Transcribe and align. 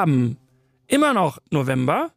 haben 0.00 0.36
immer 0.86 1.14
noch 1.14 1.38
November. 1.50 2.10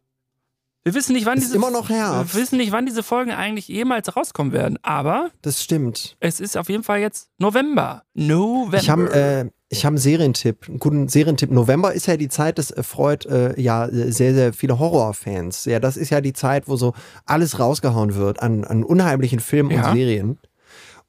Wir 0.82 0.92
wissen 0.94 1.14
nicht, 1.14 1.24
wann 1.24 1.38
Ist 1.38 1.44
diese 1.44 1.56
immer 1.56 1.70
noch 1.70 1.88
Herbst. 1.88 2.34
Wir 2.34 2.42
wissen 2.42 2.58
nicht, 2.58 2.70
wann 2.70 2.84
diese 2.84 3.02
Folgen 3.02 3.30
eigentlich 3.30 3.68
jemals 3.68 4.14
rauskommen 4.14 4.52
werden. 4.52 4.78
Aber 4.82 5.30
Das 5.40 5.62
stimmt. 5.62 6.16
es 6.20 6.40
ist 6.40 6.58
auf 6.58 6.68
jeden 6.68 6.82
Fall 6.82 6.98
jetzt 7.00 7.30
November. 7.38 8.02
November. 8.12 8.76
Ich 8.78 8.90
habe 8.90 9.10
äh, 9.14 9.50
ich 9.70 9.84
hab 9.86 9.92
einen 9.92 9.98
Serientipp, 9.98 10.68
einen 10.68 10.78
guten 10.78 11.08
Serientipp. 11.08 11.50
November 11.50 11.94
ist 11.94 12.06
ja 12.06 12.18
die 12.18 12.28
Zeit, 12.28 12.58
das 12.58 12.70
erfreut 12.70 13.24
äh, 13.26 13.58
ja 13.58 13.88
sehr, 13.90 14.34
sehr 14.34 14.52
viele 14.52 14.78
Horrorfans. 14.78 15.64
Ja, 15.64 15.80
das 15.80 15.96
ist 15.96 16.10
ja 16.10 16.20
die 16.20 16.34
Zeit, 16.34 16.68
wo 16.68 16.76
so 16.76 16.92
alles 17.24 17.58
rausgehauen 17.58 18.14
wird 18.14 18.42
an, 18.42 18.64
an 18.64 18.84
unheimlichen 18.84 19.40
Filmen 19.40 19.70
Ja. 19.70 19.88
und 19.90 19.96
Serien. 19.96 20.38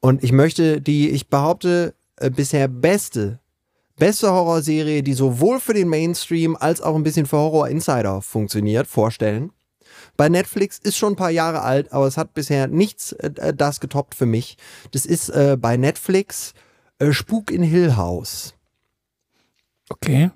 Und 0.00 0.24
ich 0.24 0.32
möchte 0.32 0.80
die, 0.80 1.10
ich 1.10 1.28
behaupte, 1.28 1.94
äh, 2.16 2.30
bisher 2.30 2.66
beste, 2.68 3.40
beste 3.96 4.30
Horrorserie, 4.30 5.02
die 5.02 5.14
sowohl 5.14 5.60
für 5.60 5.74
den 5.74 5.88
Mainstream 5.88 6.56
als 6.56 6.80
auch 6.80 6.94
ein 6.94 7.02
bisschen 7.02 7.26
für 7.26 7.38
Horror 7.38 7.68
Insider 7.68 8.22
funktioniert, 8.22 8.86
vorstellen. 8.86 9.50
Bei 10.16 10.28
Netflix 10.28 10.78
ist 10.78 10.96
schon 10.96 11.12
ein 11.12 11.16
paar 11.16 11.30
Jahre 11.30 11.62
alt, 11.62 11.92
aber 11.92 12.06
es 12.06 12.16
hat 12.16 12.34
bisher 12.34 12.68
nichts 12.68 13.12
äh, 13.12 13.54
das 13.54 13.80
getoppt 13.80 14.14
für 14.14 14.26
mich. 14.26 14.56
Das 14.92 15.06
ist 15.06 15.28
äh, 15.30 15.56
bei 15.58 15.76
Netflix 15.76 16.54
äh, 16.98 17.12
Spuk 17.12 17.50
in 17.50 17.62
Hill 17.62 17.96
House. 17.96 18.54
okay. 19.88 20.30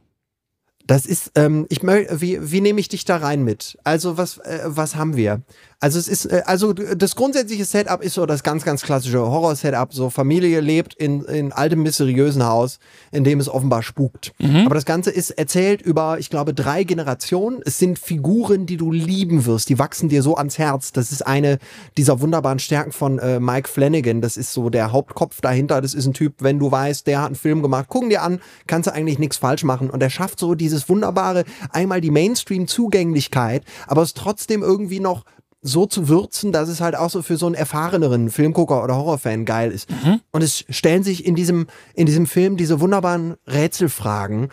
Das 0.87 1.07
ist, 1.07 1.31
ähm, 1.37 1.67
ich 1.69 1.85
wie, 1.85 2.51
wie 2.51 2.61
nehme 2.61 2.81
ich 2.81 2.89
dich 2.89 3.05
da 3.05 3.19
rein 3.19 3.45
mit? 3.45 3.79
Also 3.85 4.17
was, 4.17 4.39
äh, 4.39 4.63
was 4.65 4.97
haben 4.97 5.17
wir? 5.17 5.41
Also 5.81 5.99
es 5.99 6.09
ist, 6.09 6.27
äh, 6.27 6.43
also 6.45 6.75
das 6.75 7.17
grundsätzliche 7.17 7.65
Setup 7.65 8.03
ist 8.03 8.15
so 8.15 8.27
das 8.27 8.43
ganz, 8.43 8.65
ganz 8.65 8.83
klassische 8.83 9.19
Horror-Setup. 9.19 9.93
So 9.95 10.11
Familie 10.11 10.61
lebt 10.61 10.95
in, 10.95 11.25
in 11.25 11.53
altem 11.53 11.83
mysteriösen 11.83 12.45
Haus, 12.45 12.79
in 13.13 13.25
dem 13.25 13.41
es 13.41 13.49
offenbar 13.49 13.83
spukt. 13.83 14.33
Aber 14.67 14.75
das 14.75 14.85
Ganze 14.85 15.11
ist 15.11 15.31
erzählt 15.31 15.81
über, 15.81 16.19
ich 16.19 16.29
glaube, 16.29 16.53
drei 16.53 16.85
Generationen. 16.85 17.61
Es 17.65 17.79
sind 17.79 17.99
Figuren, 17.99 18.67
die 18.67 18.77
du 18.77 18.93
lieben 18.93 19.47
wirst. 19.47 19.71
Die 19.71 19.79
wachsen 19.79 20.11
dir 20.11 20.23
so 20.23 20.37
ans 20.37 20.59
Herz. 20.59 20.93
Das 20.93 21.13
ist 21.13 21.27
eine 21.27 21.59
dieser 21.97 22.21
wunderbaren 22.21 22.59
Stärken 22.59 22.93
von 22.93 23.19
äh, 23.19 23.41
Mike 23.41 23.69
Flanagan. 23.69 24.21
Das 24.21 24.37
ist 24.37 24.53
so 24.53 24.69
der 24.69 24.93
Hauptkopf 24.93 25.41
dahinter. 25.41 25.81
Das 25.81 25.95
ist 25.95 26.07
ein 26.07 26.13
Typ, 26.13 26.35
wenn 26.41 26.59
du 26.59 26.71
weißt, 26.71 27.07
der 27.07 27.21
hat 27.21 27.27
einen 27.27 27.37
Film 27.37 27.63
gemacht, 27.63 27.89
gucken 27.89 28.11
dir 28.11 28.23
an, 28.23 28.41
kannst 28.67 28.87
du 28.87 28.93
eigentlich 28.93 29.19
nichts 29.19 29.39
falsch 29.39 29.65
machen. 29.65 29.89
Und 29.89 30.03
er 30.03 30.11
schafft 30.11 30.39
so 30.39 30.55
dieses 30.55 30.91
wunderbare, 30.91 31.45
einmal 31.71 32.03
die 32.03 32.11
Mainstream-Zugänglichkeit, 32.11 33.65
aber 33.87 34.03
es 34.03 34.13
trotzdem 34.13 34.63
irgendwie 34.63 35.01
noch 35.01 35.25
so 35.63 35.87
zu 35.87 36.09
würzen, 36.09 36.53
dass 36.53 36.69
es 36.69 36.81
halt 36.81 36.97
auch 36.97 37.11
so 37.11 37.23
für 37.23 37.37
so 37.37 37.47
einen 37.47 37.55
erfahreneren 37.55 38.31
Filmgucker 38.31 38.83
oder 38.83 38.97
Horrorfan 38.97 39.45
geil 39.45 39.71
ist. 39.71 39.89
Und 40.31 40.43
es 40.43 40.65
stellen 40.71 41.03
sich 41.03 41.27
in 41.27 41.35
diesem, 41.35 41.67
in 41.95 42.07
diesem 42.07 42.27
Film 42.27 42.57
diese 42.57 42.81
wunderbaren 42.81 43.37
Rätselfragen. 43.47 44.49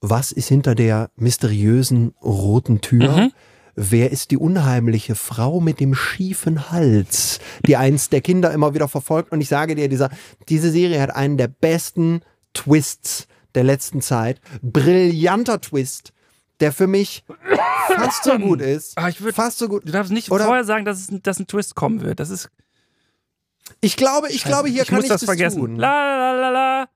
Was 0.00 0.32
ist 0.32 0.48
hinter 0.48 0.74
der 0.74 1.10
mysteriösen 1.16 2.14
roten 2.22 2.80
Tür? 2.80 3.30
Wer 3.80 4.10
ist 4.10 4.32
die 4.32 4.38
unheimliche 4.38 5.14
Frau 5.14 5.60
mit 5.60 5.78
dem 5.78 5.94
schiefen 5.94 6.70
Hals, 6.72 7.38
die 7.64 7.76
eins 7.76 8.08
der 8.08 8.22
Kinder 8.22 8.50
immer 8.52 8.74
wieder 8.74 8.88
verfolgt? 8.88 9.30
Und 9.30 9.40
ich 9.40 9.48
sage 9.48 9.76
dir, 9.76 9.88
dieser, 9.88 10.10
diese 10.48 10.70
Serie 10.70 11.00
hat 11.00 11.14
einen 11.14 11.36
der 11.36 11.48
besten 11.48 12.22
Twists 12.54 13.28
der 13.54 13.64
letzten 13.64 14.00
Zeit. 14.00 14.40
Brillanter 14.62 15.60
Twist, 15.60 16.12
der 16.60 16.72
für 16.72 16.86
mich 16.86 17.24
fast 17.96 18.24
so 18.24 18.38
gut 18.38 18.60
ist. 18.74 18.96
Ah, 18.98 19.08
ich 19.08 19.18
würd- 19.18 19.32
fast 19.34 19.58
so 19.58 19.68
gut. 19.68 19.86
Du 19.86 19.92
darfst 19.92 20.12
nicht 20.12 20.30
Oder- 20.30 20.44
vorher 20.44 20.64
sagen, 20.64 20.84
dass, 20.84 20.98
es, 21.00 21.08
dass 21.22 21.38
ein 21.38 21.46
Twist 21.46 21.74
kommen 21.74 22.02
wird. 22.02 22.20
Das 22.20 22.30
ist. 22.30 22.48
Ich 23.80 23.96
glaube, 23.96 24.30
ich 24.30 24.44
glaube, 24.44 24.68
hier 24.68 24.82
ich 24.82 24.88
kann 24.88 24.96
muss 24.96 25.04
ich 25.04 25.10
das 25.10 25.24
vergessen. 25.24 25.60
tun. 25.60 25.76
La 25.76 25.92
la 26.16 26.32
la 26.32 26.50
la. 26.50 26.88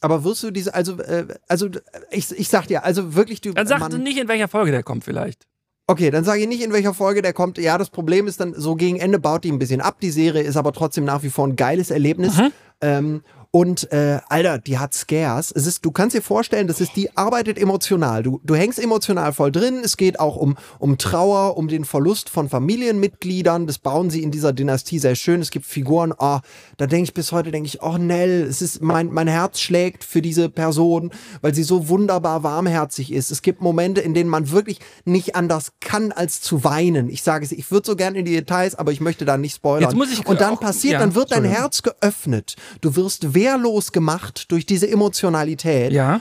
Aber 0.00 0.24
wirst 0.24 0.42
du 0.42 0.50
diese, 0.50 0.74
also, 0.74 0.98
äh, 1.00 1.26
also 1.48 1.68
ich, 2.10 2.30
ich 2.38 2.48
sag 2.48 2.66
dir, 2.68 2.84
also 2.84 3.14
wirklich, 3.14 3.40
du. 3.40 3.52
Dann 3.52 3.66
sag 3.66 3.80
Mann, 3.80 4.02
nicht, 4.02 4.18
in 4.18 4.28
welcher 4.28 4.46
Folge 4.48 4.70
der 4.70 4.82
kommt, 4.82 5.04
vielleicht. 5.04 5.46
Okay, 5.88 6.10
dann 6.10 6.24
sage 6.24 6.40
ich 6.42 6.48
nicht, 6.48 6.62
in 6.62 6.72
welcher 6.72 6.94
Folge 6.94 7.22
der 7.22 7.32
kommt. 7.32 7.58
Ja, 7.58 7.78
das 7.78 7.90
Problem 7.90 8.26
ist 8.26 8.40
dann, 8.40 8.54
so 8.54 8.74
gegen 8.74 8.98
Ende 8.98 9.18
baut 9.18 9.44
die 9.44 9.52
ein 9.52 9.58
bisschen 9.58 9.80
ab. 9.80 10.00
Die 10.00 10.10
Serie 10.10 10.42
ist 10.42 10.56
aber 10.56 10.72
trotzdem 10.72 11.04
nach 11.04 11.22
wie 11.22 11.30
vor 11.30 11.46
ein 11.46 11.56
geiles 11.56 11.90
Erlebnis. 11.90 12.36
Mhm. 12.36 12.52
Ähm, 12.80 13.22
und 13.56 13.90
äh, 13.90 14.18
Alter, 14.28 14.58
die 14.58 14.76
hat 14.76 14.92
Scares. 14.92 15.50
Es 15.50 15.66
ist, 15.66 15.82
du 15.82 15.90
kannst 15.90 16.14
dir 16.14 16.20
vorstellen, 16.20 16.66
das 16.66 16.78
ist, 16.82 16.94
die 16.94 17.16
arbeitet 17.16 17.56
emotional. 17.56 18.22
Du, 18.22 18.38
du 18.44 18.54
hängst 18.54 18.78
emotional 18.78 19.32
voll 19.32 19.50
drin. 19.50 19.80
Es 19.82 19.96
geht 19.96 20.20
auch 20.20 20.36
um, 20.36 20.58
um 20.78 20.98
Trauer, 20.98 21.56
um 21.56 21.66
den 21.66 21.86
Verlust 21.86 22.28
von 22.28 22.50
Familienmitgliedern. 22.50 23.66
Das 23.66 23.78
bauen 23.78 24.10
sie 24.10 24.22
in 24.22 24.30
dieser 24.30 24.52
Dynastie 24.52 24.98
sehr 24.98 25.14
schön. 25.14 25.40
Es 25.40 25.50
gibt 25.50 25.64
Figuren, 25.64 26.12
oh, 26.18 26.40
da 26.76 26.86
denke 26.86 27.04
ich 27.04 27.14
bis 27.14 27.32
heute, 27.32 27.50
denke 27.50 27.66
ich, 27.66 27.80
oh 27.82 27.96
Nell, 27.96 28.42
es 28.42 28.60
ist, 28.60 28.82
mein, 28.82 29.10
mein 29.10 29.26
Herz 29.26 29.58
schlägt 29.60 30.04
für 30.04 30.20
diese 30.20 30.50
Person, 30.50 31.10
weil 31.40 31.54
sie 31.54 31.62
so 31.62 31.88
wunderbar 31.88 32.42
warmherzig 32.42 33.10
ist. 33.10 33.30
Es 33.30 33.40
gibt 33.40 33.62
Momente, 33.62 34.02
in 34.02 34.12
denen 34.12 34.28
man 34.28 34.50
wirklich 34.50 34.80
nicht 35.06 35.34
anders 35.34 35.72
kann, 35.80 36.12
als 36.12 36.42
zu 36.42 36.62
weinen. 36.62 37.08
Ich 37.08 37.22
sage 37.22 37.46
es, 37.46 37.52
ich 37.52 37.70
würde 37.70 37.86
so 37.86 37.96
gern 37.96 38.16
in 38.16 38.26
die 38.26 38.34
Details, 38.34 38.74
aber 38.74 38.92
ich 38.92 39.00
möchte 39.00 39.24
da 39.24 39.38
nicht 39.38 39.54
spoilern. 39.56 39.88
Jetzt 39.88 39.96
muss 39.96 40.12
ich 40.12 40.26
Und 40.26 40.42
dann 40.42 40.56
auch- 40.56 40.60
passiert, 40.60 40.92
ja, 40.92 40.98
dann 40.98 41.14
wird 41.14 41.32
dein. 41.32 41.46
Herz 41.46 41.80
geöffnet. 41.82 42.56
Du 42.82 42.96
wirst 42.96 43.32
wehrlos 43.46 43.92
gemacht 43.92 44.50
durch 44.50 44.66
diese 44.66 44.90
Emotionalität. 44.90 45.92
Ja. 45.92 46.20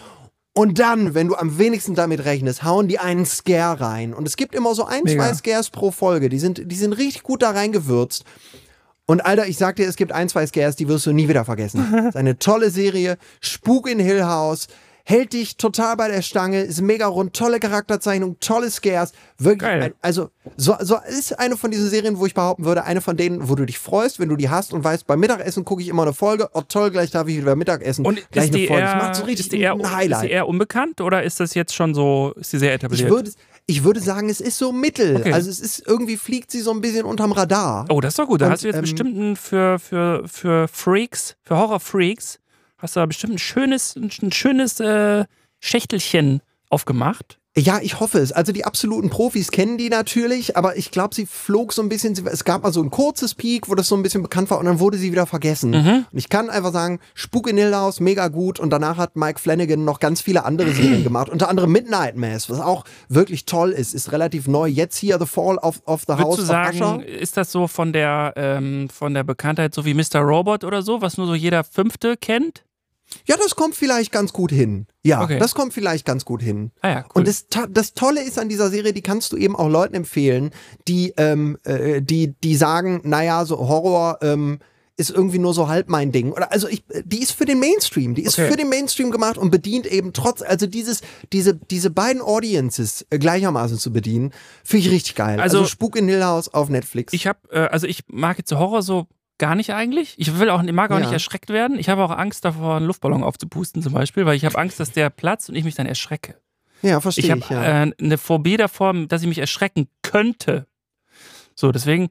Und 0.53 0.79
dann, 0.79 1.13
wenn 1.15 1.27
du 1.27 1.35
am 1.35 1.57
wenigsten 1.57 1.95
damit 1.95 2.23
rechnest, 2.23 2.63
hauen 2.63 2.87
die 2.87 2.99
einen 2.99 3.25
Scare 3.25 3.81
rein. 3.81 4.13
Und 4.13 4.25
es 4.25 4.37
gibt 4.37 4.55
immer 4.55 4.73
so 4.73 4.85
ein, 4.85 5.03
Mega. 5.03 5.23
zwei 5.23 5.33
Scares 5.33 5.69
pro 5.69 5.91
Folge. 5.91 6.29
Die 6.29 6.39
sind, 6.39 6.71
die 6.71 6.75
sind 6.75 6.93
richtig 6.93 7.23
gut 7.23 7.41
da 7.41 7.51
reingewürzt. 7.51 8.23
Und 9.05 9.25
Alter, 9.25 9.47
ich 9.47 9.57
sag 9.57 9.75
dir, 9.75 9.87
es 9.87 9.97
gibt 9.97 10.11
ein, 10.13 10.29
zwei 10.29 10.47
Scares, 10.47 10.75
die 10.77 10.87
wirst 10.87 11.05
du 11.05 11.11
nie 11.11 11.27
wieder 11.27 11.45
vergessen. 11.45 11.85
Das 11.91 12.05
ist 12.09 12.15
eine 12.15 12.39
tolle 12.39 12.69
Serie. 12.69 13.17
Spuk 13.41 13.89
in 13.89 13.99
Hill 13.99 14.23
House. 14.23 14.67
Hält 15.07 15.33
dich 15.33 15.57
total 15.57 15.95
bei 15.97 16.07
der 16.07 16.23
Stange, 16.23 16.61
ist 16.61 16.81
mega 16.81 17.05
rund, 17.05 17.33
tolle 17.33 17.59
Charakterzeichnung, 17.59 18.37
tolle 18.39 18.71
Scares. 18.71 19.11
Wirklich, 19.37 19.69
Geil. 19.69 19.83
ein, 19.83 19.93
also, 20.01 20.31
so, 20.57 20.75
so 20.81 20.97
ist 21.07 21.37
eine 21.37 21.57
von 21.57 21.69
diesen 21.69 21.87
Serien, 21.89 22.17
wo 22.17 22.25
ich 22.25 22.33
behaupten 22.33 22.65
würde, 22.65 22.85
eine 22.85 23.01
von 23.01 23.15
denen, 23.15 23.47
wo 23.47 23.53
du 23.53 23.65
dich 23.65 23.77
freust, 23.77 24.19
wenn 24.19 24.29
du 24.29 24.35
die 24.35 24.49
hast 24.49 24.73
und 24.73 24.83
weißt, 24.83 25.05
beim 25.05 25.19
Mittagessen 25.19 25.63
gucke 25.63 25.83
ich 25.83 25.89
immer 25.89 26.01
eine 26.01 26.13
Folge. 26.13 26.49
Oh 26.53 26.63
toll, 26.67 26.89
gleich 26.89 27.11
darf 27.11 27.27
ich 27.27 27.37
wieder 27.37 27.55
Mittagessen. 27.55 28.03
Und 28.03 28.19
gleich 28.31 28.45
ist 28.45 28.55
die, 28.55 28.61
eine 28.61 28.67
Folge. 28.67 28.81
Das 28.83 28.93
eher, 28.93 28.97
macht 28.97 29.15
so 29.15 29.23
richtig 29.25 29.45
ist, 29.45 29.53
die 29.53 29.59
eher, 29.59 29.73
ein 29.73 29.79
ist 29.81 29.91
Highlight. 29.95 30.23
die 30.23 30.29
eher 30.31 30.47
unbekannt 30.47 30.99
oder 31.01 31.21
ist 31.21 31.39
das 31.39 31.53
jetzt 31.53 31.75
schon 31.75 31.93
so, 31.93 32.33
ist 32.37 32.51
die 32.53 32.57
sehr 32.57 32.73
etabliert? 32.73 33.01
Ich 33.01 33.09
würde, 33.09 33.31
ich 33.67 33.83
würde 33.83 33.99
sagen, 33.99 34.27
es 34.29 34.41
ist 34.41 34.57
so 34.57 34.71
mittel. 34.71 35.17
Okay. 35.17 35.33
Also 35.33 35.51
es 35.51 35.59
ist, 35.59 35.85
irgendwie 35.85 36.17
fliegt 36.17 36.49
sie 36.49 36.61
so 36.61 36.71
ein 36.71 36.81
bisschen 36.81 37.05
unterm 37.05 37.31
Radar. 37.31 37.85
oh, 37.89 38.01
das 38.01 38.13
ist 38.13 38.19
doch 38.19 38.27
gut. 38.27 38.41
Da 38.41 38.47
Und, 38.47 38.51
hast 38.53 38.63
du 38.63 38.67
jetzt 38.69 38.77
ähm, 38.77 38.81
bestimmt 38.81 39.17
ein, 39.17 39.35
für, 39.35 39.77
für, 39.77 40.27
für 40.27 40.67
Freaks, 40.67 41.35
für 41.43 41.57
Horror-Freaks, 41.57 42.39
hast 42.85 42.95
du 42.95 42.99
da 42.99 43.05
bestimmt 43.07 43.33
ein 43.33 43.39
schönes, 43.39 43.95
ein 43.95 44.31
schönes 44.31 44.79
äh, 44.79 45.25
Schächtelchen 45.59 46.41
aufgemacht. 46.69 47.39
Ja, 47.57 47.79
ich 47.81 48.01
hoffe 48.01 48.19
es. 48.19 48.33
Also 48.33 48.51
die 48.51 48.65
absoluten 48.65 49.09
Profis 49.09 49.49
kennen 49.49 49.77
die 49.77 49.87
natürlich, 49.87 50.57
aber 50.57 50.75
ich 50.77 50.91
glaube, 50.91 51.15
sie 51.15 51.25
flog 51.25 51.71
so 51.71 51.81
ein 51.81 51.87
bisschen, 51.87 52.13
es 52.27 52.43
gab 52.43 52.63
mal 52.63 52.73
so 52.73 52.83
ein 52.83 52.91
kurzes 52.91 53.33
Peak, 53.33 53.69
wo 53.69 53.75
das 53.75 53.87
so 53.87 53.95
ein 53.95 54.03
bisschen 54.03 54.21
bekannt 54.21 54.51
war 54.51 54.59
und 54.59 54.65
dann 54.65 54.81
wurde 54.81 54.97
sie 54.97 55.13
wieder 55.13 55.25
vergessen. 55.25 55.71
Mhm. 55.71 56.05
Und 56.11 56.17
ich 56.17 56.27
kann 56.27 56.49
einfach 56.49 56.73
sagen, 56.73 56.99
Spuk 57.13 57.47
in 57.49 57.55
Hill 57.55 57.73
House, 57.73 58.01
mega 58.01 58.27
gut 58.27 58.59
und 58.59 58.71
danach 58.71 58.97
hat 58.97 59.15
Mike 59.15 59.39
Flanagan 59.39 59.85
noch 59.85 60.01
ganz 60.01 60.19
viele 60.19 60.43
andere 60.43 60.71
Serien 60.73 61.03
gemacht, 61.05 61.29
unter 61.29 61.47
anderem 61.47 61.71
Midnight 61.71 62.17
Mass, 62.17 62.49
was 62.49 62.59
auch 62.59 62.83
wirklich 63.07 63.45
toll 63.45 63.71
ist, 63.71 63.93
ist 63.93 64.11
relativ 64.11 64.49
neu. 64.49 64.67
Jetzt 64.67 64.97
hier 64.97 65.17
The 65.17 65.25
Fall 65.25 65.57
of, 65.57 65.81
of 65.85 66.01
the 66.01 66.09
Würdest 66.09 66.25
House 66.25 66.35
du 66.35 66.43
sagen, 66.43 66.77
Usher. 66.77 67.07
ist 67.07 67.37
das 67.37 67.53
so 67.53 67.69
von 67.69 67.93
der, 67.93 68.33
ähm, 68.35 68.89
von 68.89 69.13
der 69.13 69.23
Bekanntheit 69.23 69.73
so 69.73 69.85
wie 69.85 69.93
Mr. 69.93 70.19
Robot 70.19 70.65
oder 70.65 70.81
so, 70.81 71.01
was 71.01 71.15
nur 71.15 71.25
so 71.27 71.35
jeder 71.35 71.63
Fünfte 71.63 72.17
kennt? 72.17 72.65
Ja, 73.27 73.37
das 73.37 73.55
kommt 73.55 73.75
vielleicht 73.75 74.11
ganz 74.11 74.33
gut 74.33 74.51
hin. 74.51 74.87
Ja, 75.03 75.23
Okay. 75.23 75.39
das 75.39 75.53
kommt 75.55 75.73
vielleicht 75.73 76.05
ganz 76.05 76.25
gut 76.25 76.41
hin. 76.41 76.71
Ah 76.81 76.89
ja, 76.89 76.99
cool. 76.99 77.09
Und 77.15 77.27
das, 77.27 77.45
das 77.69 77.93
Tolle 77.93 78.23
ist 78.23 78.39
an 78.39 78.49
dieser 78.49 78.69
Serie, 78.69 78.93
die 78.93 79.01
kannst 79.01 79.31
du 79.31 79.37
eben 79.37 79.55
auch 79.55 79.69
Leuten 79.69 79.95
empfehlen, 79.95 80.51
die, 80.87 81.13
ähm, 81.17 81.57
äh, 81.63 82.01
die, 82.01 82.33
die 82.43 82.55
sagen, 82.55 83.01
naja, 83.03 83.45
so 83.45 83.57
Horror 83.59 84.19
ähm, 84.21 84.59
ist 84.97 85.09
irgendwie 85.09 85.39
nur 85.39 85.53
so 85.53 85.67
halb 85.67 85.89
mein 85.89 86.13
Ding. 86.13 86.31
Oder 86.31 86.53
also 86.53 86.69
ich, 86.69 86.83
die 87.03 87.19
ist 87.21 87.33
für 87.33 87.43
den 87.45 87.59
Mainstream, 87.59 88.15
die 88.15 88.23
ist 88.23 88.39
Okay. 88.39 88.49
für 88.49 88.55
den 88.57 88.69
Mainstream 88.69 89.11
gemacht 89.11 89.37
und 89.37 89.51
bedient 89.51 89.85
eben 89.87 90.13
trotz, 90.13 90.41
also 90.41 90.67
dieses, 90.67 91.01
diese, 91.33 91.53
diese 91.53 91.89
beiden 91.89 92.21
Audiences 92.21 93.05
äh, 93.09 93.19
gleichermaßen 93.19 93.77
zu 93.77 93.91
bedienen, 93.91 94.31
finde 94.63 94.87
ich 94.87 94.93
richtig 94.93 95.15
geil. 95.15 95.39
Also- 95.41 95.57
Also, 95.59 95.69
Spuk 95.69 95.95
in 95.97 96.07
Hill 96.07 96.23
House 96.23 96.53
auf 96.53 96.69
Netflix. 96.69 97.11
Ich 97.13 97.27
habe, 97.27 97.39
äh, 97.51 97.59
also 97.67 97.87
ich 97.87 98.03
mag 98.07 98.37
jetzt 98.37 98.51
Horror 98.53 98.83
so 98.83 99.07
gar 99.37 99.55
nicht 99.55 99.73
eigentlich. 99.73 100.15
Ich 100.17 100.39
will 100.39 100.49
auch, 100.49 100.61
mag 100.63 100.91
auch 100.91 100.95
Ja. 100.95 101.01
nicht 101.01 101.11
erschreckt 101.11 101.49
werden. 101.49 101.77
Ich 101.79 101.89
habe 101.89 102.03
auch 102.03 102.11
Angst 102.11 102.45
davor, 102.45 102.77
einen 102.77 102.85
Luftballon 102.85 103.23
aufzupusten 103.23 103.81
zum 103.81 103.93
Beispiel, 103.93 104.25
weil 104.25 104.35
ich 104.35 104.45
habe 104.45 104.57
Angst, 104.57 104.79
dass 104.79 104.91
der 104.91 105.09
platzt 105.09 105.49
und 105.49 105.55
ich 105.55 105.63
mich 105.63 105.75
dann 105.75 105.85
erschrecke. 105.87 106.35
ja, 106.81 106.99
verstehe 107.01 107.23
Ich 107.25 107.29
ich. 107.31 107.49
habe 107.49 107.53
ja. 107.53 107.83
äh, 107.83 107.91
eine 107.99 108.17
Phobie 108.17 108.57
davor, 108.57 108.93
dass 109.07 109.21
ich 109.21 109.27
mich 109.27 109.39
erschrecken 109.39 109.87
könnte. 110.03 110.67
So, 111.55 111.71
deswegen 111.71 112.09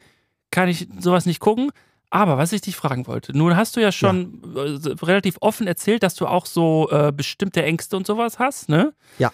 kann 0.51 0.69
ich 0.69 0.89
sowas 0.99 1.27
nicht 1.27 1.41
gucken. 1.41 1.71
Aber 2.11 2.39
was 2.39 2.53
ich 2.53 2.61
dich 2.61 2.77
fragen 2.77 3.07
wollte, 3.09 3.37
nun 3.37 3.57
hast 3.57 3.75
du 3.77 3.81
ja 3.81 3.91
schon 3.91 4.41
äh, 4.55 5.05
relativ 5.05 5.37
offen 5.41 5.67
erzählt, 5.67 6.03
dass 6.05 6.15
du 6.15 6.27
auch 6.29 6.47
so 6.47 6.89
äh, 6.93 7.11
bestimmte 7.11 7.63
Ängste 7.65 7.97
und 7.97 8.07
sowas 8.07 8.39
hast, 8.39 8.69
ne? 8.69 8.93
Ja. 9.19 9.33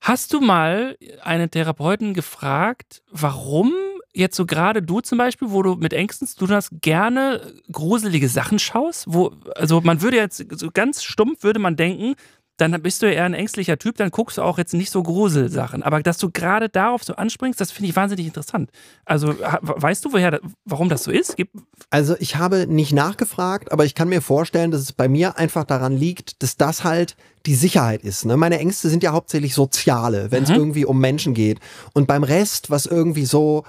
Hast 0.00 0.32
du 0.32 0.40
mal 0.40 0.96
einen 1.24 1.50
Therapeuten 1.50 2.14
gefragt, 2.14 3.02
warum 3.10 3.72
jetzt 4.14 4.36
so 4.36 4.46
gerade 4.46 4.82
du 4.82 5.00
zum 5.00 5.18
Beispiel, 5.18 5.50
wo 5.50 5.62
du 5.62 5.74
mit 5.76 5.92
Ängsten 5.92 6.28
tun 6.38 6.50
hast, 6.50 6.70
gerne 6.80 7.40
gruselige 7.70 8.28
Sachen 8.28 8.58
schaust? 8.58 9.04
Wo, 9.08 9.32
also 9.54 9.80
man 9.80 10.02
würde 10.02 10.16
jetzt 10.16 10.44
so 10.58 10.70
ganz 10.72 11.02
stumpf 11.02 11.42
würde 11.42 11.58
man 11.58 11.76
denken, 11.76 12.14
dann 12.58 12.82
bist 12.82 13.02
du 13.02 13.06
ja 13.06 13.12
eher 13.12 13.24
ein 13.24 13.34
ängstlicher 13.34 13.78
Typ, 13.78 13.96
dann 13.96 14.10
guckst 14.10 14.36
du 14.36 14.42
auch 14.42 14.58
jetzt 14.58 14.74
nicht 14.74 14.90
so 14.90 15.02
Gruselsachen. 15.04 15.84
Aber 15.84 16.02
dass 16.02 16.18
du 16.18 16.30
gerade 16.30 16.68
darauf 16.68 17.04
so 17.04 17.14
anspringst, 17.14 17.60
das 17.60 17.70
finde 17.70 17.90
ich 17.90 17.96
wahnsinnig 17.96 18.26
interessant. 18.26 18.70
Also 19.04 19.28
weißt 19.28 20.04
du, 20.04 20.12
woher, 20.12 20.40
warum 20.64 20.88
das 20.88 21.04
so 21.04 21.12
ist? 21.12 21.36
Gibt 21.36 21.56
also 21.90 22.16
ich 22.18 22.36
habe 22.36 22.66
nicht 22.66 22.92
nachgefragt, 22.92 23.70
aber 23.70 23.84
ich 23.84 23.94
kann 23.94 24.08
mir 24.08 24.20
vorstellen, 24.20 24.72
dass 24.72 24.80
es 24.80 24.92
bei 24.92 25.08
mir 25.08 25.38
einfach 25.38 25.64
daran 25.64 25.96
liegt, 25.96 26.42
dass 26.42 26.56
das 26.56 26.82
halt 26.82 27.16
die 27.46 27.54
Sicherheit 27.54 28.02
ist. 28.02 28.26
Ne? 28.26 28.36
Meine 28.36 28.58
Ängste 28.58 28.88
sind 28.88 29.04
ja 29.04 29.12
hauptsächlich 29.12 29.54
soziale, 29.54 30.32
wenn 30.32 30.42
es 30.42 30.50
mhm. 30.50 30.56
irgendwie 30.56 30.84
um 30.84 31.00
Menschen 31.00 31.34
geht. 31.34 31.60
Und 31.94 32.08
beim 32.08 32.24
Rest, 32.24 32.70
was 32.70 32.86
irgendwie 32.86 33.24
so, 33.24 33.64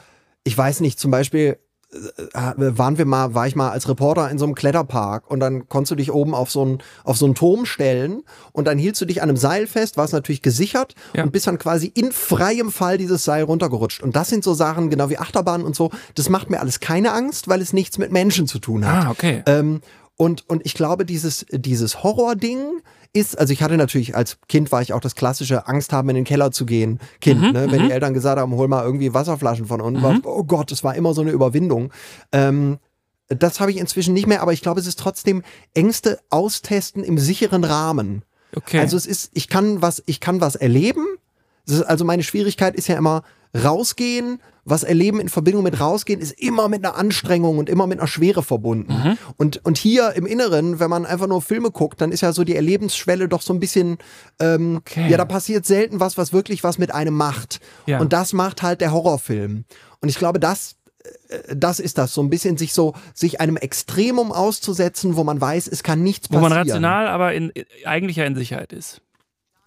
ich 0.50 0.58
weiß 0.58 0.80
nicht, 0.80 1.00
zum 1.00 1.12
Beispiel 1.12 1.60
äh, 1.92 1.98
waren 2.58 2.98
wir 2.98 3.06
mal, 3.06 3.36
war 3.36 3.46
ich 3.46 3.56
mal 3.56 3.70
als 3.70 3.88
Reporter 3.88 4.32
in 4.32 4.40
so 4.40 4.46
einem 4.46 4.56
Kletterpark 4.56 5.30
und 5.30 5.40
dann 5.40 5.70
konntest 5.70 5.92
du 5.92 5.96
dich 5.96 6.12
oben 6.12 6.34
auf 6.34 6.50
so 6.50 6.64
einen, 6.64 6.80
auf 7.04 7.18
so 7.18 7.26
einen 7.26 7.36
Turm 7.36 7.68
stellen 7.68 8.24
und 8.52 8.66
dann 8.66 8.80
hielst 8.80 9.00
du 9.00 9.06
dich 9.06 9.22
an 9.22 9.30
einem 9.30 9.38
Seil 9.38 9.68
fest, 9.68 9.96
warst 9.96 10.12
natürlich 10.14 10.42
gesichert 10.42 10.96
ja. 11.14 11.24
und 11.24 11.32
bist 11.32 11.46
dann 11.46 11.60
quasi 11.60 11.86
in 11.94 12.12
freiem 12.12 12.72
Fall 12.72 12.98
dieses 12.98 13.24
Seil 13.24 13.44
runtergerutscht. 13.44 14.02
Und 14.02 14.16
das 14.16 14.30
sind 14.30 14.44
so 14.44 14.56
Sachen, 14.56 14.90
genau 14.90 15.12
wie 15.12 15.20
Achterbahn 15.20 15.62
und 15.62 15.76
so, 15.76 15.92
das 16.16 16.30
macht 16.30 16.50
mir 16.50 16.62
alles 16.62 16.80
keine 16.80 17.12
Angst, 17.12 17.48
weil 17.48 17.62
es 17.62 17.74
nichts 17.74 18.00
mit 18.00 18.12
Menschen 18.12 18.48
zu 18.48 18.58
tun 18.58 18.88
hat. 18.88 19.06
Ah, 19.06 19.12
okay. 19.12 19.44
Ähm, 19.46 19.82
und, 20.16 20.50
und 20.50 20.66
ich 20.66 20.74
glaube, 20.74 21.06
dieses, 21.06 21.46
dieses 21.52 22.02
Horror-Ding, 22.02 22.82
ist, 23.14 23.38
also 23.40 23.54
ich 23.54 23.64
hatte 23.64 23.78
natürlich 23.78 24.16
als 24.16 24.38
Kind 24.48 24.72
war 24.72 24.82
ich 24.82 24.94
auch 24.94 25.00
das 25.00 25.16
klassische 25.16 25.68
Angst 25.68 25.94
haben, 25.94 26.10
in 26.10 26.16
den 26.16 26.26
Keller 26.26 26.52
zu 26.52 26.66
gehen, 26.66 27.00
Kind, 27.22 27.42
mhm, 27.42 27.52
ne? 27.52 27.72
wenn 27.72 27.80
die 27.80 27.86
mhm. 27.86 27.92
Eltern 27.92 28.14
gesagt 28.14 28.40
haben, 28.40 28.54
hol 28.54 28.68
mal 28.68 28.84
irgendwie 28.84 29.14
Wasserflaschen 29.14 29.66
von 29.66 29.82
unten, 29.82 30.00
mhm. 30.00 30.04
war, 30.04 30.20
oh 30.24 30.44
Gott, 30.44 30.72
das 30.72 30.84
war 30.84 30.96
immer 30.96 31.14
so 31.14 31.22
eine 31.22 31.32
Überwindung. 31.32 31.92
Ähm, 32.32 32.78
das 33.28 33.60
habe 33.60 33.72
ich 33.72 33.78
inzwischen 33.78 34.14
nicht 34.14 34.28
mehr, 34.28 34.42
aber 34.42 34.54
ich 34.54 34.62
glaube, 34.62 34.80
es 34.80 34.88
ist 34.88 35.00
trotzdem 35.00 35.44
Ängste 35.74 36.20
austesten 36.30 37.04
im 37.04 37.18
sicheren 37.18 37.64
Rahmen. 37.64 38.24
Okay. 38.56 38.80
Also 38.80 38.98
es 38.98 39.06
ist, 39.06 39.30
ich 39.34 39.48
kann 39.48 39.82
was, 39.82 40.02
ich 40.06 40.20
kann 40.20 40.42
was 40.42 40.56
erleben. 40.56 41.06
Ist, 41.68 41.84
also 41.84 42.06
meine 42.06 42.24
Schwierigkeit 42.24 42.76
ist 42.76 42.88
ja 42.88 42.98
immer 42.98 43.24
rausgehen, 43.56 44.40
was 44.66 44.84
erleben 44.84 45.20
in 45.20 45.30
Verbindung 45.30 45.64
mit 45.64 45.80
rausgehen, 45.80 46.20
ist 46.20 46.40
immer 46.40 46.68
mit 46.68 46.86
einer 46.86 46.96
Anstrengung 46.96 47.58
und 47.58 47.70
immer 47.70 47.88
mit 47.88 48.00
einer 48.00 48.08
Schwere 48.08 48.44
verbunden. 48.44 48.94
Mhm. 48.94 49.18
Und, 49.38 49.66
und 49.66 49.78
hier 49.78 50.14
im 50.14 50.26
Inneren, 50.26 50.80
wenn 50.80 50.90
man 50.90 51.06
einfach 51.06 51.28
nur 51.28 51.42
Filme 51.42 51.72
guckt, 51.72 52.02
dann 52.02 52.12
ist 52.12 52.22
ja 52.22 52.32
so 52.34 52.44
die 52.44 52.56
Erlebensschwelle 52.56 53.28
doch 53.28 53.42
so 53.42 53.54
ein 53.54 53.60
bisschen, 53.60 53.98
ähm, 54.40 54.78
okay. 54.78 55.10
ja, 55.10 55.18
da 55.18 55.26
passiert 55.26 55.66
selten 55.66 56.00
was, 56.00 56.18
was 56.18 56.34
wirklich 56.34 56.64
was 56.64 56.78
mit 56.78 56.94
einem 56.94 57.16
macht. 57.16 57.60
Ja. 57.88 58.00
Und 58.00 58.14
das 58.14 58.34
macht 58.34 58.62
halt 58.62 58.82
der 58.82 58.92
Horrorfilm. 58.92 59.66
Und 60.02 60.10
ich 60.10 60.18
glaube, 60.18 60.40
das 60.40 60.76
äh, 61.30 61.56
das 61.56 61.80
ist 61.80 61.98
das, 61.98 62.14
so 62.14 62.22
ein 62.22 62.30
bisschen 62.30 62.58
sich 62.58 62.74
so, 62.74 62.94
sich 63.14 63.42
einem 63.42 63.58
Extremum 63.58 64.32
auszusetzen, 64.32 65.16
wo 65.16 65.24
man 65.24 65.42
weiß, 65.42 65.68
es 65.68 65.84
kann 65.84 66.04
nichts 66.04 66.28
passieren. 66.28 66.44
Wo 66.44 66.50
man 66.50 66.58
rational, 66.58 67.08
aber 67.08 67.34
in, 67.34 67.52
eigentlich 67.86 68.18
ja 68.18 68.26
in 68.26 68.36
Sicherheit 68.36 68.74
ist. 68.74 69.02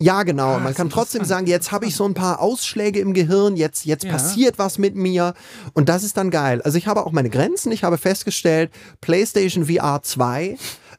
Ja, 0.02 0.24
genau. 0.24 0.54
Ah, 0.54 0.58
Man 0.58 0.74
kann 0.74 0.90
trotzdem 0.90 1.24
sagen, 1.24 1.46
jetzt 1.46 1.70
habe 1.70 1.86
ich 1.86 1.94
so 1.94 2.04
ein 2.04 2.14
paar 2.14 2.40
Ausschläge 2.40 2.98
im 2.98 3.14
Gehirn, 3.14 3.56
jetzt, 3.56 3.84
jetzt 3.84 4.04
ja. 4.04 4.10
passiert 4.10 4.58
was 4.58 4.76
mit 4.78 4.96
mir. 4.96 5.34
Und 5.74 5.88
das 5.88 6.02
ist 6.02 6.16
dann 6.16 6.30
geil. 6.30 6.60
Also 6.62 6.76
ich 6.76 6.88
habe 6.88 7.06
auch 7.06 7.12
meine 7.12 7.30
Grenzen. 7.30 7.70
Ich 7.70 7.84
habe 7.84 7.98
festgestellt, 7.98 8.72
PlayStation 9.00 9.66
VR 9.66 10.02
2, 10.02 10.56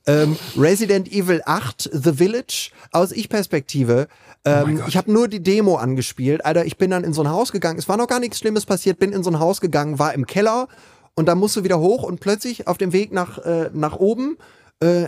ähm, 0.07 0.37
Resident 0.57 1.11
Evil 1.11 1.41
8, 1.45 1.89
The 1.91 2.13
Village, 2.13 2.71
aus 2.91 3.11
Ich-Perspektive. 3.11 4.07
Ähm, 4.45 4.81
oh 4.81 4.87
ich 4.87 4.95
habe 4.95 5.11
nur 5.11 5.27
die 5.27 5.43
Demo 5.43 5.75
angespielt. 5.75 6.45
Alter, 6.45 6.65
ich 6.65 6.77
bin 6.77 6.91
dann 6.91 7.03
in 7.03 7.11
so 7.11 7.23
ein 7.23 7.29
Haus 7.29 7.51
gegangen. 7.51 7.79
Es 7.79 7.89
war 7.89 7.97
noch 7.97 8.07
gar 8.07 8.21
nichts 8.21 8.39
Schlimmes 8.39 8.65
passiert. 8.65 8.99
Bin 8.99 9.11
in 9.11 9.23
so 9.23 9.31
ein 9.31 9.39
Haus 9.39 9.59
gegangen, 9.59 9.99
war 9.99 10.13
im 10.13 10.25
Keller 10.25 10.69
und 11.15 11.27
dann 11.27 11.37
musst 11.37 11.57
du 11.57 11.65
wieder 11.65 11.79
hoch 11.79 12.03
und 12.03 12.21
plötzlich 12.21 12.67
auf 12.67 12.77
dem 12.77 12.93
Weg 12.93 13.11
nach, 13.11 13.37
äh, 13.39 13.69
nach 13.73 13.97
oben 13.97 14.37
äh, 14.79 15.07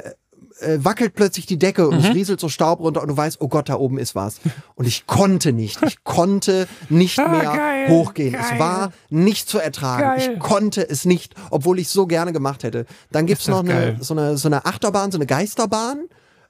äh, 0.60 0.78
wackelt 0.84 1.14
plötzlich 1.16 1.46
die 1.46 1.58
Decke 1.58 1.88
und 1.88 2.00
mhm. 2.00 2.06
es 2.06 2.14
rieselt 2.14 2.40
so 2.40 2.50
Staub 2.50 2.80
runter 2.80 3.02
und 3.02 3.10
du 3.10 3.18
weißt, 3.18 3.42
oh 3.42 3.48
Gott, 3.48 3.70
da 3.70 3.76
oben 3.76 3.98
ist 3.98 4.16
was. 4.16 4.40
Und 4.76 4.86
ich 4.86 5.06
konnte 5.08 5.54
nicht, 5.54 5.82
ich 5.84 6.04
konnte 6.04 6.68
nicht 6.90 7.20
ah, 7.20 7.28
mehr 7.28 7.44
geil, 7.44 7.90
hochgehen. 7.90 8.34
Geil. 8.34 8.46
Es 8.54 8.60
war 8.60 8.92
nicht 9.10 9.50
zu 9.50 9.60
ertragen. 9.60 10.04
Geil. 10.04 10.34
Ich 10.34 10.40
konnte 10.40 10.88
es 10.88 11.06
nicht, 11.06 11.36
obwohl 11.50 11.80
ich 11.80 11.90
so 11.90 12.08
gerne 12.08 12.34
gemacht 12.34 12.64
hätte. 12.64 12.86
Dann 13.12 13.26
gibt's 13.26 13.48
noch 13.48 13.60
eine, 13.60 13.98
so, 14.02 14.14
eine, 14.14 14.38
so 14.38 14.48
eine 14.48 14.66
Achterbahn, 14.66 15.12
so 15.12 15.18
eine 15.18 15.26
Geisterbahn. 15.26 16.08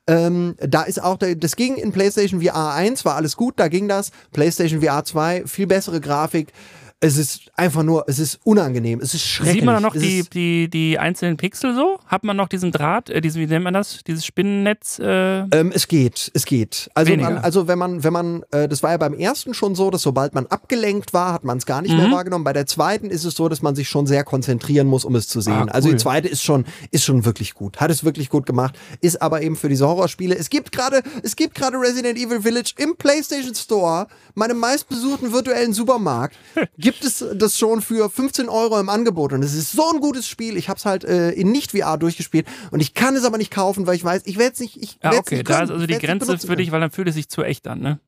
Ähm, 0.08 0.56
da 0.60 0.84
ist 0.84 1.02
auch, 1.02 1.18
das 1.18 1.56
ging 1.56 1.78
in 1.78 1.92
PlayStation 1.92 2.42
VR 2.42 2.74
1, 2.74 3.06
war 3.06 3.16
alles 3.16 3.36
gut, 3.36 3.56
da 3.58 3.70
ging 3.70 3.88
das. 3.88 4.12
PlayStation 4.34 4.82
VR 4.82 5.04
2, 5.04 5.48
viel 5.48 5.66
bessere 5.66 6.00
Grafik 6.00 6.54
es 7.02 7.18
ist 7.18 7.52
einfach 7.56 7.84
nur, 7.84 8.06
es 8.08 8.20
ist 8.20 8.40
unangenehm, 8.44 9.00
es 9.02 9.14
ist 9.14 9.24
schrecklich. 9.24 9.56
Sieht 9.56 9.66
man 9.66 9.82
noch 9.82 9.94
die, 9.94 10.24
die, 10.30 10.70
die 10.70 10.98
einzelnen 10.98 11.36
Pixel 11.36 11.76
so? 11.76 12.00
Hat 12.08 12.24
man 12.24 12.38
noch 12.38 12.48
diesen 12.48 12.72
Draht, 12.72 13.10
äh, 13.10 13.20
diesen, 13.20 13.42
wie 13.42 13.48
nennt 13.48 13.66
man 13.66 13.74
das, 13.74 14.00
dieses 14.08 14.26
Spinnennetz? 14.26 15.00
Äh? 15.00 15.42
Ähm, 15.52 15.72
es 15.74 15.88
geht, 15.88 16.32
es 16.34 16.46
geht. 16.46 16.90
Also, 16.94 17.16
man, 17.18 17.38
also 17.38 17.68
wenn 17.68 17.78
man, 17.78 18.04
wenn 18.04 18.14
man, 18.14 18.44
äh, 18.52 18.70
das 18.70 18.82
war 18.82 18.92
ja 18.92 18.98
beim 18.98 19.14
ersten 19.14 19.54
schon 19.54 19.76
so, 19.76 19.92
dass 19.92 20.04
sobald 20.04 20.34
man 20.34 20.48
abgelenkt 20.48 21.14
war, 21.14 21.34
hat 21.34 21.44
man 21.44 21.58
es 21.58 21.66
gar 21.66 21.82
nicht 21.82 21.92
mhm. 21.92 21.98
mehr 21.98 22.12
wahrgenommen. 22.12 22.46
Bei 22.46 22.54
der 22.54 22.66
zweiten 22.66 23.10
ist 23.10 23.26
es 23.26 23.36
so, 23.36 23.50
dass 23.50 23.62
man 23.62 23.76
sich 23.76 23.90
schon 23.90 24.08
sehr 24.08 24.24
konzentrieren 24.24 24.88
muss, 24.88 25.04
um 25.04 25.16
es 25.16 25.28
zu 25.28 25.42
sehen. 25.42 25.54
Ah, 25.54 25.64
cool. 25.64 25.72
Also 25.72 25.90
die 25.90 25.98
zweite 25.98 26.30
ist 26.30 26.44
schon, 26.44 26.66
ist 26.92 27.04
schon 27.04 27.26
wirklich 27.26 27.56
gut, 27.56 27.82
hat 27.82 27.92
es 27.92 28.06
wirklich 28.06 28.30
gut 28.30 28.46
gemacht, 28.46 28.80
ist 29.02 29.22
aber 29.22 29.42
eben 29.42 29.58
für 29.58 29.68
diese 29.68 29.86
Horrorspiele. 29.86 30.36
Es 30.36 30.50
gibt 30.50 30.72
gerade, 30.72 31.04
es 31.24 31.36
gibt 31.36 31.56
gerade 31.56 31.78
Resident 31.78 32.18
Evil 32.18 32.42
Village 32.42 32.74
im 32.78 32.96
PlayStation 32.96 33.54
Store, 33.54 34.08
meinem 34.34 34.58
meistbesuchten 34.60 35.34
virtuellen 35.34 35.74
Supermarkt. 35.74 36.38
gibt 36.86 37.04
es 37.04 37.26
das 37.34 37.58
schon 37.58 37.82
für 37.82 38.12
15 38.12 38.48
Euro 38.48 38.80
im 38.80 38.90
Angebot 38.90 39.34
und 39.34 39.44
es 39.44 39.56
ist 39.56 39.72
so 39.72 39.92
ein 39.92 40.00
gutes 40.00 40.28
Spiel. 40.28 40.56
Ich 40.56 40.70
habe 40.70 40.78
es 40.78 40.86
halt 40.86 41.04
äh, 41.04 41.32
in 41.32 41.52
nicht-VR 41.52 41.98
durchgespielt 41.98 42.46
und 42.70 42.80
ich 42.80 42.94
kann 42.94 43.16
es 43.16 43.26
aber 43.26 43.40
nicht 43.40 43.50
kaufen, 43.50 43.88
weil 43.88 43.96
ich 43.96 44.04
weiß, 44.04 44.22
ich 44.26 44.38
werde 44.38 44.54
es 44.54 44.60
nicht. 44.60 44.78
Ich 44.78 45.00
ja, 45.04 45.14
okay, 45.14 45.38
nicht 45.38 45.50
da 45.50 45.64
ist 45.64 45.72
also 45.72 45.88
die 45.88 45.98
Grenze 45.98 46.38
für 46.38 46.56
dich, 46.56 46.72
weil 46.72 46.82
dann 46.82 46.92
fühlt 46.92 47.08
es 47.08 47.16
sich 47.16 47.28
zu 47.28 47.42
echt 47.42 47.68
an, 47.68 47.80
ne? 47.80 48.00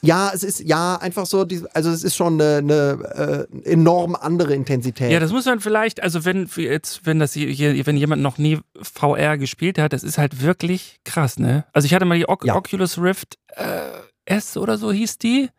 Ja, 0.00 0.30
es 0.32 0.42
ist 0.42 0.60
ja 0.60 0.96
einfach 0.96 1.26
so, 1.26 1.46
also 1.74 1.90
es 1.90 2.02
ist 2.02 2.16
schon 2.16 2.40
eine, 2.40 2.58
eine 2.58 3.46
äh, 3.64 3.70
enorm 3.70 4.14
andere 4.14 4.54
Intensität. 4.54 5.10
Ja, 5.10 5.20
das 5.20 5.32
muss 5.32 5.44
man 5.44 5.60
vielleicht, 5.60 6.02
also 6.02 6.24
wenn 6.24 6.48
jetzt, 6.56 7.04
wenn 7.04 7.18
das 7.18 7.34
hier, 7.34 7.84
wenn 7.84 7.96
jemand 7.96 8.22
noch 8.22 8.38
nie 8.38 8.58
VR 8.80 9.36
gespielt 9.36 9.76
hat, 9.78 9.92
das 9.92 10.02
ist 10.02 10.16
halt 10.16 10.40
wirklich 10.40 11.00
krass, 11.04 11.38
ne? 11.38 11.66
Also 11.74 11.84
ich 11.84 11.92
hatte 11.92 12.06
mal 12.06 12.16
die 12.16 12.26
o 12.26 12.36
ja. 12.42 12.54
Oculus 12.54 12.96
Rift 12.98 13.38
äh, 13.56 13.90
S 14.24 14.56
oder 14.56 14.78
so 14.78 14.92
hieß 14.92 15.18
die. 15.18 15.50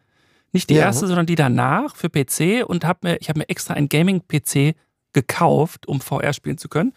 Nicht 0.51 0.70
die 0.70 0.75
ja. 0.75 0.84
erste, 0.84 1.08
sondern 1.08 1.25
die 1.25 1.36
danach 1.36 1.96
für 1.96 2.10
PC 2.10 2.65
und 2.65 2.86
hab 2.86 3.03
mir, 3.03 3.18
ich 3.20 3.29
habe 3.29 3.39
mir 3.39 3.50
extra 3.50 3.74
ein 3.74 3.89
Gaming-PC 3.89 4.75
gekauft, 5.13 5.88
um 5.88 6.01
VR 6.01 6.34
spielen 6.34 6.58
zu 6.58 6.70
können. 6.70 6.94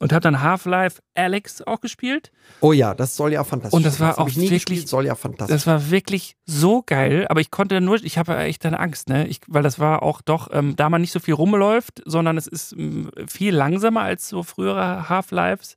Und 0.00 0.12
habe 0.12 0.22
dann 0.22 0.42
Half-Life 0.42 1.00
Alex 1.14 1.62
auch 1.62 1.80
gespielt. 1.80 2.32
Oh 2.60 2.72
ja, 2.72 2.94
das 2.94 3.14
soll 3.14 3.32
ja 3.32 3.44
fantastisch 3.44 3.70
sein. 3.70 3.76
Und 3.78 3.86
das 3.86 4.00
war 4.00 4.08
das 4.08 4.18
auch 4.18 4.26
wirklich, 4.26 4.50
gespielt, 4.50 4.88
soll 4.88 5.06
ja 5.06 5.14
fantastisch. 5.14 5.54
Das 5.54 5.68
war 5.68 5.88
wirklich 5.88 6.36
so 6.46 6.82
geil, 6.84 7.26
aber 7.28 7.40
ich 7.40 7.52
konnte 7.52 7.80
nur, 7.80 8.02
ich 8.02 8.18
habe 8.18 8.36
echt 8.38 8.66
eine 8.66 8.80
Angst, 8.80 9.08
ne? 9.08 9.28
Ich, 9.28 9.40
weil 9.46 9.62
das 9.62 9.78
war 9.78 10.02
auch 10.02 10.20
doch, 10.20 10.48
ähm, 10.52 10.74
da 10.74 10.90
man 10.90 11.00
nicht 11.00 11.12
so 11.12 11.20
viel 11.20 11.34
rumläuft, 11.34 12.02
sondern 12.06 12.36
es 12.36 12.48
ist 12.48 12.72
ähm, 12.72 13.08
viel 13.28 13.54
langsamer 13.54 14.02
als 14.02 14.28
so 14.28 14.42
frühere 14.42 15.08
Half-Lives 15.08 15.76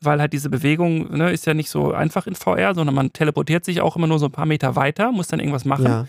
weil 0.00 0.20
halt 0.20 0.32
diese 0.32 0.50
Bewegung 0.50 1.16
ne, 1.16 1.30
ist 1.30 1.46
ja 1.46 1.54
nicht 1.54 1.70
so 1.70 1.92
einfach 1.92 2.26
in 2.26 2.34
VR, 2.34 2.74
sondern 2.74 2.94
man 2.94 3.12
teleportiert 3.12 3.64
sich 3.64 3.80
auch 3.80 3.96
immer 3.96 4.06
nur 4.06 4.18
so 4.18 4.26
ein 4.26 4.32
paar 4.32 4.44
Meter 4.44 4.76
weiter, 4.76 5.12
muss 5.12 5.28
dann 5.28 5.40
irgendwas 5.40 5.64
machen. 5.64 5.84
Ja. 5.84 6.06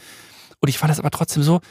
Und 0.60 0.70
ich 0.70 0.78
fand 0.78 0.92
das 0.92 1.00
aber 1.00 1.12
trotzdem 1.12 1.44
so, 1.44 1.62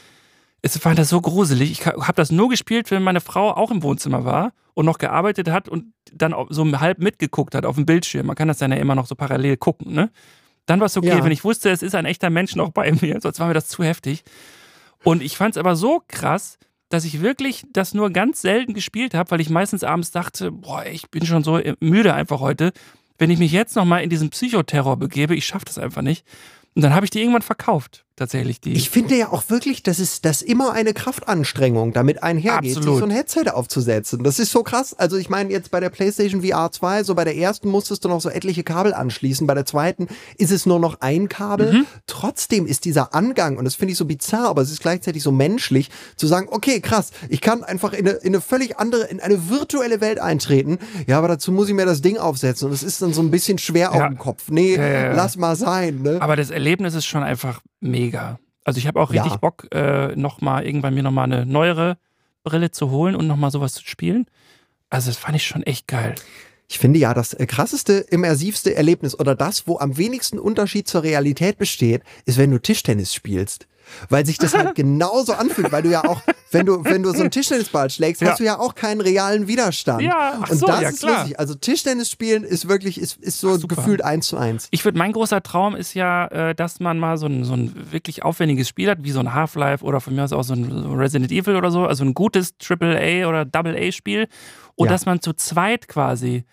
es 0.61 0.77
fand 0.77 0.97
das 0.97 1.09
so 1.09 1.21
gruselig. 1.21 1.71
Ich 1.71 1.85
habe 1.85 2.13
das 2.13 2.31
nur 2.31 2.49
gespielt, 2.49 2.89
wenn 2.89 3.03
meine 3.03 3.21
Frau 3.21 3.51
auch 3.51 3.69
im 3.69 3.83
Wohnzimmer 3.83 4.25
war 4.25 4.51
und 4.73 4.85
noch 4.85 4.97
gearbeitet 4.97 5.49
hat 5.49 5.69
und 5.69 5.93
dann 6.11 6.33
so 6.49 6.65
halb 6.79 6.99
mitgeguckt 6.99 7.53
hat 7.53 7.65
auf 7.65 7.75
dem 7.75 7.85
Bildschirm. 7.85 8.25
Man 8.25 8.35
kann 8.35 8.47
das 8.47 8.57
dann 8.57 8.71
ja 8.71 8.77
immer 8.77 8.95
noch 8.95 9.05
so 9.05 9.15
parallel 9.15 9.57
gucken, 9.57 9.93
ne? 9.93 10.11
Dann 10.65 10.79
war 10.79 10.87
es 10.87 10.97
okay, 10.97 11.09
ja. 11.09 11.23
wenn 11.23 11.31
ich 11.31 11.43
wusste, 11.43 11.69
es 11.69 11.83
ist 11.83 11.93
ein 11.93 12.05
echter 12.05 12.31
Mensch 12.31 12.55
noch 12.55 12.71
bei 12.71 12.91
mir, 12.91 13.19
sonst 13.21 13.39
war 13.39 13.47
mir 13.47 13.53
das 13.53 13.67
zu 13.67 13.83
heftig. 13.83 14.23
Und 15.03 15.21
ich 15.21 15.37
fand 15.37 15.55
es 15.55 15.59
aber 15.59 15.75
so 15.75 16.01
krass, 16.07 16.57
dass 16.89 17.05
ich 17.05 17.21
wirklich 17.21 17.65
das 17.71 17.93
nur 17.93 18.09
ganz 18.09 18.41
selten 18.41 18.73
gespielt 18.73 19.13
habe, 19.13 19.29
weil 19.31 19.41
ich 19.41 19.49
meistens 19.49 19.83
abends 19.83 20.09
dachte, 20.11 20.51
boah, 20.51 20.83
ich 20.85 21.09
bin 21.11 21.25
schon 21.25 21.43
so 21.43 21.59
müde 21.79 22.13
einfach 22.13 22.39
heute. 22.39 22.73
Wenn 23.17 23.29
ich 23.29 23.37
mich 23.37 23.51
jetzt 23.51 23.75
nochmal 23.75 24.03
in 24.03 24.09
diesen 24.09 24.31
Psychoterror 24.31 24.97
begebe, 24.97 25.35
ich 25.35 25.45
schaffe 25.45 25.65
das 25.65 25.77
einfach 25.77 26.01
nicht. 26.01 26.25
Und 26.73 26.81
dann 26.81 26.93
habe 26.93 27.05
ich 27.05 27.11
die 27.11 27.19
irgendwann 27.19 27.43
verkauft 27.43 28.05
tatsächlich 28.15 28.61
die. 28.61 28.73
Ich 28.73 28.89
finde 28.89 29.15
ja 29.15 29.31
auch 29.31 29.43
wirklich, 29.49 29.83
das 29.83 29.99
ist 29.99 30.25
das 30.25 30.41
immer 30.41 30.73
eine 30.73 30.93
Kraftanstrengung, 30.93 31.93
damit 31.93 32.23
einhergeht, 32.23 32.77
Absolut. 32.77 32.95
sich 32.95 32.99
so 32.99 33.05
ein 33.05 33.11
Headset 33.11 33.51
aufzusetzen. 33.51 34.23
Das 34.23 34.39
ist 34.39 34.51
so 34.51 34.63
krass. 34.63 34.93
Also 34.93 35.17
ich 35.17 35.29
meine 35.29 35.51
jetzt 35.51 35.71
bei 35.71 35.79
der 35.79 35.89
PlayStation 35.89 36.41
VR 36.41 36.71
2, 36.71 37.03
so 37.03 37.15
bei 37.15 37.23
der 37.23 37.35
ersten 37.35 37.69
musstest 37.69 38.05
du 38.05 38.09
noch 38.09 38.21
so 38.21 38.29
etliche 38.29 38.63
Kabel 38.63 38.93
anschließen, 38.93 39.45
bei 39.47 39.53
der 39.53 39.65
zweiten 39.65 40.07
ist 40.37 40.51
es 40.51 40.65
nur 40.65 40.79
noch 40.79 41.01
ein 41.01 41.29
Kabel. 41.29 41.73
Mhm. 41.73 41.85
Trotzdem 42.07 42.65
ist 42.65 42.85
dieser 42.85 43.13
Angang 43.13 43.57
und 43.57 43.65
das 43.65 43.75
finde 43.75 43.91
ich 43.91 43.97
so 43.97 44.05
bizarr, 44.05 44.47
aber 44.47 44.61
es 44.61 44.71
ist 44.71 44.81
gleichzeitig 44.81 45.21
so 45.21 45.31
menschlich 45.31 45.89
zu 46.15 46.27
sagen, 46.27 46.47
okay, 46.49 46.79
krass, 46.79 47.11
ich 47.29 47.41
kann 47.41 47.63
einfach 47.63 47.93
in 47.93 48.07
eine, 48.07 48.17
in 48.17 48.27
eine 48.27 48.41
völlig 48.41 48.77
andere, 48.77 49.05
in 49.05 49.19
eine 49.19 49.49
virtuelle 49.49 50.01
Welt 50.01 50.19
eintreten. 50.19 50.79
Ja, 51.07 51.17
aber 51.17 51.27
dazu 51.27 51.51
muss 51.51 51.67
ich 51.67 51.73
mir 51.73 51.85
das 51.85 52.01
Ding 52.01 52.17
aufsetzen 52.17 52.67
und 52.67 52.73
es 52.73 52.83
ist 52.83 53.01
dann 53.01 53.13
so 53.13 53.21
ein 53.21 53.31
bisschen 53.31 53.57
schwer 53.57 53.91
ja. 53.93 54.05
auf 54.05 54.07
dem 54.07 54.17
Kopf. 54.17 54.49
Nee, 54.49 54.75
ja, 54.75 54.87
ja, 54.87 55.13
lass 55.13 55.37
mal 55.37 55.55
sein. 55.55 56.01
Ne? 56.01 56.21
Aber 56.21 56.35
das 56.35 56.49
Erlebnis 56.49 56.93
ist 56.93 57.05
schon 57.05 57.23
einfach 57.23 57.61
mega. 57.85 58.39
Also 58.63 58.79
ich 58.79 58.87
habe 58.87 58.99
auch 58.99 59.11
richtig 59.11 59.31
ja. 59.31 59.37
Bock, 59.37 59.67
äh, 59.71 60.15
nochmal 60.15 60.65
irgendwann 60.65 60.93
mir 60.93 61.03
nochmal 61.03 61.25
eine 61.25 61.45
neuere 61.45 61.97
Brille 62.43 62.71
zu 62.71 62.89
holen 62.89 63.15
und 63.15 63.27
nochmal 63.27 63.51
sowas 63.51 63.73
zu 63.73 63.85
spielen. 63.85 64.25
Also 64.89 65.09
das 65.09 65.17
fand 65.17 65.35
ich 65.35 65.45
schon 65.45 65.63
echt 65.63 65.87
geil. 65.87 66.15
Ich 66.67 66.79
finde 66.79 66.99
ja, 66.99 67.13
das 67.13 67.33
äh, 67.33 67.45
krasseste, 67.45 67.93
immersivste 67.93 68.75
Erlebnis 68.75 69.17
oder 69.17 69.35
das, 69.35 69.67
wo 69.67 69.77
am 69.77 69.97
wenigsten 69.97 70.39
Unterschied 70.39 70.87
zur 70.87 71.03
Realität 71.03 71.57
besteht, 71.57 72.01
ist, 72.25 72.37
wenn 72.37 72.51
du 72.51 72.59
Tischtennis 72.59 73.13
spielst. 73.13 73.67
Weil 74.09 74.25
sich 74.25 74.37
das 74.37 74.53
halt 74.53 74.75
genauso 74.75 75.33
anfühlt, 75.33 75.71
weil 75.71 75.83
du 75.83 75.89
ja 75.89 76.03
auch, 76.05 76.21
wenn 76.51 76.65
du, 76.65 76.83
wenn 76.85 77.03
du 77.03 77.11
so 77.11 77.21
einen 77.21 77.31
Tischtennisball 77.31 77.89
schlägst, 77.89 78.21
Ja. 78.21 78.29
hast 78.31 78.39
du 78.39 78.43
ja 78.43 78.59
auch 78.59 78.75
keinen 78.75 79.01
realen 79.01 79.47
Widerstand. 79.47 80.01
Ja, 80.03 80.39
ach 80.41 80.49
Und 80.49 80.57
so, 80.57 80.67
das 80.67 80.81
ja, 80.81 80.89
ist 80.89 80.99
klar. 80.99 81.17
lustig. 81.19 81.39
Also 81.39 81.55
Tischtennis 81.55 82.09
spielen 82.09 82.43
ist 82.43 82.67
wirklich, 82.67 82.99
ist, 82.99 83.17
ist 83.17 83.39
so 83.39 83.57
Ach, 83.61 83.67
gefühlt 83.67 84.03
eins 84.03 84.27
zu 84.27 84.37
eins. 84.37 84.67
Ich 84.71 84.83
würde, 84.85 84.97
mein 84.97 85.11
großer 85.11 85.41
Traum 85.43 85.75
ist 85.75 85.93
ja, 85.93 86.27
äh, 86.27 86.55
dass 86.55 86.79
man 86.79 86.97
mal 86.99 87.17
so 87.17 87.25
ein, 87.27 87.43
so 87.43 87.53
ein 87.53 87.91
wirklich 87.91 88.23
aufwendiges 88.23 88.67
Spiel 88.69 88.89
hat, 88.89 88.99
wie 89.03 89.11
so 89.11 89.19
ein 89.19 89.33
Half-Life 89.33 89.83
oder 89.83 90.01
von 90.01 90.15
mir 90.15 90.23
aus 90.23 90.33
auch 90.33 90.43
so 90.43 90.53
ein 90.53 90.65
Resident 90.95 91.31
Evil 91.31 91.55
oder 91.55 91.71
so, 91.71 91.85
also 91.85 92.03
ein 92.03 92.13
gutes 92.13 92.53
AAA 92.61 93.27
oder 93.27 93.45
Double-A-Spiel. 93.45 94.27
Und 94.75 94.87
Ja. 94.87 94.91
dass 94.91 95.05
man 95.05 95.21
zu 95.21 95.33
zweit 95.33 95.87
quasi 95.87 96.43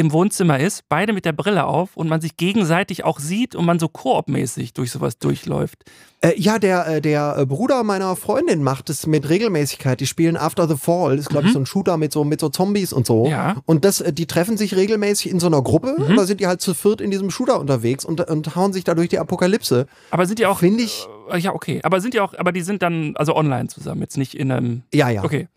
im 0.00 0.12
Wohnzimmer 0.12 0.58
ist, 0.58 0.82
beide 0.88 1.12
mit 1.12 1.24
der 1.24 1.32
Brille 1.32 1.64
auf 1.66 1.96
und 1.96 2.08
man 2.08 2.20
sich 2.20 2.36
gegenseitig 2.36 3.04
auch 3.04 3.20
sieht 3.20 3.54
und 3.54 3.64
man 3.64 3.78
so 3.78 3.88
koop-mäßig 3.88 4.72
durch 4.74 4.90
sowas 4.90 5.18
durchläuft. 5.18 5.84
Äh, 6.22 6.32
ja, 6.38 6.58
der, 6.58 6.86
äh, 6.86 7.00
der 7.00 7.36
äh, 7.38 7.46
Bruder 7.46 7.82
meiner 7.82 8.14
Freundin 8.16 8.62
macht 8.62 8.90
es 8.90 9.06
mit 9.06 9.28
Regelmäßigkeit. 9.28 10.00
Die 10.00 10.06
spielen 10.06 10.36
After 10.36 10.68
the 10.68 10.76
Fall, 10.76 11.18
ist 11.18 11.28
glaube 11.30 11.46
ich 11.46 11.52
so 11.54 11.58
ein 11.60 11.64
Shooter 11.66 11.96
mit 11.96 12.12
so 12.12 12.24
mit 12.24 12.40
so 12.40 12.48
Zombies 12.50 12.92
und 12.92 13.06
so. 13.06 13.24
Mhm. 13.26 13.30
Ja. 13.30 13.54
Mhm. 13.54 13.60
Und 13.66 13.84
das, 13.84 14.00
äh, 14.00 14.12
die 14.12 14.26
treffen 14.26 14.56
sich 14.58 14.74
regelmäßig 14.76 15.30
in 15.30 15.40
so 15.40 15.46
einer 15.46 15.62
Gruppe. 15.62 15.94
Und 15.96 16.16
da 16.16 16.24
sind 16.26 16.40
die 16.40 16.46
halt 16.46 16.60
zu 16.60 16.74
viert 16.74 17.00
in 17.00 17.10
diesem 17.10 17.30
Shooter 17.30 17.58
unterwegs 17.60 18.04
und, 18.04 18.20
und 18.28 18.54
hauen 18.56 18.72
sich 18.72 18.84
da 18.84 18.94
durch 18.94 19.08
die 19.08 19.18
Apokalypse. 19.18 19.86
Aber 20.10 20.26
sind 20.26 20.38
die 20.38 20.46
auch. 20.46 20.58
Finde 20.58 20.82
ich- 20.82 21.06
Äh, 21.30 21.38
ja, 21.38 21.54
okay. 21.54 21.80
Aber 21.84 22.00
sind 22.00 22.12
die 22.14 22.20
auch, 22.20 22.34
aber 22.36 22.52
die 22.52 22.62
sind 22.62 22.82
dann 22.82 23.14
also 23.16 23.34
online 23.36 23.68
zusammen, 23.68 24.00
jetzt 24.02 24.16
nicht 24.18 24.34
in 24.34 24.50
einem. 24.52 24.82
Ja, 24.92 25.08
ja. 25.08 25.24
Okay. 25.24 25.48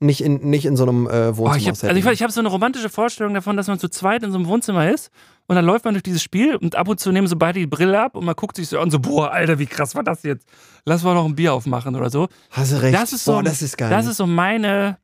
Nicht 0.00 0.20
in, 0.20 0.48
nicht 0.48 0.64
in 0.64 0.76
so 0.76 0.84
einem 0.84 1.06
äh, 1.06 1.10
Oh, 1.10 1.30
ich 1.32 1.36
Wohnzimmer. 1.38 1.66
hab, 1.66 1.84
also 1.84 1.96
ich, 1.96 2.06
ich 2.06 2.22
habe 2.22 2.32
so 2.32 2.38
eine 2.40 2.48
romantische 2.48 2.88
Vorstellung 2.88 3.34
davon, 3.34 3.56
dass 3.56 3.66
man 3.66 3.80
zu 3.80 3.88
zweit 3.88 4.22
in 4.22 4.30
so 4.30 4.38
einem 4.38 4.46
Wohnzimmer 4.46 4.88
ist 4.90 5.10
und 5.48 5.56
dann 5.56 5.64
läuft 5.64 5.84
man 5.84 5.94
durch 5.94 6.04
dieses 6.04 6.22
Spiel 6.22 6.54
und 6.54 6.76
ab 6.76 6.86
und 6.86 7.00
zu 7.00 7.10
nehmen 7.10 7.26
so 7.26 7.34
beide 7.34 7.58
die 7.58 7.66
Brille 7.66 8.00
ab 8.00 8.14
und 8.14 8.24
man 8.24 8.36
guckt 8.36 8.54
sich 8.56 8.68
so 8.68 8.78
an, 8.78 8.90
so, 8.92 9.00
boah, 9.00 9.32
Alter, 9.32 9.58
wie 9.58 9.66
krass 9.66 9.96
war 9.96 10.04
das 10.04 10.22
jetzt? 10.22 10.46
Lass 10.84 11.02
mal 11.02 11.14
noch 11.14 11.24
ein 11.24 11.34
Bier 11.34 11.52
aufmachen 11.52 11.96
oder 11.96 12.10
so. 12.10 12.28
Hast 12.50 12.72
du 12.72 12.80
recht. 12.80 12.94
Das 12.96 13.12
ist 13.12 13.24
so, 13.24 13.32
Boah, 13.32 13.42
das 13.42 13.60
ist 13.60 13.76
geil. 13.76 13.90
Das 13.90 14.06
ist 14.06 14.18
so 14.18 14.26
meine 14.28 14.98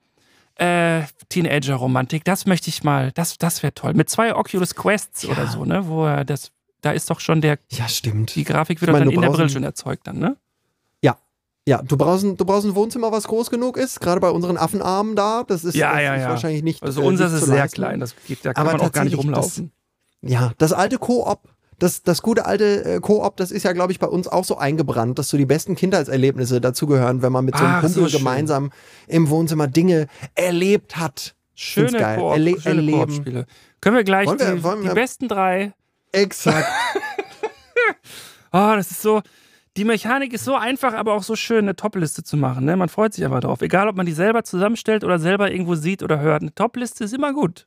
äh, 0.57 1.03
Teenager-Romantik. 1.29 2.25
Das 2.25 2.47
möchte 2.47 2.69
ich 2.71 2.85
mal, 2.85 3.11
das, 3.13 3.37
das 3.39 3.65
wäre 3.65 3.75
toll. 3.75 3.95
Mit 3.95 4.09
zwei 4.11 4.37
Oculus 4.37 4.77
Quests 4.77 5.27
oder 5.27 5.49
so, 5.49 5.65
ne? 5.65 5.89
Wo 5.89 6.05
er 6.05 6.25
das, 6.25 6.53
da 6.83 6.93
ist 6.93 7.11
doch 7.11 7.19
schon 7.19 7.41
der, 7.41 7.59
ja, 7.73 7.89
stimmt. 7.89 8.37
die 8.37 8.45
Grafik 8.45 8.81
wird 8.81 8.91
Ich 8.93 8.97
dann 8.97 9.11
in 9.11 9.21
der 9.21 9.29
Brille 9.31 9.49
schon 9.49 9.65
erzeugt 9.65 10.07
dann, 10.07 10.19
ne? 10.19 10.37
Ja. 11.67 11.81
Du 11.83 11.97
brauchst, 11.97 12.25
ein, 12.25 12.37
du 12.37 12.45
brauchst 12.45 12.67
ein 12.67 12.75
Wohnzimmer, 12.75 13.11
was 13.11 13.25
groß 13.27 13.49
genug 13.51 13.77
ist, 13.79 14.01
gerade 14.01 14.21
bei 14.21 14.31
unseren 14.31 14.59
Affenarmen 14.59 15.17
da. 15.17 15.45
Das 15.47 15.65
ist, 15.65 15.75
Ja, 15.75 15.93
das 15.95 16.03
ja, 16.03 16.15
ist 16.17 16.23
ja. 16.23 16.29
wahrscheinlich 16.29 16.63
nicht. 16.63 16.83
Also 16.83 17.01
äh, 17.03 17.07
unseres 17.07 17.33
nicht 17.33 17.43
ist 17.43 17.49
sehr 17.49 17.69
klein, 17.69 18.01
das 18.01 18.15
geht, 18.27 18.45
da 18.45 18.53
kann 18.53 18.67
Aber 18.69 18.77
man 18.79 18.87
auch 18.87 18.93
gar 18.93 19.05
nicht 19.05 19.17
rumlaufen. 19.17 19.73
Ja, 20.21 20.53
das 20.59 20.73
alte 20.75 20.99
Koop, 20.99 21.41
das, 21.79 22.03
das 22.03 22.21
gute 22.23 22.45
alte 22.47 22.85
äh, 22.85 23.01
Koop, 23.01 23.37
das 23.39 23.51
ist 23.51 23.63
ja, 23.63 23.73
glaube 23.73 23.93
ich, 23.93 23.99
bei 23.99 24.07
uns 24.07 24.29
auch 24.29 24.45
so 24.45 24.59
eingebrannt, 24.59 25.19
dass 25.19 25.29
so 25.31 25.37
die 25.39 25.47
besten 25.47 25.75
Kindheitserlebnisse 25.75 26.61
dazugehören, 26.61 27.23
wenn 27.23 27.33
man 27.33 27.45
mit 27.47 27.57
so 27.57 27.65
einem 27.65 27.75
Ach, 27.77 27.81
Kumpel 27.83 28.09
so 28.11 28.19
gemeinsam 28.19 28.71
im 29.07 29.29
Wohnzimmer 29.31 29.67
Dinge 29.67 30.07
erlebt 30.35 30.97
hat. 30.99 31.35
Schöne 31.55 31.99
geil. 31.99 32.19
Koop, 32.19 32.33
Erle 32.33 32.61
schöne 32.61 32.77
erleben. 32.77 32.99
Koop-Spiele. 32.99 33.47
Können 33.81 33.97
wir 33.97 34.05
gleich 34.05 34.27
Wollen 34.27 34.39
wir- 34.39 34.55
die, 34.55 34.63
wollen 34.63 34.81
die 34.83 34.87
wir- 34.89 34.95
besten 34.95 35.29
drei 35.29 35.73
Exakt. 36.13 36.69
Oh, 38.53 38.73
das 38.77 38.91
ist 38.91 39.03
so. 39.03 39.23
Die 39.77 39.85
Mechanik 39.85 40.33
ist 40.33 40.45
so 40.45 40.55
einfach, 40.55 40.95
aber 40.95 41.15
auch 41.15 41.23
so 41.25 41.35
schön, 41.35 41.65
eine 41.65 41.75
Top-Liste 41.75 42.23
zu 42.23 42.37
machen. 42.37 42.65
Ne? 42.65 42.77
Man 42.77 42.89
freut 42.89 43.13
sich 43.13 43.25
einfach 43.25 43.41
drauf. 43.41 43.61
Egal, 43.61 43.89
ob 43.89 43.97
man 43.97 44.07
die 44.07 44.13
selber 44.13 44.45
zusammenstellt 44.45 45.03
oder 45.03 45.19
selber 45.19 45.51
irgendwo 45.51 45.75
sieht 45.75 46.03
oder 46.03 46.21
hört. 46.21 46.43
Eine 46.43 46.55
Top-Liste 46.55 47.05
ist 47.05 47.13
immer 47.13 47.33
gut. 47.33 47.67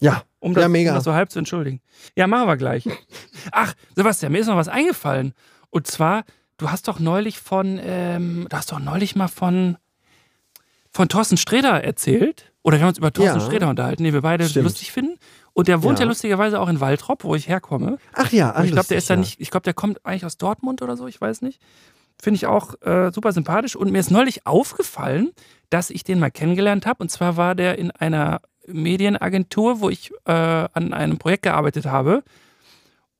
Ja, 0.00 0.22
Um 0.40 0.52
das, 0.52 0.62
ja, 0.62 0.68
mega. 0.68 0.90
um 0.90 0.94
das 0.96 1.04
so 1.04 1.14
halb 1.14 1.30
zu 1.30 1.38
entschuldigen. 1.38 1.80
Ja, 2.16 2.26
machen 2.26 2.46
wir 2.48 2.56
gleich. 2.56 2.88
Ach, 3.52 3.72
Sebastian, 3.94 4.32
mir 4.32 4.38
ist 4.38 4.48
noch 4.48 4.56
was 4.56 4.68
eingefallen. 4.68 5.32
Und 5.70 5.86
zwar, 5.86 6.24
du 6.56 6.70
hast 6.70 6.88
doch 6.88 6.98
neulich 6.98 7.38
von, 7.38 7.78
ähm, 7.82 8.46
du 8.50 8.56
hast 8.56 8.72
doch 8.72 8.80
neulich 8.80 9.14
mal 9.16 9.28
von, 9.28 9.76
von 10.90 11.08
Thorsten 11.08 11.36
Sträder 11.36 11.84
erzählt. 11.84 12.52
Oder 12.62 12.78
wir 12.78 12.82
haben 12.82 12.88
uns 12.88 12.98
über 12.98 13.12
Thorsten 13.12 13.38
Ja. 13.38 13.46
Sträder 13.46 13.68
unterhalten, 13.68 14.02
den 14.04 14.12
wir 14.12 14.20
beide 14.22 14.46
Stimmt. 14.48 14.64
lustig 14.64 14.92
finden. 14.92 15.17
Und 15.58 15.66
der 15.66 15.82
wohnt 15.82 15.98
ja. 15.98 16.04
Ja. 16.04 16.08
lustigerweise 16.08 16.60
auch 16.60 16.68
in 16.68 16.78
Waltrop, 16.78 17.24
wo 17.24 17.34
ich 17.34 17.48
herkomme. 17.48 17.98
Ach 18.12 18.30
ja, 18.30 18.52
Aber 18.54 18.64
ich 18.64 18.70
glaube, 18.70 18.86
der 18.86 18.96
ist 18.96 19.10
da 19.10 19.14
ja. 19.14 19.18
nicht, 19.18 19.40
ich 19.40 19.50
glaube, 19.50 19.64
der 19.64 19.74
kommt 19.74 20.06
eigentlich 20.06 20.24
aus 20.24 20.36
Dortmund 20.36 20.82
oder 20.82 20.96
so, 20.96 21.08
ich 21.08 21.20
weiß 21.20 21.42
nicht. 21.42 21.60
Finde 22.22 22.36
ich 22.36 22.46
auch 22.46 22.80
äh, 22.82 23.10
super 23.10 23.32
sympathisch. 23.32 23.74
Und 23.74 23.90
mir 23.90 23.98
ist 23.98 24.12
neulich 24.12 24.46
aufgefallen, 24.46 25.32
dass 25.68 25.90
ich 25.90 26.04
den 26.04 26.20
mal 26.20 26.30
kennengelernt 26.30 26.86
habe. 26.86 27.02
Und 27.02 27.08
zwar 27.10 27.36
war 27.36 27.56
der 27.56 27.76
in 27.76 27.90
einer 27.90 28.40
Medienagentur, 28.68 29.80
wo 29.80 29.90
ich 29.90 30.12
äh, 30.26 30.30
an 30.30 30.92
einem 30.92 31.18
Projekt 31.18 31.42
gearbeitet 31.42 31.86
habe. 31.86 32.22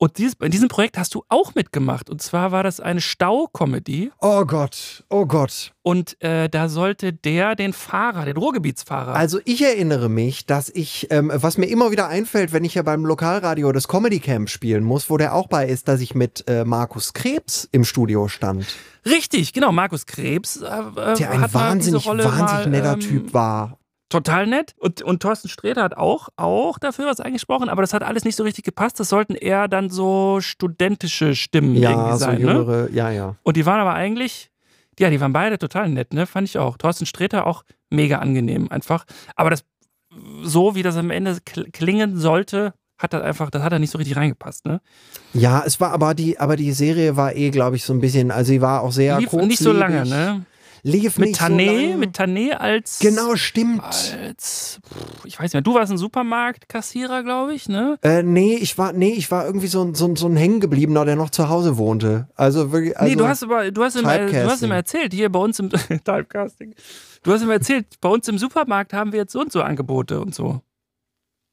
Und 0.01 0.17
dieses, 0.17 0.35
in 0.35 0.49
diesem 0.49 0.69
Projekt 0.69 0.97
hast 0.97 1.13
du 1.13 1.25
auch 1.27 1.55
mitgemacht. 1.55 2.09
Und 2.09 2.21
zwar 2.21 2.53
war 2.53 2.63
das 2.63 2.79
eine 2.79 3.01
Stau-Comedy. 3.01 4.11
Oh 4.21 4.45
Gott, 4.45 5.03
oh 5.09 5.25
Gott. 5.25 5.73
Und 5.81 6.21
äh, 6.23 6.47
da 6.47 6.69
sollte 6.69 7.11
der 7.11 7.55
den 7.55 7.73
Fahrer, 7.73 8.23
den 8.23 8.37
Ruhrgebietsfahrer. 8.37 9.13
Also 9.13 9.41
ich 9.43 9.61
erinnere 9.61 10.07
mich, 10.07 10.45
dass 10.45 10.69
ich, 10.69 11.07
ähm, 11.11 11.29
was 11.33 11.57
mir 11.57 11.65
immer 11.65 11.91
wieder 11.91 12.07
einfällt, 12.07 12.53
wenn 12.53 12.63
ich 12.63 12.75
ja 12.75 12.81
beim 12.81 13.05
Lokalradio 13.05 13.73
das 13.73 13.89
Comedy 13.89 14.21
Camp 14.21 14.49
spielen 14.49 14.85
muss, 14.85 15.09
wo 15.09 15.17
der 15.17 15.35
auch 15.35 15.47
bei 15.47 15.67
ist, 15.67 15.89
dass 15.89 15.99
ich 15.99 16.15
mit 16.15 16.45
äh, 16.47 16.63
Markus 16.63 17.11
Krebs 17.11 17.67
im 17.73 17.83
Studio 17.83 18.29
stand, 18.29 18.67
Richtig, 19.05 19.53
genau. 19.53 19.71
Markus 19.71 20.05
Krebs. 20.05 20.57
Äh, 20.57 20.65
äh, 20.65 21.15
der 21.15 21.31
ein 21.31 21.53
wahnsinnig, 21.53 22.05
wahnsinnig 22.05 22.37
mal, 22.37 22.67
netter 22.67 22.93
ähm, 22.93 22.99
Typ 22.99 23.33
war. 23.33 23.78
Total 24.09 24.47
nett. 24.47 24.73
Und, 24.77 25.01
und 25.01 25.21
Thorsten 25.21 25.49
Sträter 25.49 25.83
hat 25.83 25.95
auch, 25.95 26.29
auch 26.35 26.79
dafür 26.79 27.05
was 27.05 27.19
eingesprochen, 27.19 27.69
aber 27.69 27.81
das 27.81 27.93
hat 27.93 28.03
alles 28.03 28.25
nicht 28.25 28.35
so 28.35 28.43
richtig 28.43 28.65
gepasst. 28.65 28.99
Das 28.99 29.09
sollten 29.09 29.35
eher 29.35 29.67
dann 29.67 29.89
so 29.89 30.39
studentische 30.41 31.35
Stimmen 31.35 31.75
Ja, 31.75 31.91
irgendwie 31.91 32.11
so 32.13 32.17
sein. 32.17 32.41
Ne? 32.41 32.47
jüngere, 32.53 32.89
ja, 32.91 33.11
ja. 33.11 33.35
Und 33.43 33.55
die 33.57 33.65
waren 33.65 33.79
aber 33.79 33.93
eigentlich, 33.93 34.51
ja, 34.99 35.09
die 35.09 35.21
waren 35.21 35.33
beide 35.33 35.57
total 35.57 35.89
nett, 35.89 36.13
ne? 36.13 36.25
Fand 36.25 36.47
ich 36.47 36.57
auch. 36.57 36.77
Thorsten 36.77 37.05
Sträter 37.05 37.47
auch 37.47 37.63
mega 37.89 38.17
angenehm 38.17 38.69
einfach. 38.69 39.05
Aber 39.35 39.49
das, 39.49 39.63
so 40.43 40.75
wie 40.75 40.83
das 40.83 40.97
am 40.97 41.11
Ende 41.11 41.33
kl- 41.47 41.71
klingen 41.71 42.17
sollte, 42.17 42.73
hat 42.97 43.13
das 43.13 43.21
einfach, 43.21 43.49
das 43.49 43.63
hat 43.63 43.71
da 43.71 43.79
nicht 43.79 43.91
so 43.91 43.97
richtig 43.97 44.17
reingepasst, 44.17 44.65
ne? 44.65 44.81
Ja, 45.33 45.63
es 45.65 45.79
war 45.79 45.91
aber 45.93 46.13
die, 46.13 46.37
aber 46.37 46.57
die 46.57 46.73
Serie 46.73 47.15
war 47.15 47.33
eh, 47.33 47.49
glaube 47.49 47.77
ich, 47.77 47.85
so 47.85 47.93
ein 47.93 48.01
bisschen, 48.01 48.29
also 48.29 48.49
sie 48.49 48.61
war 48.61 48.81
auch 48.81 48.91
sehr 48.91 49.19
Lief 49.19 49.31
nicht 49.31 49.59
so 49.59 49.71
lange, 49.71 50.05
ne? 50.05 50.45
Lief 50.83 51.17
Mit 51.17 51.35
Tané, 51.37 51.91
so 51.93 51.97
mit 51.97 52.15
Tané 52.17 52.51
als. 52.51 52.99
Genau, 52.99 53.35
stimmt. 53.35 53.83
Als, 53.83 54.79
ich 55.25 55.35
weiß 55.37 55.43
nicht 55.43 55.53
mehr, 55.53 55.61
du 55.61 55.73
warst 55.75 55.91
ein 55.91 55.97
Supermarktkassierer, 55.97 57.23
glaube 57.23 57.53
ich, 57.53 57.67
ne? 57.69 57.97
Äh, 58.01 58.23
nee, 58.23 58.55
ich 58.55 58.77
war, 58.77 58.93
nee, 58.93 59.11
ich 59.11 59.29
war 59.31 59.45
irgendwie 59.45 59.67
so, 59.67 59.83
ein- 59.83 59.95
so, 59.95 60.15
so 60.15 60.27
ein 60.27 60.35
Hängengebliebener, 60.37 61.05
der 61.05 61.15
noch 61.15 61.29
zu 61.29 61.49
Hause 61.49 61.77
wohnte. 61.77 62.27
Also 62.35 62.71
wirklich, 62.71 62.97
also, 62.97 63.09
nee, 63.09 63.15
du 63.15 63.27
hast 63.27 63.43
aber, 63.43 63.71
du 63.71 63.83
hast 63.83 63.95
immer, 63.95 64.17
du 64.17 64.49
hast 64.49 64.63
immer 64.63 64.75
erzählt, 64.75 65.13
hier 65.13 65.29
bei 65.29 65.39
uns 65.39 65.59
im 65.59 65.69
Typecasting. 66.05 66.75
Du 67.23 67.33
hast 67.33 67.41
immer 67.41 67.53
erzählt, 67.53 67.85
bei 67.99 68.09
uns 68.09 68.27
im 68.27 68.37
Supermarkt 68.37 68.93
haben 68.93 69.11
wir 69.11 69.19
jetzt 69.19 69.33
so 69.33 69.41
und 69.41 69.51
so 69.51 69.61
Angebote 69.61 70.21
und 70.21 70.33
so. 70.33 70.61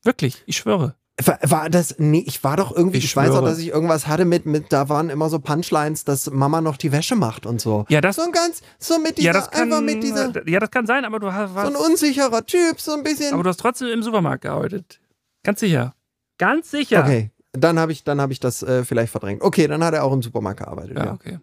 Wirklich, 0.04 0.42
ich 0.46 0.56
schwöre. 0.58 0.94
War, 1.24 1.70
das, 1.70 1.94
nee, 1.98 2.22
ich 2.26 2.44
war 2.44 2.58
doch 2.58 2.76
irgendwie, 2.76 2.98
Ich 2.98 3.04
ich, 3.06 3.16
weiß 3.16 3.30
auch, 3.30 3.42
dass 3.42 3.56
ich 3.58 3.68
irgendwas 3.68 4.06
hatte 4.06 4.26
mit, 4.26 4.44
mit, 4.44 4.70
da 4.70 4.90
waren 4.90 5.08
immer 5.08 5.30
so 5.30 5.38
Punchlines, 5.38 6.04
dass 6.04 6.30
Mama 6.30 6.60
noch 6.60 6.76
die 6.76 6.92
Wäsche 6.92 7.16
macht 7.16 7.46
und 7.46 7.58
so. 7.58 7.86
Ja, 7.88 8.02
das, 8.02 8.16
So 8.16 8.22
ein 8.22 8.32
ganz, 8.32 8.60
so 8.78 8.98
mit 8.98 9.16
dieser, 9.16 9.26
ja, 9.28 9.32
das 9.32 9.50
kann, 9.50 9.62
einfach 9.62 9.80
mit 9.80 10.02
dieser, 10.02 10.46
ja, 10.46 10.60
das 10.60 10.70
kann 10.70 10.84
sein, 10.86 11.06
aber 11.06 11.18
du 11.18 11.32
hast, 11.32 11.54
so 11.54 11.58
ein 11.58 11.72
warst, 11.72 11.86
unsicherer 11.88 12.44
Typ, 12.44 12.78
so 12.82 12.92
ein 12.92 13.02
bisschen. 13.02 13.32
aber 13.32 13.42
du 13.44 13.48
hast 13.48 13.56
trotzdem 13.60 13.88
im 13.88 14.02
Supermarkt 14.02 14.42
gearbeitet. 14.42 15.00
Ganz 15.42 15.60
sicher. 15.60 15.94
Ganz 16.36 16.70
sicher. 16.70 17.00
Okay, 17.02 17.30
dann 17.52 17.78
habe 17.78 17.92
ich, 17.92 18.04
dann 18.04 18.20
habe 18.20 18.34
ich 18.34 18.40
das 18.40 18.62
äh, 18.62 18.84
vielleicht 18.84 19.10
verdrängt. 19.10 19.40
Okay, 19.40 19.66
dann 19.68 19.82
hat 19.82 19.94
er 19.94 20.04
auch 20.04 20.12
im 20.12 20.20
Supermarkt 20.20 20.60
gearbeitet. 20.60 20.98
Ja, 20.98 21.04
Ja, 21.06 21.12
okay. 21.14 21.38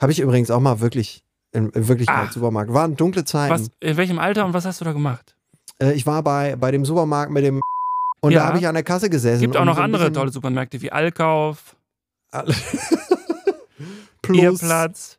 Habe 0.00 0.10
ich 0.12 0.20
übrigens 0.20 0.50
auch 0.50 0.60
mal 0.60 0.80
wirklich, 0.80 1.22
in, 1.52 1.68
in 1.68 1.86
Wirklichkeit 1.86 2.16
Ah. 2.16 2.24
im 2.24 2.30
Supermarkt. 2.30 2.72
Waren 2.72 2.96
dunkle 2.96 3.26
Zeiten. 3.26 3.52
Was, 3.52 3.68
in 3.80 3.98
welchem 3.98 4.18
Alter 4.18 4.46
und 4.46 4.54
was 4.54 4.64
hast 4.64 4.80
du 4.80 4.86
da 4.86 4.92
gemacht? 4.94 5.36
Äh, 5.82 5.92
ich 5.92 6.06
war 6.06 6.22
bei, 6.22 6.56
bei 6.56 6.70
dem 6.70 6.86
Supermarkt 6.86 7.30
mit 7.30 7.44
dem 7.44 7.60
und 8.20 8.32
Ja. 8.32 8.40
da 8.40 8.46
habe 8.48 8.58
ich 8.58 8.66
an 8.66 8.74
der 8.74 8.82
Kasse 8.84 9.08
gesessen. 9.10 9.40
Gibt 9.40 9.56
auch 9.56 9.64
noch 9.64 9.76
so 9.76 9.82
andere 9.82 10.12
tolle 10.12 10.30
Supermärkte 10.32 10.80
wie 10.82 10.90
Allkauf, 10.92 11.76
Plus. 14.22 14.38
Ehrplatz 14.62 15.18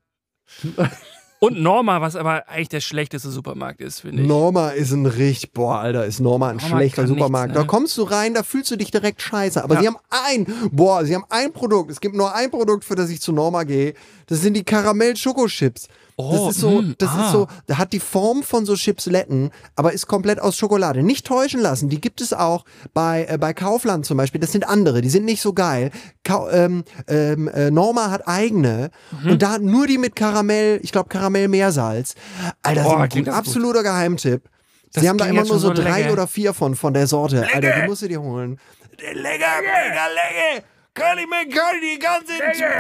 und 1.39 1.62
Norma, 1.62 2.01
was 2.01 2.15
aber 2.18 2.48
eigentlich 2.50 2.68
der 2.70 2.82
schlechteste 2.82 3.29
Supermarkt 3.29 3.79
ist, 3.79 4.01
finde 4.01 4.22
ich. 4.24 4.27
Norma 4.27 4.70
ist 4.72 4.91
ein 4.91 5.06
richtig, 5.06 5.53
boah, 5.53 5.79
Alter, 5.79 6.06
ist 6.06 6.20
Norma 6.20 6.50
ein 6.50 6.58
Norma 6.58 6.77
schlechter 6.77 7.08
Supermarkt. 7.08 7.50
nichts, 7.51 7.58
ne? 7.60 7.65
Da 7.65 7.68
kommst 7.68 7.98
du 7.98 8.03
rein, 8.03 8.34
da 8.34 8.44
fühlst 8.44 8.70
du 8.72 8.75
dich 8.75 8.91
direkt 8.91 9.22
scheiße. 9.22 9.63
Aber 9.63 9.75
Ja. 9.75 9.82
sie 9.82 9.88
haben 9.88 9.98
ein, 10.10 10.46
boah, 10.72 11.06
sie 11.06 11.15
haben 11.15 11.24
ein 11.29 11.53
Produkt. 11.53 11.91
Es 11.91 12.01
gibt 12.01 12.15
nur 12.15 12.36
ein 12.36 12.51
Produkt, 12.51 12.84
für 12.84 12.96
das 12.96 13.10
ich 13.10 13.22
zu 13.22 13.32
Norma 13.32 13.63
gehe. 13.63 13.94
Das 14.27 14.41
sind 14.41 14.53
die 14.56 14.63
Karamell-Schokochips. 14.65 15.88
Oh, 16.22 16.48
das 16.48 16.56
ist 16.56 16.62
so, 16.62 16.82
mm, 16.82 16.96
das 16.98 17.10
ah. 17.12 17.26
ist 17.26 17.32
so, 17.32 17.48
hat 17.74 17.94
die 17.94 18.02
Form 18.02 18.44
von 18.44 18.66
so 18.66 18.76
Chipsletten, 18.76 19.52
aber 19.78 19.94
ist 19.94 20.08
komplett 20.08 20.42
aus 20.42 20.58
Schokolade. 20.58 21.02
Nicht 21.02 21.26
täuschen 21.26 21.62
lassen. 21.62 21.88
Die 21.88 22.02
gibt 22.02 22.20
es 22.20 22.34
auch 22.34 22.66
bei, 22.94 23.26
äh, 23.30 23.38
bei 23.38 23.54
Kaufland 23.54 24.06
zum 24.06 24.18
Beispiel. 24.18 24.42
Das 24.42 24.52
sind 24.52 24.68
andere, 24.68 25.00
die 25.00 25.10
sind 25.10 25.24
nicht 25.24 25.42
so 25.42 25.54
geil. 25.54 25.92
Kau 26.26 26.50
ähm, 26.50 26.84
ähm, 27.08 27.48
äh, 27.48 27.72
Norma 27.72 28.12
hat 28.12 28.28
eigene 28.28 28.92
Mhm. 29.24 29.32
und 29.32 29.42
da 29.42 29.60
nur 29.60 29.88
die 29.88 29.98
mit 29.98 30.18
Karamell, 30.18 30.82
ich 30.84 30.92
glaube 30.92 31.08
Karamell 31.08 31.48
Meersalz. 31.48 32.16
Alter, 32.64 32.84
sind 32.84 33.10
klingt 33.10 33.14
gut. 33.14 33.28
das 33.28 33.36
gut. 33.36 33.48
absoluter 33.48 33.84
Geheimtipp. 33.84 34.44
Das 34.92 35.02
Sie 35.02 35.08
haben 35.08 35.18
da 35.18 35.26
immer 35.26 35.42
nur 35.42 35.48
schon 35.48 35.60
so 35.60 35.72
drei 35.74 36.02
lecker. 36.02 36.14
oder 36.14 36.28
vier 36.28 36.54
von, 36.54 36.76
von 36.76 36.94
der 36.94 37.08
Sorte. 37.08 37.48
Alter, 37.54 37.82
die 37.82 37.88
musst 37.88 38.02
du 38.02 38.10
dir 38.10 38.22
holen. 38.22 38.60
Lecker, 38.98 39.62
mega 39.62 40.08
lecker. 40.08 40.66
Kann 40.94 41.18
ich 41.18 41.28
mir 41.28 41.48
kann 41.48 41.76
die 41.82 41.98
ganze 41.98 42.34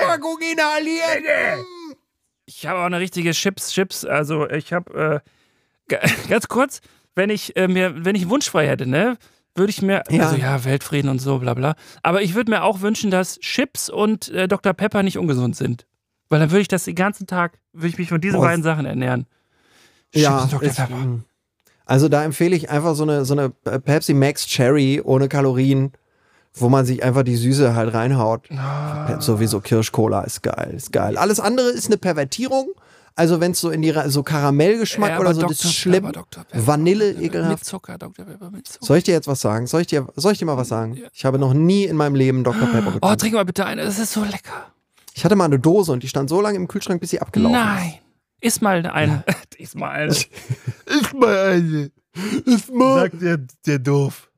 Packung 0.05 0.39
inhalieren? 0.41 1.63
Ich 2.49 2.65
habe 2.65 2.79
auch 2.79 2.85
eine 2.85 2.99
richtige 2.99 3.31
Chips, 3.31 3.71
Chips. 3.71 4.05
Also 4.05 4.49
ich 4.49 4.73
habe 4.73 5.21
äh, 5.23 5.29
ga- 5.87 5.99
ganz 6.29 6.47
kurz, 6.47 6.81
wenn 7.15 7.29
ich 7.29 7.55
äh, 7.55 7.67
mir, 7.67 8.05
wenn 8.05 8.15
ich 8.15 8.23
einen 8.23 8.31
Wunsch 8.31 8.49
frei 8.49 8.67
hätte, 8.67 8.87
ne, 8.87 9.17
würde 9.55 9.69
ich 9.69 9.81
mir, 9.83 10.03
Ja. 10.09 10.23
also 10.23 10.35
ja, 10.35 10.63
Weltfrieden 10.65 11.09
und 11.11 11.19
so, 11.19 11.37
bla 11.39 11.53
bla. 11.53 11.75
Aber 12.01 12.21
ich 12.23 12.33
würde 12.33 12.49
mir 12.51 12.63
auch 12.63 12.81
wünschen, 12.81 13.11
dass 13.11 13.39
Chips 13.39 13.89
und 13.89 14.29
äh, 14.29 14.47
Dr. 14.47 14.73
Pepper 14.73 15.03
nicht 15.03 15.17
ungesund 15.19 15.55
sind. 15.55 15.85
Weil 16.29 16.39
dann 16.39 16.49
würde 16.51 16.61
ich 16.61 16.67
das 16.67 16.85
den 16.85 16.95
ganzen 16.95 17.27
Tag, 17.27 17.59
würde 17.73 17.89
ich 17.89 17.97
mich 17.97 18.09
von 18.09 18.21
diesen 18.21 18.39
Boah, 18.39 18.47
beiden 18.47 18.63
Sachen 18.63 18.85
ernähren. 18.85 19.25
Ja, 20.13 20.39
und 20.43 20.51
Dr. 20.53 20.63
ist, 20.69 20.77
Pepper. 20.77 20.95
mm. 20.95 21.23
also 21.85 22.09
da 22.09 22.23
empfehle 22.23 22.55
ich 22.55 22.69
einfach 22.71 22.95
so 22.95 23.03
eine, 23.03 23.25
so 23.25 23.33
eine 23.35 23.49
Pepsi 23.51 24.13
Max 24.15 24.47
Cherry 24.47 25.01
ohne 25.03 25.27
Kalorien, 25.29 25.91
wo 26.59 26.69
man 26.69 26.85
sich 26.85 27.03
einfach 27.03 27.23
die 27.23 27.35
Süße 27.35 27.75
halt 27.75 27.93
reinhaut. 27.93 28.49
Ah. 28.51 29.19
Sowieso 29.21 29.59
Kirschcola 29.61 30.21
ist 30.21 30.43
geil, 30.43 30.73
ist 30.75 30.91
geil. 30.91 31.17
Alles 31.17 31.39
andere 31.39 31.69
ist 31.69 31.87
eine 31.87 31.97
Pervertierung. 31.97 32.69
Also 33.15 33.41
wenn 33.41 33.51
es 33.51 33.59
so 33.59 33.69
in 33.69 33.81
die 33.81 33.93
so 34.07 34.23
Karamellgeschmack 34.23 35.09
Ja, 35.11 35.19
oder 35.19 35.33
so, 35.33 35.41
das 35.41 35.57
Dr. 35.57 35.69
ist 35.71 35.75
schlimm. 35.75 36.05
Pepper. 36.05 36.23
Pepper. 36.29 36.67
Vanille, 36.67 37.13
Mit 37.15 37.21
ekelhaft. 37.23 37.65
Zucker, 37.65 37.97
Dr. 37.97 38.25
Pepper 38.25 38.49
mit 38.49 38.65
Zucker. 38.67 38.85
Soll 38.85 38.97
ich 38.99 39.03
dir 39.03 39.13
jetzt 39.13 39.27
was 39.27 39.41
sagen? 39.41 39.67
Soll 39.67 39.81
ich 39.81 39.87
dir, 39.87 40.07
soll 40.15 40.31
ich 40.31 40.37
dir 40.39 40.45
mal 40.45 40.55
was 40.55 40.69
sagen? 40.69 40.97
Ich 41.13 41.25
habe 41.25 41.37
noch 41.37 41.53
nie 41.53 41.83
in 41.83 41.97
meinem 41.97 42.15
Leben 42.15 42.43
Dr. 42.45 42.67
Pepper 42.67 42.87
Oh, 42.87 42.91
getrunken. 42.93 43.17
trink 43.17 43.33
mal 43.33 43.43
bitte 43.45 43.65
eine, 43.65 43.83
das 43.83 43.99
ist 43.99 44.13
so 44.13 44.23
lecker. 44.23 44.67
Ich 45.13 45.25
hatte 45.25 45.35
mal 45.35 45.45
eine 45.45 45.59
Dose 45.59 45.91
und 45.91 46.01
die 46.03 46.07
stand 46.07 46.29
so 46.29 46.39
lange 46.39 46.55
im 46.55 46.69
Kühlschrank, 46.69 47.01
bis 47.01 47.09
sie 47.09 47.19
abgelaufen 47.19 47.57
Nein. 47.59 47.95
Iss 48.39 48.61
mal 48.61 48.85
eine. 48.85 49.25
Iss 49.57 49.75
mal 49.75 49.89
eine. 49.89 50.11
ist. 50.11 50.29
Ist 50.85 51.13
mal 51.13 51.37
eine. 51.37 51.91
Ist 52.45 52.73
mal. 52.73 53.09
der, 53.09 53.39
der 53.65 53.79
doof. 53.79 54.28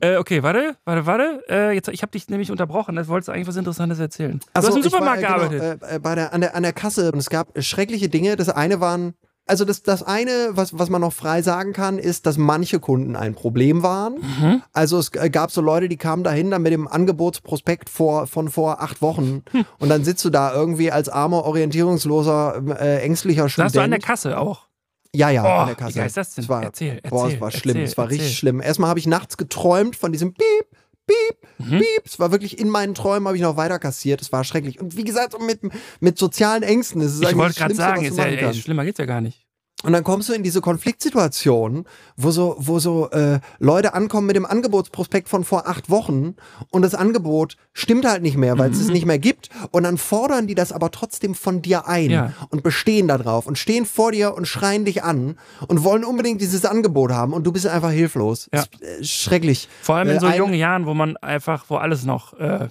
Äh, 0.00 0.16
okay, 0.16 0.42
warte, 0.42 0.76
warte, 0.84 1.06
warte. 1.06 1.42
Äh, 1.48 1.72
jetzt, 1.74 1.88
ich 1.88 2.02
habe 2.02 2.10
dich 2.12 2.28
nämlich 2.28 2.50
unterbrochen. 2.50 2.96
Das 2.96 3.08
wolltest 3.08 3.28
du 3.28 3.32
eigentlich 3.32 3.46
was 3.48 3.56
Interessantes 3.56 3.98
erzählen. 3.98 4.40
Du 4.40 4.46
Ach 4.54 4.62
hast 4.66 4.74
im 4.76 4.82
Supermarkt 4.82 5.22
war, 5.22 5.38
gearbeitet. 5.38 5.80
Genau, 5.80 5.92
äh, 5.92 5.96
äh, 5.96 5.98
bei 5.98 6.14
der, 6.14 6.32
an, 6.32 6.40
der, 6.40 6.54
an 6.56 6.62
der 6.62 6.72
Kasse 6.72 7.12
und 7.12 7.18
es 7.18 7.30
gab 7.30 7.56
äh, 7.56 7.62
schreckliche 7.62 8.08
Dinge. 8.08 8.36
Das 8.36 8.48
eine 8.48 8.80
waren, 8.80 9.14
also 9.46 9.64
das, 9.64 9.82
das 9.82 10.02
eine, 10.02 10.50
was, 10.50 10.78
was 10.78 10.90
man 10.90 11.00
noch 11.00 11.12
frei 11.12 11.42
sagen 11.42 11.72
kann, 11.72 11.98
ist, 11.98 12.26
dass 12.26 12.38
manche 12.38 12.80
Kunden 12.80 13.14
ein 13.16 13.34
Problem 13.34 13.82
waren. 13.82 14.14
Mhm. 14.14 14.62
Also 14.72 14.98
es 14.98 15.10
äh, 15.14 15.30
gab 15.30 15.50
so 15.52 15.60
Leute, 15.60 15.88
die 15.88 15.96
kamen 15.96 16.24
dahin 16.24 16.50
dann 16.50 16.62
mit 16.62 16.72
dem 16.72 16.88
Angebotsprospekt 16.88 17.88
vor, 17.88 18.26
von 18.26 18.48
vor 18.48 18.82
acht 18.82 19.00
Wochen 19.00 19.42
Hm. 19.52 19.64
und 19.78 19.88
dann 19.88 20.04
sitzt 20.04 20.24
du 20.24 20.30
da 20.30 20.52
irgendwie 20.52 20.90
als 20.90 21.08
armer, 21.08 21.44
orientierungsloser, 21.44 22.62
äh, 22.80 22.98
ängstlicher 23.02 23.48
Student. 23.48 23.66
hast 23.66 23.76
du 23.76 23.80
an 23.80 23.90
der 23.90 24.00
Kasse 24.00 24.38
auch. 24.38 24.66
Ja, 25.14 25.28
ja, 25.30 25.44
Oh, 25.44 25.46
an 25.60 25.66
der 25.66 25.76
Kasse. 25.76 26.00
wie 26.02 26.06
ist 26.06 26.16
das 26.16 26.34
denn? 26.34 26.44
Es 26.44 26.48
war, 26.48 26.62
Erzähl, 26.62 27.00
Boah, 27.08 27.24
erzähl, 27.24 27.34
es 27.36 27.40
war 27.42 27.50
schlimm. 27.50 27.76
erzähl, 27.76 27.84
es 27.84 27.98
war 27.98 28.08
richtig 28.08 28.38
schlimm. 28.38 28.60
Erstmal 28.62 28.88
habe 28.88 28.98
ich 28.98 29.06
nachts 29.06 29.36
geträumt 29.36 29.94
von 29.96 30.10
diesem 30.12 30.32
Piep, 30.32 30.66
Piep, 31.06 31.36
Mhm. 31.58 31.78
Piep. 31.80 32.02
Es 32.06 32.18
war 32.18 32.30
wirklich 32.32 32.58
in 32.58 32.68
meinen 32.70 32.94
Träumen, 32.94 33.26
habe 33.26 33.36
ich 33.36 33.42
noch 33.42 33.56
weiter 33.56 33.78
kassiert. 33.78 34.22
Es 34.22 34.32
war 34.32 34.42
schrecklich. 34.44 34.80
Und 34.80 34.96
wie 34.96 35.04
gesagt, 35.04 35.36
mit, 35.40 35.60
mit 36.00 36.16
sozialen 36.18 36.62
Ängsten. 36.62 37.00
Das 37.02 37.12
ist 37.12 37.20
Ich 37.20 37.26
eigentlich 37.26 37.38
wollte 37.38 37.58
gerade 37.58 37.74
sagen, 37.74 38.04
ist 38.04 38.16
ja, 38.16 38.24
ey, 38.24 38.54
schlimmer 38.54 38.84
geht's 38.84 38.98
ja 38.98 39.04
gar 39.04 39.20
nicht. 39.20 39.41
Und 39.82 39.92
dann 39.92 40.04
kommst 40.04 40.28
du 40.28 40.32
in 40.32 40.42
diese 40.42 40.60
Konfliktsituation, 40.60 41.84
wo 42.16 42.30
so, 42.30 42.56
wo 42.58 42.78
so 42.78 43.10
äh, 43.10 43.40
Leute 43.58 43.94
ankommen 43.94 44.26
mit 44.26 44.36
dem 44.36 44.46
Angebotsprospekt 44.46 45.28
von 45.28 45.44
vor 45.44 45.66
acht 45.68 45.90
Wochen 45.90 46.36
und 46.70 46.82
das 46.82 46.94
Angebot 46.94 47.56
stimmt 47.72 48.06
halt 48.06 48.22
nicht 48.22 48.36
mehr, 48.36 48.58
weil 48.58 48.70
es 48.70 48.78
es 48.80 48.86
Mhm. 48.88 48.92
nicht 48.92 49.06
mehr 49.06 49.18
gibt. 49.18 49.48
Und 49.70 49.82
dann 49.84 49.98
fordern 49.98 50.46
die 50.46 50.54
das 50.54 50.72
aber 50.72 50.90
trotzdem 50.90 51.34
von 51.34 51.62
dir 51.62 51.86
ein 51.88 52.10
Ja. 52.10 52.32
und 52.50 52.62
bestehen 52.62 53.08
da 53.08 53.18
drauf 53.18 53.46
und 53.46 53.58
stehen 53.58 53.84
vor 53.86 54.12
dir 54.12 54.34
und 54.34 54.46
schreien 54.46 54.84
dich 54.84 55.02
an 55.02 55.36
und 55.68 55.84
wollen 55.84 56.04
unbedingt 56.04 56.40
dieses 56.40 56.64
Angebot 56.64 57.10
haben 57.10 57.32
und 57.32 57.44
du 57.46 57.52
bist 57.52 57.66
einfach 57.66 57.90
hilflos. 57.90 58.48
Ja. 58.52 58.60
Ist, 58.60 58.82
äh, 58.82 59.04
schrecklich. 59.04 59.68
Vor 59.82 59.96
allem 59.96 60.08
in 60.10 60.16
Äh, 60.16 60.20
so 60.20 60.26
ein- 60.26 60.36
jungen 60.38 60.54
Jahren, 60.54 60.86
wo 60.86 60.94
man 60.94 61.16
einfach, 61.18 61.64
wo 61.68 61.76
alles 61.76 62.04
noch. 62.04 62.34
Äh, 62.38 62.68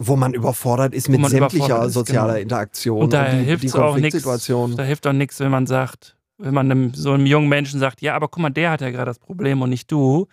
Wo 0.00 0.16
man 0.16 0.34
überfordert 0.34 0.92
ist 0.92 1.08
mit 1.08 1.24
sämtlicher 1.28 1.84
ist, 1.84 1.92
sozialer 1.92 2.32
genau. 2.32 2.42
Interaktion 2.42 3.02
und 3.02 3.12
da 3.12 3.26
die, 3.30 3.44
hilft 3.44 3.62
die 3.62 3.68
es 3.68 3.74
auch 3.76 3.94
nichts. 3.96 4.24
Konfliktsituation. 4.24 4.76
Da 4.76 4.82
hilft 4.82 5.06
auch 5.06 5.12
nichts, 5.12 5.38
wenn 5.38 5.52
man 5.52 5.68
sagt, 5.68 6.16
wenn 6.38 6.54
man 6.54 6.70
einem, 6.70 6.94
so 6.94 7.12
einem 7.12 7.26
jungen 7.26 7.48
Menschen 7.48 7.80
sagt, 7.80 8.02
ja, 8.02 8.14
aber 8.14 8.28
guck 8.28 8.42
mal, 8.42 8.50
der 8.50 8.70
hat 8.70 8.80
ja 8.80 8.90
gerade 8.90 9.06
das 9.06 9.18
Problem 9.18 9.62
und 9.62 9.70
nicht 9.70 9.90
du. 9.90 10.26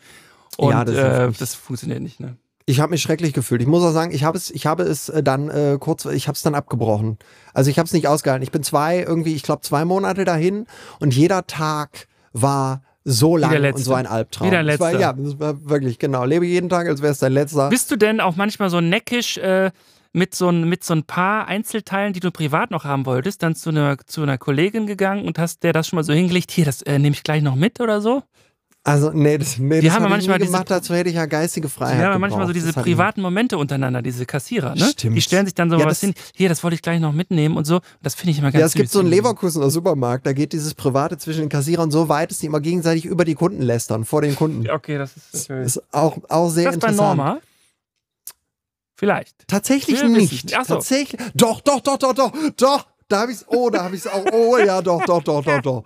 Und 0.57 0.71
Ja, 0.71 0.83
das 0.83 0.95
äh, 0.95 1.27
nicht. 1.27 1.41
das 1.41 1.55
funktioniert 1.55 2.01
nicht, 2.01 2.19
ne? 2.19 2.37
Ich 2.67 2.79
habe 2.79 2.91
mich 2.91 3.01
schrecklich 3.01 3.33
gefühlt. 3.33 3.61
Ich 3.61 3.67
muss 3.67 3.83
auch 3.83 3.91
sagen, 3.91 4.13
ich 4.13 4.23
habe 4.23 4.37
es, 4.37 4.51
ich 4.51 4.65
habe 4.65 4.83
es 4.83 5.09
äh, 5.09 5.23
dann 5.23 5.49
äh, 5.49 5.77
kurz, 5.79 6.05
ich 6.05 6.27
habe 6.27 6.35
es 6.35 6.41
dann 6.43 6.55
abgebrochen. 6.55 7.17
Also 7.53 7.69
ich 7.71 7.79
habe 7.79 7.87
es 7.87 7.93
nicht 7.93 8.07
ausgehalten. 8.07 8.43
Ich 8.43 8.51
bin 8.51 8.63
zwei, 8.63 8.99
irgendwie, 8.99 9.33
ich 9.33 9.43
glaube 9.43 9.61
zwei 9.61 9.83
Monate 9.83 10.25
dahin 10.25 10.67
und 10.99 11.13
jeder 11.13 11.47
Tag 11.47 12.07
war 12.33 12.83
so 13.03 13.35
lang 13.35 13.63
und 13.73 13.77
so 13.79 13.95
ein 13.95 14.05
Albtraum. 14.05 14.47
Wie 14.47 14.51
dein 14.51 14.67
Das 14.67 14.79
war, 14.79 14.91
letzter. 14.91 15.01
ja, 15.01 15.13
das 15.13 15.39
war 15.39 15.69
wirklich 15.69 15.97
genau. 15.97 16.23
Lebe 16.23 16.45
jeden 16.45 16.69
Tag, 16.69 16.87
als 16.87 17.01
wäre 17.01 17.11
es 17.11 17.19
dein 17.19 17.33
letzter. 17.33 17.69
Bist 17.69 17.89
du 17.89 17.95
denn 17.95 18.19
auch 18.21 18.35
manchmal 18.35 18.69
so 18.69 18.79
neckisch 18.79 19.37
äh, 19.39 19.71
mit, 20.13 20.36
so 20.36 20.50
ein, 20.50 20.67
mit 20.67 20.84
so 20.84 20.93
ein 20.93 21.04
paar 21.04 21.47
Einzelteilen, 21.47 22.13
die 22.13 22.19
du 22.19 22.32
privat 22.32 22.71
noch 22.71 22.84
haben 22.84 23.06
wolltest, 23.06 23.43
dann 23.43 23.56
zu 23.56 23.69
einer, 23.69 23.97
zu 24.06 24.21
einer 24.24 24.38
Kollegin 24.38 24.86
gegangen 24.88 25.26
und 25.26 25.39
hast 25.39 25.63
der 25.63 25.74
das 25.74 25.88
schon 25.88 25.97
mal 25.97 26.04
so 26.04 26.13
hingelegt, 26.13 26.52
hier, 26.52 26.65
das 26.65 26.82
äh, 26.82 27.00
nehme 27.00 27.15
ich 27.15 27.24
gleich 27.24 27.41
noch 27.43 27.56
mit 27.56 27.80
oder 27.80 28.02
so? 28.02 28.24
Also 28.84 29.12
nee, 29.13 29.38
das, 29.38 29.60
nee, 29.60 29.80
Die 29.80 29.86
das 29.86 29.95
haben 29.95 30.06
ich 30.06 30.10
manchmal 30.10 30.38
nie 30.39 30.45
diese- 30.45 30.54
gemacht. 30.54 30.71
Dazu 30.71 30.95
hätte 30.95 31.08
ich 31.12 31.15
ja 31.15 31.28
geistige 31.28 31.69
Freiheit. 31.69 32.00
Die 32.00 32.04
haben 32.04 32.13
ja 32.13 32.17
manchmal 32.17 32.47
so 32.47 32.54
gebraucht. 32.54 32.56
diese 32.56 32.74
Das 32.74 32.84
privaten 32.84 33.21
Momente 33.21 33.60
untereinander, 33.60 34.02
diese 34.02 34.26
Kassierer, 34.26 34.74
ne? 34.74 34.86
Stimmt. 34.86 35.15
Die 35.17 35.21
stellen 35.21 35.45
sich 35.45 35.54
dann 35.54 35.69
so 35.69 35.78
Ja, 35.78 35.86
was 35.86 36.00
das- 36.00 36.10
hin, 36.10 36.13
hier, 36.34 36.50
das 36.50 36.63
wollte 36.63 36.74
ich 36.74 36.82
gleich 36.82 37.00
noch 37.00 37.13
mitnehmen 37.13 37.58
und 37.58 37.65
so. 37.65 37.82
Das 38.02 38.15
finde 38.15 38.32
ich 38.32 38.39
immer 38.39 38.52
ganz 38.52 38.60
Ja, 38.60 38.65
es 38.65 38.74
gibt 38.74 38.89
so 38.89 39.00
einen 39.02 39.10
Leverkusener 39.10 39.69
Supermarkt, 39.69 40.26
da 40.26 40.34
geht 40.34 40.52
dieses 40.54 40.74
Private 40.74 41.19
zwischen 41.19 41.41
den 41.41 41.50
Kassierern 41.50 41.91
so 41.91 42.10
weit, 42.10 42.32
dass 42.32 42.39
die 42.39 42.47
immer 42.47 42.60
gegenseitig 42.60 43.06
über 43.06 43.24
die 43.24 43.36
Kunden 43.36 43.62
lästern, 43.62 44.04
vor 44.04 44.24
den 44.24 44.36
Kunden. 44.36 44.67
Okay, 44.67 44.97
das 44.97 45.15
ist 45.15 45.47
natürlich. 45.47 45.67
Ist 45.67 45.93
auch, 45.93 46.17
auch 46.28 46.50
sehr 46.50 46.71
Ist 46.71 46.78
das 46.78 46.80
bei 46.80 46.88
interessant. 46.89 47.17
Norma? 47.17 47.39
Vielleicht. 49.01 49.47
Tatsächlich 49.47 50.03
nicht. 50.03 50.55
Ach 50.55 50.63
so. 50.63 50.75
Tatsächlich. 50.75 51.19
Doch, 51.33 51.59
doch, 51.61 51.79
doch, 51.79 51.97
doch, 51.97 52.13
doch, 52.13 52.31
doch. 52.55 52.85
Da 53.07 53.21
habe 53.21 53.31
ich's. 53.31 53.43
Oh, 53.47 53.71
da 53.71 53.85
habe 53.85 53.95
ich's 53.95 54.05
auch. 54.05 54.23
Oh 54.31 54.59
ja, 54.59 54.79
doch, 54.83 55.03
doch, 55.05 55.23
doch, 55.23 55.43
doch, 55.43 55.59
doch. 55.59 55.83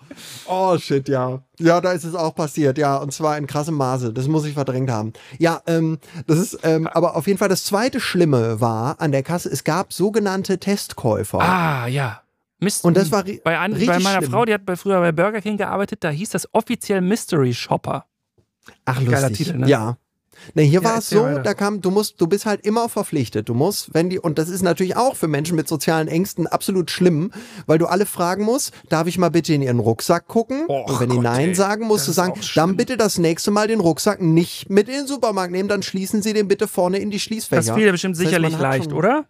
Oh 0.47 0.77
shit, 0.77 1.07
ja. 1.07 1.41
Ja, 1.57 1.79
da 1.79 1.93
ist 1.93 2.03
es 2.03 2.13
auch 2.13 2.35
passiert. 2.35 2.77
Ja, 2.77 2.97
und 2.97 3.13
zwar 3.13 3.37
in 3.37 3.47
krassem 3.47 3.75
Maße. 3.75 4.11
Das 4.11 4.27
muss 4.27 4.43
ich 4.43 4.53
verdrängt 4.53 4.91
haben. 4.91 5.13
Ja, 5.39 5.61
ähm, 5.65 5.97
das 6.27 6.39
ist. 6.39 6.59
Ähm, 6.63 6.87
aber 6.87 7.15
auf 7.15 7.25
jeden 7.27 7.39
Fall 7.39 7.47
das 7.47 7.63
zweite 7.63 8.01
Schlimme 8.01 8.59
war 8.59 8.99
an 8.99 9.13
der 9.13 9.23
Kasse. 9.23 9.47
Es 9.47 9.63
gab 9.63 9.93
sogenannte 9.93 10.59
Testkäufer. 10.59 11.39
Ah, 11.39 11.87
ja. 11.87 12.21
Mist. 12.59 12.83
Und 12.83 12.97
das 12.97 13.13
war 13.13 13.23
bei, 13.45 13.57
an, 13.57 13.71
bei 13.71 13.99
meiner 13.99 14.17
schlimm. 14.17 14.31
Frau, 14.31 14.43
die 14.43 14.53
hat 14.53 14.65
bei, 14.65 14.75
früher 14.75 14.99
bei 14.99 15.13
Burger 15.13 15.39
King 15.39 15.55
gearbeitet, 15.55 16.03
da 16.03 16.09
hieß 16.09 16.31
das 16.31 16.53
offiziell 16.53 16.99
Mystery 16.99 17.53
Shopper. 17.53 18.07
Ach, 18.83 18.99
Geiler 19.05 19.29
lustig. 19.29 19.47
Titel, 19.47 19.59
ne? 19.59 19.69
Ja. 19.69 19.97
Ne, 20.53 20.63
hier 20.63 20.83
war 20.83 20.99
es 20.99 21.09
so, 21.09 21.23
weiter. 21.23 21.41
da 21.41 21.53
kam, 21.53 21.81
du 21.81 21.91
musst, 21.91 22.21
du 22.21 22.27
bist 22.27 22.45
halt 22.45 22.65
immer 22.65 22.89
verpflichtet. 22.89 23.49
Du 23.49 23.53
musst, 23.53 23.93
wenn 23.93 24.09
die, 24.09 24.19
und 24.19 24.37
das 24.37 24.49
ist 24.49 24.61
natürlich 24.61 24.95
auch 24.95 25.15
für 25.15 25.27
Menschen 25.27 25.55
mit 25.55 25.67
sozialen 25.67 26.07
Ängsten 26.07 26.47
absolut 26.47 26.91
schlimm, 26.91 27.31
weil 27.65 27.77
du 27.77 27.87
alle 27.87 28.05
fragen 28.05 28.43
musst, 28.43 28.71
darf 28.89 29.07
ich 29.07 29.17
mal 29.17 29.29
bitte 29.29 29.53
in 29.53 29.61
ihren 29.61 29.79
Rucksack 29.79 30.27
gucken? 30.27 30.65
Och 30.67 30.89
und 30.89 30.99
wenn 30.99 31.09
die 31.09 31.15
Gott, 31.15 31.23
Nein 31.23 31.49
ey, 31.49 31.55
sagen, 31.55 31.87
musst 31.87 32.07
das 32.07 32.15
du 32.15 32.21
sagen, 32.21 32.41
dann 32.55 32.77
bitte 32.77 32.97
das 32.97 33.17
nächste 33.17 33.51
Mal 33.51 33.67
den 33.67 33.79
Rucksack 33.79 34.21
nicht 34.21 34.69
mit 34.69 34.87
in 34.87 34.95
den 34.95 35.07
Supermarkt 35.07 35.51
nehmen, 35.51 35.69
dann 35.69 35.83
schließen 35.83 36.21
sie 36.21 36.33
den 36.33 36.47
bitte 36.47 36.67
vorne 36.67 36.97
in 36.97 37.11
die 37.11 37.19
Schließfächer. 37.19 37.61
Das 37.61 37.75
fiel 37.75 37.85
dir 37.85 37.91
bestimmt 37.91 38.15
Das 38.15 38.21
heißt, 38.21 38.29
sicherlich 38.29 38.51
man 38.53 38.61
hat 38.61 38.79
leicht, 38.79 38.93
oder? 38.93 39.25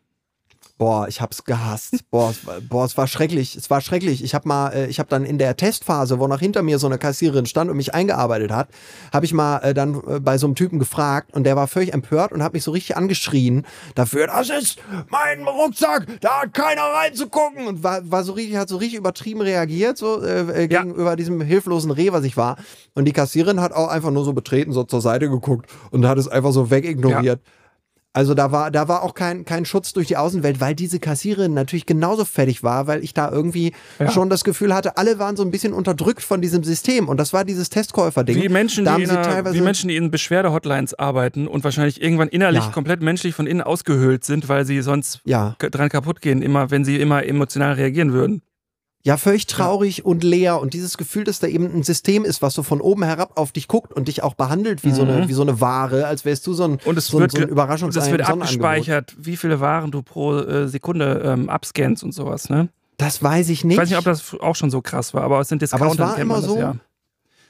Boah, 0.78 1.08
ich 1.08 1.22
hab's 1.22 1.46
gehasst. 1.46 2.04
Boah, 2.12 2.32
es 2.32 2.46
war, 2.46 2.60
boah, 2.60 2.84
es 2.84 2.98
war 2.98 3.08
schrecklich. 3.08 3.56
Es 3.56 3.70
war 3.70 3.80
schrecklich. 3.80 4.22
Ich 4.22 4.36
habe 4.36 4.46
mal, 4.46 4.74
äh, 4.74 4.88
ich 4.88 5.00
habe 5.00 5.08
dann 5.08 5.24
in 5.24 5.38
der 5.38 5.56
Testphase, 5.56 6.20
wo 6.20 6.28
noch 6.28 6.40
hinter 6.42 6.64
mir 6.64 6.80
so 6.80 6.88
eine 6.88 6.98
Kassiererin 6.98 7.46
stand 7.46 7.72
und 7.72 7.78
mich 7.78 7.94
eingearbeitet 7.94 8.52
hat, 8.52 8.68
habe 9.14 9.26
ich 9.26 9.34
mal 9.34 9.60
äh, 9.60 9.74
dann 9.74 9.96
äh, 10.06 10.20
bei 10.20 10.38
so 10.38 10.48
einem 10.48 10.56
Typen 10.56 10.78
gefragt 10.78 11.34
und 11.34 11.46
der 11.46 11.56
war 11.56 11.68
völlig 11.68 11.94
empört 11.94 12.34
und 12.34 12.44
hat 12.44 12.52
mich 12.52 12.64
so 12.64 12.72
richtig 12.72 12.98
angeschrien 12.98 13.66
dafür, 13.96 14.28
das 14.28 14.50
ist 14.50 14.80
mein 15.10 15.48
Rucksack, 15.48 16.08
da 16.20 16.42
hat 16.42 16.54
keiner 16.54 16.82
reinzugucken 16.84 17.68
und 17.68 17.82
war, 17.82 18.02
war 18.12 18.26
so 18.26 18.34
richtig, 18.34 18.58
hat 18.58 18.68
so 18.68 18.76
richtig 18.76 19.00
übertrieben 19.00 19.40
reagiert 19.42 19.98
so 19.98 20.22
äh, 20.22 20.42
äh, 20.42 20.68
Ja. 20.70 20.84
gegenüber 20.84 21.16
diesem 21.16 21.40
hilflosen 21.40 21.92
Reh, 21.92 22.12
was 22.12 22.26
ich 22.26 22.36
war. 22.36 22.58
Und 22.96 23.06
die 23.06 23.14
Kassiererin 23.14 23.62
hat 23.62 23.72
auch 23.72 23.88
einfach 23.88 24.12
nur 24.12 24.26
so 24.26 24.34
betreten, 24.34 24.74
so 24.74 24.84
zur 24.84 25.00
Seite 25.00 25.30
geguckt 25.30 25.70
und 25.92 26.06
hat 26.06 26.18
es 26.18 26.28
einfach 26.28 26.52
so 26.52 26.70
wegignoriert. 26.70 27.40
Also 28.16 28.34
da 28.34 28.50
war, 28.54 28.72
da 28.72 28.88
war 28.88 29.04
auch 29.04 29.14
kein, 29.14 29.44
kein 29.44 29.66
Schutz 29.66 29.92
durch 29.92 30.08
die 30.08 30.16
Außenwelt, 30.16 30.62
weil 30.62 30.74
diese 30.74 31.00
Kassiererin 31.00 31.54
natürlich 31.54 31.86
genauso 31.86 32.24
fertig 32.24 32.64
war, 32.64 32.88
weil 32.88 33.04
ich 33.04 33.14
da 33.14 33.30
irgendwie 33.30 33.74
Ja. 34.00 34.10
schon 34.10 34.30
das 34.30 34.46
Gefühl 34.46 34.74
hatte, 34.74 34.96
alle 34.96 35.20
waren 35.20 35.36
so 35.36 35.44
ein 35.44 35.52
bisschen 35.52 35.74
unterdrückt 35.74 36.22
von 36.24 36.40
diesem 36.42 36.64
System. 36.64 37.10
Und 37.10 37.18
das 37.20 37.34
war 37.34 37.44
dieses 37.44 37.70
Testkäufer-Ding. 37.70 38.42
Wie 38.42 38.48
Menschen, 38.48 38.86
da 38.86 38.96
die 38.96 39.06
einer, 39.10 39.54
wie 39.54 39.60
Menschen, 39.60 39.90
die 39.90 39.98
in 39.98 40.12
Beschwerde-Hotlines 40.12 40.94
arbeiten 40.98 41.46
und 41.46 41.66
wahrscheinlich 41.66 42.02
irgendwann 42.02 42.30
innerlich 42.30 42.64
Ja. 42.64 42.72
komplett 42.72 43.02
menschlich 43.02 43.36
von 43.36 43.48
innen 43.48 43.62
ausgehöhlt 43.62 44.24
sind, 44.24 44.48
weil 44.48 44.64
sie 44.66 44.82
sonst 44.82 45.20
ja, 45.26 45.58
dran 45.60 45.90
kaputt 45.90 46.22
gehen, 46.22 46.42
immer, 46.42 46.72
wenn 46.72 46.86
sie 46.86 46.96
immer 47.02 47.26
emotional 47.26 47.74
reagieren 47.74 48.14
würden. 48.14 48.42
Ja, 49.06 49.18
völlig 49.18 49.46
traurig 49.46 50.04
und 50.04 50.24
leer. 50.24 50.60
Und 50.60 50.74
dieses 50.74 50.98
Gefühl, 50.98 51.24
dass 51.24 51.40
da 51.40 51.48
eben 51.48 51.72
ein 51.74 51.84
System 51.84 52.26
ist, 52.26 52.42
was 52.42 52.56
so 52.56 52.64
von 52.64 52.82
oben 52.82 53.04
herab 53.04 53.38
auf 53.38 53.52
dich 53.52 53.68
guckt 53.68 53.94
und 53.94 54.08
dich 54.08 54.24
auch 54.24 54.34
behandelt 54.34 54.84
wie, 54.84 54.92
so, 54.92 55.04
eine, 55.04 55.28
wie 55.28 55.34
so 55.34 55.44
eine 55.44 55.62
Ware, 55.62 56.08
als 56.08 56.26
wärst 56.26 56.46
du 56.48 56.54
so 56.54 56.64
ein, 56.66 56.72
Mhm. 56.72 56.80
Und 56.86 56.98
es 56.98 57.08
so, 57.08 57.20
wird, 57.20 57.32
so 57.32 57.38
ein 57.38 57.50
Überraschungs- 57.50 57.86
und 57.86 57.96
es 57.96 58.12
wird 58.12 58.28
abgespeichert, 58.28 59.16
wie 59.18 59.38
viele 59.38 59.60
Waren 59.60 59.92
du 59.92 60.02
pro 60.02 60.38
äh, 60.38 60.68
Sekunde 60.68 61.22
ähm, 61.24 61.50
abscannst 61.50 62.04
und 62.04 62.14
sowas, 62.14 62.50
ne? 62.50 62.70
Das 62.98 63.22
weiß 63.22 63.50
ich 63.50 63.64
nicht. 63.64 63.76
Ich 63.76 63.82
weiß 63.82 63.90
nicht, 63.90 64.00
ob 64.00 64.06
das 64.06 64.36
auch 64.40 64.56
schon 64.56 64.70
so 64.70 64.82
krass 64.82 65.14
war, 65.14 65.24
aber 65.24 65.40
es 65.40 65.50
sind 65.50 65.62
Discounter. 65.62 65.86
Aber 65.86 65.94
es 65.94 66.00
war 66.00 66.18
immer 66.18 66.36
das 66.36 66.46
so, 66.46 66.58
ja. 66.58 66.76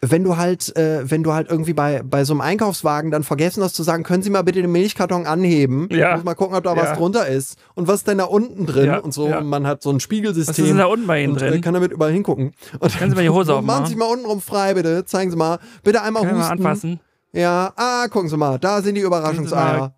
Wenn 0.01 0.23
du 0.23 0.37
halt, 0.37 0.75
äh, 0.77 1.09
wenn 1.09 1.23
du 1.23 1.33
halt 1.33 1.49
irgendwie 1.49 1.73
bei, 1.73 2.01
bei 2.03 2.23
so 2.25 2.33
einem 2.33 2.41
Einkaufswagen 2.41 3.11
dann 3.11 3.23
vergessen 3.23 3.63
hast 3.63 3.75
zu 3.75 3.83
sagen, 3.83 4.03
können 4.03 4.21
Sie 4.23 4.29
mal 4.29 4.43
bitte 4.43 4.61
den 4.61 4.71
Milchkarton 4.71 5.25
anheben? 5.25 5.87
Ja. 5.91 6.11
Ich 6.11 6.15
muss 6.17 6.25
mal 6.25 6.35
gucken, 6.35 6.55
ob 6.55 6.63
da 6.63 6.75
Ja. 6.75 6.81
was 6.81 6.97
drunter 6.97 7.27
ist. 7.27 7.57
Und 7.73 7.87
was 7.87 7.95
ist 7.97 8.07
denn 8.07 8.17
da 8.19 8.25
unten 8.25 8.65
drin? 8.65 8.85
Ja, 8.85 8.97
Und 8.99 9.13
so, 9.13 9.27
ja. 9.29 9.39
und 9.39 9.47
man 9.47 9.65
hat 9.65 9.81
so 9.81 9.89
ein 9.91 9.99
Spiegelsystem. 9.99 10.51
Was 10.53 10.59
ist 10.59 10.67
denn 10.69 10.77
da 10.77 10.85
unten 10.85 11.07
bei 11.07 11.23
Ihnen 11.23 11.33
und, 11.33 11.41
äh, 11.41 11.49
drin? 11.49 11.61
kann 11.61 11.73
damit 11.73 11.91
überall 11.91 12.11
hingucken. 12.11 12.53
Und 12.79 12.97
Können 12.97 13.11
Sie 13.11 13.15
mal 13.15 13.21
die 13.23 13.29
Hose 13.29 13.53
aufmachen? 13.55 13.81
Machen 13.81 13.89
Sie 13.91 13.95
mal 13.95 14.05
unten 14.05 14.25
rum 14.25 14.41
frei, 14.41 14.73
bitte. 14.73 15.05
Zeigen 15.05 15.31
Sie 15.31 15.37
mal. 15.37 15.59
Bitte 15.83 16.01
einmal 16.01 16.23
Können 16.23 16.35
wir 16.35 16.39
mal 16.43 16.51
husten. 16.51 16.65
anfassen? 16.65 16.99
Ja, 17.31 17.73
ah, 17.75 18.07
gucken 18.09 18.29
Sie 18.29 18.37
mal. 18.37 18.59
Da 18.59 18.81
sind 18.81 18.95
die 18.95 19.01
Überraschungseier. 19.01 19.93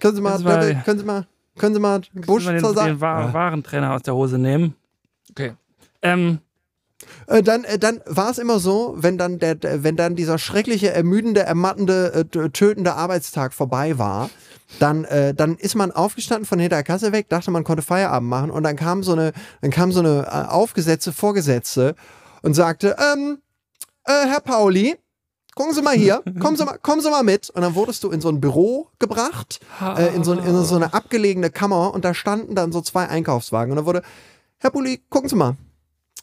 Können 0.00 0.16
Sie 0.16 0.22
mal, 0.22 0.30
Können 0.30 0.38
Sie 0.38 0.44
mal- 0.44 0.82
können 0.84 0.98
Sie 0.98 1.04
mal, 1.04 1.26
können 1.58 1.74
Sie 1.74 1.80
mal 1.80 2.00
Busch 2.26 2.44
Können 2.46 2.56
wir 2.56 2.62
zur 2.62 2.70
den, 2.72 2.76
Seite. 2.76 2.88
den 2.94 3.00
Wa 3.00 3.32
Warentrenner 3.32 3.94
aus 3.94 4.02
der 4.02 4.14
Hose 4.14 4.38
nehmen? 4.38 4.74
Okay. 5.30 5.52
Ähm, 6.02 6.38
Äh, 7.32 7.42
dann 7.42 7.64
äh, 7.64 7.78
dann 7.78 8.00
war 8.04 8.30
es 8.30 8.38
immer 8.38 8.58
so, 8.58 8.94
wenn 8.98 9.16
dann, 9.16 9.38
der, 9.38 9.56
wenn 9.82 9.96
dann 9.96 10.16
dieser 10.16 10.38
schreckliche, 10.38 10.92
ermüdende, 10.92 11.40
ermattende, 11.40 12.26
äh, 12.30 12.50
tötende 12.50 12.94
Arbeitstag 12.94 13.54
vorbei 13.54 13.98
war, 13.98 14.28
dann, 14.78 15.04
äh, 15.04 15.32
dann 15.32 15.56
ist 15.56 15.74
man 15.74 15.92
aufgestanden 15.92 16.44
von 16.44 16.58
hinter 16.58 16.76
der 16.76 16.84
Kasse 16.84 17.12
weg, 17.12 17.30
dachte 17.30 17.50
man 17.50 17.64
konnte 17.64 17.82
Feierabend 17.82 18.28
machen 18.28 18.50
und 18.50 18.64
dann 18.64 18.76
kam 18.76 19.02
so 19.02 19.12
eine, 19.12 19.32
dann 19.62 19.70
kam 19.70 19.92
so 19.92 20.00
eine 20.00 20.26
äh, 20.26 20.50
aufgesetzte 20.50 21.12
Vorgesetzte 21.12 21.94
und 22.42 22.52
sagte, 22.52 22.96
ähm, 22.98 23.38
äh, 24.04 24.26
Herr 24.26 24.40
Pauli, 24.40 24.96
gucken 25.54 25.74
Sie 25.74 25.80
mal 25.80 25.96
hier, 25.96 26.22
kommen 26.38 26.58
Sie 26.58 26.66
mal, 26.66 26.78
kommen 26.82 27.00
Sie 27.00 27.10
mal 27.10 27.22
mit. 27.22 27.48
Und 27.48 27.62
dann 27.62 27.74
wurdest 27.74 28.04
du 28.04 28.10
in 28.10 28.20
so 28.20 28.28
ein 28.28 28.42
Büro 28.42 28.88
gebracht, 28.98 29.60
äh, 29.80 30.14
in, 30.14 30.22
so, 30.22 30.34
in 30.34 30.64
so 30.64 30.76
eine 30.76 30.92
abgelegene 30.92 31.48
Kammer 31.48 31.94
und 31.94 32.04
da 32.04 32.12
standen 32.12 32.54
dann 32.54 32.72
so 32.72 32.82
zwei 32.82 33.08
Einkaufswagen 33.08 33.72
und 33.72 33.76
dann 33.76 33.86
wurde, 33.86 34.02
Herr 34.58 34.70
Pauli, 34.70 35.02
gucken 35.08 35.30
Sie 35.30 35.36
mal, 35.36 35.56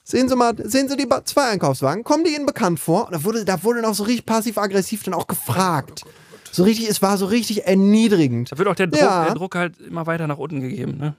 Sehen 0.04 0.28
Sie 0.28 0.36
mal, 0.36 0.54
sehen 0.64 0.90
Sie 0.90 0.98
die 0.98 1.08
zwei 1.26 1.50
Einkaufswagen? 1.52 2.04
Kommen 2.04 2.24
die 2.24 2.34
Ihnen 2.36 2.46
bekannt 2.48 2.80
vor? 2.80 3.06
Und 3.08 3.14
da 3.14 3.24
wurde, 3.24 3.46
da 3.46 3.64
wurde 3.64 3.82
noch 3.82 3.94
so 3.94 4.04
richtig 4.04 4.26
passiv-aggressiv 4.26 5.04
dann 5.04 5.14
auch 5.14 5.28
gefragt. 5.28 6.04
So 6.52 6.64
richtig, 6.64 6.90
es 6.90 7.02
war 7.04 7.18
so 7.18 7.28
richtig 7.28 7.66
erniedrigend. 7.68 8.52
da 8.52 8.58
wird 8.58 8.68
auch 8.68 8.76
der 8.76 8.88
Druck, 8.88 9.02
Ja. 9.02 9.26
der 9.26 9.36
Druck 9.36 9.54
halt 9.56 9.80
immer 9.80 10.08
weiter 10.08 10.26
nach 10.26 10.40
unten 10.40 10.62
gegeben, 10.62 10.98
ne? 10.98 11.16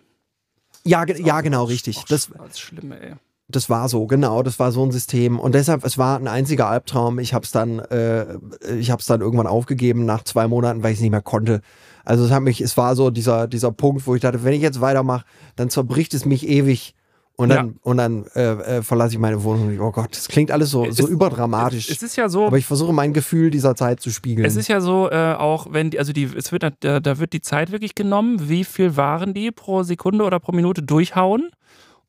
Ja, 0.83 1.05
ge- 1.05 1.23
ja 1.23 1.41
genau, 1.41 1.65
richtig. 1.65 2.05
Das, 2.09 2.31
das 2.49 2.59
Schlimme, 2.59 3.01
ey. 3.01 3.15
das 3.47 3.71
war 3.71 3.89
so, 3.89 4.07
genau, 4.07 4.43
das 4.43 4.59
war 4.59 4.73
so 4.73 4.83
ein 4.85 4.91
System. 4.91 5.39
Und 5.39 5.55
deshalb, 5.55 5.85
es 5.85 5.97
war 5.99 6.19
ein 6.19 6.27
einziger 6.27 6.67
Albtraum. 6.69 7.21
Ich 7.21 7.33
habe 7.33 7.45
es 7.45 7.53
dann, 7.53 7.79
äh, 7.79 8.39
ich 8.77 8.91
es 8.91 9.07
dann 9.07 9.21
irgendwann 9.21 9.47
aufgegeben 9.47 10.05
nach 10.05 10.25
zwei 10.25 10.49
Monaten, 10.49 10.83
weil 10.83 10.91
ich 10.93 10.99
es 10.99 11.03
nicht 11.03 11.11
mehr 11.13 11.23
konnte. 11.23 11.61
Also 12.05 12.25
es 12.25 12.33
hat 12.33 12.43
mich, 12.43 12.61
es 12.61 12.77
war 12.77 12.97
so 12.97 13.11
dieser, 13.11 13.47
dieser 13.47 13.71
Punkt, 13.71 14.07
wo 14.09 14.17
ich 14.17 14.23
dachte, 14.23 14.43
wenn 14.43 14.55
ich 14.55 14.63
jetzt 14.63 14.81
weitermache, 14.81 15.25
dann 15.55 15.71
zerbricht 15.71 16.13
es 16.15 16.25
mich 16.25 16.49
ewig. 16.49 16.95
Und 17.41 17.49
dann, 17.49 17.67
Ja. 17.69 17.73
und 17.83 17.97
dann 17.97 18.25
äh, 18.35 18.79
äh, 18.79 18.83
verlasse 18.83 19.15
ich 19.15 19.19
meine 19.19 19.43
Wohnung. 19.43 19.69
Und 19.69 19.75
ich, 19.75 19.81
oh 19.81 19.91
Gott, 19.93 20.15
das 20.15 20.29
klingt 20.29 20.51
alles 20.51 20.71
so, 20.71 20.85
so 20.91 21.05
Es- 21.05 21.09
überdramatisch. 21.11 21.89
Es 21.91 22.03
ist 22.03 22.17
ja 22.17 22.29
so, 22.29 22.47
Aber 22.47 22.59
ich 22.59 22.67
versuche 22.67 22.93
mein 22.93 23.13
Gefühl 23.15 23.51
dieser 23.51 23.75
Zeit 23.75 24.01
zu 24.01 24.11
spiegeln. 24.11 24.45
Es 24.47 24.57
ist 24.57 24.69
ja 24.69 24.81
so, 24.81 25.11
äh, 25.11 25.35
auch 25.35 25.69
wenn 25.71 25.91
die, 25.91 25.99
also 25.99 26.13
die, 26.13 26.25
es 26.25 26.53
wird, 26.53 26.65
da, 26.81 27.01
da 27.01 27.19
wird 27.19 27.33
die 27.33 27.41
Zeit 27.41 27.73
wirklich 27.73 27.95
genommen, 27.95 28.49
wie 28.49 28.65
viel 28.65 28.97
Waren 28.97 29.33
die 29.33 29.51
pro 29.53 29.83
Sekunde 29.83 30.25
oder 30.25 30.39
pro 30.39 30.53
Minute 30.53 30.83
durchhauen. 30.83 31.49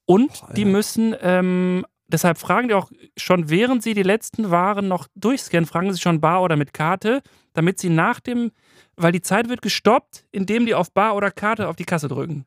Und 0.06 0.41
Boah, 0.41 0.54
die 0.54 0.65
müssen, 0.65 1.15
ähm, 1.22 1.86
deshalb 2.08 2.38
fragen 2.38 2.67
die 2.67 2.74
auch 2.74 2.91
schon, 3.15 3.50
während 3.50 3.84
sie 3.84 3.94
die 3.94 4.04
letzten 4.04 4.52
Waren 4.52 4.88
noch 4.89 5.08
durchscannen, 5.15 5.65
fragen 5.65 5.94
sie 5.94 6.00
schon 6.02 6.20
Bar 6.20 6.41
oder 6.41 6.58
mit 6.58 6.74
Karte, 6.74 7.22
damit 7.54 7.80
sie 7.80 7.89
nach 7.89 8.20
dem, 8.20 8.52
weil 8.98 9.13
die 9.13 9.22
Zeit 9.22 9.48
wird 9.48 9.62
gestoppt, 9.62 10.26
indem 10.32 10.65
die 10.65 10.76
auf 10.76 10.91
Bar 10.91 11.15
oder 11.15 11.32
Karte 11.32 11.70
auf 11.70 11.78
die 11.78 11.86
Kasse 11.86 12.10
drücken. 12.10 12.44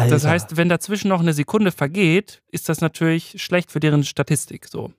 Alter. 0.00 0.14
Das 0.14 0.24
heißt, 0.26 0.56
wenn 0.56 0.68
dazwischen 0.68 1.08
noch 1.08 1.20
eine 1.20 1.32
Sekunde 1.32 1.72
vergeht, 1.72 2.42
ist 2.50 2.68
das 2.68 2.80
natürlich 2.80 3.42
schlecht 3.42 3.70
für 3.70 3.80
deren 3.80 4.04
Statistik. 4.04 4.66
So. 4.66 4.92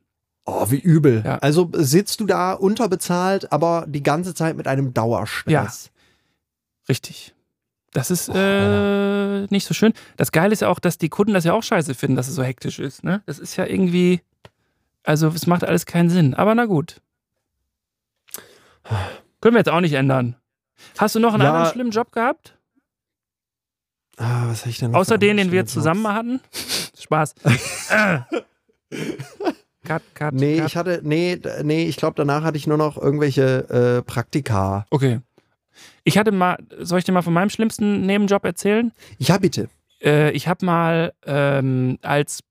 oh, 0.45 0.65
wie 0.69 0.79
übel. 0.79 1.21
Ja. 1.25 1.37
Also 1.39 1.69
sitzt 1.73 2.19
du 2.19 2.25
da 2.25 2.53
unterbezahlt, 2.53 3.51
aber 3.51 3.85
die 3.87 4.03
ganze 4.03 4.33
Zeit 4.33 4.55
mit 4.57 4.67
einem 4.67 4.93
Dauerstress. 4.93 5.91
Richtig. 6.89 7.33
Das 7.93 8.09
ist 8.09 8.29
Oh, 8.29 8.33
äh, 8.33 9.45
nicht 9.47 9.65
so 9.67 9.73
schön. 9.73 9.93
Das 10.17 10.31
Geile 10.31 10.53
ist 10.53 10.61
ja 10.61 10.69
auch, 10.69 10.79
dass 10.79 10.97
die 10.97 11.09
Kunden 11.09 11.33
das 11.33 11.43
ja 11.43 11.53
auch 11.53 11.63
scheiße 11.63 11.93
finden, 11.93 12.15
dass 12.15 12.27
es 12.29 12.35
so 12.35 12.43
hektisch 12.43 12.79
ist. 12.79 13.03
Ne? 13.03 13.21
Das 13.25 13.37
ist 13.37 13.57
ja 13.57 13.65
irgendwie. 13.65 14.21
Also, 15.03 15.27
es 15.29 15.45
macht 15.47 15.63
alles 15.63 15.85
keinen 15.85 16.09
Sinn. 16.09 16.33
Aber 16.33 16.55
na 16.55 16.65
gut. 16.65 17.01
Können 19.41 19.55
wir 19.55 19.59
jetzt 19.59 19.69
auch 19.69 19.81
nicht 19.81 19.93
ändern. 19.93 20.35
Hast 20.97 21.15
du 21.15 21.19
noch 21.19 21.33
einen 21.33 21.43
Ja. 21.43 21.49
anderen 21.53 21.71
schlimmen 21.73 21.91
Job 21.91 22.11
gehabt? 22.11 22.57
Ah, 24.17 24.47
was 24.47 24.65
ich 24.65 24.77
denn 24.79 24.93
Außer 24.93 25.17
den, 25.17 25.37
den 25.37 25.51
wir 25.51 25.65
zusammen 25.65 26.07
hatten? 26.07 26.39
Spaß. 26.99 27.33
cut, 29.83 30.01
cut, 30.13 30.33
Nee, 30.33 30.57
cut. 30.57 30.67
ich 30.67 30.75
hatte, 30.75 31.01
nee, 31.03 31.39
nee, 31.63 31.85
ich 31.85 31.97
glaube, 31.97 32.13
danach 32.15 32.43
hatte 32.43 32.57
ich 32.57 32.67
nur 32.67 32.77
noch 32.77 32.97
irgendwelche 32.97 33.69
äh, 33.69 34.01
Praktika. 34.03 34.85
Okay. 34.89 35.21
Ich 36.03 36.17
hatte 36.17 36.31
mal, 36.31 36.57
soll 36.79 36.99
ich 36.99 37.05
dir 37.05 37.11
mal 37.11 37.21
von 37.21 37.33
meinem 37.33 37.49
schlimmsten 37.49 38.05
Nebenjob 38.05 38.43
erzählen? 38.45 38.91
Ja, 39.17 39.37
bitte. 39.37 39.69
Äh, 40.03 40.31
ich 40.31 40.47
habe 40.47 40.65
mal 40.65 41.13
ähm, 41.25 41.97
als 42.01 42.41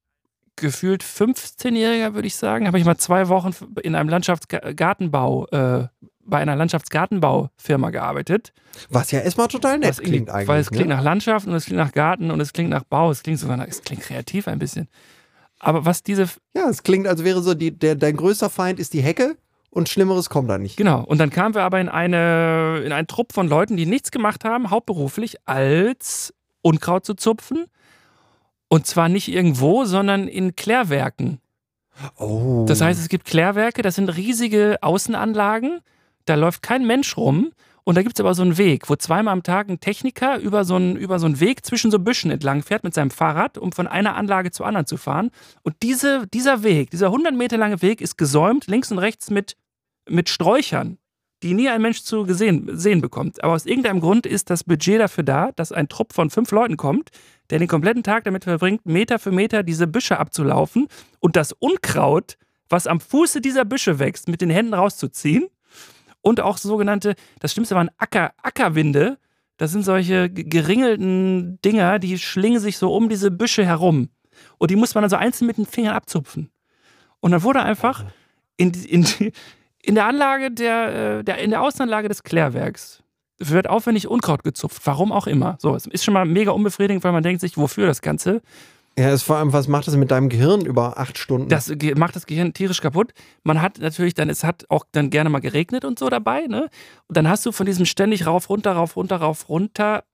gefühlt 0.56 1.02
15-Jähriger, 1.02 2.14
würde 2.14 2.26
ich 2.26 2.36
sagen, 2.36 2.66
habe 2.66 2.78
ich 2.78 2.84
mal 2.84 2.96
zwei 2.98 3.28
Wochen 3.28 3.54
in 3.82 3.94
einem 3.94 4.08
Landschaftsgartenbau, 4.08 5.46
äh, 5.48 5.86
bei 6.24 6.38
einer 6.38 6.56
Landschaftsgartenbaufirma 6.56 7.90
gearbeitet. 7.90 8.52
Was 8.88 9.10
ja 9.10 9.20
erstmal 9.20 9.48
total 9.48 9.78
nett 9.78 9.90
Was 9.90 9.98
klingt 10.00 10.30
eigentlich. 10.30 10.48
Weil 10.48 10.60
es 10.60 10.70
klingt 10.70 10.88
ne? 10.88 10.96
nach 10.96 11.02
Landschaft 11.02 11.46
und 11.46 11.54
es 11.54 11.64
klingt 11.64 11.78
nach 11.78 11.92
Garten 11.92 12.30
und 12.30 12.40
es 12.40 12.52
klingt 12.52 12.70
nach 12.70 12.84
Bau, 12.84 13.10
es 13.10 13.22
klingt 13.22 13.38
sogar 13.38 13.56
nach, 13.56 13.66
es 13.66 13.82
klingt 13.82 14.02
kreativ 14.02 14.48
ein 14.48 14.58
bisschen. 14.58 14.88
Aber 15.58 15.84
was 15.84 16.02
diese, 16.02 16.26
Ja, 16.54 16.68
es 16.68 16.82
klingt, 16.82 17.06
als 17.06 17.24
wäre 17.24 17.42
so, 17.42 17.54
die, 17.54 17.76
der, 17.76 17.94
dein 17.94 18.16
größter 18.16 18.48
Feind 18.48 18.78
ist 18.80 18.94
die 18.94 19.02
Hecke 19.02 19.36
und 19.70 19.88
Schlimmeres 19.88 20.30
kommt 20.30 20.48
da 20.50 20.58
nicht. 20.58 20.76
genau, 20.76 21.04
und 21.04 21.18
dann 21.18 21.30
kamen 21.30 21.54
wir 21.54 21.62
aber 21.62 21.80
in 21.80 21.88
eine, 21.88 22.82
in 22.84 22.92
einen 22.92 23.06
Trupp 23.06 23.32
von 23.32 23.48
Leuten, 23.48 23.76
die 23.76 23.86
nichts 23.86 24.10
gemacht 24.10 24.44
haben, 24.44 24.70
hauptberuflich, 24.70 25.36
als 25.46 26.34
Unkraut 26.62 27.04
zu 27.04 27.14
zupfen. 27.14 27.66
Und 28.68 28.86
zwar 28.86 29.08
nicht 29.08 29.28
irgendwo, 29.28 29.84
sondern 29.84 30.28
in 30.28 30.54
Klärwerken. 30.54 31.40
Oh. 32.16 32.64
Das 32.68 32.80
heißt, 32.80 33.00
es 33.00 33.08
gibt 33.08 33.24
Klärwerke, 33.24 33.82
das 33.82 33.96
sind 33.96 34.08
riesige 34.08 34.78
Außenanlagen, 34.80 35.80
da 36.30 36.36
läuft 36.36 36.62
kein 36.62 36.86
Mensch 36.86 37.16
rum. 37.16 37.52
Und 37.82 37.96
da 37.96 38.02
gibt 38.02 38.14
es 38.14 38.20
aber 38.20 38.34
so 38.34 38.42
einen 38.42 38.56
Weg, 38.56 38.88
wo 38.88 38.94
zweimal 38.94 39.32
am 39.32 39.42
Tag 39.42 39.68
ein 39.68 39.80
Techniker 39.80 40.38
über 40.38 40.64
so 40.64 40.76
einen, 40.76 40.96
über 40.96 41.18
so 41.18 41.26
einen 41.26 41.40
Weg 41.40 41.64
zwischen 41.64 41.90
so 41.90 41.98
Büschen 41.98 42.30
entlang 42.30 42.62
fährt 42.62 42.84
mit 42.84 42.94
seinem 42.94 43.10
Fahrrad, 43.10 43.58
um 43.58 43.72
von 43.72 43.88
einer 43.88 44.14
Anlage 44.14 44.52
zur 44.52 44.66
anderen 44.66 44.86
zu 44.86 44.96
fahren. 44.96 45.30
Und 45.62 45.74
diese, 45.82 46.26
dieser 46.28 46.62
Weg, 46.62 46.90
dieser 46.90 47.06
100 47.06 47.34
Meter 47.34 47.56
lange 47.56 47.82
Weg 47.82 48.00
ist 48.00 48.16
gesäumt, 48.16 48.68
links 48.68 48.92
und 48.92 48.98
rechts 48.98 49.30
mit, 49.30 49.56
mit 50.08 50.28
Sträuchern, 50.28 50.98
die 51.42 51.54
nie 51.54 51.68
ein 51.68 51.82
Mensch 51.82 52.02
zu 52.02 52.24
gesehen, 52.24 52.70
sehen 52.74 53.00
bekommt. 53.00 53.42
Aber 53.42 53.54
aus 53.54 53.66
irgendeinem 53.66 54.00
Grund 54.00 54.26
ist 54.26 54.50
das 54.50 54.62
Budget 54.62 55.00
dafür 55.00 55.24
da, 55.24 55.50
dass 55.56 55.72
ein 55.72 55.88
Trupp 55.88 56.12
von 56.12 56.30
fünf 56.30 56.52
Leuten 56.52 56.76
kommt, 56.76 57.08
der 57.48 57.58
den 57.58 57.66
kompletten 57.66 58.04
Tag 58.04 58.24
damit 58.24 58.44
verbringt, 58.44 58.86
Meter 58.86 59.18
für 59.18 59.32
Meter 59.32 59.62
diese 59.62 59.86
Büsche 59.86 60.18
abzulaufen 60.18 60.86
und 61.18 61.34
das 61.34 61.52
Unkraut, 61.52 62.36
was 62.68 62.86
am 62.86 63.00
Fuße 63.00 63.40
dieser 63.40 63.64
Büsche 63.64 63.98
wächst, 63.98 64.28
mit 64.28 64.42
den 64.42 64.50
Händen 64.50 64.74
rauszuziehen. 64.74 65.48
Und 66.22 66.40
auch 66.40 66.58
sogenannte, 66.58 67.14
das 67.38 67.52
Schlimmste 67.52 67.74
waren 67.74 67.90
Acker, 67.98 68.32
Ackerwinde. 68.42 69.18
Das 69.56 69.72
sind 69.72 69.84
solche 69.84 70.30
ge- 70.30 70.44
geringelten 70.44 71.58
Dinger, 71.62 71.98
die 71.98 72.18
schlingen 72.18 72.60
sich 72.60 72.78
so 72.78 72.94
um 72.94 73.08
diese 73.08 73.30
Büsche 73.30 73.64
herum. 73.64 74.08
Und 74.58 74.70
die 74.70 74.76
muss 74.76 74.94
man 74.94 75.02
dann 75.02 75.10
so 75.10 75.16
einzeln 75.16 75.46
mit 75.46 75.58
den 75.58 75.66
Fingern 75.66 75.94
abzupfen. 75.94 76.50
Und 77.20 77.32
dann 77.32 77.42
wurde 77.42 77.62
einfach 77.62 78.04
in, 78.56 78.72
in, 78.72 79.06
in 79.82 79.94
der 79.94 80.06
Anlage 80.06 80.50
der, 80.50 81.18
äh, 81.18 81.24
der, 81.24 81.38
in 81.38 81.50
der 81.50 81.62
Außenanlage 81.62 82.08
des 82.08 82.22
Klärwerks 82.22 83.02
wird 83.38 83.68
aufwendig 83.68 84.08
Unkraut 84.08 84.44
gezupft. 84.44 84.82
Warum 84.84 85.12
auch 85.12 85.26
immer. 85.26 85.56
So, 85.58 85.74
es 85.74 85.86
ist 85.86 86.04
schon 86.04 86.14
mal 86.14 86.26
mega 86.26 86.50
unbefriedigend, 86.50 87.04
weil 87.04 87.12
man 87.12 87.22
denkt 87.22 87.40
sich, 87.40 87.56
wofür 87.56 87.86
das 87.86 88.02
Ganze? 88.02 88.42
Ja, 88.98 89.12
ist 89.12 89.22
vor 89.22 89.36
allem, 89.36 89.52
was 89.52 89.68
macht 89.68 89.86
das 89.86 89.96
mit 89.96 90.10
deinem 90.10 90.28
Gehirn 90.28 90.62
über 90.62 90.98
acht 90.98 91.16
Stunden? 91.16 91.48
Das 91.48 91.72
macht 91.96 92.16
das 92.16 92.26
Gehirn 92.26 92.52
tierisch 92.52 92.80
kaputt. 92.80 93.12
Man 93.44 93.62
hat 93.62 93.78
natürlich 93.78 94.14
dann, 94.14 94.28
es 94.28 94.44
hat 94.44 94.64
auch 94.68 94.84
dann 94.92 95.10
gerne 95.10 95.30
mal 95.30 95.38
geregnet 95.38 95.84
und 95.84 95.98
so 95.98 96.08
dabei, 96.08 96.46
ne? 96.46 96.68
Und 97.06 97.16
dann 97.16 97.28
hast 97.28 97.46
du 97.46 97.52
von 97.52 97.66
diesem 97.66 97.86
ständig 97.86 98.26
rauf, 98.26 98.50
runter, 98.50 98.72
rauf, 98.72 98.96
runter, 98.96 99.16
rauf, 99.16 99.48
runter, 99.48 100.04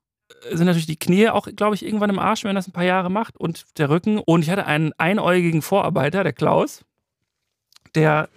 äh, 0.50 0.56
sind 0.56 0.66
natürlich 0.66 0.86
die 0.86 0.98
Knie 0.98 1.28
auch, 1.30 1.48
glaube 1.56 1.74
ich, 1.74 1.84
irgendwann 1.84 2.10
im 2.10 2.18
Arsch, 2.18 2.44
wenn 2.44 2.54
das 2.54 2.68
ein 2.68 2.72
paar 2.72 2.84
Jahre 2.84 3.10
macht 3.10 3.36
und 3.38 3.64
der 3.78 3.88
Rücken. 3.88 4.18
Und 4.18 4.42
ich 4.42 4.50
hatte 4.50 4.66
einen 4.66 4.92
einäugigen 4.98 5.62
Vorarbeiter, 5.62 6.22
der 6.22 6.32
Klaus, 6.32 6.84
der, 7.94 8.28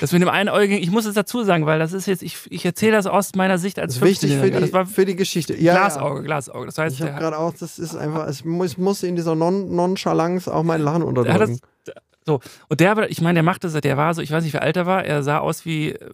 das 0.00 0.12
mit 0.12 0.22
dem 0.22 0.28
einäugigen, 0.28 0.82
ich 0.82 0.90
muss 0.90 1.04
es 1.06 1.14
dazu 1.14 1.42
sagen, 1.42 1.66
weil 1.66 1.78
das 1.78 1.92
ist 1.92 2.06
jetzt, 2.06 2.22
ich, 2.22 2.38
ich 2.50 2.64
erzähle 2.64 2.92
das 2.92 3.06
aus 3.06 3.34
meiner 3.34 3.58
Sicht 3.58 3.78
als 3.78 3.94
das 3.94 4.02
wichtig 4.02 4.32
für 4.32 4.38
15-Jähriger. 4.44 4.54
die, 4.56 4.60
Das 4.60 4.72
war 4.72 4.86
für 4.86 5.04
die 5.04 5.16
Geschichte. 5.16 5.56
Ja, 5.60 5.74
Glasauge, 5.74 6.22
Glasauge. 6.22 6.66
Das 6.66 6.76
Ja. 6.76 6.84
heißt, 6.84 6.96
Ich 6.96 7.02
habe 7.02 7.18
gerade 7.18 7.38
auch, 7.38 7.52
das 7.58 7.78
ist 7.78 7.96
einfach, 7.96 8.26
es 8.28 8.44
muss, 8.44 8.76
muss 8.78 9.02
in 9.02 9.16
dieser 9.16 9.34
non 9.34 9.74
Nonchalance 9.74 10.52
auch 10.52 10.62
mein 10.62 10.80
Lachen 10.80 11.02
unterdrücken. 11.02 11.58
das, 11.86 11.94
so, 12.26 12.38
und 12.68 12.80
der, 12.80 12.96
war- 12.96 13.08
ich 13.10 13.20
meine, 13.22 13.34
der 13.38 13.42
machte 13.42 13.66
das, 13.68 13.80
der 13.80 13.96
war 13.96 14.12
so, 14.14 14.20
ich 14.20 14.30
weiß 14.30 14.44
nicht, 14.44 14.52
wie 14.52 14.58
alt 14.58 14.76
er 14.76 14.84
war, 14.86 15.04
er 15.04 15.22
sah 15.22 15.38
aus 15.38 15.64
wie 15.64 15.92
äh, 15.92 16.10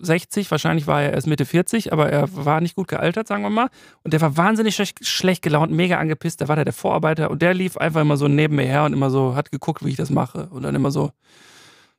60, 0.00 0.48
wahrscheinlich 0.52 0.86
war 0.86 1.02
er 1.02 1.12
erst 1.12 1.26
Mitte 1.26 1.44
40, 1.44 1.92
aber 1.92 2.08
er 2.10 2.28
war 2.32 2.60
nicht 2.60 2.76
gut 2.76 2.86
gealtert, 2.86 3.26
sagen 3.26 3.42
wir 3.42 3.50
mal. 3.50 3.68
Und 4.04 4.12
der 4.12 4.20
war 4.20 4.36
wahnsinnig 4.36 4.76
schlecht, 4.76 5.04
schlecht 5.04 5.42
gelaunt, 5.42 5.72
mega 5.72 5.98
angepisst, 5.98 6.40
da 6.40 6.46
war 6.48 6.54
der 6.54 6.64
der 6.64 6.72
Vorarbeiter 6.74 7.30
und 7.30 7.42
der 7.42 7.54
lief 7.54 7.76
einfach 7.76 8.00
immer 8.00 8.16
so 8.16 8.28
neben 8.28 8.54
mir 8.56 8.66
her 8.66 8.84
und 8.84 8.92
immer 8.92 9.10
so, 9.10 9.34
hat 9.34 9.50
geguckt, 9.50 9.84
wie 9.84 9.90
ich 9.90 9.96
das 9.96 10.10
mache. 10.10 10.46
Und 10.52 10.62
dann 10.62 10.76
immer 10.76 10.92
so, 10.92 11.10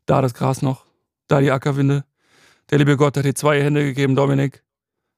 Da 0.10 0.22
das 0.22 0.34
Gras 0.34 0.62
noch, 0.64 0.86
da 1.28 1.40
die 1.40 1.52
Ackerwinde. 1.52 2.04
Der 2.72 2.80
liebe 2.80 2.98
Gott 2.98 3.16
hat 3.16 3.26
dir 3.26 3.36
zwei 3.36 3.62
Hände 3.62 3.84
gegeben, 3.84 4.16
Dominik. 4.16 4.64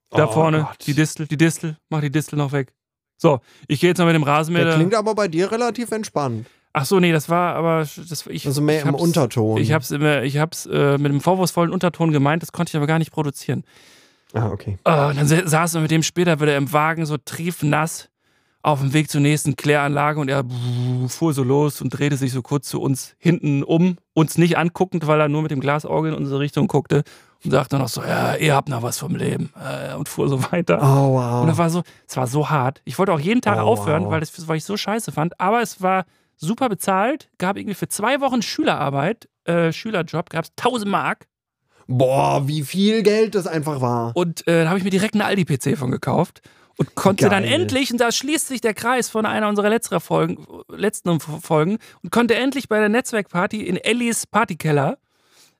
Da 0.09 0.27
Oh 0.27 0.31
vorne, 0.33 0.63
Gott. 0.67 0.85
die 0.85 0.93
Distel, 0.93 1.27
die 1.27 1.37
Distel, 1.37 1.77
mach 1.89 2.01
die 2.01 2.09
Distel 2.11 2.35
noch 2.37 2.51
weg. 2.51 2.73
So, 3.17 3.39
ich 3.69 3.79
gehe 3.79 3.91
jetzt 3.91 3.99
mal 3.99 4.05
mit 4.05 4.15
dem 4.15 4.23
Rasenmäher. 4.23 4.65
Der 4.65 4.75
klingt 4.75 4.93
aber 4.95 5.15
bei 5.15 5.29
dir 5.29 5.49
relativ 5.49 5.91
entspannt. 5.91 6.45
Ach 6.73 6.83
so, 6.85 6.99
nee, 6.99 7.13
das 7.13 7.29
war 7.29 7.55
aber 7.55 7.79
das 8.09 8.27
ich 8.27 8.45
Also 8.45 8.61
mehr 8.61 8.81
ich 8.81 8.85
im 8.85 8.95
Unterton. 8.95 9.57
Ich 9.61 9.71
hab's 9.71 9.91
immer, 9.91 10.23
ich 10.23 10.37
hab's 10.37 10.65
äh, 10.65 10.97
mit 10.97 11.09
einem 11.11 11.21
vorwurfsvollen 11.21 11.71
Unterton 11.71 12.11
gemeint, 12.11 12.41
das 12.43 12.51
konnte 12.51 12.71
ich 12.71 12.75
aber 12.75 12.87
gar 12.87 12.99
nicht 12.99 13.11
produzieren. 13.11 13.63
Ah, 14.33 14.49
okay. 14.49 14.77
Und 14.83 15.17
dann 15.17 15.27
sa- 15.27 15.47
saßen 15.47 15.77
wir 15.79 15.81
mit 15.83 15.91
dem 15.91 16.03
später 16.03 16.39
wieder 16.41 16.57
im 16.57 16.71
Wagen 16.73 17.05
so 17.05 17.17
triefnass 17.17 18.09
auf 18.63 18.79
dem 18.79 18.93
Weg 18.93 19.09
zur 19.09 19.21
nächsten 19.21 19.55
Kläranlage 19.55 20.19
und 20.19 20.29
er 20.29 20.43
fuhr 21.07 21.33
so 21.33 21.43
los 21.43 21.81
und 21.81 21.89
drehte 21.89 22.15
sich 22.17 22.31
so 22.31 22.41
kurz 22.41 22.67
zu 22.67 22.81
uns 22.81 23.15
hinten 23.17 23.63
um, 23.63 23.97
uns 24.13 24.37
nicht 24.37 24.57
anguckend, 24.57 25.07
weil 25.07 25.19
er 25.19 25.29
nur 25.29 25.41
mit 25.41 25.51
dem 25.51 25.59
Glasauge 25.59 26.09
in 26.09 26.13
unsere 26.13 26.39
Richtung 26.39 26.67
guckte 26.67 27.03
und 27.43 27.51
sagte 27.51 27.79
noch 27.79 27.87
so, 27.87 28.03
ja, 28.03 28.35
ihr 28.35 28.53
habt 28.55 28.69
noch 28.69 28.83
was 28.83 28.99
vom 28.99 29.15
Leben 29.15 29.51
äh, 29.59 29.95
und 29.95 30.07
fuhr 30.07 30.29
so 30.29 30.43
weiter. 30.51 30.79
Oh, 30.81 31.15
wow. 31.15 31.41
Und 31.41 31.47
das 31.47 31.57
war 31.57 31.69
so, 31.71 31.81
es 32.07 32.15
war 32.17 32.27
so 32.27 32.49
hart. 32.49 32.81
Ich 32.85 32.99
wollte 32.99 33.13
auch 33.13 33.19
jeden 33.19 33.41
Tag 33.41 33.57
Oh, 33.57 33.61
aufhören, 33.61 34.05
wow. 34.05 34.11
weil, 34.11 34.19
das, 34.19 34.47
weil 34.47 34.57
ich 34.57 34.65
so 34.65 34.77
scheiße 34.77 35.11
fand. 35.11 35.39
Aber 35.39 35.61
es 35.61 35.81
war 35.81 36.05
super 36.37 36.69
bezahlt, 36.69 37.29
gab 37.39 37.57
irgendwie 37.57 37.73
für 37.75 37.87
zwei 37.87 38.21
Wochen 38.21 38.43
Schülerarbeit, 38.43 39.27
äh, 39.45 39.71
Schülerjob, 39.71 40.29
gab 40.29 40.45
es 40.45 40.51
1000 40.57 40.89
Mark. 40.91 41.27
Boah, 41.87 42.47
wie 42.47 42.61
viel 42.61 43.01
Geld 43.01 43.33
das 43.33 43.47
einfach 43.47 43.81
war. 43.81 44.15
Und 44.15 44.47
äh, 44.47 44.63
da 44.63 44.69
habe 44.69 44.77
ich 44.77 44.83
mir 44.83 44.91
direkt 44.91 45.15
einen 45.15 45.23
Aldi-PC 45.23 45.77
von 45.77 45.89
gekauft 45.89 46.41
und 46.77 46.95
konnte 46.95 47.29
dann 47.29 47.43
Geil. 47.43 47.53
endlich, 47.53 47.91
und 47.91 47.99
da 47.99 48.11
schließt 48.11 48.47
sich 48.47 48.61
der 48.61 48.73
Kreis 48.73 49.09
von 49.09 49.25
einer 49.25 49.47
unserer 49.47 49.69
letzter 49.69 49.99
Folgen, 49.99 50.45
letzten 50.69 51.19
Folgen, 51.19 51.77
und 52.03 52.11
konnte 52.11 52.35
endlich 52.35 52.69
bei 52.69 52.79
der 52.79 52.89
Netzwerkparty 52.89 53.61
in 53.61 53.77
Ellis 53.77 54.25
Partykeller 54.25 54.97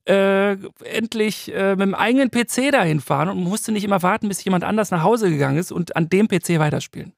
äh, 0.06 0.54
endlich 0.84 1.54
äh, 1.54 1.72
mit 1.76 1.82
dem 1.82 1.96
eigenen 1.96 2.32
PC 2.32 2.72
dahin 2.72 3.00
fahren 3.00 3.30
und 3.30 3.44
musste 3.44 3.72
nicht 3.72 3.84
immer 3.84 4.02
warten, 4.02 4.28
bis 4.28 4.44
jemand 4.44 4.64
anders 4.64 4.92
nach 4.92 5.04
Hause 5.04 5.30
gegangen 5.30 5.58
ist 5.58 5.72
und 5.72 5.96
an 5.96 6.10
dem 6.10 6.28
PC 6.28 6.60
weiterspielen. 6.60 7.14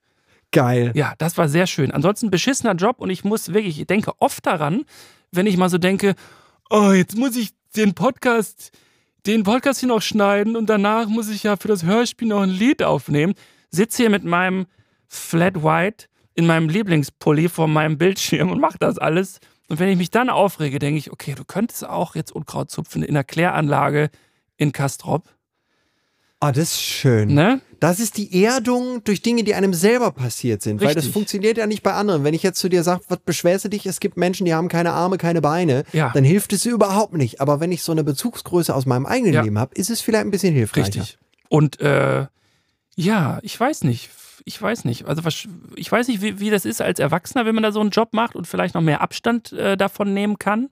Geil. 0.52 0.92
Ja, 0.94 1.14
das 1.18 1.38
war 1.38 1.50
sehr 1.50 1.66
schön. 1.66 1.92
Ansonsten 1.92 2.30
beschissener 2.30 2.76
Job 2.76 3.00
und 3.00 3.10
ich 3.10 3.24
muss 3.24 3.54
wirklich, 3.54 3.80
ich 3.80 3.88
denke 3.88 4.12
oft 4.20 4.46
daran, 4.46 4.84
wenn 5.32 5.48
ich 5.48 5.58
mal 5.58 5.70
so 5.70 5.78
denke, 5.78 6.14
oh, 6.70 6.92
jetzt 6.92 7.18
muss 7.18 7.36
ich 7.36 7.52
den 7.76 7.96
Podcast, 7.96 8.72
den 9.26 9.44
Podcast 9.44 9.80
hier 9.80 9.90
noch 9.90 10.02
schneiden 10.02 10.56
und 10.56 10.70
danach 10.70 11.08
muss 11.08 11.30
ich 11.30 11.44
ja 11.44 11.56
für 11.56 11.70
das 11.70 11.84
Hörspiel 11.84 12.28
noch 12.28 12.42
ein 12.42 12.50
Lied 12.50 12.84
aufnehmen. 12.84 13.34
Sitze 13.74 14.04
hier 14.04 14.10
mit 14.10 14.24
meinem 14.24 14.68
Flat 15.08 15.64
White 15.64 16.06
in 16.36 16.46
meinem 16.46 16.70
Lieblingspulli 16.70 17.50
vor 17.50 17.68
meinem 17.68 17.98
Bildschirm 17.98 18.52
und 18.52 18.60
mache 18.60 18.78
das 18.80 18.98
alles. 18.98 19.40
Und 19.68 19.80
wenn 19.80 19.90
ich 19.90 19.98
mich 19.98 20.12
dann 20.12 20.30
aufrege, 20.30 20.80
denke 20.80 20.98
ich, 20.98 21.12
okay, 21.12 21.34
du 21.36 21.44
könntest 21.44 21.88
auch 21.88 22.16
jetzt 22.16 22.32
Unkraut 22.32 22.70
zupfen 22.72 23.04
in 23.04 23.14
der 23.14 23.24
Kläranlage 23.24 24.10
in 24.58 24.72
Kastrop. 24.72 25.28
Ah, 26.40 26.52
das 26.52 26.74
ist 26.74 26.82
schön. 26.82 27.34
Ne? 27.34 27.62
Das 27.80 28.02
ist 28.02 28.18
die 28.18 28.44
Erdung 28.44 29.02
durch 29.06 29.22
Dinge, 29.22 29.44
die 29.44 29.56
einem 29.56 29.74
selber 29.74 30.12
passiert 30.12 30.62
sind. 30.62 30.82
Weil 30.82 30.88
das 30.88 30.98
Richtig. 31.06 31.14
funktioniert 31.14 31.58
ja 31.58 31.68
nicht 31.68 31.84
bei 31.84 31.94
anderen. 31.94 32.26
Wenn 32.26 32.34
ich 32.34 32.44
jetzt 32.44 32.60
zu 32.60 32.68
dir 32.68 32.84
sage, 32.84 33.02
was 33.08 33.20
beschwerst 33.20 33.66
du 33.66 33.70
dich? 33.70 33.86
Es 33.86 34.02
gibt 34.02 34.18
Menschen, 34.18 34.46
die 34.46 34.54
haben 34.54 34.68
keine 34.68 34.92
Arme, 34.92 35.18
keine 35.18 35.40
Beine. 35.40 35.86
Ja. 35.94 36.12
Dann 36.14 36.26
hilft 36.26 36.52
es 36.52 36.66
überhaupt 36.66 37.14
nicht. 37.14 37.40
Aber 37.40 37.62
wenn 37.62 37.72
ich 37.72 37.82
so 37.82 37.94
eine 37.94 38.04
Bezugsgröße 38.04 38.76
aus 38.76 38.86
meinem 38.86 39.06
eigenen 39.06 39.34
Ja. 39.34 39.42
Leben 39.42 39.58
habe, 39.58 39.74
ist 39.76 39.90
es 39.90 40.02
vielleicht 40.02 40.26
ein 40.26 40.32
bisschen 40.32 40.54
hilfreicher. 40.54 41.02
Richtig. 41.02 41.18
Und 41.48 41.80
äh, 41.80 42.26
ja, 42.96 43.40
ich 43.42 43.60
weiß 43.60 43.84
nicht. 43.84 44.10
Ich 44.46 44.62
weiß 44.62 44.86
nicht. 44.86 45.06
Also 45.06 45.24
was, 45.24 45.48
ich 45.76 45.92
weiß 45.92 46.08
nicht, 46.08 46.22
wie, 46.22 46.40
wie 46.40 46.50
das 46.50 46.66
ist 46.66 46.82
als 46.82 47.00
Erwachsener, 47.00 47.46
wenn 47.46 47.56
man 47.56 47.64
da 47.64 47.72
so 47.72 47.80
einen 47.80 47.92
Job 47.92 48.10
macht 48.14 48.36
und 48.36 48.48
vielleicht 48.48 48.76
noch 48.76 48.82
mehr 48.82 49.02
Abstand 49.02 49.54
äh, 49.54 49.78
davon 49.78 50.14
nehmen 50.14 50.38
kann. 50.38 50.70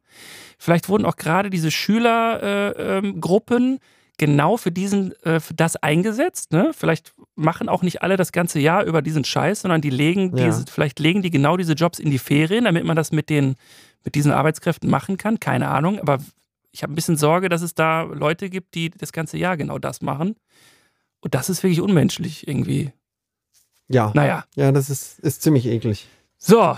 Vielleicht 0.57 0.89
wurden 0.89 1.05
auch 1.05 1.15
gerade 1.15 1.49
diese 1.49 1.71
Schülergruppen 1.71 3.63
äh, 3.63 3.75
ähm, 3.75 3.79
genau 4.17 4.57
für 4.57 4.71
diesen, 4.71 5.13
äh, 5.23 5.39
für 5.39 5.53
das 5.53 5.77
eingesetzt. 5.77 6.51
Ne? 6.51 6.71
Vielleicht 6.75 7.13
machen 7.35 7.69
auch 7.69 7.81
nicht 7.81 8.01
alle 8.03 8.17
das 8.17 8.31
ganze 8.31 8.59
Jahr 8.59 8.83
über 8.83 9.01
diesen 9.01 9.23
Scheiß, 9.23 9.61
sondern 9.61 9.81
die 9.81 9.89
legen 9.89 10.35
Ja. 10.35 10.45
diese, 10.45 10.65
vielleicht 10.69 10.99
legen 10.99 11.21
die 11.21 11.31
genau 11.31 11.55
diese 11.55 11.73
Jobs 11.73 11.97
in 11.97 12.11
die 12.11 12.19
Ferien, 12.19 12.65
damit 12.65 12.83
man 12.83 12.95
das 12.95 13.11
mit 13.11 13.29
den, 13.29 13.55
mit 14.03 14.15
diesen 14.15 14.31
Arbeitskräften 14.31 14.89
machen 14.89 15.17
kann. 15.17 15.39
Keine 15.39 15.69
Ahnung. 15.69 15.99
Aber 15.99 16.19
ich 16.71 16.83
habe 16.83 16.93
ein 16.93 16.95
bisschen 16.95 17.17
Sorge, 17.17 17.47
dass 17.49 17.61
es 17.61 17.73
da 17.73 18.03
Leute 18.03 18.49
gibt, 18.49 18.75
die 18.75 18.89
das 18.89 19.11
ganze 19.11 19.37
Jahr 19.37 19.55
genau 19.57 19.79
das 19.79 20.01
machen. 20.01 20.35
Und 21.21 21.33
das 21.35 21.49
ist 21.49 21.63
wirklich 21.63 21.81
unmenschlich 21.81 22.47
irgendwie. 22.47 22.91
Ja. 23.87 24.11
Naja. 24.15 24.45
Ja, 24.55 24.71
das 24.71 24.89
ist, 24.89 25.19
ist 25.19 25.41
ziemlich 25.41 25.65
eklig. 25.65 26.07
So. 26.37 26.77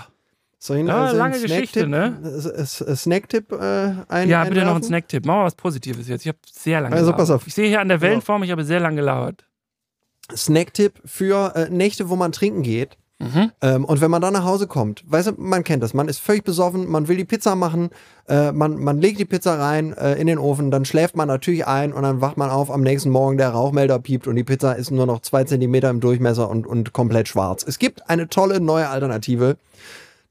Soll 0.58 0.78
ich 0.78 0.86
Ja, 0.86 1.04
also 1.04 1.16
lange 1.18 1.38
Geschichte, 1.40 1.86
ne? 1.86 2.18
S- 2.24 2.80
S- 2.80 3.02
Snacktipp 3.02 3.52
äh, 3.52 3.56
ein, 4.08 4.28
ja, 4.28 4.42
bitte 4.44 4.56
noch 4.60 4.68
einwerfen? 4.68 4.82
Snacktipp. 4.84 5.26
Machen 5.26 5.40
wir 5.40 5.44
was 5.44 5.54
Positives 5.54 6.08
jetzt. 6.08 6.22
Ich 6.22 6.28
habe 6.28 6.38
sehr 6.50 6.80
lange 6.80 6.94
Also, 6.94 7.06
gelabert. 7.06 7.18
pass 7.26 7.30
auf. 7.30 7.46
Ich 7.46 7.54
sehe 7.54 7.68
hier 7.68 7.80
an 7.80 7.88
der 7.88 8.00
Wellenform, 8.00 8.42
ich 8.44 8.50
habe 8.50 8.64
sehr 8.64 8.80
lange 8.80 8.96
gelabert. 8.96 9.44
Snacktipp 10.34 11.00
für 11.04 11.54
äh, 11.54 11.68
Nächte, 11.70 12.08
wo 12.08 12.16
man 12.16 12.32
trinken 12.32 12.62
geht. 12.62 12.96
Mhm. 13.24 13.52
Ähm, 13.60 13.84
und 13.84 14.00
wenn 14.00 14.10
man 14.10 14.22
dann 14.22 14.32
nach 14.32 14.44
Hause 14.44 14.66
kommt, 14.66 15.04
weißt 15.06 15.28
du, 15.28 15.32
man 15.38 15.64
kennt 15.64 15.82
das, 15.82 15.94
man 15.94 16.08
ist 16.08 16.18
völlig 16.18 16.44
besoffen, 16.44 16.90
man 16.90 17.08
will 17.08 17.16
die 17.16 17.24
Pizza 17.24 17.54
machen, 17.54 17.90
äh, 18.28 18.52
man, 18.52 18.76
man 18.82 19.00
legt 19.00 19.18
die 19.18 19.24
Pizza 19.24 19.58
rein 19.58 19.92
äh, 19.94 20.14
in 20.14 20.26
den 20.26 20.38
Ofen, 20.38 20.70
dann 20.70 20.84
schläft 20.84 21.16
man 21.16 21.28
natürlich 21.28 21.66
ein 21.66 21.92
und 21.92 22.02
dann 22.02 22.20
wacht 22.20 22.36
man 22.36 22.50
auf 22.50 22.70
am 22.70 22.82
nächsten 22.82 23.10
Morgen, 23.10 23.38
der 23.38 23.50
Rauchmelder 23.50 23.98
piept 23.98 24.26
und 24.26 24.36
die 24.36 24.44
Pizza 24.44 24.74
ist 24.74 24.90
nur 24.90 25.06
noch 25.06 25.20
zwei 25.20 25.44
Zentimeter 25.44 25.90
im 25.90 26.00
Durchmesser 26.00 26.48
und, 26.48 26.66
und 26.66 26.92
komplett 26.92 27.28
schwarz. 27.28 27.64
Es 27.66 27.78
gibt 27.78 28.08
eine 28.08 28.28
tolle 28.28 28.60
neue 28.60 28.88
Alternative. 28.88 29.56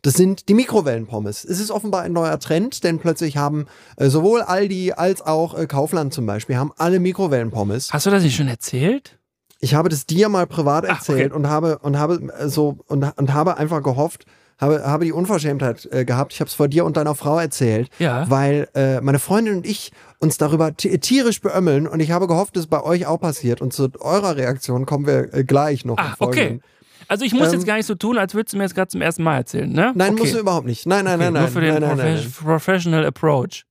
Das 0.03 0.15
sind 0.15 0.49
die 0.49 0.53
Mikrowellenpommes. 0.53 1.45
Es 1.45 1.61
ist 1.61 1.71
offenbar 1.71 2.01
ein 2.01 2.11
neuer 2.11 2.37
Trend, 2.37 2.83
denn 2.83 2.99
plötzlich 2.99 3.37
haben 3.37 3.67
äh, 3.95 4.09
sowohl 4.09 4.41
Aldi 4.41 4.91
als 4.91 5.21
auch 5.21 5.57
äh, 5.57 5.65
Kaufland 5.65 6.13
zum 6.13 6.25
Beispiel 6.25 6.57
haben 6.57 6.73
alle 6.77 6.99
Mikrowellenpommes. 6.99 7.93
Hast 7.93 8.05
du 8.05 8.09
das 8.09 8.23
nicht 8.23 8.35
schon 8.35 8.49
erzählt? 8.49 9.17
Ich 9.63 9.73
habe 9.75 9.87
das 9.89 10.05
dir 10.05 10.27
mal 10.29 10.45
privat 10.45 10.85
Ach, 10.85 10.97
erzählt 10.97 11.31
okay. 11.31 11.35
und 11.39 11.47
habe 11.47 11.77
und 11.79 11.97
habe 11.97 12.15
äh, 12.37 12.49
so 12.49 12.77
und, 12.87 13.03
und 13.17 13.33
habe 13.33 13.57
einfach 13.57 13.81
gehofft, 13.81 14.25
habe, 14.59 14.83
habe 14.85 15.05
die 15.05 15.13
Unverschämtheit 15.13 15.87
äh, 15.91 16.03
gehabt. 16.05 16.33
Ich 16.33 16.39
habe 16.41 16.49
es 16.49 16.53
vor 16.53 16.67
dir 16.67 16.83
und 16.85 16.97
deiner 16.97 17.15
Frau 17.15 17.39
erzählt, 17.39 17.89
Ja. 17.97 18.29
weil 18.29 18.67
äh, 18.75 18.99
meine 19.01 19.19
Freundin 19.19 19.55
und 19.57 19.65
ich 19.65 19.91
uns 20.19 20.37
darüber 20.37 20.75
ti- 20.75 20.97
tierisch 20.99 21.39
beömmeln 21.41 21.87
und 21.87 21.99
ich 22.01 22.11
habe 22.11 22.27
gehofft, 22.27 22.55
dass 22.55 22.63
es 22.63 22.67
bei 22.69 22.81
euch 22.83 23.05
auch 23.05 23.19
passiert. 23.19 23.61
Und 23.61 23.71
zu 23.73 23.89
eurer 23.99 24.35
Reaktion 24.35 24.85
kommen 24.85 25.07
wir 25.07 25.33
äh, 25.33 25.43
gleich 25.45 25.85
noch. 25.85 25.97
Ah, 25.97 26.13
okay. 26.19 26.59
Also 27.07 27.25
ich 27.25 27.33
muss 27.33 27.47
Ähm, 27.47 27.53
jetzt 27.55 27.65
gar 27.65 27.75
nicht 27.77 27.85
so 27.85 27.95
tun, 27.95 28.17
als 28.17 28.33
würdest 28.33 28.53
du 28.53 28.57
mir 28.57 28.63
jetzt 28.63 28.75
gerade 28.75 28.87
zum 28.89 29.01
ersten 29.01 29.23
Mal 29.23 29.37
erzählen, 29.37 29.69
ne? 29.71 29.91
Nein, 29.95 30.11
okay. 30.13 30.21
musst 30.21 30.33
du 30.35 30.39
überhaupt 30.39 30.65
nicht. 30.67 30.85
Nein, 30.85 31.05
nein, 31.05 31.15
okay, 31.15 31.23
nein, 31.25 31.33
nein. 31.33 31.41
Nur 31.43 31.51
für 31.51 31.61
den 31.61 31.73
nein, 31.73 31.81
nein, 31.81 31.97
nein, 31.97 32.17
Profe- 32.19 32.43
Professional 32.43 33.05
Approach. 33.05 33.63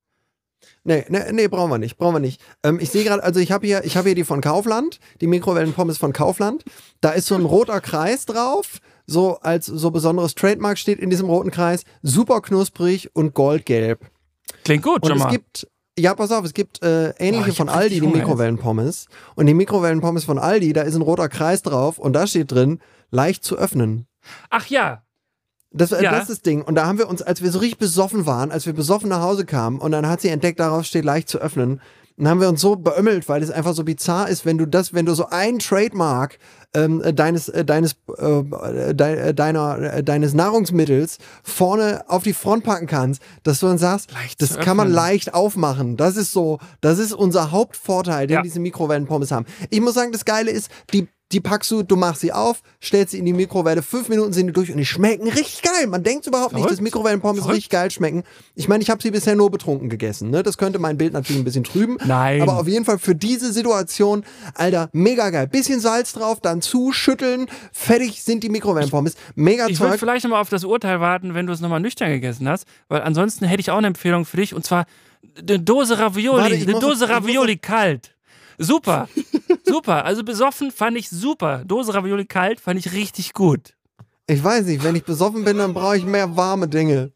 Nee, 0.84 1.04
nee, 1.08 1.32
nee, 1.32 1.48
brauchen 1.48 1.70
wir 1.70 1.78
nicht, 1.78 1.96
brauchen 1.96 2.16
wir 2.16 2.20
nicht. 2.20 2.40
Ähm, 2.64 2.80
ich 2.80 2.90
sehe 2.90 3.04
gerade, 3.04 3.22
also 3.22 3.38
ich 3.38 3.52
habe 3.52 3.66
hier, 3.66 3.84
ich 3.84 3.96
habe 3.96 4.08
hier 4.08 4.16
die 4.16 4.24
von 4.24 4.40
Kaufland, 4.40 4.98
die 5.20 5.28
Mikrowellenpommes 5.28 5.96
von 5.96 6.12
Kaufland. 6.12 6.64
Da 7.00 7.10
ist 7.10 7.26
so 7.26 7.36
ein 7.36 7.44
roter 7.44 7.80
Kreis 7.80 8.26
drauf, 8.26 8.78
so 9.06 9.38
als 9.40 9.66
so 9.66 9.92
besonderes 9.92 10.34
Trademark 10.34 10.78
steht 10.78 10.98
in 10.98 11.10
diesem 11.10 11.26
roten 11.28 11.52
Kreis, 11.52 11.84
super 12.02 12.40
knusprig 12.40 13.14
und 13.14 13.34
goldgelb. 13.34 14.10
Klingt 14.64 14.82
gut, 14.82 15.06
schon 15.06 15.16
es 15.16 15.22
mal. 15.22 15.30
gibt, 15.30 15.68
ja, 15.96 16.14
pass 16.14 16.32
auf, 16.32 16.44
es 16.44 16.54
gibt 16.54 16.82
äh, 16.82 17.10
ähnliche 17.18 17.50
Boah, 17.50 17.56
von 17.56 17.68
Aldi, 17.68 18.00
die 18.00 18.06
Mikrowellenpommes. 18.06 19.06
Und 19.36 19.46
die 19.46 19.54
Mikrowellenpommes 19.54 20.24
von 20.24 20.38
Aldi, 20.38 20.72
da 20.72 20.82
ist 20.82 20.96
ein 20.96 21.02
roter 21.02 21.28
Kreis 21.28 21.62
drauf 21.62 21.98
und 21.98 22.12
da 22.14 22.26
steht 22.26 22.50
drin, 22.50 22.80
leicht 23.10 23.44
zu 23.44 23.56
öffnen. 23.56 24.06
Ach 24.50 24.66
ja, 24.66 25.04
Das, 25.72 25.90
Ja. 25.90 26.10
das 26.10 26.22
ist 26.22 26.30
das 26.30 26.42
Ding. 26.42 26.62
Und 26.62 26.74
da 26.74 26.86
haben 26.86 26.98
wir 26.98 27.08
uns, 27.08 27.22
als 27.22 27.42
wir 27.42 27.50
so 27.50 27.58
richtig 27.58 27.78
besoffen 27.78 28.26
waren, 28.26 28.50
als 28.52 28.66
wir 28.66 28.72
besoffen 28.72 29.08
nach 29.08 29.22
Hause 29.22 29.44
kamen 29.44 29.78
und 29.78 29.92
dann 29.92 30.06
hat 30.08 30.20
sie 30.20 30.28
entdeckt, 30.28 30.60
darauf 30.60 30.84
steht 30.84 31.04
leicht 31.04 31.28
zu 31.28 31.38
öffnen. 31.38 31.80
Dann 32.18 32.28
haben 32.28 32.40
wir 32.42 32.48
uns 32.50 32.60
so 32.60 32.76
beömmelt, 32.76 33.26
weil 33.28 33.42
es 33.42 33.50
einfach 33.50 33.72
so 33.74 33.84
bizarr 33.84 34.28
ist, 34.28 34.44
wenn 34.44 34.58
du 34.58 34.66
das, 34.66 34.92
wenn 34.92 35.06
du 35.06 35.14
so 35.14 35.26
ein 35.30 35.58
Trademark 35.58 36.38
ähm, 36.74 37.02
äh, 37.02 37.14
deines, 37.14 37.48
äh, 37.48 37.64
deines, 37.64 37.92
äh, 38.18 38.92
de, 38.94 39.16
äh, 39.30 39.34
deiner, 39.34 39.78
äh, 39.78 40.04
deines 40.04 40.34
Nahrungsmittels 40.34 41.16
vorne 41.42 42.04
auf 42.08 42.22
die 42.22 42.34
Front 42.34 42.64
packen 42.64 42.86
kannst, 42.86 43.22
dass 43.44 43.60
du 43.60 43.66
dann 43.66 43.78
sagst, 43.78 44.12
Leicht 44.12 44.42
das 44.42 44.58
kann 44.58 44.76
man 44.76 44.90
leicht 44.90 45.32
aufmachen. 45.32 45.96
Das 45.96 46.16
ist 46.16 46.32
so, 46.32 46.58
das 46.82 46.98
ist 46.98 47.12
unser 47.14 47.50
Hauptvorteil, 47.50 48.26
den 48.26 48.36
Ja. 48.36 48.42
diese 48.42 48.60
Mikrowellenpommes 48.60 49.32
haben. 49.32 49.46
Ich 49.70 49.80
muss 49.80 49.94
sagen, 49.94 50.12
das 50.12 50.26
Geile 50.26 50.50
ist, 50.50 50.70
die 50.92 51.08
die 51.32 51.40
packst 51.40 51.70
du, 51.70 51.82
du 51.82 51.96
machst 51.96 52.20
sie 52.20 52.32
auf, 52.32 52.62
stellst 52.82 53.12
sie 53.12 53.18
in 53.18 53.24
die 53.24 53.32
Mikrowelle, 53.32 53.82
fünf 53.82 54.08
Minuten 54.08 54.32
sind 54.32 54.46
die 54.46 54.52
durch 54.52 54.70
und 54.70 54.76
die 54.76 54.84
schmecken 54.84 55.28
richtig 55.28 55.62
geil. 55.62 55.86
Man 55.86 56.02
denkt 56.02 56.26
überhaupt 56.26 56.54
nicht, 56.54 56.68
dass 56.68 56.80
Mikrowellenpommes 56.80 57.48
richtig 57.48 57.70
geil 57.70 57.90
schmecken. 57.90 58.24
Ich 58.54 58.68
meine, 58.68 58.82
ich 58.82 58.90
habe 58.90 59.02
sie 59.02 59.10
bisher 59.10 59.34
nur 59.34 59.50
betrunken 59.50 59.88
gegessen. 59.88 60.30
Ne? 60.30 60.42
Das 60.42 60.58
könnte 60.58 60.78
mein 60.78 60.98
Bild 60.98 61.12
natürlich 61.12 61.40
ein 61.40 61.44
bisschen 61.44 61.64
trüben. 61.64 61.96
Nein. 62.04 62.42
Aber 62.42 62.58
auf 62.58 62.68
jeden 62.68 62.84
Fall 62.84 62.98
für 62.98 63.14
diese 63.14 63.52
Situation, 63.52 64.24
Alter, 64.54 64.90
mega 64.92 65.30
geil. 65.30 65.46
Bisschen 65.46 65.80
Salz 65.80 66.12
drauf, 66.12 66.40
dann 66.40 66.62
zuschütteln, 66.62 67.46
fertig 67.72 68.22
sind 68.22 68.44
die 68.44 68.48
Mikrowellenpommes. 68.48 69.16
Mega 69.34 69.66
Ich 69.68 69.80
würde 69.80 69.98
vielleicht 69.98 70.24
nochmal 70.24 70.40
auf 70.40 70.50
das 70.50 70.64
Urteil 70.64 71.00
warten, 71.00 71.34
wenn 71.34 71.46
du 71.46 71.52
es 71.52 71.60
nochmal 71.60 71.80
nüchtern 71.80 72.10
gegessen 72.10 72.48
hast, 72.48 72.66
weil 72.88 73.02
ansonsten 73.02 73.46
hätte 73.46 73.60
ich 73.60 73.70
auch 73.70 73.78
eine 73.78 73.86
Empfehlung 73.86 74.24
für 74.24 74.36
dich 74.36 74.54
und 74.54 74.64
zwar 74.64 74.86
eine 75.38 75.58
Dose 75.58 75.98
Ravioli, 75.98 76.42
Warte, 76.42 76.54
eine 76.54 76.80
Dose 76.80 77.08
Ravioli 77.08 77.56
kalt. 77.56 78.11
Super, 78.58 79.08
super. 79.64 80.04
Also 80.04 80.24
besoffen 80.24 80.70
fand 80.70 80.96
ich 80.96 81.08
super. 81.10 81.64
Dose 81.64 81.94
Ravioli 81.94 82.24
kalt 82.26 82.60
fand 82.60 82.78
ich 82.78 82.92
richtig 82.92 83.32
gut. 83.32 83.74
Ich 84.26 84.42
weiß 84.42 84.66
nicht, 84.66 84.84
wenn 84.84 84.94
ich 84.96 85.04
besoffen 85.04 85.44
bin, 85.44 85.58
dann 85.58 85.74
brauche 85.74 85.96
ich 85.96 86.04
mehr 86.04 86.36
warme 86.36 86.68
Dinge. 86.68 87.12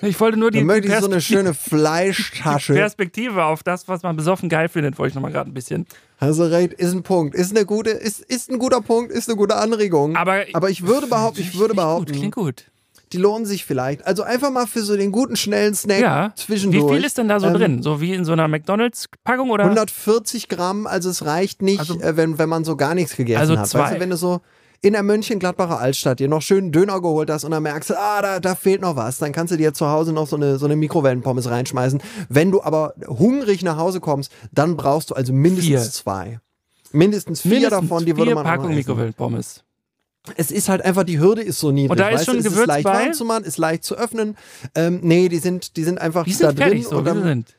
Ich 0.00 0.18
wollte 0.20 0.38
nur 0.38 0.50
die, 0.50 0.58
Dann 0.58 0.66
möchte 0.68 0.88
ich 0.88 0.94
so 0.98 1.06
eine 1.06 1.16
Perspektive- 1.16 1.40
schöne 1.40 1.54
Fleischtasche. 1.54 2.72
Perspektive 2.74 3.44
auf 3.44 3.62
das, 3.62 3.88
was 3.88 4.02
man 4.02 4.16
besoffen 4.16 4.48
geil 4.48 4.68
findet, 4.68 4.98
wollte 4.98 5.10
ich 5.10 5.14
nochmal 5.16 5.32
gerade 5.32 5.50
ein 5.50 5.54
bisschen. 5.54 5.86
Du 6.20 6.26
recht, 6.26 6.72
ist 6.74 6.92
ein 6.94 7.02
Punkt. 7.02 7.34
Ist 7.34 7.50
eine 7.54 7.66
gute, 7.66 7.90
ist, 7.90 8.20
ist 8.20 8.50
ein 8.50 8.58
guter 8.58 8.80
Punkt, 8.80 9.12
ist 9.12 9.28
eine 9.28 9.36
gute 9.36 9.56
Anregung. 9.56 10.16
Aber, 10.16 10.44
Aber 10.54 10.70
ich 10.70 10.86
würde 10.86 11.06
behaupten, 11.08 11.40
ich 11.40 11.58
würde 11.58 11.74
behaupten, 11.74 12.12
Gut, 12.12 12.18
klingt 12.18 12.34
gut. 12.34 12.64
Die 13.12 13.16
lohnen 13.18 13.46
sich 13.46 13.64
vielleicht. 13.64 14.06
Also 14.06 14.22
einfach 14.22 14.50
mal 14.50 14.66
für 14.66 14.82
so 14.82 14.96
den 14.96 15.12
guten, 15.12 15.36
schnellen 15.36 15.74
Snack 15.74 16.00
Ja. 16.00 16.32
zwischendurch. 16.36 16.90
Wie 16.92 16.96
viel 16.96 17.04
ist 17.04 17.18
denn 17.18 17.28
da 17.28 17.40
so 17.40 17.46
Ähm, 17.48 17.54
drin? 17.54 17.82
So 17.82 18.00
wie 18.00 18.12
in 18.14 18.24
so 18.24 18.32
einer 18.32 18.48
McDonalds-Packung 18.48 19.50
oder? 19.50 19.64
140 19.64 20.48
Gramm, 20.48 20.86
also 20.86 21.08
es 21.10 21.24
reicht 21.24 21.62
nicht, 21.62 21.80
Also- 21.80 22.00
äh, 22.00 22.16
wenn, 22.16 22.38
wenn 22.38 22.48
man 22.48 22.64
so 22.64 22.76
gar 22.76 22.94
nichts 22.94 23.16
gegessen 23.16 23.40
Also 23.40 23.56
hat. 23.58 23.66
zwei. 23.68 23.80
Weißt 23.80 23.96
du, 23.96 24.00
wenn 24.00 24.10
du 24.10 24.16
so 24.16 24.40
in 24.80 24.92
der 24.92 25.02
Mönchengladbacher 25.02 25.80
Altstadt 25.80 26.20
dir 26.20 26.28
noch 26.28 26.40
schön 26.42 26.64
einen 26.64 26.72
Döner 26.72 27.00
geholt 27.00 27.30
hast 27.30 27.42
und 27.44 27.50
dann 27.50 27.64
merkst 27.64 27.90
du, 27.90 27.98
ah, 27.98 28.22
da, 28.22 28.38
da 28.40 28.54
fehlt 28.54 28.80
noch 28.80 28.94
was, 28.94 29.18
dann 29.18 29.32
kannst 29.32 29.52
du 29.52 29.56
dir 29.56 29.74
zu 29.74 29.88
Hause 29.88 30.12
noch 30.12 30.28
so 30.28 30.36
eine, 30.36 30.56
so 30.58 30.66
eine 30.66 30.76
Mikrowellenpommes 30.76 31.50
reinschmeißen. 31.50 32.00
Wenn 32.28 32.52
du 32.52 32.62
aber 32.62 32.94
hungrig 33.08 33.62
nach 33.64 33.76
Hause 33.76 33.98
kommst, 34.00 34.30
dann 34.52 34.76
brauchst 34.76 35.10
du 35.10 35.14
also 35.14 35.32
mindestens 35.32 35.66
Vier. 35.68 35.80
zwei. 35.90 36.40
Mindestens 36.92 37.40
vier 37.42 37.50
Mindestens 37.50 37.80
davon, 37.88 38.04
die 38.06 38.12
würde 38.16 38.26
vier 38.30 38.34
man 38.36 38.44
noch 38.44 38.50
Packungen 38.50 38.70
essen. 38.70 38.78
Mikrowellenpommes. 38.78 39.64
Es 40.36 40.50
ist 40.50 40.68
halt 40.68 40.82
einfach, 40.84 41.04
die 41.04 41.18
Hürde 41.18 41.42
ist 41.42 41.58
so 41.60 41.70
niedrig. 41.70 41.90
Und 41.90 42.00
da 42.00 42.08
ist 42.08 42.14
weißt 42.20 42.24
schon 42.26 42.38
es 42.38 42.44
Gewürz 42.44 42.60
ist 42.62 42.66
leicht 42.66 42.84
bei? 42.84 42.92
warm 43.04 43.12
zu 43.12 43.24
machen, 43.24 43.44
ist 43.44 43.58
leicht 43.58 43.84
zu 43.84 43.96
öffnen. 43.96 44.36
Ähm, 44.74 45.00
nee, 45.02 45.28
die 45.28 45.38
sind, 45.38 45.76
die 45.76 45.84
sind 45.84 46.00
einfach 46.00 46.24
Die 46.24 46.32
da 46.32 46.48
sind 46.48 46.58
fertig, 46.58 46.82
drin. 46.82 46.90
so 46.90 46.98
und 46.98 47.04
dann, 47.04 47.22
sind. 47.22 47.54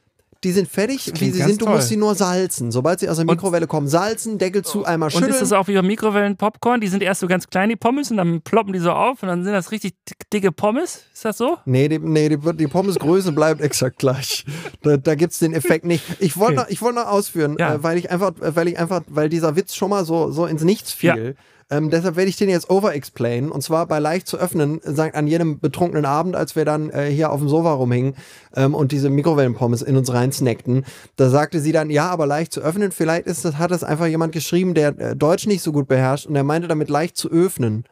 Die 0.45 0.53
sind 0.53 0.69
fertig, 0.69 1.11
wie 1.19 1.31
sie 1.31 1.41
sind. 1.41 1.59
Du 1.61 1.65
toll. 1.65 1.75
musst 1.75 1.89
sie 1.89 1.97
nur 1.97 2.15
salzen. 2.15 2.71
Sobald 2.71 3.01
sie 3.01 3.09
aus 3.09 3.17
der 3.17 3.25
Mikrowelle 3.25 3.67
kommen, 3.67 3.89
salzen, 3.89 4.37
Deckel 4.37 4.63
zu, 4.63 4.85
einmal 4.85 5.07
Und 5.07 5.11
schütteln. 5.11 5.31
ist 5.33 5.41
das 5.41 5.51
auch 5.51 5.67
wie 5.67 5.73
bei 5.75 5.81
Mikrowellen-Popcorn? 5.81 6.79
Die 6.79 6.87
sind 6.87 7.03
erst 7.03 7.19
so 7.19 7.27
ganz 7.27 7.47
klein, 7.49 7.67
die 7.67 7.75
Pommes, 7.75 8.09
und 8.09 8.15
dann 8.15 8.41
ploppen 8.41 8.71
die 8.71 8.79
so 8.79 8.91
auf 8.91 9.21
und 9.21 9.27
dann 9.27 9.43
sind 9.43 9.51
das 9.51 9.71
richtig 9.71 9.95
dick- 10.07 10.29
dicke 10.31 10.53
Pommes. 10.53 11.01
Ist 11.13 11.25
das 11.25 11.37
so? 11.37 11.57
Nee, 11.65 11.89
die, 11.89 11.99
nee 11.99 12.29
die, 12.29 12.37
die 12.55 12.67
Pommesgröße 12.67 13.33
bleibt 13.33 13.59
exakt 13.69 13.97
gleich. 13.99 14.45
Da, 14.81 14.95
da 14.95 15.15
gibt 15.15 15.33
es 15.33 15.39
den 15.39 15.53
Effekt 15.53 15.83
nicht. 15.83 16.05
Ich 16.19 16.37
wollte 16.37 16.53
Okay. 16.53 16.61
noch, 16.61 16.69
ich 16.69 16.81
wollte 16.81 16.99
noch 16.99 17.07
ausführen, 17.07 17.57
Ja. 17.59 17.73
äh, 17.75 17.83
weil 17.83 17.97
ich 17.97 18.09
einfach, 18.09 18.31
äh, 18.41 18.55
weil 18.55 18.69
ich 18.69 18.79
einfach, 18.79 19.01
weil 19.09 19.27
dieser 19.27 19.57
Witz 19.57 19.75
schon 19.75 19.89
mal 19.89 20.05
so, 20.05 20.31
so 20.31 20.45
ins 20.45 20.63
Nichts 20.63 20.93
fiel. 20.93 21.35
Ähm, 21.71 21.89
deshalb 21.91 22.15
werde 22.15 22.29
ich 22.29 22.37
den 22.37 22.49
jetzt 22.49 22.69
overexplainen. 22.69 23.51
Und 23.51 23.61
zwar 23.61 23.85
bei 23.85 23.99
leicht 23.99 24.27
zu 24.27 24.37
öffnen, 24.37 24.81
sagt 24.83 25.15
an 25.15 25.27
jedem 25.27 25.59
betrunkenen 25.59 26.05
Abend, 26.05 26.35
als 26.35 26.55
wir 26.55 26.65
dann 26.65 26.89
äh, 26.89 27.09
hier 27.11 27.31
auf 27.31 27.39
dem 27.39 27.49
Sofa 27.49 27.73
rumhingen 27.73 28.15
ähm, 28.55 28.73
und 28.73 28.91
diese 28.91 29.09
Mikrowellenpommes 29.09 29.83
in 29.83 29.95
uns 29.95 30.11
rein 30.11 30.31
snackten, 30.31 30.85
da 31.15 31.29
sagte 31.29 31.59
sie 31.59 31.71
dann, 31.71 31.89
ja, 31.91 32.09
aber 32.09 32.25
leicht 32.25 32.53
zu 32.53 32.61
öffnen, 32.61 32.91
vielleicht 32.91 33.27
ist 33.27 33.45
das, 33.45 33.57
hat 33.57 33.69
das 33.71 33.83
einfach 33.83 34.07
jemand 34.07 34.31
geschrieben, 34.31 34.73
der 34.73 34.97
äh, 34.99 35.15
Deutsch 35.15 35.45
nicht 35.45 35.61
so 35.61 35.71
gut 35.71 35.87
beherrscht 35.87 36.25
und 36.25 36.35
er 36.35 36.43
meinte 36.43 36.67
damit 36.67 36.89
leicht 36.89 37.17
zu 37.17 37.29
öffnen. 37.29 37.85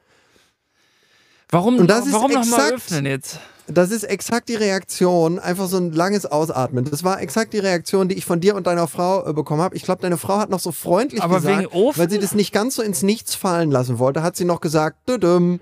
Warum, 1.50 1.78
Und 1.78 1.88
das 1.88 2.08
ist 2.08 2.14
warum 2.14 2.32
nochmal 2.32 2.74
öffnen 2.74 3.06
jetzt? 3.06 3.40
Das 3.70 3.92
ist 3.92 4.04
exakt 4.04 4.48
die 4.50 4.56
Reaktion, 4.56 5.40
einfach 5.40 5.68
so 5.68 5.78
ein 5.78 5.92
langes 5.92 6.26
Ausatmen. 6.26 6.86
Das 6.86 7.04
war 7.04 7.22
exakt 7.22 7.52
die 7.54 7.60
Reaktion, 7.60 8.08
die 8.08 8.16
ich 8.16 8.24
von 8.26 8.40
dir 8.40 8.56
und 8.56 8.66
deiner 8.66 8.88
Frau 8.88 9.28
äh, 9.28 9.34
bekommen 9.34 9.62
habe. 9.62 9.76
Ich 9.76 9.84
glaube, 9.84 10.02
deine 10.02 10.18
Frau 10.18 10.38
hat 10.38 10.50
noch 10.50 10.60
so 10.62 10.72
freundlich 10.72 11.22
Aber 11.22 11.36
gesagt, 11.42 11.60
wegen 11.60 11.68
Ofen? 11.72 12.00
weil 12.00 12.10
sie 12.10 12.20
das 12.20 12.34
nicht 12.34 12.54
ganz 12.54 12.76
so 12.76 12.82
ins 12.82 13.04
Nichts 13.04 13.36
fallen 13.36 13.70
lassen 13.70 14.00
wollte, 14.00 14.24
hat 14.24 14.38
sie 14.38 14.46
noch 14.46 14.62
gesagt, 14.62 15.10
düdüm. 15.10 15.60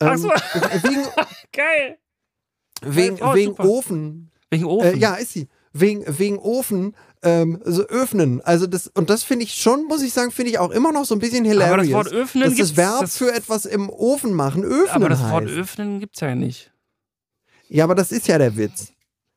Ähm, 0.00 0.08
Ach 0.08 0.16
so. 0.16 0.28
Wegen, 0.82 1.02
Geil. 1.52 1.98
wegen, 2.82 3.16
ist 3.18 3.34
wegen 3.34 3.50
super. 3.52 3.64
Ofen. 3.68 4.30
Wegen 4.50 4.64
Ofen. 4.64 4.94
Äh, 4.94 4.96
ja, 4.96 5.14
ist 5.14 5.32
sie. 5.32 5.48
Wegen, 5.72 6.04
wegen 6.18 6.38
Ofen, 6.38 6.94
ähm, 7.22 7.60
so 7.64 7.82
öffnen. 7.82 8.40
Also 8.42 8.66
das, 8.66 8.86
und 8.88 9.10
das 9.10 9.22
finde 9.22 9.44
ich 9.44 9.54
schon, 9.54 9.84
muss 9.86 10.02
ich 10.02 10.12
sagen, 10.12 10.30
finde 10.30 10.50
ich 10.52 10.58
auch 10.58 10.70
immer 10.70 10.92
noch 10.92 11.04
so 11.04 11.14
ein 11.14 11.18
bisschen 11.18 11.44
hilarious. 11.44 11.92
Aber 11.94 12.04
das 12.04 12.12
Wort 12.12 12.22
öffnen 12.22 12.48
dass 12.50 12.58
das 12.58 12.76
Verb 12.76 13.00
das- 13.02 13.16
für 13.16 13.32
etwas 13.34 13.64
im 13.66 13.90
Ofen 13.90 14.32
machen, 14.32 14.64
öffnen 14.64 14.88
Aber 14.90 15.08
das 15.08 15.20
Wort 15.30 15.44
heißt. 15.46 15.54
öffnen 15.54 16.00
gibt's 16.00 16.20
ja 16.20 16.34
nicht. 16.34 16.70
Ja, 17.68 17.84
aber 17.84 17.94
das 17.94 18.12
ist 18.12 18.28
ja 18.28 18.38
der 18.38 18.56
Witz. 18.56 18.92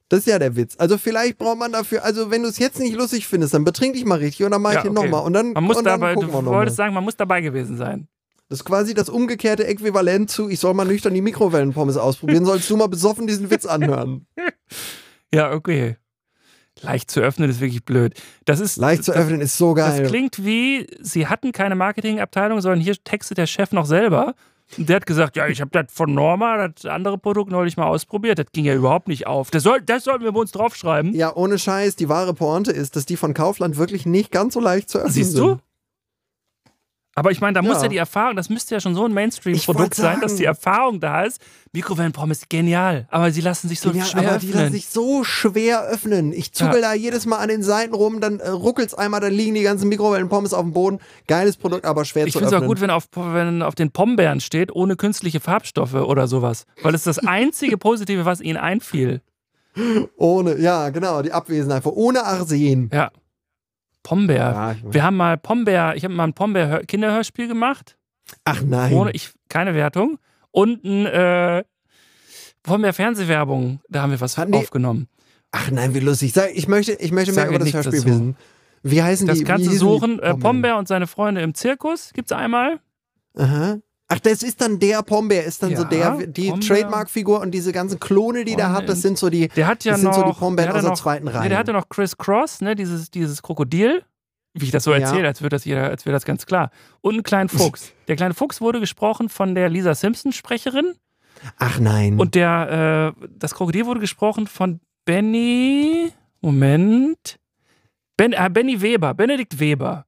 Das 0.09 0.19
ist 0.19 0.27
ja 0.27 0.39
der 0.39 0.55
Witz. 0.55 0.75
Also 0.77 0.97
vielleicht 0.97 1.37
braucht 1.37 1.57
man 1.57 1.71
dafür, 1.73 2.03
also 2.05 2.31
wenn 2.31 2.43
du 2.43 2.49
es 2.49 2.57
jetzt 2.59 2.79
nicht 2.79 2.95
lustig 2.95 3.27
findest, 3.27 3.53
dann 3.53 3.65
betrink 3.65 3.93
dich 3.93 4.05
mal 4.05 4.19
richtig 4.19 4.45
und 4.45 4.51
dann 4.51 4.61
mach 4.61 4.71
ich 4.71 4.75
Ja, 4.77 4.83
den 4.83 4.97
okay. 4.97 5.05
nochmal. 5.05 5.25
Und 5.25 5.33
dann, 5.33 5.51
Man 5.51 5.63
muss 5.65 5.77
und 5.77 5.83
dann 5.85 5.99
dabei, 5.99 6.13
du 6.13 6.21
gucken 6.27 6.45
noch 6.45 6.51
wolltest 6.51 6.77
sagen, 6.77 6.93
man 6.93 7.03
muss 7.03 7.17
dabei 7.17 7.41
gewesen 7.41 7.77
sein. 7.77 8.07
Das 8.49 8.59
ist 8.59 8.65
quasi 8.65 8.93
das 8.93 9.09
umgekehrte 9.09 9.67
Äquivalent 9.67 10.29
zu, 10.29 10.47
ich 10.49 10.59
soll 10.61 10.73
mal 10.73 10.85
nüchtern 10.85 11.13
die 11.13 11.21
Mikrowellenpommes 11.21 11.97
ausprobieren, 11.97 12.45
sollst 12.45 12.69
du 12.69 12.77
mal 12.77 12.87
besoffen 12.87 13.27
diesen 13.27 13.49
Witz 13.51 13.65
anhören. 13.65 14.25
Ja, 15.33 15.51
okay. 15.51 15.97
Leicht 16.81 17.11
zu 17.11 17.19
öffnen 17.19 17.49
ist 17.49 17.59
wirklich 17.59 17.83
blöd. 17.83 18.13
Das 18.45 18.61
ist 18.61 18.77
Leicht 18.77 19.03
zu 19.03 19.11
das, 19.11 19.21
öffnen 19.21 19.41
ist 19.41 19.57
so 19.57 19.73
geil. 19.73 20.03
Das 20.03 20.09
klingt 20.09 20.45
wie, 20.45 20.87
sie 21.01 21.27
hatten 21.27 21.51
keine 21.51 21.75
Marketingabteilung, 21.75 22.61
sondern 22.61 22.79
hier 22.79 22.95
textet 23.03 23.37
der 23.37 23.47
Chef 23.47 23.73
noch 23.73 23.85
selber. 23.85 24.35
Und 24.77 24.89
der 24.89 24.97
hat 24.97 25.05
gesagt, 25.05 25.37
ja, 25.37 25.47
ich 25.47 25.61
habe 25.61 25.71
das 25.71 25.85
von 25.93 26.13
Norma, 26.13 26.67
das 26.67 26.85
andere 26.85 27.17
Produkt 27.17 27.51
neulich 27.51 27.77
mal 27.77 27.87
ausprobiert. 27.87 28.37
Das 28.39 28.47
ging 28.51 28.65
ja 28.65 28.75
überhaupt 28.75 29.07
nicht 29.07 29.25
auf. 29.27 29.49
Das, 29.51 29.63
soll, 29.63 29.81
das 29.81 30.03
sollten 30.03 30.23
wir 30.23 30.31
bei 30.31 30.39
uns 30.39 30.51
draufschreiben. 30.51 31.13
ja, 31.13 31.33
ohne 31.35 31.57
Scheiß, 31.57 31.95
die 31.95 32.09
wahre 32.09 32.33
Pointe 32.33 32.71
ist, 32.71 32.95
dass 32.95 33.05
die 33.05 33.15
von 33.15 33.33
Kaufland 33.33 33.77
wirklich 33.77 34.05
nicht 34.05 34.31
ganz 34.31 34.53
so 34.53 34.59
leicht 34.59 34.89
zu 34.89 34.97
öffnen 34.97 35.13
Siehst 35.13 35.33
sind. 35.33 35.41
du? 35.45 35.59
Aber 37.17 37.31
ich 37.31 37.41
meine, 37.41 37.53
da 37.53 37.63
muss 37.63 37.77
Ja. 37.77 37.83
ja 37.83 37.87
die 37.89 37.97
Erfahrung, 37.97 38.35
das 38.35 38.47
müsste 38.47 38.75
ja 38.75 38.79
schon 38.79 38.93
so 38.93 39.03
ein 39.03 39.09
Ich 39.09 39.15
Mainstream-Produkt 39.15 39.95
sein, 39.95 40.21
dass 40.21 40.35
die 40.35 40.45
Erfahrung 40.45 40.99
da 40.99 41.23
ist. 41.23 41.41
Mikrowellenpommes, 41.73 42.43
genial. 42.47 43.07
Aber 43.09 43.31
sie 43.31 43.41
lassen 43.41 43.67
sich 43.69 43.79
so 43.79 43.89
Ja, 43.89 44.05
schwer 44.05 44.29
aber 44.29 44.37
die 44.37 44.47
lassen 44.47 44.57
öffnen. 44.59 44.73
sich 44.73 44.87
so 44.89 45.23
schwer 45.23 45.81
öffnen. 45.87 46.31
Ich 46.31 46.53
zuckel 46.53 46.79
da 46.81 46.93
jedes 46.93 47.25
Mal 47.25 47.37
an 47.39 47.49
den 47.49 47.63
Seiten 47.63 47.95
rum, 47.95 48.21
dann 48.21 48.39
äh, 48.39 48.49
ruckelt's 48.49 48.93
einmal, 48.93 49.19
dann 49.19 49.33
liegen 49.33 49.55
die 49.55 49.63
ganzen 49.63 49.89
Mikrowellenpommes 49.89 50.53
auf 50.53 50.61
dem 50.61 50.73
Boden. 50.73 50.99
Geiles 51.27 51.57
Produkt, 51.57 51.85
aber 51.85 52.05
schwer 52.05 52.27
Ich 52.27 52.33
zu 52.33 52.37
finde 52.39 52.49
es 52.49 52.53
öffnen. 52.53 52.65
auch 52.65 52.71
gut, 52.71 52.81
wenn 52.81 52.91
auf, 52.91 53.05
wenn 53.15 53.63
auf 53.63 53.73
den 53.73 53.89
Pombeeren 53.91 54.39
steht, 54.39 54.71
ohne 54.75 54.95
künstliche 54.95 55.39
Farbstoffe 55.39 55.95
oder 55.95 56.27
sowas. 56.27 56.65
Weil 56.83 56.93
es 56.93 57.07
ist 57.07 57.17
das 57.17 57.27
einzige 57.27 57.77
Positive, 57.79 58.25
was 58.25 58.41
ihnen 58.41 58.57
einfiel. 58.57 59.21
Ohne, 60.17 60.57
ja, 60.59 60.89
genau, 60.89 61.21
die 61.23 61.31
Abwesenheit. 61.31 61.83
Ohne 61.85 62.23
Arsen. 62.25 62.89
Ja. 62.93 63.09
Pombeer. 64.07 64.37
Ja, 64.37 64.71
ich- 64.71 64.83
Wir 64.93 65.03
haben 65.03 65.17
mal 65.17 65.37
Pombeer, 65.37 65.93
ich 65.95 66.03
habe 66.05 66.13
mal 66.13 66.23
ein 66.25 66.33
Pombeer-Kinderhörspiel 66.33 67.47
gemacht. 67.47 67.97
Ach 68.45 68.61
nein. 68.61 68.93
Ohne, 68.93 69.11
ich, 69.11 69.31
keine 69.49 69.73
Wertung. 69.75 70.17
Und 70.51 70.83
ein 70.85 71.05
äh, 71.05 71.63
Pombeer-Fernsehwerbung, 72.63 73.79
da 73.89 74.01
haben 74.01 74.11
wir 74.11 74.21
was 74.21 74.35
die- 74.35 74.53
aufgenommen. 74.53 75.07
Ach 75.51 75.71
nein, 75.71 75.93
wie 75.93 75.99
lustig. 75.99 76.33
Sag, 76.33 76.51
ich 76.53 76.67
möchte, 76.67 76.93
ich 76.93 77.11
möchte 77.11 77.31
mehr 77.33 77.43
Sage 77.45 77.55
über 77.55 77.63
das 77.63 77.73
Hörspiel 77.73 77.99
dazu. 77.99 78.05
wissen. 78.09 78.35
Wie 78.83 79.01
heißen 79.01 79.27
Das 79.27 79.37
die? 79.39 79.43
kannst 79.43 79.63
wie 79.63 79.67
du 79.69 79.71
die 79.73 79.77
suchen. 79.77 80.19
Äh? 80.19 80.35
Pombeer 80.35 80.77
und 80.77 80.87
seine 80.87 81.07
Freunde 81.07 81.41
im 81.41 81.53
Zirkus 81.53 82.11
gibt's 82.13 82.31
einmal. 82.31 82.79
Aha. 83.35 83.77
Ach, 84.09 84.19
das 84.19 84.41
ist 84.41 84.61
dann 84.61 84.79
der 84.79 85.01
Pombeer, 85.03 85.43
ist 85.43 85.61
dann 85.61 85.75
so 85.75 85.83
Ja, 85.83 86.15
der, 86.15 86.27
die. 86.27 86.49
Trademark-Figur 86.51 87.41
und 87.41 87.51
diese 87.51 87.73
ganzen 87.73 87.99
Klone, 87.99 88.45
die 88.45 88.55
der 88.55 88.71
hat, 88.71 88.87
das 88.87 89.01
sind 89.01 89.17
so 89.17 89.29
die, 89.29 89.49
Der 89.49 89.67
hat 89.67 89.83
ja 89.83 89.91
das 89.93 90.01
sind 90.01 90.11
noch. 90.11 90.15
so 90.19 90.23
die 90.31 90.39
Pombeeren 90.39 90.69
der 90.69 90.75
aus 90.77 90.81
der 90.81 90.91
noch, 90.91 90.97
zweiten 90.97 91.27
Reihe. 91.27 91.49
Der 91.49 91.57
hatte 91.57 91.73
noch 91.73 91.89
Chris 91.89 92.17
Cross, 92.17 92.61
ne, 92.61 92.75
dieses, 92.75 93.11
dieses 93.11 93.41
Krokodil. 93.41 94.03
Wie 94.53 94.65
ich 94.65 94.71
das 94.71 94.85
so 94.85 94.91
Ja. 94.91 94.99
erzähle, 94.99 95.27
als 95.27 95.41
wäre 95.41 95.49
das, 95.49 95.65
jeder- 95.65 95.89
als 95.89 96.05
wäre 96.05 96.13
das 96.13 96.23
ganz 96.25 96.45
klar. 96.45 96.71
Und 97.01 97.15
einen 97.15 97.23
kleinen 97.23 97.49
Fuchs. 97.75 97.91
Der 98.07 98.15
kleine 98.15 98.33
Fuchs 98.33 98.61
wurde 98.61 98.79
gesprochen 98.79 99.27
von 99.29 99.53
der 99.55 99.69
Lisa 99.69 99.93
Simpson-Sprecherin. 99.93 100.93
Ach 101.59 101.77
nein. 101.79 102.17
Und 102.17 102.33
der, 102.33 103.13
äh, 103.19 103.27
das 103.37 103.53
Krokodil 103.53 103.85
wurde 103.85 103.99
gesprochen 103.99 104.47
von 104.47 104.79
Benny. 105.05 106.11
Moment. 106.41 107.37
Ben, 108.15 108.31
äh, 108.33 108.49
Benny 108.51 108.81
Weber, 108.81 109.13
Benedikt 109.13 109.59
Weber. 109.59 110.05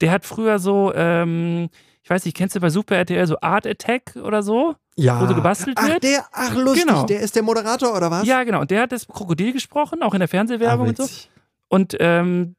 Der 0.00 0.10
hat 0.10 0.24
früher 0.24 0.58
so, 0.58 0.92
ähm, 0.94 1.68
ich 2.02 2.10
weiß 2.10 2.24
nicht, 2.24 2.36
kennst 2.36 2.56
du 2.56 2.60
bei 2.60 2.70
Super 2.70 2.96
RTL 2.96 3.26
so 3.26 3.36
Art 3.40 3.66
Attack 3.66 4.16
oder 4.22 4.42
so? 4.42 4.74
ja. 4.96 5.20
wo 5.22 5.26
so 5.26 5.34
gebastelt 5.34 5.78
ach, 5.80 5.88
wird? 5.88 6.02
der, 6.02 6.26
ach 6.32 6.54
lustig, 6.54 6.86
Genau. 6.86 7.04
der 7.06 7.20
ist 7.20 7.34
der 7.34 7.42
Moderator 7.42 7.96
oder 7.96 8.10
was? 8.10 8.26
Ja, 8.26 8.44
genau. 8.44 8.60
Und 8.60 8.70
der 8.70 8.82
hat 8.82 8.92
das 8.92 9.06
Krokodil 9.08 9.52
gesprochen, 9.52 10.02
auch 10.02 10.12
in 10.14 10.20
der 10.20 10.28
ah, 10.28 10.30
Fernsehwerbung 10.30 10.88
und 10.88 10.96
so. 10.98 11.06
Und 11.68 11.96
ähm, 12.00 12.56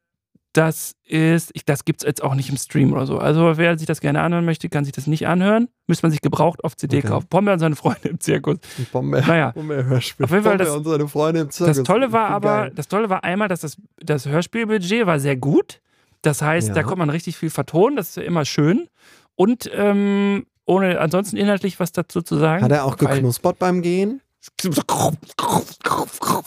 das 0.52 0.94
ist, 1.04 1.50
ich, 1.54 1.64
das 1.64 1.84
gibt 1.84 2.02
es 2.02 2.06
jetzt 2.06 2.22
auch 2.22 2.34
nicht 2.34 2.48
im 2.48 2.56
Stream 2.56 2.92
oder 2.92 3.06
so. 3.06 3.18
Also 3.18 3.56
wer 3.56 3.76
sich 3.78 3.86
das 3.86 4.00
gerne 4.00 4.20
anhören 4.22 4.44
möchte, 4.44 4.68
kann 4.68 4.84
sich 4.84 4.92
das 4.92 5.06
nicht 5.06 5.26
anhören. 5.28 5.68
Müsste 5.88 6.06
man 6.06 6.10
sich 6.12 6.20
gebraucht 6.20 6.62
auf 6.64 6.76
CD 6.76 6.98
Okay. 6.98 7.08
kaufen. 7.08 7.26
Pombeer 7.28 7.54
und 7.54 7.58
seine 7.60 7.76
Freunde 7.76 8.08
im 8.08 8.20
Zirkus. 8.20 8.58
Ein 8.78 8.86
Pombeer. 8.90 9.24
Naja. 9.26 9.52
Pombeer-Hörspiel. 9.52 10.24
Auf 10.24 10.30
jeden 10.32 10.44
Fall, 10.44 10.56
das- 10.58 10.70
und 10.70 10.84
seine 10.84 11.06
Freunde 11.08 11.40
im 11.40 11.50
Zirkus. 11.50 11.76
Das 11.76 11.84
Tolle 11.86 12.12
war 12.12 12.30
aber, 12.30 12.62
geil. 12.62 12.72
das 12.74 12.88
Tolle 12.88 13.10
war 13.10 13.22
einmal, 13.24 13.48
dass 13.48 13.60
das, 13.60 13.76
das 13.98 14.26
Hörspielbudget 14.26 15.06
war 15.06 15.18
sehr 15.20 15.36
gut. 15.36 15.80
Das 16.22 16.40
heißt, 16.40 16.68
Ja. 16.68 16.74
da 16.74 16.82
konnte 16.82 16.98
man 16.98 17.10
richtig 17.10 17.36
viel 17.36 17.50
vertonen, 17.50 17.96
das 17.96 18.10
ist 18.10 18.16
ja 18.16 18.22
immer 18.22 18.44
schön. 18.44 18.88
Und 19.36 19.70
ähm, 19.72 20.46
ohne 20.66 21.00
ansonsten 21.00 21.36
inhaltlich 21.36 21.80
was 21.80 21.92
dazu 21.92 22.22
zu 22.22 22.36
sagen. 22.36 22.64
Hat 22.64 22.72
er 22.72 22.84
auch 22.84 22.96
geknuspert 22.96 23.58
beim 23.58 23.82
Gehen? 23.82 24.20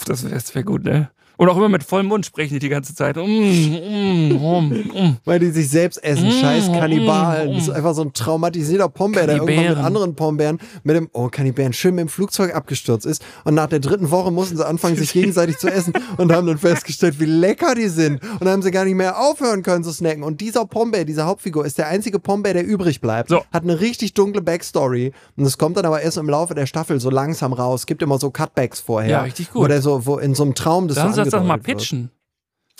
Das 0.05 0.23
wäre 0.23 0.41
wär 0.53 0.63
gut, 0.63 0.83
ne? 0.83 1.09
Und 1.37 1.49
auch 1.49 1.57
immer 1.57 1.69
mit 1.69 1.83
vollem 1.83 2.07
Mund 2.07 2.25
sprechen 2.25 2.55
die 2.55 2.59
die 2.59 2.69
ganze 2.69 2.95
Zeit. 2.95 3.15
Mm, 3.15 3.19
mm, 3.21 4.33
mm. 4.33 5.17
Weil 5.23 5.39
die 5.39 5.51
sich 5.51 5.69
selbst 5.69 6.03
essen. 6.03 6.31
Scheiß 6.31 6.67
Kannibalen. 6.71 7.53
Das 7.53 7.63
ist 7.63 7.69
einfach 7.69 7.93
so 7.93 8.01
ein 8.01 8.11
traumatisierter 8.13 8.89
Pombeer, 8.89 9.27
der 9.27 9.37
irgendwann 9.37 9.69
mit 9.69 9.77
anderen 9.77 10.15
Pombeeren 10.15 10.59
mit 10.83 10.95
dem, 10.95 11.09
oh, 11.13 11.29
Kannibären, 11.29 11.73
schön 11.73 11.93
mit 11.93 12.01
dem 12.01 12.09
Flugzeug 12.09 12.55
abgestürzt 12.55 13.05
ist. 13.05 13.23
Und 13.43 13.53
nach 13.53 13.67
der 13.67 13.79
dritten 13.79 14.09
Woche 14.09 14.31
mussten 14.31 14.57
sie 14.57 14.65
anfangen, 14.65 14.95
sich 14.95 15.13
gegenseitig 15.13 15.59
zu 15.59 15.67
essen 15.67 15.93
und 16.17 16.31
haben 16.31 16.47
dann 16.47 16.57
festgestellt, 16.57 17.19
wie 17.19 17.25
lecker 17.25 17.75
die 17.75 17.87
sind. 17.87 18.21
Und 18.23 18.41
dann 18.41 18.49
haben 18.49 18.61
sie 18.63 18.71
gar 18.71 18.85
nicht 18.85 18.95
mehr 18.95 19.19
aufhören 19.19 19.61
können 19.61 19.83
zu 19.83 19.91
snacken. 19.91 20.23
Und 20.23 20.41
dieser 20.41 20.65
Pombeer, 20.65 21.05
diese 21.05 21.25
Hauptfigur, 21.25 21.65
ist 21.65 21.77
der 21.77 21.87
einzige 21.87 22.17
Pombeer, 22.17 22.53
der 22.55 22.65
übrig 22.65 22.99
bleibt. 22.99 23.29
So. 23.29 23.43
Hat 23.53 23.61
eine 23.61 23.79
richtig 23.79 24.15
dunkle 24.15 24.41
Backstory. 24.41 25.11
Und 25.35 25.45
es 25.45 25.59
kommt 25.59 25.77
dann 25.77 25.85
aber 25.85 26.01
erst 26.01 26.17
im 26.17 26.29
Laufe 26.29 26.55
der 26.55 26.65
Staffel 26.65 26.99
so 26.99 27.11
langsam 27.11 27.53
raus. 27.53 27.85
Gibt 27.85 28.01
immer 28.01 28.17
so 28.17 28.31
Cutbacks 28.31 28.79
vorher. 28.79 29.11
Ja, 29.11 29.21
richtig 29.21 29.51
gut. 29.51 29.63
Wo 29.63 29.67
der 29.67 29.83
so, 29.83 30.07
wo 30.07 30.17
in 30.17 30.33
so 30.33 30.43
einem 30.43 30.55
Traum 30.55 30.87
so 30.89 31.26
das 31.31 31.39
doch 31.39 31.47
mal 31.47 31.59
pitchen. 31.59 32.11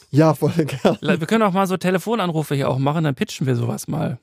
Ja, 0.09 0.33
voll 0.33 0.51
gerne. 0.51 1.19
Wir 1.19 1.27
können 1.27 1.43
auch 1.43 1.53
mal 1.53 1.67
so 1.67 1.77
Telefonanrufe 1.77 2.55
hier 2.55 2.69
auch 2.69 2.77
machen, 2.77 3.03
dann 3.03 3.15
pitchen 3.15 3.45
wir 3.47 3.55
sowas 3.55 3.87
mal. 3.87 4.19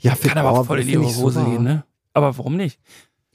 Ja, 0.00 0.16
Kann 0.16 0.38
aber 0.38 0.50
auch 0.50 0.66
voll 0.66 0.80
in 0.80 0.88
die 0.88 0.98
Hose 0.98 1.44
gehen, 1.44 1.62
ne? 1.62 1.84
Aber 2.12 2.36
warum 2.36 2.56
nicht? 2.56 2.80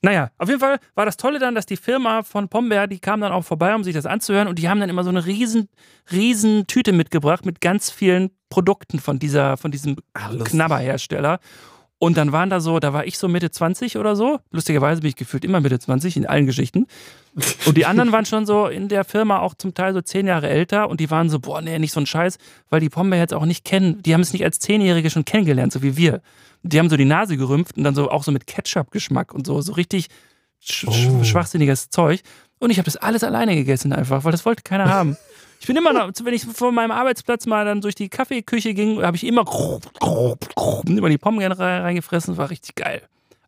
Naja, 0.01 0.31
auf 0.37 0.49
jeden 0.49 0.59
Fall 0.59 0.79
war 0.95 1.05
das 1.05 1.15
Tolle 1.15 1.39
dann, 1.39 1.55
dass 1.55 1.65
die 1.65 1.77
Firma 1.77 2.23
von 2.23 2.49
Pombeer, 2.49 2.87
die 2.87 2.99
kam 2.99 3.21
dann 3.21 3.31
auch 3.31 3.45
vorbei, 3.45 3.73
um 3.73 3.85
sich 3.85 3.93
das 3.93 4.05
anzuhören 4.05 4.49
und 4.49 4.59
die 4.59 4.67
haben 4.67 4.81
dann 4.81 4.89
immer 4.89 5.05
so 5.05 5.09
eine 5.09 5.25
riesen, 5.25 5.69
riesen 6.11 6.67
Tüte 6.67 6.91
mitgebracht 6.91 7.45
mit 7.45 7.61
ganz 7.61 7.89
vielen 7.89 8.31
Produkten 8.49 8.99
von 8.99 9.17
dieser, 9.17 9.55
von 9.55 9.71
diesem. 9.71 9.95
Knabberhersteller. 10.13 11.39
Und 11.99 12.17
dann 12.17 12.33
waren 12.33 12.49
da 12.49 12.59
so, 12.59 12.79
da 12.79 12.91
war 12.91 13.05
ich 13.05 13.17
so 13.17 13.29
Mitte 13.29 13.49
20 13.49 13.97
oder 13.97 14.15
so. 14.17 14.39
Lustigerweise 14.51 15.01
bin 15.01 15.09
ich 15.09 15.15
gefühlt 15.15 15.45
immer 15.45 15.61
Mitte 15.61 15.79
20 15.79 16.17
in 16.17 16.25
allen 16.25 16.45
Geschichten. 16.45 16.87
Und 17.65 17.77
die 17.77 17.85
anderen 17.85 18.11
waren 18.11 18.25
schon 18.25 18.45
so 18.45 18.67
in 18.67 18.89
der 18.89 19.05
Firma 19.05 19.39
auch 19.39 19.53
zum 19.55 19.73
Teil 19.73 19.93
so 19.93 20.01
zehn 20.01 20.27
Jahre 20.27 20.49
älter 20.49 20.89
und 20.89 20.99
die 20.99 21.09
waren 21.09 21.29
so, 21.29 21.39
boah, 21.39 21.61
nee, 21.61 21.79
nicht 21.79 21.93
so 21.93 22.01
ein 22.01 22.05
Scheiß, 22.05 22.37
weil 22.69 22.81
die 22.81 22.89
Pombeer 22.89 23.19
jetzt 23.19 23.33
auch 23.33 23.45
nicht 23.45 23.63
kennen. 23.63 24.03
Die 24.03 24.13
haben 24.13 24.21
es 24.21 24.33
nicht 24.33 24.43
als 24.43 24.59
Zehnjährige 24.59 25.09
schon 25.09 25.23
kennengelernt, 25.23 25.71
so 25.71 25.81
wie 25.81 25.95
wir. 25.95 26.21
Die 26.61 26.77
haben 26.77 26.89
so 26.89 26.97
die 26.97 27.05
Nase 27.05 27.37
gerümpft 27.37 27.77
und 27.77 27.83
dann 27.85 27.95
so 27.95 28.11
auch 28.11 28.23
so 28.23 28.31
mit 28.31 28.47
Ketchup-Geschmack 28.47 29.33
und 29.33 29.47
so, 29.47 29.61
so 29.61 29.73
richtig 29.73 30.07
sch 30.59 30.85
Oh. 30.87 31.23
schwachsinniges 31.23 31.89
Zeug. 31.89 32.21
Und 32.59 32.69
ich 32.69 32.77
habe 32.77 32.85
das 32.85 32.97
alles 32.97 33.23
alleine 33.23 33.55
gegessen 33.55 33.93
einfach, 33.93 34.23
weil 34.25 34.31
das 34.31 34.45
wollte 34.45 34.63
keiner 34.63 34.89
haben. 34.89 35.17
Ich 35.63 35.67
bin 35.67 35.77
immer 35.77 35.93
noch, 35.93 36.11
wenn 36.25 36.33
ich 36.33 36.43
von 36.43 36.75
meinem 36.75 36.91
Arbeitsplatz 36.91 37.45
mal 37.45 37.63
dann 37.63 37.79
durch 37.79 37.95
die 37.95 38.09
Kaffeeküche 38.09 38.73
ging, 38.73 39.01
habe 39.01 39.15
ich 39.15 39.25
immer, 39.25 39.45
immer 40.85 41.07
die 41.07 41.17
Pombeeren 41.17 41.53
rein- 41.53 41.83
reingefressen, 41.83 42.35
war 42.35 42.49
richtig 42.49 42.75
geil. 42.75 43.01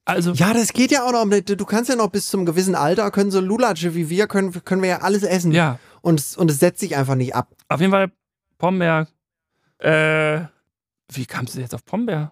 Also, 0.05 0.31
Ja, 0.31 0.53
das 0.53 0.71
geht 0.71 0.91
ja 0.91 1.03
auch 1.05 1.11
noch. 1.11 1.25
Du 1.41 1.65
kannst 1.65 1.89
ja 1.89 1.97
noch 1.97 2.07
bis 2.09 2.29
zum 2.29 2.45
gewissen 2.45 2.73
Alter, 2.73 3.11
können 3.11 3.31
so 3.31 3.41
Lulatsche 3.41 3.95
wie 3.95 4.09
wir, 4.09 4.27
können, 4.27 4.53
können 4.63 4.81
wir 4.81 4.87
ja 4.91 5.01
alles 5.01 5.23
essen. 5.23 5.51
ja, 5.51 5.77
Und, 6.01 6.21
es- 6.21 6.37
und 6.37 6.49
es 6.49 6.59
setzt 6.59 6.79
sich 6.79 6.95
einfach 6.95 7.15
nicht 7.15 7.35
ab. 7.35 7.49
auf 7.67 7.81
jeden 7.81 7.91
Fall 7.91 8.09
Pombeer. 8.59 9.07
Äh, 9.79 10.39
wie 11.11 11.25
kamst 11.25 11.55
du 11.55 11.59
jetzt 11.59 11.75
auf 11.75 11.83
Pombeer? 11.83 12.31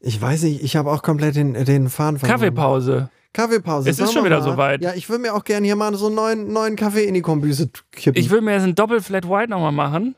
Ich 0.00 0.18
weiß 0.18 0.44
nicht, 0.44 0.62
ich 0.62 0.76
habe 0.76 0.90
auch 0.90 1.02
komplett 1.02 1.36
den, 1.36 1.52
den 1.66 1.90
Faden 1.90 2.18
verloren. 2.18 2.40
Kaffeepause. 2.40 3.10
Kaffeepause. 3.32 3.88
Es 3.90 3.98
ist 3.98 4.12
schon 4.12 4.24
wieder 4.24 4.42
soweit. 4.42 4.82
Ja, 4.82 4.94
ich 4.94 5.08
würde 5.08 5.22
mir 5.22 5.34
auch 5.34 5.44
gerne 5.44 5.64
hier 5.66 5.76
mal 5.76 5.94
so 5.94 6.06
einen 6.06 6.16
neuen, 6.16 6.52
neuen 6.52 6.76
Kaffee 6.76 7.04
in 7.04 7.14
die 7.14 7.22
Kombüse 7.22 7.70
kippen. 7.92 8.20
Ich 8.20 8.30
will 8.30 8.40
mir 8.40 8.54
jetzt 8.54 8.64
ein 8.64 8.74
Doppel-Flat 8.74 9.28
White 9.28 9.50
nochmal 9.50 9.72
machen. 9.72 10.16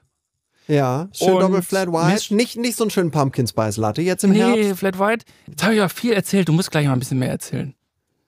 ja, 0.66 1.08
schön 1.12 1.34
Und 1.34 1.40
Doppel 1.40 1.62
Flat 1.62 1.88
White. 1.88 2.34
Nicht, 2.34 2.56
nicht 2.56 2.76
so 2.76 2.84
einen 2.84 2.90
schönen 2.90 3.10
Pumpkin 3.10 3.46
Spice 3.46 3.76
Latte 3.76 4.00
jetzt 4.02 4.24
im 4.24 4.30
Nee, 4.30 4.38
Herbst. 4.64 4.78
Flat 4.80 4.98
White. 4.98 5.24
Jetzt 5.46 5.62
habe 5.62 5.74
ich 5.74 5.78
ja 5.78 5.88
viel 5.88 6.12
erzählt. 6.12 6.48
Du 6.48 6.52
musst 6.52 6.70
gleich 6.70 6.86
mal 6.86 6.94
ein 6.94 6.98
bisschen 6.98 7.18
mehr 7.18 7.30
erzählen. 7.30 7.74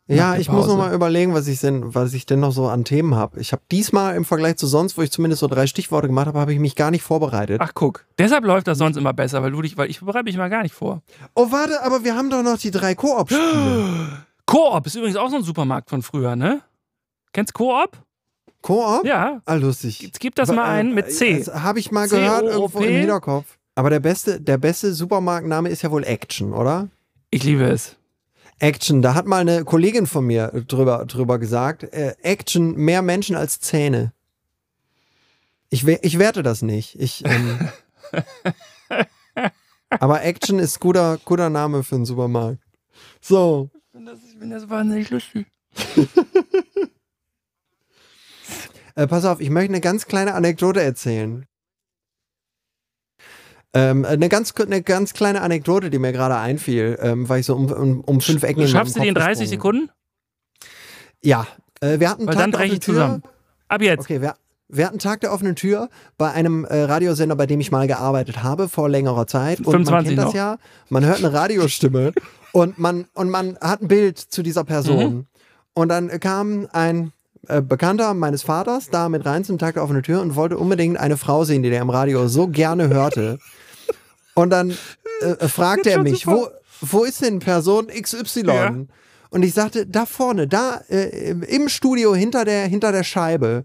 Ja, 0.06 0.36
ich 0.36 0.50
muss 0.50 0.66
noch 0.66 0.76
mal 0.76 0.92
überlegen, 0.92 1.32
was 1.32 1.46
ich 1.48 1.60
denn, 1.60 1.94
was 1.94 2.12
ich 2.12 2.26
denn 2.26 2.38
noch 2.38 2.52
so 2.52 2.66
an 2.68 2.84
Themen 2.84 3.14
habe. 3.14 3.40
Ich 3.40 3.52
habe 3.52 3.62
diesmal 3.72 4.16
im 4.16 4.26
Vergleich 4.26 4.56
zu 4.56 4.66
sonst, 4.66 4.98
wo 4.98 5.02
ich 5.02 5.10
zumindest 5.10 5.40
so 5.40 5.46
drei 5.46 5.66
Stichworte 5.66 6.08
gemacht 6.08 6.26
habe, 6.26 6.38
habe 6.38 6.52
ich 6.52 6.58
mich 6.58 6.76
gar 6.76 6.90
nicht 6.90 7.02
vorbereitet. 7.02 7.58
Ach, 7.64 7.70
guck. 7.72 8.04
Deshalb 8.18 8.44
läuft 8.44 8.66
das 8.68 8.76
sonst 8.76 8.98
immer 8.98 9.14
besser, 9.14 9.42
weil 9.42 9.52
du 9.52 9.62
dich, 9.62 9.78
weil 9.78 9.88
ich 9.88 10.00
bereite 10.00 10.24
mich 10.24 10.36
mal 10.36 10.50
gar 10.50 10.62
nicht 10.62 10.74
vor. 10.74 11.00
Oh, 11.34 11.50
warte, 11.52 11.82
aber 11.82 12.04
wir 12.04 12.16
haben 12.16 12.28
doch 12.28 12.42
noch 12.42 12.58
die 12.58 12.70
drei 12.70 12.94
Koop-Spiele. 12.94 14.18
Coop 14.46 14.86
ist 14.86 14.94
übrigens 14.94 15.16
auch 15.16 15.30
so 15.30 15.36
ein 15.36 15.42
Supermarkt 15.42 15.90
von 15.90 16.02
früher, 16.02 16.36
ne? 16.36 16.62
Kennst 17.32 17.54
Coop? 17.54 17.98
Koop? 18.62 19.04
Ja. 19.04 19.42
Ah, 19.44 19.54
lustig. 19.54 20.00
Jetzt 20.00 20.20
gib 20.20 20.34
das 20.34 20.50
mal 20.50 20.64
ein 20.64 20.94
mit 20.94 21.12
C. 21.12 21.38
Das 21.38 21.62
habe 21.62 21.78
ich 21.78 21.90
mal 21.90 22.08
gehört 22.08 22.44
irgendwo 22.44 22.80
im 22.80 22.94
Hinterkopf. 22.94 23.58
Aber 23.74 23.90
der 23.90 24.00
beste, 24.00 24.40
der 24.40 24.58
beste 24.58 24.94
Supermarktname 24.94 25.68
ist 25.68 25.82
ja 25.82 25.90
wohl 25.90 26.04
Action, 26.04 26.52
oder? 26.52 26.88
Ich 27.30 27.42
liebe 27.44 27.64
es. 27.64 27.96
Action, 28.60 29.02
da 29.02 29.14
hat 29.14 29.26
mal 29.26 29.40
eine 29.40 29.64
Kollegin 29.64 30.06
von 30.06 30.24
mir 30.24 30.48
drüber, 30.68 31.04
drüber 31.06 31.38
gesagt, 31.38 31.82
äh, 31.82 32.14
Action, 32.22 32.76
mehr 32.76 33.02
Menschen 33.02 33.34
als 33.34 33.60
Zähne. 33.60 34.12
Ich, 35.70 35.86
ich 35.86 36.18
werte 36.18 36.42
das 36.42 36.62
nicht. 36.62 36.98
Ich, 37.00 37.24
ähm, 37.24 37.68
aber 39.90 40.22
Action 40.22 40.60
ist 40.60 40.78
guter, 40.78 41.18
guter 41.24 41.50
Name 41.50 41.82
für 41.82 41.96
einen 41.96 42.04
Supermarkt. 42.04 42.60
So, 43.20 43.70
Ich 44.04 44.10
finde 44.10 44.20
das, 44.20 44.30
ich 44.30 44.38
find 44.38 44.52
das 44.52 44.68
wahnsinnig 44.68 45.08
lustig. 45.10 45.46
äh, 48.96 49.06
pass 49.06 49.24
auf, 49.24 49.40
ich 49.40 49.48
möchte 49.48 49.70
eine 49.70 49.80
ganz 49.80 50.04
kleine 50.06 50.34
Anekdote 50.34 50.82
erzählen. 50.82 51.46
Ähm, 53.72 54.04
eine, 54.04 54.28
ganz, 54.28 54.52
eine 54.60 54.82
ganz 54.82 55.14
kleine 55.14 55.40
Anekdote, 55.40 55.88
die 55.88 55.98
mir 55.98 56.12
gerade 56.12 56.36
einfiel, 56.36 56.98
ähm, 57.00 57.26
weil 57.30 57.40
ich 57.40 57.46
so 57.46 57.56
um, 57.56 57.72
um, 57.72 58.00
um 58.02 58.20
fünf 58.20 58.42
Ecken 58.42 58.68
Schaffst 58.68 58.96
du 58.96 59.00
die 59.00 59.08
in 59.08 59.14
Kopf 59.14 59.24
30 59.24 59.50
gesprungen 59.50 59.88
Sekunden? 59.88 59.90
Ja, 61.22 61.46
äh, 61.80 61.98
wir 61.98 62.10
hatten 62.10 62.20
einen 62.20 62.28
Weil 62.28 62.34
Tag 62.34 62.42
dann 62.42 62.50
breche 62.50 62.74
ich 62.74 62.82
zusammen. 62.82 63.22
Ab 63.68 63.80
jetzt. 63.80 64.02
Okay, 64.02 64.20
wir, 64.20 64.36
wir 64.68 64.86
hatten 64.86 64.98
Tag 64.98 65.20
der 65.20 65.32
offenen 65.32 65.56
Tür 65.56 65.88
bei 66.16 66.30
einem 66.32 66.64
äh, 66.64 66.82
Radiosender, 66.82 67.36
bei 67.36 67.46
dem 67.46 67.60
ich 67.60 67.70
mal 67.70 67.86
gearbeitet 67.86 68.42
habe 68.42 68.68
vor 68.68 68.88
längerer 68.88 69.26
Zeit. 69.26 69.58
Und 69.58 69.66
man 69.66 69.84
25 69.84 70.08
kennt 70.08 70.18
das 70.18 70.26
noch. 70.26 70.34
ja. 70.34 70.58
Man 70.88 71.04
hört 71.04 71.18
eine 71.18 71.32
Radiostimme 71.32 72.12
und 72.52 72.78
man 72.78 73.06
und 73.14 73.30
man 73.30 73.58
hat 73.60 73.82
ein 73.82 73.88
Bild 73.88 74.18
zu 74.18 74.42
dieser 74.42 74.64
Person. 74.64 75.14
Mhm. 75.14 75.26
Und 75.74 75.88
dann 75.88 76.08
kam 76.20 76.68
ein 76.72 77.12
äh, 77.48 77.60
Bekannter 77.60 78.14
meines 78.14 78.42
Vaters 78.42 78.90
da 78.90 79.08
mit 79.08 79.26
rein 79.26 79.44
zum 79.44 79.58
Tag 79.58 79.74
der 79.74 79.82
offenen 79.82 80.02
Tür 80.02 80.22
und 80.22 80.34
wollte 80.36 80.56
unbedingt 80.56 80.98
eine 80.98 81.16
Frau 81.16 81.44
sehen, 81.44 81.62
die 81.62 81.70
der 81.70 81.82
im 81.82 81.90
Radio 81.90 82.28
so 82.28 82.48
gerne 82.48 82.88
hörte. 82.88 83.38
Und 84.34 84.50
dann 84.50 84.76
äh, 85.20 85.48
fragte 85.48 85.90
er 85.90 86.02
mich, 86.02 86.26
wo, 86.26 86.48
wo 86.80 87.04
ist 87.04 87.22
denn 87.22 87.38
Person 87.38 87.88
XY? 87.88 88.46
Ja. 88.46 88.74
Und 89.30 89.42
ich 89.42 89.52
sagte, 89.52 89.86
da 89.86 90.06
vorne, 90.06 90.46
da 90.46 90.80
äh, 90.88 91.30
im 91.30 91.68
Studio 91.68 92.14
hinter 92.14 92.44
der, 92.44 92.66
hinter 92.66 92.92
der 92.92 93.04
Scheibe. 93.04 93.64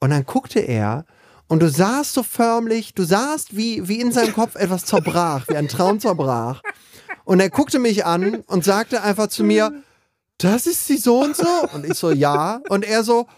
Und 0.00 0.10
dann 0.10 0.24
guckte 0.24 0.60
er 0.60 1.04
und 1.48 1.60
du 1.60 1.68
sahst 1.68 2.14
so 2.14 2.22
förmlich, 2.22 2.94
du 2.94 3.04
sahst, 3.04 3.56
wie, 3.56 3.86
wie 3.88 4.00
in 4.00 4.12
seinem 4.12 4.32
Kopf 4.32 4.54
etwas 4.56 4.84
zerbrach, 4.86 5.46
wie 5.48 5.56
ein 5.56 5.68
Traum 5.68 6.00
zerbrach. 6.00 6.62
Und 7.24 7.40
er 7.40 7.50
guckte 7.50 7.78
mich 7.78 8.04
an 8.06 8.36
und 8.46 8.64
sagte 8.64 9.02
einfach 9.02 9.28
zu 9.28 9.44
mir, 9.44 9.82
das 10.38 10.66
ist 10.66 10.88
die 10.88 10.96
so 10.96 11.20
und 11.22 11.36
so? 11.36 11.68
Und 11.74 11.84
ich 11.84 11.94
so, 11.94 12.10
ja. 12.10 12.60
Und 12.68 12.84
er 12.84 13.04
so, 13.04 13.28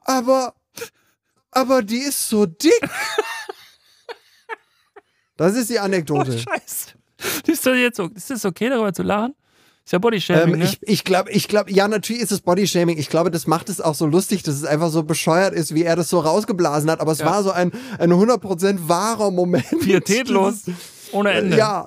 aber, 0.00 0.54
aber 1.50 1.82
die 1.82 1.98
ist 1.98 2.28
so 2.28 2.46
dick. 2.46 2.88
Das 5.36 5.54
ist 5.54 5.68
die 5.68 5.76
Oh, 5.76 5.82
Anekdote. 5.82 6.38
Scheiße. 6.38 6.92
Ist 7.46 7.66
jetzt 7.66 7.98
ist 7.98 8.30
das 8.30 8.44
okay, 8.44 8.68
darüber 8.68 8.92
zu 8.92 9.02
lachen? 9.02 9.34
Ist 9.86 9.92
ja 9.92 9.98
Bodyshaming, 10.00 10.54
Ähm, 10.54 10.58
ne? 10.58 10.64
ich 10.64 10.78
ich 10.82 11.04
glaube, 11.04 11.30
ich 11.30 11.46
glaube, 11.46 11.70
ja, 11.70 11.86
natürlich 11.86 12.20
ist 12.20 12.32
es 12.32 12.40
Bodyshaming. 12.40 12.98
Ich 12.98 13.08
glaube, 13.08 13.30
das 13.30 13.46
macht 13.46 13.68
es 13.68 13.80
auch 13.80 13.94
so 13.94 14.04
lustig, 14.06 14.42
dass 14.42 14.56
es 14.56 14.64
einfach 14.64 14.90
so 14.90 15.04
bescheuert 15.04 15.54
ist, 15.54 15.74
wie 15.76 15.84
er 15.84 15.94
das 15.94 16.08
so 16.08 16.18
rausgeblasen 16.18 16.90
hat. 16.90 16.98
Aber 17.00 17.12
es 17.12 17.20
Ja. 17.20 17.26
war 17.26 17.42
so 17.44 17.52
ein, 17.52 17.70
ein 17.98 18.10
100% 18.12 18.88
wahrer 18.88 19.30
Moment. 19.30 19.64
Pietätlos. 19.80 20.62
Ohne 21.12 21.30
Ende. 21.30 21.56
Ja, 21.56 21.86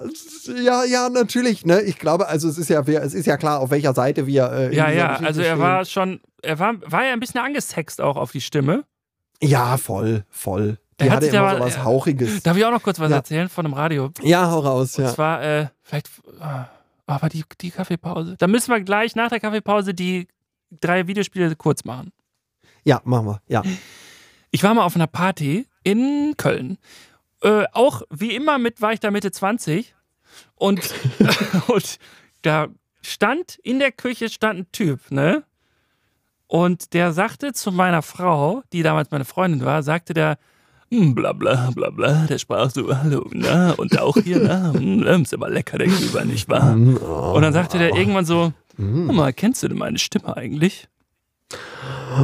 ja, 0.63 0.85
ja, 0.85 1.09
natürlich. 1.09 1.65
Ne? 1.65 1.81
Ich 1.81 1.99
glaube, 1.99 2.29
also 2.29 2.47
es 2.47 2.57
ist 2.57 2.69
ja, 2.69 2.79
es 2.83 3.13
ist 3.13 3.25
ja 3.25 3.35
klar, 3.35 3.59
auf 3.59 3.69
welcher 3.69 3.93
Seite 3.93 4.25
wir. 4.25 4.49
Äh, 4.49 4.73
Ja, 4.75 4.89
ja, 4.89 5.15
also 5.17 5.41
er 5.41 5.47
stehen. 5.55 5.59
war 5.59 5.83
schon, 5.83 6.21
er 6.41 6.57
war, 6.57 6.75
war 6.85 7.05
ja 7.05 7.11
ein 7.11 7.19
bisschen 7.19 7.41
angesext 7.41 7.99
auch 7.99 8.15
auf 8.15 8.31
die 8.31 8.39
Stimme. 8.39 8.85
Ja, 9.41 9.75
voll, 9.75 10.23
voll. 10.29 10.77
Die 11.01 11.03
Er 11.03 11.09
hat 11.11 11.15
hatte 11.17 11.25
sich 11.25 11.35
immer 11.35 11.53
so 11.55 11.59
was 11.59 11.75
ja. 11.75 11.83
Hauchiges. 11.83 12.43
Darf 12.43 12.55
ich 12.55 12.63
auch 12.63 12.71
noch 12.71 12.81
kurz 12.81 12.97
was 12.99 13.09
Ja. 13.11 13.17
erzählen 13.17 13.49
von 13.49 13.65
einem 13.65 13.73
Radio? 13.73 14.11
Ja, 14.21 14.49
hau 14.51 14.59
raus, 14.59 14.97
Und 14.97 15.03
ja. 15.03 15.13
zwar, 15.13 15.43
äh, 15.43 15.67
vielleicht, 15.83 16.07
äh, 16.39 16.63
aber 17.09 17.29
die, 17.29 17.43
die 17.61 17.71
Kaffeepause. 17.71 18.35
Da 18.37 18.47
müssen 18.47 18.71
wir 18.71 18.81
gleich 18.81 19.15
nach 19.15 19.29
der 19.29 19.39
Kaffeepause 19.39 19.93
die 19.93 20.27
drei 20.71 21.07
Videospiele 21.07 21.55
kurz 21.55 21.83
machen. 21.83 22.11
Ja, 22.83 23.01
machen 23.03 23.27
wir. 23.27 23.41
Ja. 23.47 23.63
Ich 24.51 24.63
war 24.63 24.73
mal 24.73 24.83
auf 24.83 24.95
einer 24.95 25.07
Party 25.07 25.67
in 25.83 26.35
Köln. 26.37 26.77
Äh, 27.41 27.65
auch 27.71 28.03
wie 28.09 28.35
immer 28.35 28.57
mit, 28.57 28.81
war 28.81 28.93
ich 28.93 28.99
da 28.99 29.11
Mitte 29.11 29.31
20 29.31 29.95
und, 30.55 30.93
und 31.67 31.97
da 32.41 32.67
stand 33.01 33.57
in 33.63 33.79
der 33.79 33.91
Küche 33.91 34.29
stand 34.29 34.59
ein 34.59 34.71
Typ, 34.71 35.11
ne? 35.11 35.43
Und 36.47 36.93
der 36.93 37.13
sagte 37.13 37.53
zu 37.53 37.71
meiner 37.71 38.01
Frau, 38.01 38.63
die 38.73 38.81
damals 38.81 39.11
meine 39.11 39.25
Freundin 39.25 39.63
war, 39.63 39.83
sagte 39.83 40.13
der, 40.13 40.31
"Hm, 40.31 40.37
bla 40.89 41.33
bla 41.33 41.71
bla 41.71 41.89
bla, 41.91 42.25
der 42.27 42.37
sprach 42.37 42.71
so, 42.71 42.95
hallo, 42.95 43.27
na, 43.31 43.71
und 43.73 43.99
auch 43.99 44.17
hier, 44.17 44.39
na, 44.39 44.73
hm, 44.73 45.03
ist 45.23 45.33
aber 45.33 45.49
lecker, 45.49 45.77
der 45.77 45.87
Glühwein, 45.87 46.27
nicht 46.27 46.49
wahr? 46.49 46.73
Und 46.73 47.41
dann 47.41 47.53
sagte 47.53 47.77
der 47.77 47.95
irgendwann 47.95 48.25
so, 48.25 48.53
mal, 48.77 49.33
kennst 49.33 49.61
du 49.63 49.67
denn 49.67 49.77
meine 49.77 49.99
Stimme 49.99 50.35
eigentlich? 50.35 50.87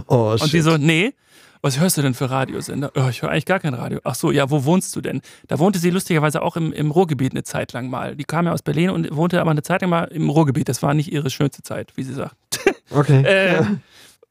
Oh, 0.07 0.31
Und 0.31 0.43
die 0.45 0.49
shit. 0.57 0.63
so, 0.63 0.77
nee. 0.77 1.13
was 1.61 1.79
hörst 1.79 1.97
du 1.97 2.01
denn 2.01 2.13
für 2.13 2.29
Radiosender? 2.29 2.91
Oh, 2.95 3.07
ich 3.09 3.21
höre 3.21 3.29
eigentlich 3.29 3.45
gar 3.45 3.59
kein 3.59 3.73
Radio. 3.73 3.99
Ach 4.03 4.15
so, 4.15 4.31
ja, 4.31 4.49
wo 4.49 4.65
wohnst 4.65 4.95
du 4.95 5.01
denn? 5.01 5.21
Da 5.47 5.59
wohnte 5.59 5.79
sie 5.79 5.89
lustigerweise 5.89 6.41
auch 6.41 6.55
im, 6.57 6.73
im 6.73 6.91
Ruhrgebiet 6.91 7.31
eine 7.33 7.43
Zeit 7.43 7.73
lang 7.73 7.89
mal. 7.89 8.15
Die 8.15 8.23
kam 8.23 8.45
ja 8.45 8.51
aus 8.51 8.61
Berlin 8.61 8.89
und 8.89 9.15
wohnte 9.15 9.41
aber 9.41 9.51
eine 9.51 9.63
Zeit 9.63 9.81
lang 9.81 9.89
mal 9.89 10.03
im 10.05 10.29
Ruhrgebiet. 10.29 10.69
Das 10.69 10.81
war 10.83 10.93
nicht 10.93 11.11
ihre 11.11 11.29
schönste 11.29 11.63
Zeit, 11.63 11.93
wie 11.95 12.03
sie 12.03 12.13
sagt. 12.13 12.35
Okay. 12.91 13.23
Äh, 13.25 13.53
ja. 13.55 13.67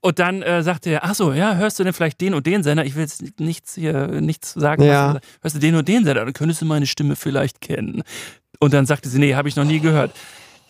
Und 0.04 0.18
dann 0.18 0.42
äh, 0.42 0.62
sagte 0.62 0.90
er, 0.90 1.02
ach 1.04 1.14
so, 1.14 1.32
ja, 1.32 1.54
hörst 1.54 1.78
du 1.78 1.82
denn 1.82 1.94
vielleicht 1.94 2.20
den 2.20 2.34
und 2.34 2.46
den 2.46 2.62
Sender? 2.62 2.84
Ich 2.84 2.94
will 2.94 3.00
jetzt 3.00 3.40
nichts 3.40 3.74
hier, 3.74 4.08
nichts 4.20 4.52
sagen. 4.52 4.82
Ja. 4.82 5.14
Was, 5.14 5.22
hörst 5.40 5.56
du 5.56 5.60
den 5.60 5.76
und 5.76 5.88
den 5.88 6.04
Sender? 6.04 6.26
Dann 6.26 6.34
könntest 6.34 6.60
du 6.60 6.66
meine 6.66 6.86
Stimme 6.86 7.16
vielleicht 7.16 7.62
kennen. 7.62 8.02
Und 8.60 8.74
dann 8.74 8.84
sagte 8.84 9.08
sie, 9.08 9.18
nee, 9.18 9.34
habe 9.34 9.48
ich 9.48 9.56
noch 9.56 9.64
nie 9.64 9.80
gehört. 9.80 10.10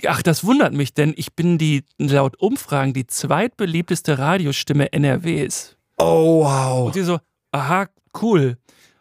Ach, 0.07 0.23
das 0.23 0.45
wundert 0.45 0.73
mich, 0.73 0.95
denn 0.95 1.15
ich 1.17 1.35
bin 1.35 1.59
die, 1.59 1.83
laut 1.99 2.39
Umfragen, 2.39 2.93
die 2.93 3.09
zweitbeliebteste 3.09 4.21
Radiostimme 4.21 4.93
NRWs. 4.93 5.77
Oh, 5.99 6.45
wow. 6.45 6.87
Und 6.87 6.95
sie 6.95 7.03
so, 7.03 7.19
aha, 7.51 7.89
cool. 8.23 8.57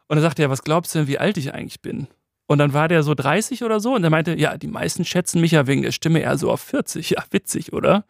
Und 0.08 0.16
dann 0.16 0.24
sagte 0.24 0.42
er, 0.42 0.50
was 0.50 0.64
glaubst 0.64 0.96
du 0.96 1.00
denn, 1.00 1.08
wie 1.08 1.20
alt 1.20 1.38
ich 1.38 1.54
eigentlich 1.54 1.84
bin? 1.84 2.08
Und 2.48 2.58
dann 2.58 2.74
war 2.74 2.88
der 2.88 3.04
so 3.04 3.14
30 3.14 3.64
oder 3.64 3.80
so 3.80 3.94
und 3.94 4.04
er 4.04 4.10
meinte, 4.10 4.34
ja, 4.34 4.58
die 4.58 4.68
meisten 4.68 5.06
schätzen 5.06 5.42
mich 5.42 5.52
ja 5.52 5.68
wegen 5.68 5.84
der 5.84 5.92
Stimme 5.92 6.22
eher 6.22 6.40
so 6.40 6.52
auf 6.52 6.62
40. 6.62 7.12
Ja, 7.12 7.24
witzig, 7.30 7.72
oder? 7.72 8.04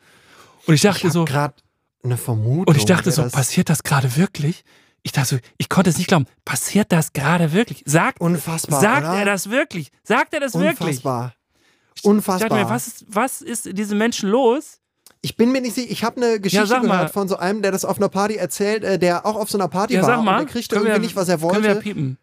Und 0.66 0.76
ich 0.76 0.82
dachte 0.82 1.08
Ich 1.08 1.14
so, 1.14 1.26
gerade 1.26 1.56
eine 2.04 2.18
Vermutung. 2.18 2.66
und 2.68 2.78
ich 2.78 2.86
dachte 2.86 3.12
so, 3.12 3.24
das- 3.24 3.32
passiert 3.32 3.70
das 3.70 3.84
gerade 3.84 4.16
wirklich? 4.18 4.64
Ich 5.04 5.12
dachte 5.12 5.36
so, 5.36 5.38
ich 5.58 5.68
konnte 5.70 5.90
es 5.90 5.98
nicht 5.98 6.08
glauben. 6.08 6.28
Passiert 6.46 6.92
das 6.92 7.12
gerade 7.14 7.52
wirklich? 7.52 7.84
Sagt, 7.86 8.22
Unfassbar. 8.22 8.80
sagt 8.80 9.08
oder? 9.08 9.18
er 9.20 9.26
das 9.26 9.50
wirklich? 9.50 9.92
Sagt 10.04 10.34
er 10.34 10.40
das 10.40 10.54
wirklich? 10.54 10.80
Unfassbar. 10.98 11.34
Ich 11.96 12.06
Unfassbar. 12.06 12.50
dachte 12.50 12.64
mir, 12.64 12.70
was 12.70 12.88
ist, 12.88 13.06
was 13.08 13.42
ist 13.42 13.68
in 13.68 13.76
diesem 13.76 13.98
Menschen 13.98 14.30
los? 14.30 14.80
Ich 15.22 15.38
bin 15.38 15.52
mir 15.52 15.62
nicht 15.62 15.76
sicher. 15.76 15.90
Ich 15.92 16.04
habe 16.04 16.18
eine 16.22 16.40
Geschichte 16.40 16.68
mal. 16.68 16.82
gehört 16.82 17.12
von 17.14 17.28
so 17.28 17.38
einem, 17.38 17.62
der 17.62 17.72
das 17.72 17.86
auf 17.86 17.98
einer 17.98 18.10
Party 18.10 18.36
erzählt, 18.36 18.84
äh, 18.84 18.98
der 19.00 19.26
auch 19.26 19.36
auf 19.36 19.50
so 19.50 19.58
einer 19.58 19.68
Party 19.70 19.94
Ja, 19.94 20.02
war 20.02 20.08
sag 20.18 20.24
mal. 20.24 20.42
und 20.42 20.54
der 20.54 20.62
Können 20.62 20.68
irgendwie 20.86 20.92
wir- 20.94 21.00
nicht, 21.00 21.16
was 21.16 21.30
er 21.30 21.38
Können 21.38 21.64
wir 21.64 21.70
wollte. 21.70 21.82
piepen? 21.82 22.18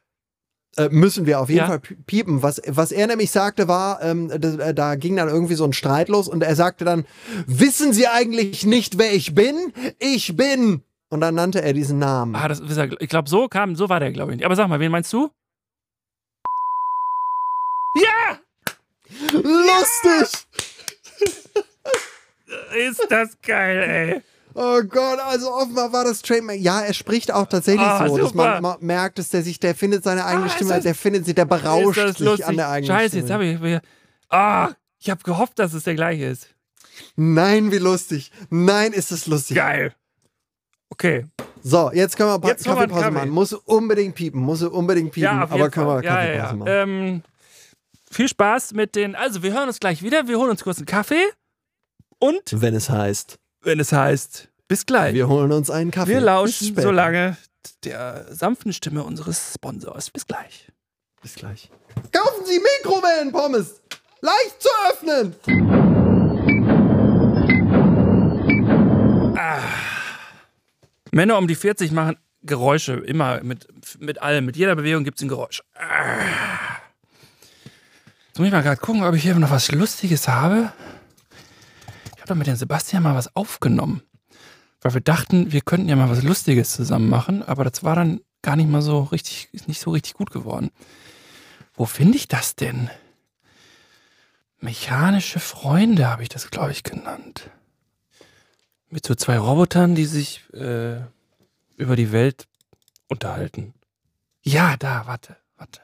Äh, 0.76 0.88
müssen 0.90 1.26
wir 1.26 1.40
auf 1.40 1.48
jeden 1.48 1.60
Ja. 1.62 1.66
Fall 1.66 1.80
pi- 1.80 1.96
piepen. 2.06 2.42
Was, 2.42 2.60
was 2.66 2.92
er 2.92 3.06
nämlich 3.08 3.30
sagte 3.32 3.66
war, 3.66 4.00
ähm, 4.02 4.28
da, 4.40 4.72
da 4.72 4.94
ging 4.94 5.16
dann 5.16 5.28
irgendwie 5.28 5.54
so 5.56 5.64
ein 5.64 5.72
Streit 5.72 6.08
los 6.08 6.28
und 6.28 6.42
er 6.44 6.54
sagte 6.54 6.84
dann, 6.84 7.06
wissen 7.46 7.92
Sie 7.92 8.06
eigentlich 8.06 8.64
nicht, 8.64 8.96
wer 8.98 9.12
ich 9.12 9.34
bin? 9.34 9.72
Ich 9.98 10.36
bin. 10.36 10.82
Und 11.08 11.20
dann 11.22 11.34
nannte 11.34 11.60
er 11.60 11.72
diesen 11.72 11.98
Namen. 11.98 12.36
Ah, 12.36 12.46
das 12.46 12.60
ich 13.00 13.08
glaube, 13.08 13.28
so 13.28 13.48
kam, 13.48 13.74
so 13.74 13.88
war 13.88 13.98
der, 13.98 14.12
glaube 14.12 14.30
ich 14.30 14.36
nicht. 14.36 14.46
Aber 14.46 14.54
sag 14.54 14.68
mal, 14.68 14.78
wen 14.78 14.92
meinst 14.92 15.12
du? 15.12 15.28
Ja! 17.96 18.38
Lustig! 19.32 20.46
Ist 22.88 23.06
das 23.10 23.36
geil, 23.42 23.78
ey. 24.14 24.22
Oh 24.54 24.82
Gott, 24.82 25.18
also 25.20 25.52
offenbar 25.52 25.92
war 25.92 26.04
das 26.04 26.22
Trademark. 26.22 26.58
Ja, 26.58 26.80
er 26.80 26.92
spricht 26.92 27.32
auch 27.32 27.46
tatsächlich 27.46 27.86
Ah, 27.86 28.08
so, 28.08 28.18
dass 28.18 28.34
man, 28.34 28.62
man 28.62 28.76
merkt, 28.80 29.18
dass 29.18 29.28
der 29.28 29.42
sich, 29.42 29.60
der 29.60 29.74
findet 29.74 30.02
seine 30.04 30.24
eigene 30.24 30.46
Ah, 30.46 30.48
Stimme, 30.50 30.74
das- 30.74 30.82
der 30.82 30.94
findet 30.94 31.24
sie, 31.26 31.34
der 31.34 31.44
berauscht 31.44 32.16
sich 32.18 32.44
an 32.46 32.56
der 32.56 32.68
eigenen 32.68 32.88
Scheiße, 32.94 33.08
Stimme. 33.08 33.22
jetzt 33.22 33.30
habe 33.32 33.46
ich. 33.46 33.60
mir- 33.60 33.82
Ah, 34.28 34.70
ich 34.98 35.08
habe 35.10 35.22
gehofft, 35.22 35.58
dass 35.58 35.72
es 35.72 35.84
der 35.84 35.94
gleiche 35.94 36.24
ist. 36.26 36.48
Nein, 37.16 37.70
wie 37.72 37.78
lustig. 37.78 38.30
Nein, 38.50 38.92
ist 38.92 39.10
es 39.12 39.26
lustig. 39.26 39.56
Geil. 39.56 39.94
Okay. 40.90 41.26
So, 41.62 41.90
jetzt 41.92 42.16
können 42.16 42.42
wir 42.42 42.48
Jetzt 42.48 42.64
Kaffeepause 42.64 43.00
Kaffee. 43.02 43.10
machen. 43.14 43.30
Muss 43.30 43.52
unbedingt 43.52 44.14
piepen, 44.14 44.40
muss 44.40 44.62
unbedingt 44.62 45.12
piepen, 45.12 45.24
Ja, 45.24 45.42
aber 45.48 45.70
können 45.70 45.86
wir 45.86 46.02
ja, 46.02 46.14
Kaffeepause 46.14 46.36
ja. 46.36 46.52
machen. 46.54 46.64
Ähm, 46.66 47.22
viel 48.10 48.28
Spaß 48.28 48.72
mit 48.72 48.96
den. 48.96 49.14
Also, 49.14 49.42
wir 49.42 49.52
hören 49.52 49.68
uns 49.68 49.78
gleich 49.78 50.02
wieder. 50.02 50.26
Wir 50.26 50.38
holen 50.38 50.50
uns 50.50 50.64
kurz 50.64 50.78
einen 50.78 50.86
Kaffee. 50.86 51.22
Und, 52.18 52.42
Wenn 52.50 52.74
es 52.74 52.90
heißt, 52.90 53.38
wenn 53.62 53.80
es 53.80 53.92
heißt, 53.92 54.48
bis 54.68 54.86
gleich. 54.86 55.14
wir 55.14 55.28
holen 55.28 55.52
uns 55.52 55.70
einen 55.70 55.90
Kaffee. 55.90 56.12
Wir 56.12 56.20
lauschen 56.20 56.74
so 56.80 56.90
lange 56.90 57.36
der 57.84 58.26
sanften 58.30 58.72
Stimme 58.72 59.04
unseres 59.04 59.52
Sponsors. 59.54 60.10
Bis 60.10 60.26
gleich. 60.26 60.68
Bis 61.22 61.34
gleich. 61.34 61.70
Kaufen 62.12 62.46
Sie 62.46 62.58
Mikrowellenpommes! 62.58 63.82
Leicht 64.22 64.62
zu 64.62 64.68
öffnen! 64.90 65.34
Männer 71.12 71.38
um 71.38 71.48
die 71.48 71.54
40 71.54 71.90
machen 71.92 72.16
Geräusche, 72.42 72.94
immer 72.94 73.42
mit, 73.42 73.66
mit 73.98 74.22
allem. 74.22 74.46
Mit 74.46 74.56
jeder 74.56 74.74
Bewegung 74.74 75.04
gibt 75.04 75.18
es 75.18 75.22
ein 75.22 75.28
Geräusch. 75.28 75.62
Ah. 75.74 76.78
Jetzt 78.28 78.38
muss 78.38 78.46
ich 78.46 78.52
mal 78.52 78.62
gerade 78.62 78.80
gucken, 78.80 79.02
ob 79.02 79.14
ich 79.14 79.22
hier 79.22 79.34
noch 79.34 79.50
was 79.50 79.70
Lustiges 79.72 80.28
habe. 80.28 80.72
Doch 82.30 82.36
mit 82.36 82.46
dem 82.46 82.54
Sebastian 82.54 83.02
mal 83.02 83.16
was 83.16 83.34
aufgenommen. 83.34 84.02
Weil 84.80 84.94
wir 84.94 85.00
dachten, 85.00 85.50
wir 85.50 85.62
könnten 85.62 85.88
ja 85.88 85.96
mal 85.96 86.08
was 86.08 86.22
Lustiges 86.22 86.72
zusammen 86.72 87.10
machen, 87.10 87.42
aber 87.42 87.64
das 87.64 87.82
war 87.82 87.96
dann 87.96 88.20
gar 88.40 88.54
nicht 88.54 88.70
mal 88.70 88.82
so 88.82 89.02
richtig, 89.02 89.48
nicht 89.66 89.80
so 89.80 89.90
richtig 89.90 90.14
gut 90.14 90.30
geworden. 90.30 90.70
Wo 91.74 91.86
finde 91.86 92.16
ich 92.16 92.28
das 92.28 92.54
denn? 92.54 92.88
Mechanische 94.60 95.40
Freunde 95.40 96.08
habe 96.08 96.22
ich 96.22 96.28
das, 96.28 96.52
glaube 96.52 96.70
ich, 96.70 96.84
genannt. 96.84 97.50
Mit 98.90 99.04
so 99.04 99.16
zwei 99.16 99.36
Robotern, 99.36 99.96
die 99.96 100.06
sich 100.06 100.44
äh, 100.52 101.00
über 101.78 101.96
die 101.96 102.12
Welt 102.12 102.46
unterhalten. 103.08 103.74
Ja, 104.42 104.76
da, 104.76 105.08
warte, 105.08 105.36
warte. 105.56 105.80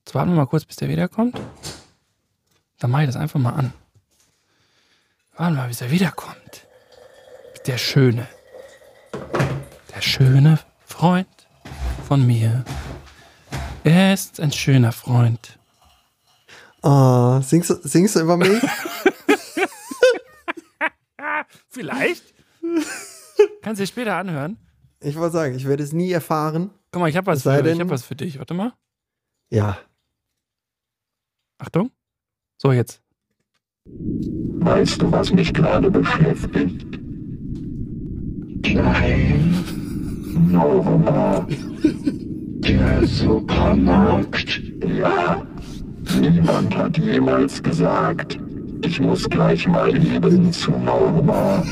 Jetzt 0.00 0.14
warten 0.14 0.32
wir 0.32 0.36
mal 0.36 0.46
kurz, 0.46 0.66
bis 0.66 0.76
der 0.76 0.90
wiederkommt. 0.90 1.40
Dann 2.78 2.90
mache 2.90 3.04
ich 3.04 3.08
das 3.08 3.16
einfach 3.16 3.40
mal 3.40 3.54
an. 3.54 3.72
Warten 5.40 5.54
wir 5.54 5.62
mal, 5.62 5.68
bis 5.68 5.80
er 5.80 5.90
wiederkommt. 5.90 6.66
Der 7.66 7.78
Schöne. 7.78 8.28
Der 9.94 10.02
schöne 10.02 10.58
Freund 10.84 11.48
von 12.06 12.26
mir. 12.26 12.62
Er 13.82 14.12
ist 14.12 14.38
ein 14.38 14.52
schöner 14.52 14.92
Freund. 14.92 15.58
Oh, 16.82 17.40
singst, 17.40 17.70
du- 17.70 17.80
singst 17.88 18.16
du 18.16 18.20
über 18.20 18.36
mich? 18.36 18.62
Vielleicht. 21.70 22.34
Kannst 23.62 23.80
du 23.80 23.84
dir 23.84 23.86
später 23.86 24.16
anhören. 24.16 24.58
ich 25.00 25.16
wollte 25.16 25.32
sagen, 25.32 25.54
ich 25.54 25.66
werde 25.66 25.82
es 25.82 25.92
nie 25.94 26.12
erfahren. 26.12 26.68
Guck 26.92 27.00
mal, 27.00 27.08
ich 27.08 27.16
habe 27.16 27.28
was, 27.28 27.46
ich 27.46 27.80
hab 27.80 27.88
was 27.88 28.04
für 28.04 28.14
dich. 28.16 28.38
Warte 28.38 28.52
mal. 28.52 28.74
Ja. 29.48 29.78
Achtung. 31.56 31.90
So, 32.58 32.72
jetzt. 32.72 33.00
Weißt 34.62 35.00
du, 35.00 35.10
was 35.10 35.32
mich 35.32 35.52
gerade 35.54 35.90
beschäftigt? 35.90 36.86
Nein. 38.74 39.54
Norma. 40.50 41.46
Der 42.58 43.06
Supermarkt. 43.06 44.62
Ja. 44.86 45.42
Niemand 46.20 46.76
hat 46.76 46.98
jemals 46.98 47.62
gesagt, 47.62 48.38
ich 48.82 49.00
muss 49.00 49.28
gleich 49.28 49.66
mal 49.66 49.94
eben 49.96 50.52
zu 50.52 50.72
Norma. 50.72 51.62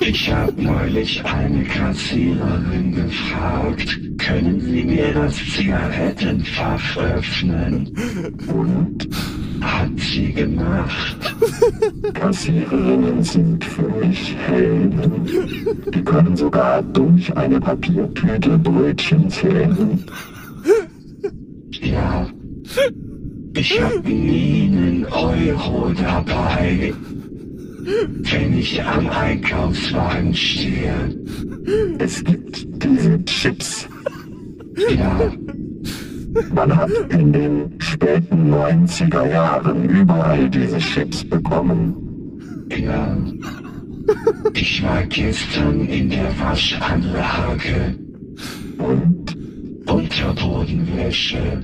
Ich 0.00 0.32
habe 0.32 0.52
neulich 0.62 1.24
eine 1.24 1.64
Kassiererin 1.64 2.94
gefragt, 2.94 4.00
können 4.18 4.60
Sie 4.60 4.84
mir 4.84 5.12
das 5.12 5.36
Zigarettenfach 5.36 6.96
öffnen? 6.96 7.92
Und 8.52 9.08
hat 9.62 9.90
sie 9.98 10.32
gemacht. 10.32 11.16
Kassiererinnen 12.14 13.22
sind 13.22 13.64
für 13.64 13.88
mich 13.88 14.36
Helden. 14.36 15.26
Die 15.94 16.02
können 16.02 16.36
sogar 16.36 16.82
durch 16.82 17.34
eine 17.36 17.60
Papiertüte 17.60 18.58
Brötchen 18.58 19.30
zählen. 19.30 20.04
Ja. 21.80 22.26
Ich 23.54 23.80
hab 23.80 24.04
nie 24.04 24.68
einen 24.70 25.06
Euro 25.06 25.92
dabei. 25.92 26.92
Wenn 27.84 28.58
ich 28.58 28.82
am 28.82 29.08
Einkaufswagen 29.08 30.34
stehe. 30.34 31.16
Es 31.98 32.22
gibt 32.24 32.66
diese 32.82 33.24
Chips. 33.24 33.88
Ja. 34.90 35.32
Man 36.52 36.76
hat 36.76 36.90
in 37.10 37.32
den 37.32 37.74
späten 37.78 38.52
90er 38.52 39.30
Jahren 39.30 39.88
überall 39.88 40.48
diese 40.48 40.78
Chips 40.78 41.24
bekommen. 41.24 41.94
Ja. 42.70 43.16
Ich 44.54 44.82
war 44.82 45.02
gestern 45.04 45.86
in 45.86 46.10
der 46.10 46.38
Waschanlage. 46.38 47.96
Und 48.78 49.36
Unterbodenwäsche. 49.86 51.62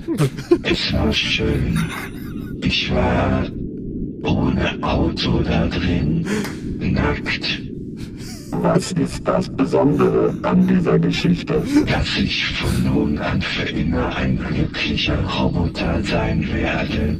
Es 0.63 0.93
war 0.93 1.11
schön. 1.11 1.77
Ich 2.61 2.93
war 2.93 3.43
ohne 4.23 4.77
Auto 4.81 5.41
da 5.41 5.67
drin. 5.67 6.25
Nackt. 6.79 7.62
Was 8.61 8.91
ist 8.93 9.27
das 9.27 9.49
Besondere 9.49 10.33
an 10.43 10.67
dieser 10.67 10.99
Geschichte? 10.99 11.63
Dass 11.87 12.17
ich 12.17 12.45
von 12.53 12.83
nun 12.83 13.17
an 13.17 13.41
für 13.41 13.69
immer 13.69 14.15
ein 14.15 14.37
glücklicher 14.37 15.17
Roboter 15.25 16.03
sein 16.03 16.47
werde. 16.53 17.19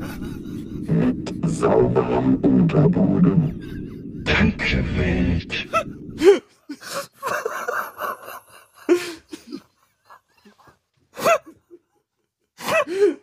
Mit 0.87 1.33
sauberem 1.45 2.35
Unterboden. 2.35 4.23
Danke, 4.25 4.83
Welt. 4.97 5.67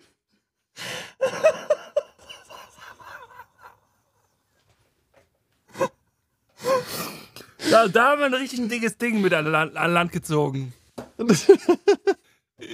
Da, 7.81 7.89
da 7.89 8.11
haben 8.11 8.19
wir 8.19 8.27
ein 8.27 8.35
richtig 8.35 8.69
dickes 8.69 8.99
Ding 8.99 9.23
mit 9.23 9.33
an 9.33 9.47
Land, 9.47 9.77
an 9.77 9.93
Land 9.93 10.13
gezogen. 10.13 10.73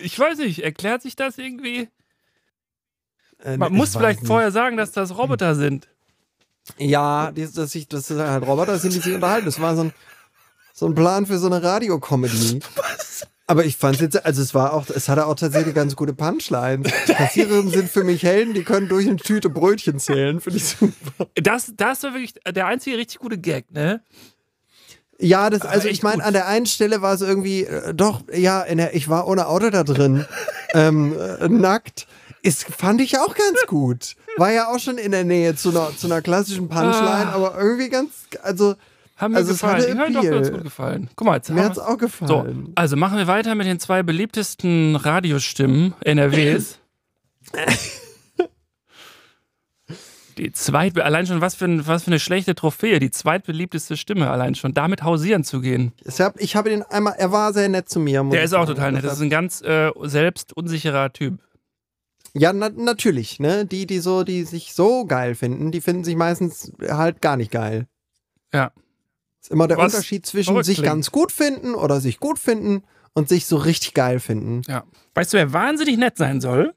Ich 0.02 0.18
weiß 0.18 0.38
nicht, 0.38 0.64
erklärt 0.64 1.02
sich 1.02 1.14
das 1.14 1.38
irgendwie? 1.38 1.88
Äh, 3.44 3.56
Man 3.56 3.70
ich 3.70 3.78
muss 3.78 3.92
vielleicht 3.94 4.22
nicht. 4.22 4.26
vorher 4.26 4.50
sagen, 4.50 4.76
dass 4.76 4.90
das 4.90 5.16
Roboter 5.16 5.54
sind. 5.54 5.88
Ja, 6.76 7.30
die, 7.30 7.46
dass 7.48 7.72
ich, 7.76 7.86
das 7.86 8.08
sind 8.08 8.18
halt 8.18 8.44
Roboter 8.44 8.80
sind, 8.80 8.94
die 8.94 8.98
sich 8.98 9.14
unterhalten. 9.14 9.46
Das 9.46 9.60
war 9.60 9.76
so 9.76 9.84
ein, 9.84 9.92
so 10.74 10.86
ein 10.86 10.96
Plan 10.96 11.24
für 11.26 11.38
so 11.38 11.46
eine 11.46 11.62
Radiocomedy. 11.62 12.58
Aber 13.46 13.64
ich 13.64 13.76
fand 13.76 14.00
jetzt, 14.00 14.24
also 14.26 14.42
es 14.42 14.54
war 14.54 14.72
auch, 14.72 14.90
es 14.90 15.08
hatte 15.08 15.26
auch 15.26 15.36
tatsächlich 15.36 15.72
ganz 15.72 15.94
gute 15.94 16.14
Punchlines. 16.14 16.90
Kassiererinnen 17.06 17.70
sind 17.70 17.88
für 17.88 18.02
mich 18.02 18.24
Helden, 18.24 18.54
die 18.54 18.64
können 18.64 18.88
durch 18.88 19.06
eine 19.06 19.18
Tüte 19.18 19.50
Brötchen 19.50 20.00
zählen. 20.00 20.40
Finde 20.40 20.56
ich 20.58 20.64
super. 20.66 21.28
Das, 21.36 21.72
das 21.76 22.02
war 22.02 22.12
wirklich 22.12 22.34
der 22.44 22.66
einzige 22.66 22.98
richtig 22.98 23.20
gute 23.20 23.38
Gag, 23.38 23.70
ne? 23.70 24.02
Ja, 25.18 25.48
das, 25.50 25.62
also 25.62 25.88
echt 25.88 25.98
ich 25.98 26.02
meine, 26.02 26.22
an 26.24 26.32
der 26.34 26.46
einen 26.46 26.66
Stelle 26.66 27.00
war 27.02 27.14
es 27.14 27.22
irgendwie, 27.22 27.64
äh, 27.64 27.94
doch, 27.94 28.22
ja, 28.32 28.62
in 28.62 28.78
der, 28.78 28.94
ich 28.94 29.08
war 29.08 29.26
ohne 29.28 29.46
Auto 29.48 29.70
da 29.70 29.82
drin, 29.82 30.26
ähm, 30.74 31.14
äh, 31.40 31.48
nackt. 31.48 32.06
Ist, 32.42 32.64
fand 32.64 33.00
ich 33.00 33.18
auch 33.18 33.34
ganz 33.34 33.66
gut. 33.66 34.14
War 34.36 34.52
ja 34.52 34.68
auch 34.68 34.78
schon 34.78 34.98
in 34.98 35.10
der 35.12 35.24
Nähe 35.24 35.56
zu 35.56 35.70
einer, 35.70 35.90
zu 35.96 36.06
einer 36.06 36.20
klassischen 36.22 36.68
Punchline, 36.68 37.28
Ah. 37.28 37.32
aber 37.32 37.58
irgendwie 37.58 37.88
ganz, 37.88 38.12
also 38.42 38.74
Haben 39.16 39.32
mir 39.32 39.38
Also 39.38 39.52
es 39.52 39.60
gefallen. 39.60 39.84
Die 39.96 39.98
haben 39.98 40.12
doch 40.14 40.22
ganz 40.30 40.50
gut 40.52 40.62
gefallen. 40.64 41.10
Guck 41.16 41.26
mal, 41.26 41.36
jetzt 41.36 41.50
mir 41.50 41.64
hat's 41.64 41.78
auch 41.78 41.88
So, 41.92 41.96
gefallen. 41.96 42.72
also 42.74 42.96
machen 42.96 43.16
wir 43.16 43.26
weiter 43.26 43.54
mit 43.54 43.66
den 43.66 43.80
zwei 43.80 44.02
beliebtesten 44.02 44.94
Radiostimmen 44.94 45.94
NRWs. 46.04 46.78
Die 50.38 50.52
zweit, 50.52 50.98
allein 51.00 51.26
schon 51.26 51.40
was 51.40 51.54
für, 51.54 51.64
ein, 51.64 51.86
was 51.86 52.04
für 52.04 52.08
eine 52.08 52.20
schlechte 52.20 52.54
Trophäe, 52.54 52.98
die 52.98 53.10
zweitbeliebteste 53.10 53.96
Stimme 53.96 54.30
allein 54.30 54.54
schon, 54.54 54.74
damit 54.74 55.02
hausieren 55.02 55.44
zu 55.44 55.62
gehen. 55.62 55.92
Ich 56.04 56.20
habe 56.20 56.38
ich 56.40 56.56
hab 56.56 56.66
ihn 56.66 56.82
einmal, 56.82 57.14
er 57.16 57.32
war 57.32 57.54
sehr 57.54 57.68
nett 57.70 57.88
zu 57.88 58.00
mir. 58.00 58.22
Der 58.24 58.42
ist 58.42 58.52
auch 58.52 58.66
total 58.66 58.92
nett. 58.92 59.04
Das 59.04 59.14
ist 59.14 59.22
ein 59.22 59.30
ganz 59.30 59.62
äh, 59.62 59.90
selbstunsicherer 60.02 61.12
Typ. 61.12 61.40
Ja, 62.34 62.52
na, 62.52 62.68
natürlich, 62.68 63.40
ne? 63.40 63.64
Die, 63.64 63.86
die 63.86 63.98
so, 63.98 64.24
die 64.24 64.42
sich 64.44 64.74
so 64.74 65.06
geil 65.06 65.34
finden, 65.34 65.72
die 65.72 65.80
finden 65.80 66.04
sich 66.04 66.16
meistens 66.16 66.70
halt 66.86 67.22
gar 67.22 67.38
nicht 67.38 67.50
geil. 67.50 67.86
Ja. 68.52 68.72
Ist 69.40 69.50
immer 69.50 69.68
der 69.68 69.78
Was 69.78 69.94
Unterschied 69.94 70.26
zwischen 70.26 70.62
sich 70.62 70.78
klingt. 70.78 70.88
ganz 70.88 71.10
gut 71.10 71.32
finden 71.32 71.74
oder 71.74 72.00
sich 72.00 72.20
gut 72.20 72.38
finden 72.38 72.82
und 73.14 73.30
sich 73.30 73.46
so 73.46 73.56
richtig 73.56 73.94
geil 73.94 74.20
finden. 74.20 74.60
Ja. 74.66 74.84
Weißt 75.14 75.32
du, 75.32 75.38
wer 75.38 75.54
wahnsinnig 75.54 75.96
nett 75.96 76.18
sein 76.18 76.42
soll? 76.42 76.74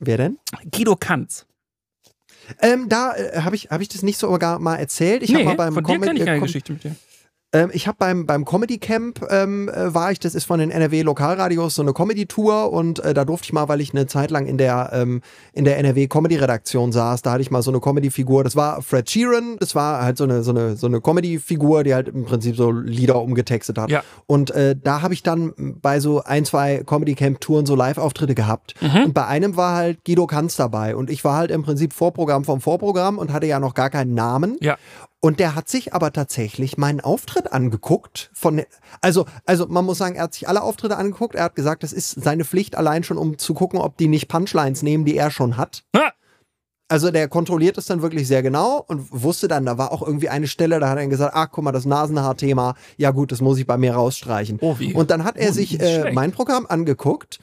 Wer 0.00 0.16
denn? 0.16 0.38
Guido 0.72 0.96
Kanz. 0.96 1.46
Ähm, 2.60 2.88
da 2.88 3.14
äh, 3.14 3.40
habe 3.40 3.56
ich, 3.56 3.68
hab 3.70 3.80
ich 3.80 3.88
das 3.88 4.02
nicht 4.02 4.18
sogar 4.18 4.58
mal 4.58 4.76
erzählt. 4.76 5.22
Ich 5.22 5.34
habe 5.34 5.44
mal 5.44 5.54
beim 5.56 5.74
von 5.74 5.84
dir 5.84 5.98
kenne 5.98 6.14
ich 6.14 6.22
äh, 6.22 6.24
keine 6.24 6.40
Geschichte 6.40 6.72
mit 6.72 6.84
dir. 6.84 6.94
Ähm, 7.52 7.70
ich 7.72 7.86
habe 7.88 7.96
beim, 7.98 8.26
beim 8.26 8.44
Comedy 8.44 8.76
Camp 8.76 9.24
ähm, 9.30 9.70
äh, 9.70 9.94
war 9.94 10.12
ich, 10.12 10.20
das 10.20 10.34
ist 10.34 10.44
von 10.44 10.60
den 10.60 10.70
NRW 10.70 11.00
Lokalradios 11.00 11.74
so 11.74 11.82
eine 11.82 11.94
Comedy-Tour 11.94 12.70
und 12.70 12.98
äh, 12.98 13.14
da 13.14 13.24
durfte 13.24 13.46
ich 13.46 13.52
mal, 13.54 13.68
weil 13.68 13.80
ich 13.80 13.94
eine 13.94 14.06
Zeit 14.06 14.30
lang 14.30 14.46
in 14.46 14.58
der, 14.58 14.90
ähm, 14.92 15.22
in 15.54 15.64
der 15.64 15.78
NRW 15.78 16.08
Comedy-Redaktion 16.08 16.92
saß, 16.92 17.22
da 17.22 17.32
hatte 17.32 17.40
ich 17.40 17.50
mal 17.50 17.62
so 17.62 17.70
eine 17.70 17.80
Comedy-Figur, 17.80 18.44
das 18.44 18.54
war 18.54 18.82
Fred 18.82 19.08
Sheeran, 19.08 19.56
das 19.60 19.74
war 19.74 20.02
halt 20.02 20.18
so 20.18 20.24
eine, 20.24 20.42
so 20.42 20.50
eine, 20.50 20.76
so 20.76 20.86
eine 20.86 21.00
Comedy-Figur, 21.00 21.84
die 21.84 21.94
halt 21.94 22.08
im 22.08 22.26
Prinzip 22.26 22.54
so 22.54 22.70
Lieder 22.70 23.22
umgetextet 23.22 23.78
hat. 23.78 23.88
Ja. 23.88 24.02
Und 24.26 24.50
äh, 24.50 24.76
da 24.76 25.00
habe 25.00 25.14
ich 25.14 25.22
dann 25.22 25.54
bei 25.80 26.00
so 26.00 26.22
ein, 26.22 26.44
zwei 26.44 26.82
Comedy 26.84 27.14
Camp-Touren 27.14 27.64
so 27.64 27.74
Live-Auftritte 27.74 28.34
gehabt. 28.34 28.74
Und 29.04 29.14
bei 29.14 29.26
einem 29.26 29.56
war 29.56 29.74
halt 29.74 30.04
Guido 30.04 30.26
Kanz 30.26 30.56
dabei 30.56 30.94
und 30.94 31.08
ich 31.08 31.24
war 31.24 31.36
halt 31.36 31.50
im 31.50 31.62
Prinzip 31.62 31.94
Vorprogramm 31.94 32.44
vom 32.44 32.60
Vorprogramm 32.60 33.16
und 33.16 33.32
hatte 33.32 33.46
ja 33.46 33.58
noch 33.58 33.72
gar 33.72 33.88
keinen 33.88 34.12
Namen. 34.12 34.58
Ja. 34.60 34.76
Und 35.20 35.40
der 35.40 35.56
hat 35.56 35.68
sich 35.68 35.94
aber 35.94 36.12
tatsächlich 36.12 36.78
meinen 36.78 37.00
Auftritt 37.00 37.52
angeguckt. 37.52 38.30
Von, 38.32 38.62
also, 39.00 39.26
also 39.46 39.66
man 39.66 39.84
muss 39.84 39.98
sagen, 39.98 40.14
er 40.14 40.24
hat 40.24 40.34
sich 40.34 40.48
alle 40.48 40.62
Auftritte 40.62 40.96
angeguckt. 40.96 41.34
Er 41.34 41.44
hat 41.44 41.56
gesagt, 41.56 41.82
das 41.82 41.92
ist 41.92 42.10
seine 42.22 42.44
Pflicht 42.44 42.76
allein 42.76 43.02
schon, 43.02 43.18
um 43.18 43.36
zu 43.36 43.52
gucken, 43.52 43.80
ob 43.80 43.96
die 43.96 44.06
nicht 44.06 44.28
Punchlines 44.28 44.82
nehmen, 44.82 45.04
die 45.04 45.16
er 45.16 45.32
schon 45.32 45.56
hat. 45.56 45.82
Ah, 45.92 46.10
Also 46.88 47.10
der 47.10 47.26
kontrolliert 47.26 47.76
es 47.78 47.86
dann 47.86 48.00
wirklich 48.00 48.28
sehr 48.28 48.44
genau 48.44 48.84
und 48.86 49.08
wusste 49.10 49.48
dann, 49.48 49.66
da 49.66 49.76
war 49.76 49.90
auch 49.90 50.02
irgendwie 50.02 50.28
eine 50.28 50.46
Stelle, 50.46 50.78
da 50.78 50.88
hat 50.88 50.98
er 50.98 51.06
gesagt, 51.08 51.34
ach 51.34 51.48
guck 51.50 51.64
mal, 51.64 51.72
das 51.72 51.84
Nasenhaar-Thema, 51.84 52.74
ja 52.96 53.10
gut, 53.10 53.32
das 53.32 53.40
muss 53.40 53.58
ich 53.58 53.66
bei 53.66 53.76
mir 53.76 53.94
rausstreichen. 53.94 54.58
Oh? 54.60 54.76
Und 54.94 55.10
dann 55.10 55.24
hat 55.24 55.36
er 55.36 55.50
Oh, 55.50 55.52
sich 55.52 55.80
äh, 55.80 56.12
mein 56.12 56.30
Programm 56.30 56.64
angeguckt 56.68 57.40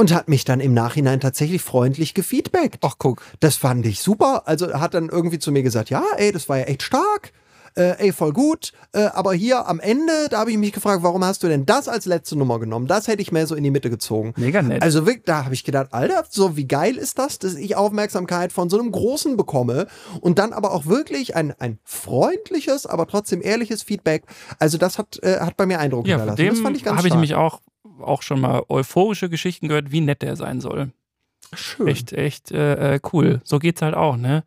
und 0.00 0.14
hat 0.14 0.30
mich 0.30 0.46
dann 0.46 0.60
im 0.60 0.72
Nachhinein 0.72 1.20
tatsächlich 1.20 1.60
freundlich 1.60 2.14
gefeedbackt. 2.14 2.78
ach 2.80 2.94
guck. 2.96 3.20
Das 3.40 3.56
fand 3.56 3.84
ich 3.84 4.00
super. 4.00 4.44
Also 4.46 4.64
er 4.64 4.80
hat 4.80 4.94
dann 4.94 5.10
irgendwie 5.10 5.38
zu 5.38 5.52
mir 5.52 5.62
gesagt, 5.62 5.90
ja, 5.90 6.02
ey, 6.16 6.32
das 6.32 6.48
war 6.48 6.56
ja 6.56 6.64
echt 6.64 6.82
stark. 6.82 7.32
Äh, 7.76 7.96
ey, 7.98 8.12
voll 8.12 8.32
gut. 8.32 8.72
Äh, 8.92 9.02
aber 9.12 9.34
hier 9.34 9.68
am 9.68 9.78
Ende, 9.78 10.28
da 10.30 10.38
habe 10.38 10.52
ich 10.52 10.56
mich 10.56 10.72
gefragt, 10.72 11.02
warum 11.02 11.22
hast 11.22 11.42
du 11.42 11.48
denn 11.48 11.66
das 11.66 11.86
als 11.86 12.06
letzte 12.06 12.34
Nummer 12.34 12.58
genommen? 12.58 12.86
Das 12.86 13.08
hätte 13.08 13.20
ich 13.20 13.30
mehr 13.30 13.46
so 13.46 13.54
in 13.54 13.62
die 13.62 13.70
Mitte 13.70 13.90
gezogen. 13.90 14.32
Mega 14.38 14.62
nett. 14.62 14.82
Also 14.82 15.04
wirklich, 15.04 15.26
da 15.26 15.44
habe 15.44 15.52
ich 15.52 15.64
gedacht, 15.64 15.88
Alter, 15.92 16.24
so 16.30 16.56
wie 16.56 16.66
geil 16.66 16.96
ist 16.96 17.18
das, 17.18 17.38
dass 17.38 17.54
ich 17.54 17.76
Aufmerksamkeit 17.76 18.52
von 18.52 18.70
so 18.70 18.80
einem 18.80 18.92
Großen 18.92 19.36
bekomme 19.36 19.86
und 20.22 20.38
dann 20.38 20.54
aber 20.54 20.72
auch 20.72 20.86
wirklich 20.86 21.36
ein, 21.36 21.52
ein 21.60 21.78
freundliches, 21.84 22.86
aber 22.86 23.06
trotzdem 23.06 23.42
ehrliches 23.42 23.82
Feedback. 23.82 24.22
Also 24.58 24.78
das 24.78 24.96
hat, 24.96 25.22
äh, 25.22 25.40
hat 25.40 25.58
bei 25.58 25.66
mir 25.66 25.78
Eindruck 25.78 26.06
ja, 26.06 26.16
hinterlassen. 26.16 26.46
das 26.46 26.56
dem 26.56 26.62
fand 26.64 26.76
ich 26.78 26.84
ganz 26.84 26.96
habe 26.96 27.06
ich 27.06 27.14
nämlich 27.14 27.34
auch, 27.34 27.60
auch 28.02 28.22
schon 28.22 28.40
mal 28.40 28.62
euphorische 28.68 29.28
Geschichten 29.28 29.68
gehört, 29.68 29.90
wie 29.92 30.00
nett 30.00 30.22
der 30.22 30.36
sein 30.36 30.60
soll. 30.60 30.90
Schön. 31.54 31.88
Echt, 31.88 32.12
echt 32.12 32.52
äh, 32.52 32.94
äh, 32.96 33.00
cool. 33.12 33.40
So 33.44 33.58
geht's 33.58 33.82
halt 33.82 33.94
auch, 33.94 34.16
ne? 34.16 34.44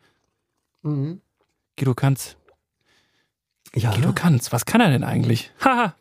Mhm. 0.83 1.21
Guido 1.77 1.93
Kanz. 1.93 2.37
Ja. 3.75 3.91
Guido 3.95 4.13
Kanz, 4.13 4.51
was 4.51 4.65
kann 4.65 4.79
er 4.81 4.89
denn 4.89 5.03
eigentlich? 5.03 5.51
Haha. 5.63 5.95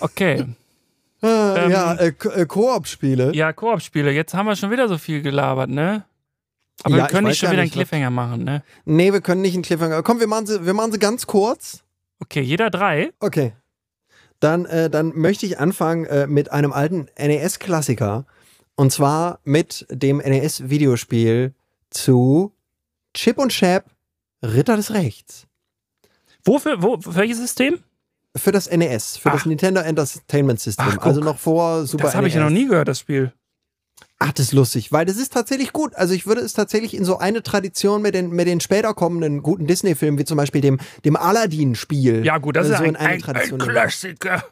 Okay. 0.00 0.40
Äh, 0.40 0.46
Ähm, 1.22 1.70
ja, 1.70 1.94
äh, 1.94 2.08
äh, 2.08 2.46
Koop-Spiele. 2.46 3.34
Ja, 3.34 3.52
Koop-Spiele. 3.52 4.12
Jetzt 4.12 4.34
haben 4.34 4.46
wir 4.46 4.54
schon 4.54 4.70
wieder 4.70 4.86
so 4.86 4.98
viel 4.98 5.22
gelabert, 5.22 5.70
ne? 5.70 6.04
Aber 6.84 6.96
Ja, 6.98 7.04
wir 7.04 7.08
können 7.08 7.26
nicht 7.26 7.38
schon 7.38 7.50
wieder 7.50 7.62
einen 7.62 7.64
nicht, 7.70 7.72
was- 7.74 7.88
Cliffhanger 7.88 8.10
machen, 8.10 8.44
ne? 8.44 8.62
Nee, 8.84 9.12
wir 9.12 9.22
können 9.22 9.40
nicht 9.40 9.54
einen 9.54 9.62
Cliffhanger. 9.62 10.02
Komm, 10.02 10.20
wir 10.20 10.26
machen 10.26 10.46
sie, 10.46 10.64
wir 10.66 10.74
machen 10.74 10.92
sie 10.92 10.98
ganz 10.98 11.26
kurz. 11.26 11.82
Okay, 12.20 12.42
jeder 12.42 12.68
drei. 12.70 13.12
Okay. 13.18 13.54
Dann, 14.40 14.66
äh, 14.66 14.90
dann 14.90 15.12
möchte 15.14 15.46
ich 15.46 15.58
anfangen 15.58 16.04
äh, 16.06 16.26
mit 16.26 16.52
einem 16.52 16.72
alten 16.72 17.08
NES-Klassiker. 17.18 18.26
Und 18.74 18.92
zwar 18.92 19.40
mit 19.44 19.86
dem 19.90 20.18
NES-Videospiel 20.18 21.54
zu 21.90 22.52
Chip 23.14 23.38
und 23.38 23.50
Chap 23.50 23.86
Ritter 24.42 24.76
des 24.76 24.92
Rechts. 24.92 25.46
Wofür, 26.44 26.82
wo, 26.82 27.00
für 27.00 27.14
welches 27.16 27.38
System? 27.38 27.80
Für 28.36 28.52
das 28.52 28.70
NES, 28.70 29.16
für 29.16 29.30
das 29.30 29.42
Ach. 29.42 29.46
Nintendo 29.46 29.80
Entertainment 29.80 30.60
System. 30.60 30.86
Ach, 30.90 30.98
also 30.98 31.22
noch 31.22 31.38
vor 31.38 31.86
Super 31.86 32.04
das 32.04 32.14
habe 32.14 32.28
ich 32.28 32.34
ja 32.34 32.42
noch 32.42 32.50
nie 32.50 32.66
gehört, 32.66 32.88
das 32.88 33.00
Spiel. 33.00 33.32
Ach, 34.18 34.32
das 34.32 34.46
ist 34.46 34.52
lustig, 34.52 34.92
weil 34.92 35.04
das 35.04 35.16
ist 35.18 35.32
tatsächlich 35.34 35.72
gut. 35.74 35.94
Also 35.94 36.14
ich 36.14 36.26
würde 36.26 36.40
es 36.40 36.54
tatsächlich 36.54 36.94
in 36.96 37.04
so 37.04 37.18
eine 37.18 37.42
Tradition 37.42 38.00
mit 38.00 38.14
den, 38.14 38.30
mit 38.30 38.46
den 38.46 38.60
später 38.60 38.94
kommenden 38.94 39.42
guten 39.42 39.66
Disney-Filmen, 39.66 40.18
wie 40.18 40.24
zum 40.24 40.38
Beispiel 40.38 40.62
dem, 40.62 40.78
dem 41.04 41.16
Aladdin-Spiel. 41.16 42.24
Ja, 42.24 42.38
gut, 42.38 42.56
das 42.56 42.68
äh, 42.68 42.72
ist 42.72 42.78
so 42.78 42.84
ein, 42.84 42.90
in 42.90 42.96
eine 42.96 43.08
ein, 43.14 43.36
ein 43.36 43.46
nehmen. 43.46 43.58
Klassiker. 43.58 44.42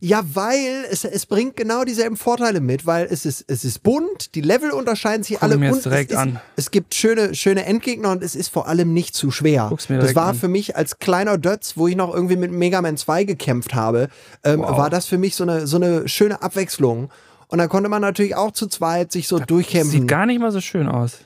Ja, 0.00 0.22
weil 0.34 0.84
es, 0.90 1.04
es 1.04 1.26
bringt 1.26 1.56
genau 1.56 1.82
dieselben 1.82 2.16
Vorteile 2.16 2.60
mit, 2.60 2.86
weil 2.86 3.08
es 3.10 3.26
ist, 3.26 3.44
es 3.48 3.64
ist 3.64 3.82
bunt, 3.82 4.36
die 4.36 4.42
Level 4.42 4.70
unterscheiden 4.70 5.24
sich 5.24 5.36
Guck 5.36 5.42
alle 5.42 5.56
mir 5.56 5.72
und 5.72 5.84
direkt 5.84 6.10
es, 6.12 6.16
ist, 6.16 6.22
an. 6.22 6.40
es 6.54 6.70
gibt 6.70 6.94
schöne, 6.94 7.34
schöne 7.34 7.64
Endgegner 7.64 8.12
und 8.12 8.22
es 8.22 8.36
ist 8.36 8.48
vor 8.48 8.68
allem 8.68 8.92
nicht 8.94 9.16
zu 9.16 9.32
schwer. 9.32 9.72
Mir 9.88 9.98
Das 9.98 10.14
war 10.14 10.28
an. 10.28 10.34
für 10.36 10.46
mich 10.46 10.76
als 10.76 10.98
kleiner 11.00 11.36
Dötz, 11.36 11.72
wo 11.76 11.88
ich 11.88 11.96
noch 11.96 12.14
irgendwie 12.14 12.36
mit 12.36 12.52
Mega 12.52 12.80
Man 12.80 12.96
2 12.96 13.24
gekämpft 13.24 13.74
habe, 13.74 14.08
ähm, 14.44 14.60
Wow. 14.60 14.76
war 14.78 14.90
das 14.90 15.06
für 15.06 15.18
mich 15.18 15.34
so 15.34 15.42
eine, 15.42 15.66
so 15.66 15.76
eine 15.78 16.06
schöne 16.06 16.42
Abwechslung. 16.42 17.10
Und 17.48 17.58
dann 17.58 17.68
konnte 17.68 17.88
man 17.88 18.02
natürlich 18.02 18.36
auch 18.36 18.52
zu 18.52 18.66
zweit 18.66 19.10
sich 19.12 19.26
so 19.28 19.38
durchkämpfen. 19.38 19.90
Sieht 19.90 20.08
gar 20.08 20.26
nicht 20.26 20.38
mal 20.40 20.52
so 20.52 20.60
schön 20.60 20.86
aus. 20.88 21.18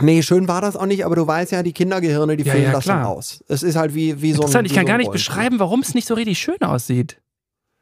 nee, 0.00 0.22
schön 0.22 0.46
war 0.48 0.60
das 0.60 0.76
auch 0.76 0.86
nicht, 0.86 1.04
aber 1.04 1.16
du 1.16 1.26
weißt 1.26 1.52
ja, 1.52 1.62
die 1.62 1.72
Kindergehirne, 1.72 2.36
die 2.36 2.44
Ja, 2.44 2.52
füllen 2.52 2.64
ja, 2.64 2.72
das 2.72 2.84
klar. 2.84 3.08
aus. 3.08 3.42
Es 3.48 3.62
ist 3.62 3.76
halt 3.76 3.94
wie, 3.94 4.20
wie 4.22 4.32
so 4.32 4.40
ein. 4.42 4.42
Interessant, 4.42 4.66
ich 4.66 4.72
wie 4.72 4.76
kann 4.76 4.84
so 4.86 4.88
gar 4.88 4.98
nicht 4.98 5.06
Rollenspiel. 5.08 5.34
beschreiben, 5.34 5.58
warum 5.58 5.80
es 5.80 5.94
nicht 5.94 6.06
so 6.06 6.14
richtig 6.14 6.38
schön 6.38 6.60
aussieht. 6.62 7.18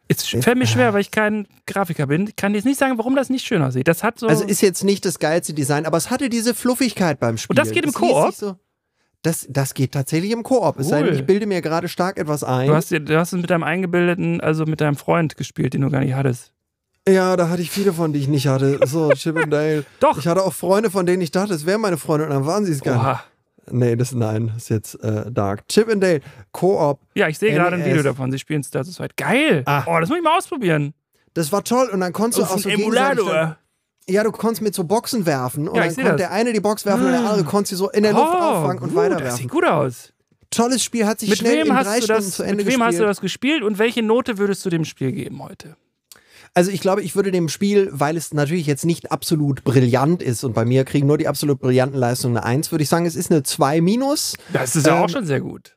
Es 0.09 0.26
fällt 0.26 0.59
mir 0.59 0.66
schwer, 0.66 0.92
weil 0.92 1.03
ich 1.03 1.12
kein 1.12 1.46
Grafiker 1.68 2.09
bin. 2.09 2.26
Ich 2.26 2.34
kann 2.34 2.53
jetzt 2.55 2.64
nicht 2.64 2.78
sagen, 2.78 2.98
warum 2.98 3.14
das 3.14 3.30
nicht 3.30 3.46
schön 3.46 3.62
aussieht. 3.62 3.86
Das 3.86 4.03
hat 4.03 4.18
so. 4.18 4.26
Also 4.26 4.44
ist 4.44 4.61
jetzt 4.61 4.82
nicht 4.82 5.05
das 5.05 5.20
geilste 5.20 5.55
Design, 5.55 5.86
aber 5.86 5.98
es 5.98 6.11
hatte 6.11 6.28
diese 6.28 6.53
Fluffigkeit 6.53 7.20
beim 7.20 7.36
Spiel. 7.38 7.53
Und 7.53 7.59
das 7.59 7.70
geht 7.70 7.84
im 7.84 7.92
Koop? 7.92 8.34
So, 8.34 8.57
das, 9.22 9.46
das 9.48 9.72
geht 9.74 9.92
tatsächlich 9.92 10.32
im 10.32 10.42
Koop. 10.42 10.80
Es 10.80 10.88
sei 10.88 11.03
denn, 11.03 11.12
Cool. 11.12 11.14
ich 11.20 11.26
bilde 11.26 11.46
mir 11.46 11.62
gerade 11.62 11.86
stark 11.88 12.18
etwas 12.18 12.42
ein. 12.42 12.66
du, 12.66 12.74
hast, 12.74 12.90
du 12.90 13.18
hast 13.18 13.32
es 13.32 13.40
mit 13.40 13.51
deinem 13.51 13.62
eingebildeten, 13.62 14.40
also 14.40 14.64
mit 14.66 14.80
deinem 14.80 14.96
Freund 14.96 15.36
gespielt, 15.36 15.74
den 15.74 15.82
du 15.82 15.90
gar 15.90 16.01
nicht 16.01 16.14
hattest. 16.14 16.53
Ja, 17.11 17.37
da 17.37 17.49
hatte 17.49 17.63
ich 17.63 17.71
viele 17.71 17.93
von, 17.93 18.13
die 18.13 18.19
ich 18.21 18.29
nicht 18.29 18.47
hatte. 18.49 18.79
So, 18.87 19.11
Chip 19.15 19.37
and 19.37 19.53
Dale. 19.53 19.85
Doch. 20.01 20.19
Ich 20.19 20.27
hatte 20.27 20.43
auch 20.43 20.53
Freunde, 20.53 20.91
von 20.91 21.07
denen 21.07 21.23
ich 21.23 21.31
dachte, 21.31 21.55
es 21.55 21.67
wären 21.67 21.81
meine 21.81 21.97
Freunde 21.99 22.25
und 22.27 22.31
dann 22.31 22.47
waren 22.47 22.65
sie 22.65 22.73
es 22.73 22.81
gar 22.81 22.95
nicht. 22.95 23.03
Oha. 23.05 23.25
Nee, 23.73 23.95
das 23.95 24.13
nein, 24.13 24.49
das 24.49 24.65
ist 24.65 24.69
jetzt 24.71 24.95
äh, 25.05 25.31
dark. 25.31 25.69
Chip 25.69 25.89
and 25.89 26.03
Dale, 26.03 26.21
Koop. 26.51 26.99
Ja, 27.15 27.29
ich 27.29 27.39
sehe 27.39 27.53
gerade 27.53 27.77
ein. 27.77 27.85
Video 27.85 28.03
davon. 28.03 28.33
Sie 28.33 28.39
spielen 28.39 28.63
Star 28.65 28.85
Wars. 28.85 28.99
Geil. 29.17 29.63
Ah. 29.67 29.85
Oh, 29.87 30.01
das 30.01 30.09
muss 30.09 30.19
ich 30.19 30.25
mal 30.25 30.37
ausprobieren. 30.37 30.93
Das 31.35 31.53
war 31.53 31.63
toll 31.63 31.89
und 31.93 32.01
dann 32.01 32.13
konntest 32.13 32.39
du 32.39 32.43
Auf 32.43 32.51
auch 32.51 32.55
dem 32.57 32.63
so 32.63 32.69
Emulator. 32.71 33.57
ja, 34.09 34.25
du 34.25 34.33
konntest 34.33 34.63
mit 34.63 34.75
so 34.75 34.83
Boxen 34.83 35.25
werfen 35.25 35.69
und 35.69 35.77
Ja, 35.77 35.83
dann 35.85 35.95
konnte 35.95 36.11
das. 36.11 36.17
der 36.17 36.33
eine 36.33 36.53
die 36.53 36.59
Box 36.59 36.85
werfen 36.85 37.05
und 37.07 37.13
der 37.13 37.21
andere 37.21 37.45
konnte 37.45 37.69
sie 37.71 37.77
so 37.77 37.89
in 37.91 38.03
der 38.03 38.13
Luft 38.13 38.35
auffangen 38.35 38.79
und 38.83 38.89
gut, 38.89 38.97
Das 38.97 39.05
weiterwerfen. 39.05 39.37
sieht 39.39 39.49
gut 39.51 39.65
aus. 39.65 40.13
tolles 40.51 40.83
Spiel, 40.83 41.07
hat 41.07 41.21
sich 41.21 41.29
Mit 41.31 41.39
schnell 41.39 41.65
in 41.65 41.73
hast 41.77 41.87
drei 41.87 41.99
du 41.99 42.05
Stunden 42.07 42.23
das, 42.25 42.35
zu 42.35 42.43
Ende 42.43 42.57
mit 42.57 42.67
wem 42.67 42.71
gespielt. 42.81 42.87
hast 42.89 42.99
du 42.99 43.05
das 43.05 43.21
gespielt 43.21 43.63
und 43.63 43.79
welche 43.79 44.03
Note 44.03 44.39
würdest 44.39 44.65
du 44.67 44.71
dem 44.71 44.85
Spiel 44.85 45.13
geben 45.13 45.41
heute? 45.45 45.77
Also 46.55 46.70
ich 46.70 46.80
glaube, 46.80 47.03
ich 47.03 47.14
würde 47.14 47.30
dem 47.30 47.48
Spiel, 47.48 47.88
weil 47.92 48.16
es 48.16 48.34
natürlich 48.34 48.66
jetzt 48.66 48.84
nicht 48.84 49.12
absolut 49.12 49.62
brillant 49.64 50.22
ist 50.22 50.42
und 50.44 50.53
bei 50.55 50.64
mir 50.64 50.84
kriegen 50.84 51.07
nur 51.07 51.18
die 51.18 51.28
absolut 51.28 51.61
brillanten 51.61 51.98
Leistungen 51.98 52.36
eine 52.36 52.44
1, 52.46 52.72
würde 52.72 52.82
ich 52.82 52.88
sagen, 52.88 53.07
es 53.07 53.14
ist 53.14 53.30
eine 53.30 53.42
2 53.42 53.80
minus. 53.80 54.36
Das 54.53 54.74
ist 54.74 54.86
ja 54.86 54.96
Ähm, 54.96 55.05
auch 55.05 55.09
schon 55.09 55.26
sehr 55.26 55.40
gut. 55.40 55.76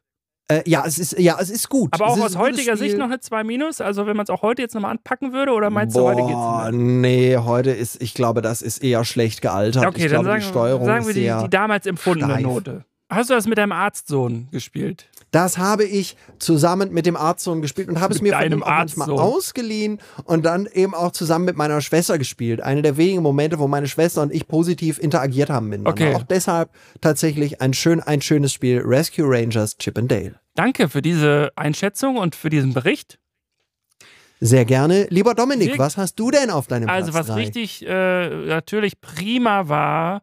Äh, 0.50 0.62
ja, 0.66 0.84
es 0.86 1.00
ist, 1.00 1.18
ja, 1.18 1.38
es 1.40 1.50
ist 1.50 1.70
gut. 1.70 1.94
Aber 1.94 2.08
auch 2.08 2.20
aus 2.20 2.38
heutiger 2.38 2.76
Sicht 2.76 2.98
noch 2.98 3.06
eine 3.06 3.20
2 3.20 3.44
minus? 3.44 3.80
Also 3.82 4.08
wenn 4.08 4.18
man 4.18 4.26
es 4.26 4.30
auch 4.30 4.42
heute 4.42 4.62
jetzt 4.62 4.74
nochmal 4.74 4.92
anpacken 4.92 5.32
würde 5.32 5.54
oder 5.54 5.70
meinst 5.70 5.96
du, 5.96 6.02
Boah, 6.02 6.14
heute 6.16 6.28
geht's 6.28 6.76
nicht 6.78 6.86
nee, 7.02 7.38
heute 7.38 7.72
ist, 7.72 8.02
ich 8.02 8.14
glaube, 8.14 8.42
das 8.42 8.62
ist 8.62 8.84
eher 8.84 9.06
schlecht 9.06 9.42
gealtert. 9.42 9.86
Okay, 9.86 10.06
ich 10.06 10.12
dann 10.12 10.24
glaube, 10.24 10.26
sagen, 10.26 10.42
die 10.42 10.48
Steuerung 10.48 10.86
sagen 10.86 11.08
wir 11.08 11.14
die, 11.14 11.44
die 11.44 11.50
damals 11.50 11.86
empfundene 11.86 12.34
steif. 12.34 12.44
Note. 12.44 12.86
Hast 13.16 13.30
du 13.30 13.34
das 13.34 13.48
mit 13.48 13.58
deinem 13.58 13.72
Arztsohn 13.72 14.48
gespielt? 14.52 15.06
Das 15.32 15.58
habe 15.58 15.84
ich 15.84 16.16
zusammen 16.38 16.92
mit 16.94 17.06
dem 17.08 17.16
Arztsohn 17.16 17.62
gespielt 17.64 17.90
und 17.90 18.00
habe 18.00 18.14
es 18.14 18.22
Mit 18.22 18.32
mir 18.34 18.38
von 18.38 18.52
ihm 18.52 18.60
manchmal 18.60 19.10
Arztsohn. 19.10 19.20
ausgeliehen 19.20 20.00
und 20.26 20.46
dann 20.46 20.68
eben 20.68 20.94
auch 20.94 21.12
zusammen 21.12 21.46
mit 21.46 21.58
meiner 21.58 21.82
Schwester 21.82 22.18
gespielt. 22.20 22.62
Eine 22.62 22.84
der 22.84 22.98
wenigen 22.98 23.24
Momente, 23.24 23.58
wo 23.58 23.68
meine 23.68 23.88
Schwester 23.88 24.22
und 24.22 24.32
ich 24.32 24.48
positiv 24.48 25.00
interagiert 25.00 25.50
haben 25.50 25.70
miteinander. 25.70 25.92
Okay. 26.06 26.16
Auch 26.16 26.24
deshalb 26.24 26.70
tatsächlich 27.02 27.62
ein, 27.62 27.74
schön, 27.74 28.00
ein 28.00 28.22
schönes 28.22 28.54
Spiel. 28.54 28.82
Rescue 28.86 29.26
Rangers 29.28 29.78
Chip 29.78 29.98
and 29.98 30.12
Dale. 30.12 30.36
Danke 30.56 30.88
für 30.88 31.02
diese 31.02 31.52
Einschätzung 31.56 32.18
und 32.18 32.36
für 32.36 32.52
diesen 32.52 32.74
Bericht. 32.74 33.18
Sehr 34.40 34.66
gerne. 34.66 35.08
Lieber 35.10 35.34
Dominik, 35.36 35.72
Wir- 35.74 35.80
was 35.80 35.96
hast 35.98 36.16
du 36.20 36.30
denn 36.30 36.50
auf 36.50 36.68
deinem 36.68 36.90
Also 36.90 37.12
Platz 37.12 37.28
was 37.30 37.36
drei? 37.36 37.42
richtig 37.44 37.86
äh, 37.88 38.30
natürlich 38.48 39.00
prima 39.00 39.70
war, 39.70 40.22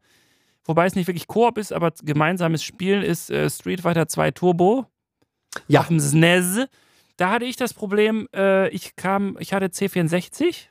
wobei 0.64 0.86
es 0.86 0.94
nicht 0.94 1.06
wirklich 1.08 1.26
Koop 1.26 1.58
ist, 1.58 1.72
aber 1.72 1.92
gemeinsames 2.02 2.62
Spielen 2.62 3.02
ist 3.02 3.30
äh, 3.30 3.48
Street 3.50 3.80
Fighter 3.82 4.08
2 4.08 4.30
Turbo. 4.32 4.86
Ja. 5.68 5.80
Auf 5.80 5.88
dem 5.88 5.98
SNES. 6.00 6.66
Da 7.16 7.30
hatte 7.30 7.44
ich 7.44 7.56
das 7.56 7.74
Problem, 7.74 8.28
äh, 8.34 8.68
ich 8.70 8.94
kam, 8.96 9.36
ich 9.40 9.52
hatte 9.52 9.66
C64 9.66 10.68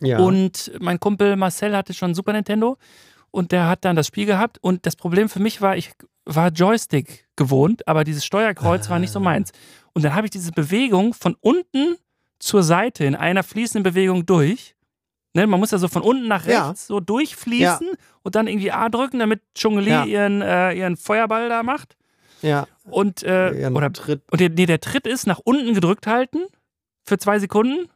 Ja. 0.00 0.18
und 0.18 0.72
mein 0.80 0.98
Kumpel 0.98 1.36
Marcel 1.36 1.76
hatte 1.76 1.94
schon 1.94 2.14
Super 2.14 2.32
Nintendo 2.32 2.78
und 3.30 3.52
der 3.52 3.68
hat 3.68 3.84
dann 3.84 3.94
das 3.96 4.06
Spiel 4.06 4.26
gehabt 4.26 4.58
und 4.62 4.86
das 4.86 4.96
Problem 4.96 5.28
für 5.28 5.40
mich 5.40 5.60
war, 5.60 5.76
ich 5.76 5.92
war 6.24 6.48
Joystick 6.48 7.28
gewohnt, 7.36 7.86
aber 7.86 8.04
dieses 8.04 8.24
Steuerkreuz 8.24 8.88
war 8.88 8.96
Ah. 8.96 9.00
nicht 9.00 9.12
so 9.12 9.20
meins. 9.20 9.52
Und 9.92 10.02
dann 10.04 10.14
habe 10.14 10.26
ich 10.26 10.30
diese 10.30 10.52
Bewegung 10.52 11.12
von 11.14 11.36
unten 11.40 11.96
zur 12.38 12.62
Seite 12.62 13.04
in 13.04 13.14
einer 13.14 13.42
fließenden 13.42 13.82
Bewegung 13.82 14.24
durch. 14.26 14.74
Ne, 15.34 15.46
man 15.46 15.58
muss 15.60 15.70
ja 15.70 15.78
so 15.78 15.88
von 15.88 16.02
unten 16.02 16.28
nach 16.28 16.46
Ja. 16.46 16.66
rechts 16.68 16.86
so 16.86 17.00
durchfließen 17.00 17.88
und 18.22 18.34
dann 18.34 18.46
irgendwie 18.48 18.70
A 18.72 18.88
drücken, 18.90 19.18
damit 19.18 19.40
Chun-Li 19.54 19.88
Ja. 19.90 20.04
ihren, 20.04 20.42
äh, 20.42 20.72
ihren 20.74 20.96
Feuerball 20.96 21.48
da 21.48 21.62
macht. 21.62 21.96
ja. 22.42 22.66
Und, 22.84 23.22
äh, 23.22 23.70
oder, 23.72 23.92
Tritt. 23.92 24.22
und 24.30 24.40
der, 24.40 24.50
nee, 24.50 24.66
der 24.66 24.80
Tritt 24.80 25.06
ist 25.06 25.26
nach 25.26 25.38
unten 25.38 25.72
gedrückt 25.74 26.06
halten 26.08 26.40
für 27.04 27.16
zwei 27.16 27.38
Sekunden, 27.38 27.88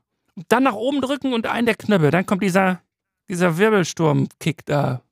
dann 0.49 0.62
nach 0.62 0.74
oben 0.74 1.01
drücken 1.01 1.32
und 1.34 1.47
einen 1.47 1.66
der 1.66 1.74
Knöpfe. 1.74 2.11
Dann 2.12 2.24
kommt 2.24 2.43
dieser, 2.43 2.80
dieser 3.28 3.59
Wirbelsturm-Kick 3.59 4.64
da. 4.66 5.03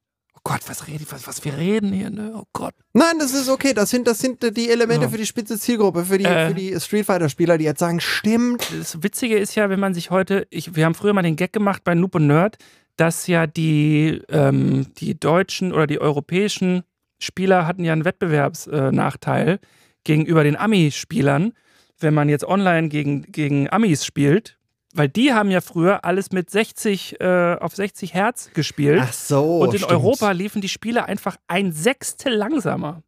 Gott, 0.47 0.61
was, 0.69 0.87
rede, 0.87 1.05
was, 1.11 1.27
was 1.27 1.43
wir 1.45 1.57
reden 1.57 1.93
hier, 1.93 2.11
ne? 2.11 2.33
Oh 2.37 2.45
Gott. 2.53 2.75
Nein, 2.93 3.19
das 3.19 3.33
ist 3.33 3.49
okay. 3.49 3.73
Das 3.73 3.89
sind, 3.91 4.07
das 4.07 4.19
sind 4.19 4.43
die 4.57 4.69
Elemente 4.69 5.05
Ja. 5.05 5.09
für 5.09 5.17
die 5.17 5.25
spitze 5.27 5.59
Zielgruppe, 5.59 6.05
für 6.05 6.19
die, 6.19 6.27
Äh. 6.27 6.49
für 6.49 6.55
die 6.55 6.79
Street 6.81 7.07
Fighter-Spieler, 7.07 7.57
die 7.57 7.65
jetzt 7.65 7.81
sagen, 7.81 7.99
stimmt. 8.01 8.71
Das 8.79 9.03
Witzige 9.03 9.39
ist 9.39 9.55
ja, 9.55 9.71
wenn 9.71 9.81
man 9.81 9.95
sich 9.95 10.11
heute, 10.11 10.47
ich, 10.51 10.77
wir 10.77 10.85
haben 10.85 10.95
früher 10.95 11.15
mal 11.15 11.23
den 11.23 11.37
Gag 11.37 11.53
gemacht 11.55 11.83
bei 11.83 11.95
Noob 11.95 12.15
und 12.17 12.27
Nerd, 12.27 12.57
dass 12.97 13.27
ja 13.27 13.47
die, 13.47 14.21
ähm, 14.29 14.87
die 14.99 15.19
deutschen 15.19 15.73
oder 15.73 15.87
die 15.87 16.01
europäischen 16.01 16.83
Spieler 17.19 17.67
hatten 17.67 17.83
ja 17.85 17.93
einen 17.95 18.05
Wettbewerbsnachteil 18.05 19.61
gegenüber 20.05 20.45
den 20.45 20.57
Ami-Spielern, 20.57 21.53
wenn 22.01 22.13
man 22.15 22.29
jetzt 22.29 22.45
online 22.45 22.89
gegen, 22.89 23.23
gegen 23.33 23.71
Amis 23.71 24.05
spielt. 24.05 24.59
Weil 24.97 25.09
die 25.09 25.33
haben 25.35 25.51
ja 25.51 25.61
früher 25.61 26.05
alles 26.05 26.31
mit 26.31 26.51
60 26.51 27.21
äh, 27.21 27.57
auf 27.61 27.75
60 27.75 28.15
Hertz 28.15 28.51
gespielt. 28.55 29.01
Ach 29.03 29.13
so. 29.13 29.59
und 29.59 29.73
in 29.73 29.79
stimmt. 29.79 29.91
Europa 29.93 30.31
liefen 30.31 30.61
die 30.63 30.69
Spiele 30.69 31.05
einfach 31.07 31.37
ein 31.49 31.73
Sechstel 31.73 32.33
langsamer. 32.35 33.03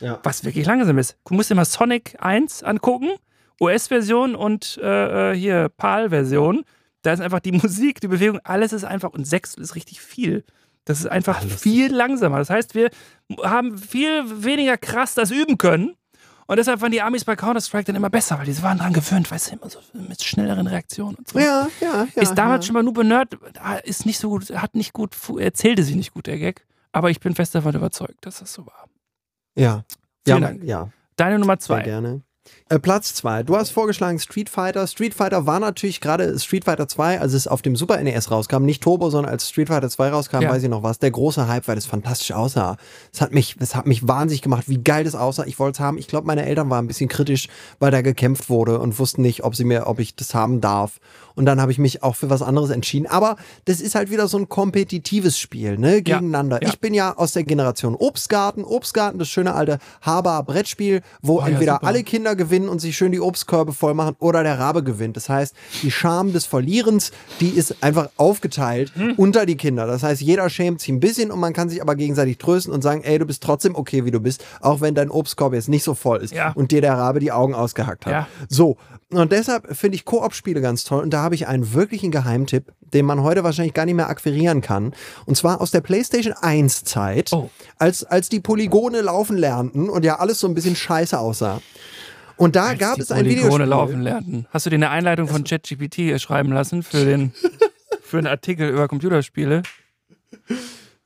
Ja. 0.00 0.20
Was 0.22 0.44
wirklich 0.44 0.64
langsam 0.66 0.96
ist. 0.98 1.16
Du 1.26 1.34
musst 1.34 1.50
dir 1.50 1.54
mal 1.56 1.64
Sonic 1.64 2.16
1 2.20 2.62
angucken, 2.62 3.10
US-Version 3.60 4.34
und 4.36 4.78
äh, 4.82 5.32
äh, 5.32 5.36
hier 5.36 5.68
PAL-Version. 5.70 6.64
Da 7.02 7.12
ist 7.12 7.20
einfach 7.20 7.40
die 7.40 7.52
Musik, 7.62 8.00
die 8.00 8.08
Bewegung, 8.08 8.38
alles 8.44 8.72
ist 8.72 8.84
einfach, 8.84 9.10
und 9.10 9.26
Sechstel 9.26 9.62
ist 9.62 9.74
richtig 9.74 10.00
viel. 10.00 10.44
Das 10.84 11.00
ist 11.00 11.06
einfach 11.06 11.38
Ah, 11.40 11.42
lustig. 11.44 11.60
viel 11.62 11.92
langsamer. 11.94 12.38
Das 12.38 12.50
heißt, 12.50 12.74
wir 12.74 12.90
haben 13.42 13.76
viel 13.78 14.44
weniger 14.44 14.76
krass 14.76 15.14
das 15.14 15.30
üben 15.30 15.58
können. 15.58 15.96
Und 16.46 16.56
deshalb 16.56 16.80
waren 16.80 16.92
die 16.92 17.00
Amis 17.00 17.24
bei 17.24 17.36
Counter-Strike 17.36 17.84
dann 17.84 17.96
immer 17.96 18.10
besser, 18.10 18.38
weil 18.38 18.46
die 18.46 18.62
waren 18.62 18.78
dran 18.78 18.92
gewöhnt, 18.92 19.30
weißt 19.30 19.50
du, 19.50 19.56
immer 19.56 19.70
so 19.70 19.78
mit 19.92 20.22
schnelleren 20.22 20.66
Reaktionen 20.66 21.16
und 21.16 21.28
so. 21.28 21.38
Ja, 21.38 21.68
ja, 21.80 22.06
ja. 22.14 22.22
ist 22.22 22.34
damals 22.34 22.64
ja. 22.64 22.68
schon 22.68 22.74
mal 22.74 22.82
nur 22.82 23.04
Nerd, 23.04 23.36
ist 23.84 24.04
nicht 24.04 24.18
so 24.18 24.28
gut, 24.28 24.50
hat 24.50 24.74
nicht 24.74 24.92
gut, 24.92 25.16
erzählte 25.38 25.82
sich 25.82 25.96
nicht 25.96 26.12
gut, 26.12 26.26
der 26.26 26.38
Gag. 26.38 26.66
Aber 26.92 27.10
ich 27.10 27.20
bin 27.20 27.34
fest 27.34 27.54
davon 27.54 27.74
überzeugt, 27.74 28.26
dass 28.26 28.38
das 28.38 28.52
so 28.52 28.66
war. 28.66 28.88
Ja. 29.56 29.84
Vielen 30.24 30.42
ja, 30.42 30.48
Dank. 30.48 30.64
Ja, 30.64 30.88
Deine 31.16 31.38
Nummer 31.38 31.54
sehr 31.54 31.60
zwei. 31.60 31.82
gerne. 31.82 32.22
Äh, 32.68 32.78
Platz 32.78 33.14
zwei. 33.14 33.42
Du 33.42 33.56
hast 33.56 33.70
vorgeschlagen 33.70 34.18
Street 34.18 34.48
Fighter. 34.48 34.86
Street 34.86 35.14
Fighter 35.14 35.46
war 35.46 35.60
natürlich 35.60 36.00
gerade 36.00 36.38
Street 36.38 36.64
Fighter 36.64 36.88
2, 36.88 37.20
als 37.20 37.32
es 37.34 37.46
auf 37.46 37.62
dem 37.62 37.76
Super 37.76 38.02
NES 38.02 38.30
rauskam, 38.30 38.64
nicht 38.64 38.82
Turbo, 38.82 39.10
sondern 39.10 39.32
als 39.32 39.48
Street 39.48 39.68
Fighter 39.68 39.88
2 39.88 40.08
rauskam, 40.10 40.40
Ja. 40.42 40.50
weiß 40.50 40.62
ich 40.62 40.68
noch 40.70 40.82
was, 40.82 40.98
der 40.98 41.10
große 41.10 41.46
Hype, 41.46 41.68
weil 41.68 41.76
es 41.78 41.86
fantastisch 41.86 42.32
aussah. 42.32 42.76
Es 43.12 43.20
hat 43.20 43.32
mich, 43.32 43.56
es 43.60 43.74
hat 43.74 43.86
mich 43.86 44.06
wahnsinnig 44.08 44.42
gemacht, 44.42 44.64
wie 44.68 44.78
geil 44.78 45.04
das 45.04 45.14
aussah. 45.14 45.44
Ich 45.44 45.58
wollte 45.58 45.76
es 45.76 45.80
haben. 45.80 45.98
Ich 45.98 46.08
glaube, 46.08 46.26
meine 46.26 46.44
Eltern 46.46 46.70
waren 46.70 46.84
ein 46.84 46.88
bisschen 46.88 47.08
kritisch, 47.08 47.48
weil 47.80 47.90
da 47.90 48.00
gekämpft 48.02 48.48
wurde 48.48 48.78
und 48.78 48.98
wussten 48.98 49.22
nicht, 49.22 49.44
ob 49.44 49.54
sie 49.56 49.64
mir, 49.64 49.86
ob 49.86 49.98
ich 49.98 50.14
das 50.16 50.34
haben 50.34 50.60
darf. 50.60 51.00
Und 51.36 51.46
dann 51.46 51.60
habe 51.60 51.72
ich 51.72 51.78
mich 51.78 52.02
auch 52.02 52.14
für 52.16 52.30
was 52.30 52.42
anderes 52.42 52.70
entschieden. 52.70 53.06
Aber 53.06 53.36
das 53.64 53.80
ist 53.80 53.94
halt 53.96 54.10
wieder 54.10 54.28
so 54.28 54.38
ein 54.38 54.48
kompetitives 54.48 55.38
Spiel, 55.38 55.76
ne? 55.78 56.00
Gegeneinander. 56.02 56.60
ja. 56.62 56.68
Ich 56.68 56.78
bin 56.80 56.94
ja 56.94 57.16
aus 57.16 57.32
der 57.32 57.42
Generation 57.44 57.94
Obstgarten. 57.96 58.62
Obstgarten, 58.64 59.18
das 59.18 59.28
schöne 59.28 59.54
alte 59.54 59.78
Haber-Brettspiel, 60.24 61.02
wo 61.22 61.38
Oh 61.38 61.40
ja, 61.40 61.48
entweder 61.48 61.72
super. 61.74 61.86
alle 61.86 62.02
Kinder 62.04 62.36
gewinnen 62.36 62.68
und 62.68 62.80
sich 62.80 62.96
schön 62.96 63.12
die 63.12 63.20
Obstkörbe 63.20 63.72
voll 63.72 63.94
machen 63.94 64.16
oder 64.20 64.42
der 64.42 64.58
Rabe 64.58 64.82
gewinnt. 64.82 65.16
Das 65.16 65.28
heißt, 65.28 65.54
die 65.82 65.90
Scham 65.90 66.32
des 66.32 66.46
Verlierens, 66.46 67.10
die 67.40 67.48
ist 67.50 67.82
einfach 67.82 68.08
aufgeteilt 68.16 68.92
Hm. 68.94 69.14
unter 69.16 69.44
die 69.46 69.56
Kinder. 69.56 69.86
Das 69.86 70.02
heißt, 70.02 70.22
jeder 70.22 70.48
schämt 70.48 70.80
sich 70.80 70.90
ein 70.90 71.00
bisschen 71.00 71.30
und 71.30 71.40
man 71.40 71.52
kann 71.52 71.68
sich 71.68 71.82
aber 71.82 71.96
gegenseitig 71.96 72.38
trösten 72.38 72.72
und 72.72 72.82
sagen, 72.82 73.02
ey, 73.02 73.18
du 73.18 73.26
bist 73.26 73.42
trotzdem 73.42 73.74
okay, 73.74 74.04
wie 74.04 74.10
du 74.10 74.20
bist, 74.20 74.44
auch 74.60 74.80
wenn 74.80 74.94
dein 74.94 75.10
Obstkorb 75.10 75.52
jetzt 75.54 75.68
nicht 75.68 75.82
so 75.82 75.94
voll 75.94 76.18
ist 76.22 76.32
Ja. 76.32 76.52
und 76.52 76.70
dir 76.70 76.80
der 76.80 76.94
Rabe 76.94 77.18
die 77.20 77.32
Augen 77.32 77.54
ausgehackt 77.54 78.06
hat. 78.06 78.12
Ja. 78.12 78.28
So, 78.48 78.76
und 79.10 79.32
deshalb 79.32 79.76
finde 79.76 79.96
ich 79.96 80.04
Koop-Spiele 80.04 80.60
ganz 80.60 80.84
toll 80.84 81.02
und 81.02 81.10
da 81.10 81.23
habe 81.24 81.34
ich 81.34 81.48
einen 81.48 81.72
wirklichen 81.74 82.10
Geheimtipp, 82.12 82.72
den 82.80 83.04
man 83.06 83.22
heute 83.22 83.42
wahrscheinlich 83.42 83.74
gar 83.74 83.86
nicht 83.86 83.94
mehr 83.96 84.08
akquirieren 84.08 84.60
kann. 84.60 84.94
Und 85.26 85.36
zwar 85.36 85.60
aus 85.60 85.70
der 85.72 85.80
PlayStation 85.80 86.34
1 86.34 86.84
Zeit, 86.84 87.32
Oh. 87.32 87.50
als, 87.78 88.04
als 88.04 88.28
die 88.28 88.38
Polygone 88.40 89.00
laufen 89.00 89.36
lernten 89.36 89.88
und 89.90 90.04
ja 90.04 90.20
alles 90.20 90.38
so 90.38 90.46
ein 90.46 90.54
bisschen 90.54 90.76
scheiße 90.76 91.18
aussah. 91.18 91.60
Und 92.36 92.54
da 92.56 92.74
gab 92.74 92.96
die 92.96 93.00
es 93.02 93.10
ein 93.10 93.22
Polygone 93.24 93.42
Videospiel. 93.44 93.66
laufen 93.66 94.00
lernten. 94.02 94.46
Hast 94.50 94.66
du 94.66 94.70
dir 94.70 94.76
eine 94.76 94.90
Einleitung 94.90 95.26
von 95.28 95.44
ChatGPT 95.44 96.20
schreiben 96.20 96.52
lassen 96.52 96.82
für 96.82 97.04
den 97.04 97.32
für 98.02 98.18
einen 98.18 98.26
Artikel 98.26 98.68
über 98.68 98.86
Computerspiele? 98.88 99.62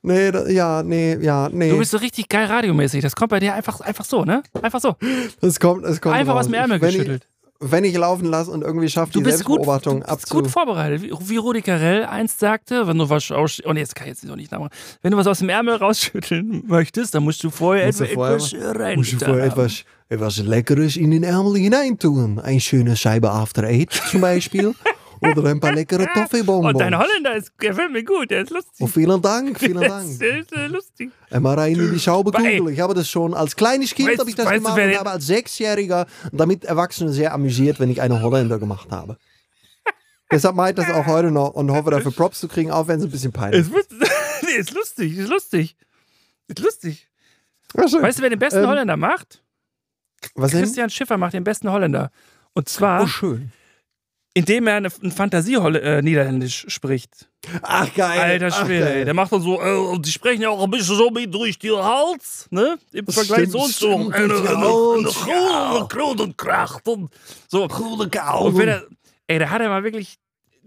Nee, 0.01 0.31
da, 0.31 0.47
ja, 0.47 0.81
nee, 0.81 1.17
ja, 1.21 1.49
nee. 1.51 1.69
Du 1.69 1.77
bist 1.77 1.91
so 1.91 1.97
richtig 1.97 2.29
geil 2.29 2.45
radiomäßig. 2.45 3.01
Das 3.01 3.15
kommt 3.15 3.29
bei 3.31 3.39
dir 3.39 3.53
einfach, 3.53 3.81
einfach 3.81 4.05
so, 4.05 4.23
ne? 4.23 4.43
Einfach 4.61 4.79
so. 4.79 4.95
es 5.41 5.59
kommt, 5.59 5.85
es 5.85 5.99
kommt 5.99 6.15
Einfach 6.15 6.33
raus. 6.33 6.41
aus 6.41 6.45
dem 6.47 6.53
Ärmel 6.53 6.79
geschüttelt. 6.79 7.27
Ich, 7.29 7.38
wenn 7.61 7.83
ich 7.83 7.95
laufen 7.97 8.25
lasse 8.25 8.51
und 8.51 8.61
irgendwie 8.63 8.87
schaffe, 8.89 9.11
Du 9.11 9.19
die 9.19 9.25
bist 9.25 9.43
gut, 9.43 9.59
du 9.59 9.63
Selbstbeobachtung 9.65 9.99
bist 9.99 10.09
abzu... 10.09 10.35
gut 10.35 10.47
vorbereitet. 10.49 11.01
Wie, 11.01 11.11
wie 11.29 11.37
Rudi 11.37 11.61
Carell 11.61 12.05
einst 12.05 12.39
sagte, 12.39 12.87
wenn 12.87 12.97
du 12.97 13.09
was 13.09 13.29
aus... 13.31 13.59
Und 13.59 13.77
jetzt 13.77 13.95
kann 13.95 14.07
ich 14.07 14.13
jetzt 14.13 14.25
noch 14.25 14.35
nicht 14.37 14.51
nachmachen. 14.51 14.71
Wenn 15.01 15.11
du 15.11 15.17
was 15.17 15.27
aus 15.27 15.39
dem 15.39 15.49
Ärmel 15.49 15.75
rausschütteln 15.75 16.63
möchtest, 16.67 17.13
dann 17.15 17.23
musst 17.23 17.43
du 17.43 17.49
vorher 17.49 17.87
Musst 17.87 17.99
du 17.99 18.03
etwa, 18.05 18.13
vorher- 18.15 18.35
etwas 18.35 18.79
rein. 18.79 18.97
Muss 18.97 19.11
je 19.11 19.17
vorher 19.17 19.43
etwas, 19.45 19.83
etwas 20.07 20.37
Leckeres 20.37 20.95
in 20.95 21.11
den 21.11 21.23
Ärmel 21.23 21.57
hineintun. 21.57 22.39
Eine 22.39 22.61
schöne 22.61 22.95
Scheibe 22.95 23.29
After 23.31 23.63
Eight 23.63 23.91
zum 24.09 24.21
Beispiel. 24.21 24.73
Oder 25.21 25.49
ein 25.49 25.59
paar 25.59 25.73
leckere 25.73 26.07
Toffeebonbons. 26.13 26.73
Und 26.73 26.79
dein 26.79 26.97
Holländer 26.97 27.35
ist, 27.35 27.57
gefällt 27.57 27.91
mir 27.91 28.03
gut, 28.03 28.31
der 28.31 28.41
ist 28.43 28.51
lustig. 28.51 28.73
Oh, 28.79 28.87
vielen 28.87 29.21
Dank, 29.21 29.59
vielen 29.59 29.81
Dank. 29.81 30.19
der 30.19 30.39
ist 30.39 30.53
äh, 30.55 30.67
lustig. 30.67 31.11
Einmal 31.29 31.59
rein 31.59 31.75
in 31.75 31.91
die 31.93 31.99
Schaube 31.99 32.31
Aber 32.33 32.45
ey, 32.45 32.57
Kugel. 32.59 32.73
Ich 32.73 32.79
habe 32.79 32.93
das 32.93 33.09
schon 33.09 33.33
als 33.33 33.55
kleines 33.55 33.93
Kind 33.93 34.09
weißt- 34.09 34.19
habe 34.19 34.29
ich 34.29 34.35
das 34.35 34.45
weißt 34.45 34.63
gemacht 34.63 34.79
und 34.79 34.97
habe 34.97 35.09
als 35.11 35.27
Sechsjähriger 35.27 36.05
damit 36.31 36.65
Erwachsene 36.65 37.11
sehr 37.11 37.33
amüsiert, 37.33 37.79
wenn 37.79 37.89
ich 37.89 38.01
eine 38.01 38.21
Holländer 38.21 38.59
gemacht 38.59 38.89
habe. 38.91 39.17
Deshalb 40.31 40.55
mache 40.55 40.69
ich 40.69 40.75
das 40.75 40.89
auch 40.91 41.05
heute 41.07 41.31
noch 41.31 41.49
und 41.53 41.71
hoffe 41.71 41.91
dafür 41.91 42.11
Props 42.11 42.39
zu 42.39 42.47
kriegen, 42.47 42.71
auch 42.71 42.87
wenn 42.87 42.99
es 42.99 43.05
ein 43.05 43.11
bisschen 43.11 43.31
peinlich 43.31 43.61
Ist, 43.61 43.71
nee, 44.43 44.55
ist 44.57 44.73
lustig, 44.73 45.17
ist 45.17 45.29
lustig. 45.29 45.75
Ist 46.47 46.59
lustig. 46.59 47.07
Ja, 47.75 47.83
Weißt 47.83 48.19
du, 48.19 48.21
wer 48.23 48.29
den 48.29 48.39
besten 48.39 48.59
Ähm, 48.63 48.67
Holländer 48.67 48.97
macht? 48.97 49.43
Was 50.35 50.51
denn? 50.51 50.61
Christian 50.61 50.89
Schiffer 50.89 51.17
macht 51.17 51.33
den 51.33 51.43
besten 51.43 51.71
Holländer. 51.71 52.11
Und 52.53 52.67
zwar 52.69 53.03
Oh, 53.03 53.37
schön. 54.35 54.41
in 54.41 54.45
dem 54.45 54.67
er 54.67 54.75
eine, 54.75 54.89
ein 55.03 55.11
Fantasie-Niederländisch 55.11 56.65
spricht. 56.69 57.29
Ach 57.61 57.93
geil. 57.93 58.19
Alter 58.19 58.51
Schwede, 58.51 58.93
ey. 58.93 59.05
Der 59.05 59.13
macht 59.13 59.31
dann 59.31 59.41
so, 59.41 59.61
äh, 59.61 59.99
die 59.99 60.11
sprechen 60.11 60.41
ja 60.41 60.49
auch 60.49 60.63
ein 60.63 60.71
bisschen 60.71 60.95
so 60.95 61.09
mit 61.09 61.33
durch 61.33 61.57
den 61.57 61.77
Hals, 61.77 62.47
ne? 62.51 62.77
Im 62.91 63.07
Vergleich 63.07 63.49
so 63.49 63.63
und 63.63 63.73
so. 63.73 63.95
Eine, 63.95 64.15
eine, 64.15 64.33
eine, 64.35 65.77
eine 65.77 65.87
Kronenkracht 65.87 66.87
und 66.87 67.09
so. 67.47 67.63
Und 67.63 68.57
wenn 68.57 68.67
er, 68.67 68.83
ey, 69.27 69.39
da 69.39 69.49
hat 69.49 69.61
er 69.61 69.69
mal 69.69 69.83
wirklich, 69.83 70.17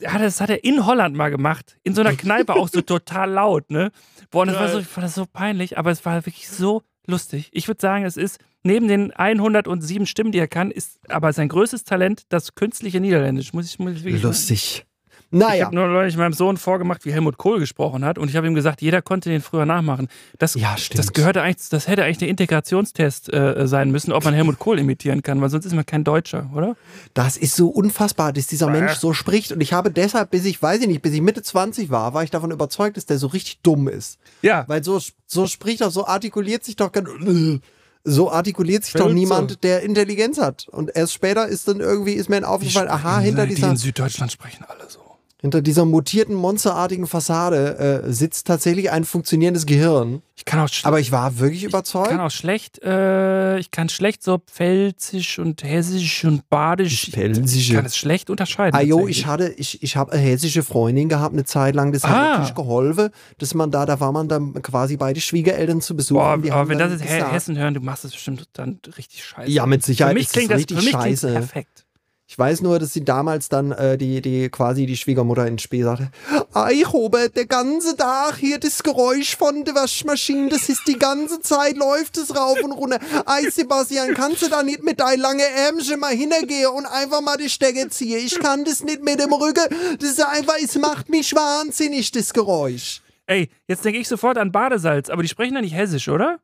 hat, 0.05 0.23
das 0.23 0.41
hat 0.41 0.51
er 0.51 0.65
in 0.65 0.87
Holland 0.87 1.17
mal 1.17 1.31
gemacht. 1.31 1.77
In 1.83 1.95
so 1.95 2.01
einer 2.01 2.15
Kneipe 2.15 2.55
auch 2.55 2.69
so 2.69 2.81
total 2.83 3.31
laut, 3.31 3.71
ne? 3.71 3.91
Boah, 4.31 4.43
und 4.43 4.49
das 4.49 4.57
war 4.57 4.69
so, 4.71 4.79
ich 4.79 4.87
fand 4.87 5.05
das 5.07 5.15
so 5.15 5.27
peinlich, 5.27 5.77
aber 5.77 5.91
es 5.91 6.05
war 6.05 6.15
wirklich 6.25 6.49
so 6.49 6.83
lustig. 7.07 7.51
Ich 7.53 7.69
würde 7.69 7.81
sagen, 7.81 8.05
es 8.05 8.17
ist 8.17 8.39
neben 8.63 8.89
den 8.89 9.13
107 9.13 10.07
Stimmen, 10.07 10.33
die 10.33 10.39
er 10.39 10.49
kann, 10.49 10.71
ist 10.71 10.99
aber 11.09 11.33
sein 11.33 11.49
größtes 11.49 11.85
Talent 11.85 12.25
das 12.29 12.55
künstliche 12.55 13.01
Niederländisch. 13.01 13.53
Muss 13.53 13.67
ich, 13.67 13.79
muss 13.79 13.93
ich 13.93 14.05
wirklich 14.05 14.23
sagen. 14.23 14.87
Lustig. 15.33 15.49
Ich 15.49 15.49
Naja. 15.55 15.65
habe 15.67 15.75
nur 15.75 15.89
neulich 15.89 16.17
meinem 16.17 16.35
Sohn 16.35 16.57
vorgemacht, 16.59 17.05
wie 17.05 17.13
Helmut 17.13 17.39
Kohl 17.39 17.59
gesprochen 17.59 18.05
hat 18.05 18.19
und 18.19 18.29
ich 18.29 18.37
habe 18.37 18.47
ihm 18.47 18.55
gesagt, 18.55 18.83
jeder 18.83 19.01
konnte 19.03 19.31
den 19.31 19.41
früher 19.41 19.65
nachmachen. 19.67 20.09
Das, 20.39 20.55
Ja, 20.55 20.77
stimmt. 20.77 20.99
das 20.99 21.13
gehörte 21.13 21.41
eigentlich, 21.43 21.69
das 21.71 21.89
hätte 21.89 22.05
eigentlich 22.05 22.19
der 22.19 22.29
Integrationstest 22.29 23.33
äh, 23.33 23.67
sein 23.67 23.91
müssen, 23.91 24.13
ob 24.13 24.25
man 24.25 24.35
Helmut 24.35 24.59
Kohl 24.59 24.79
imitieren 24.79 25.23
kann, 25.23 25.41
weil 25.41 25.49
sonst 25.51 25.65
ist 25.67 25.75
man 25.75 25.87
kein 25.87 26.05
Deutscher, 26.05 26.51
oder? 26.55 26.77
Das 27.15 27.37
ist 27.37 27.57
so 27.57 27.69
unfassbar, 27.69 28.33
dass 28.33 28.47
dieser 28.47 28.69
Mensch 28.69 28.93
so 28.95 29.13
spricht. 29.13 29.53
Und 29.53 29.61
ich 29.61 29.73
habe 29.73 29.91
deshalb, 29.91 30.31
bis 30.31 30.45
ich, 30.45 30.61
weiß 30.63 30.83
ich 30.83 30.87
nicht, 30.89 31.03
bis 31.03 31.13
ich 31.15 31.23
Mitte 31.23 31.43
20 31.43 31.91
war, 31.91 32.15
war 32.15 32.23
ich 32.23 32.31
davon 32.31 32.51
überzeugt, 32.51 32.97
dass 32.97 33.07
der 33.07 33.19
so 33.19 33.27
richtig 33.29 33.61
dumm 33.63 33.89
ist. 33.89 34.19
Ja. 34.43 34.65
Weil 34.69 34.85
so, 34.85 35.01
so 35.27 35.47
spricht 35.47 35.81
er, 35.81 35.91
so 35.91 36.07
artikuliert 36.07 36.63
sich 36.65 36.77
doch, 36.77 36.93
gan- 36.93 37.61
so 38.05 38.31
artikuliert 38.31 38.85
sich 38.85 38.95
doch 38.95 39.01
Blödsinn. 39.07 39.15
niemand, 39.19 39.65
der 39.65 39.83
Intelligenz 39.83 40.39
hat. 40.41 40.67
Und 40.69 40.91
erst 40.95 41.13
später 41.15 41.47
ist 41.47 41.69
dann 41.69 41.81
irgendwie, 41.81 42.15
ist 42.15 42.29
mir 42.29 42.47
aufgefallen, 42.47 42.89
aha, 42.89 43.21
hinter 43.21 43.47
die 43.47 43.55
dieser, 43.55 43.71
in 43.71 43.77
Süddeutschland 43.77 44.33
sprechen 44.33 44.65
alle 44.69 44.91
so. 44.91 44.99
Hinter 45.43 45.61
dieser 45.61 45.85
mutierten, 45.85 46.35
monsterartigen 46.35 47.07
Fassade 47.07 48.03
äh, 48.07 48.13
sitzt 48.13 48.47
tatsächlich 48.47 48.91
ein 48.91 49.05
funktionierendes 49.05 49.67
Gehirn. 49.67 50.23
Ich 50.37 50.45
kann 50.45 50.59
auch, 50.61 50.69
Aber 50.85 50.99
ich 51.01 51.13
war 51.13 51.39
wirklich 51.41 51.63
ich 51.65 51.69
überzeugt. 51.69 52.09
kann 52.11 52.21
auch 52.21 52.31
schlecht, 52.31 52.81
äh, 52.83 53.59
ich 53.59 53.71
kann 53.73 53.89
schlecht 53.89 54.23
so 54.23 54.39
Pfälzisch 54.39 55.39
und 55.41 55.63
Hessisch 55.65 56.25
und 56.25 56.49
Badisch. 56.49 57.09
Ich 57.09 57.13
Pfälzische. 57.15 57.75
kann 57.75 57.85
es 57.85 57.97
schlecht 57.97 58.31
unterscheiden. 58.31 58.75
Ah 58.79 58.83
jo, 58.83 59.07
ich 59.09 59.27
hatte, 59.27 59.49
ich, 59.57 59.83
ich 59.83 59.97
habe 59.97 60.13
eine 60.13 60.23
hessische 60.23 60.63
Freundin 60.63 61.09
gehabt, 61.09 61.33
eine 61.35 61.45
Zeit 61.45 61.75
lang, 61.75 61.93
das 61.93 62.05
hat 62.05 62.15
Ah. 62.17 62.39
wirklich 62.39 62.55
geholfen, 62.55 63.11
dass 63.39 63.53
man 63.55 63.71
da, 63.71 63.85
da 63.85 63.99
war 64.01 64.13
man 64.13 64.29
dann 64.29 64.55
quasi 64.63 64.97
bei 64.97 65.13
den 65.13 65.21
Schwiegereltern 65.21 65.81
zu 65.81 65.97
Besuch. 65.97 66.17
Boah, 66.17 66.39
aber 66.51 66.69
wenn 66.69 66.79
das 66.79 66.93
jetzt 66.93 67.05
Hessen 67.05 67.59
hören, 67.59 67.75
du 67.75 67.81
machst 67.81 68.05
es 68.05 68.13
bestimmt 68.13 68.49
dann 68.55 68.79
richtig 68.97 69.25
scheiße. 69.25 69.51
Ja, 69.51 69.67
mit 69.67 69.85
Sicherheit 69.85 70.13
Für 70.13 70.15
mich 70.15 70.27
ist 70.27 70.31
das 70.31 70.35
klingt 70.39 70.51
das, 70.53 70.59
richtig 70.59 70.79
für 70.79 70.85
mich 70.85 70.93
scheiße. 70.93 71.33
perfekt. 71.33 71.85
Ich 72.33 72.39
weiß 72.39 72.63
nur, 72.63 72.79
dass 72.79 72.95
sie 72.95 73.05
damals 73.05 73.51
dann 73.51 73.73
äh, 73.73 73.99
die, 73.99 74.23
die 74.23 74.49
quasi 74.49 74.87
die 74.87 74.97
Schwiegermutter 74.97 75.47
ins 75.47 75.61
Spiel 75.61 75.85
sagte, 75.85 76.11
ah, 76.55 76.71
ich 76.71 76.91
habe 76.91 77.29
der 77.29 77.45
ganze 77.45 77.95
Tag 77.95 78.39
hier 78.39 78.59
das 78.59 78.83
Geräusch 78.83 79.37
von 79.37 79.67
der 79.67 79.75
Waschmaschine, 79.75 80.49
das 80.49 80.71
ist 80.71 80.89
die 80.89 80.99
ganze 80.99 81.43
Zeit, 81.43 81.77
läuft 81.77 82.17
es 82.17 82.35
rauf 82.35 82.59
und 82.63 82.73
runter. 82.73 83.01
Ei, 83.27 83.51
Sebastian, 83.51 84.15
kannst 84.15 84.41
du 84.41 84.49
da 84.49 84.63
nicht 84.63 84.83
mit 84.83 84.99
deinen 84.99 85.21
langen 85.21 85.45
Ärmchen 85.67 86.01
mal 86.01 86.15
hingehen 86.15 86.69
und 86.75 86.87
einfach 86.87 87.21
mal 87.21 87.37
die 87.37 87.51
Stecker 87.51 87.91
ziehen? 87.91 88.25
Ich 88.25 88.41
kann 88.41 88.65
das 88.65 88.83
nicht 88.83 89.05
mit 89.05 89.21
dem 89.21 89.35
Rücken, 89.35 89.67
das 90.01 90.13
ist 90.13 90.25
einfach, 90.25 90.57
es 90.59 90.79
macht 90.79 91.11
mich 91.11 91.35
wahnsinnig, 91.35 92.13
das 92.13 92.33
Geräusch. 92.33 93.03
Ey, 93.27 93.51
jetzt 93.69 93.85
denke 93.85 93.99
ich 93.99 94.09
sofort 94.09 94.39
an 94.39 94.53
Badesalz, 94.53 95.11
aber 95.11 95.21
die 95.21 95.29
sprechen 95.29 95.55
ja 95.55 95.61
nicht 95.61 95.75
Hessisch, 95.75 96.09
oder? 96.09 96.39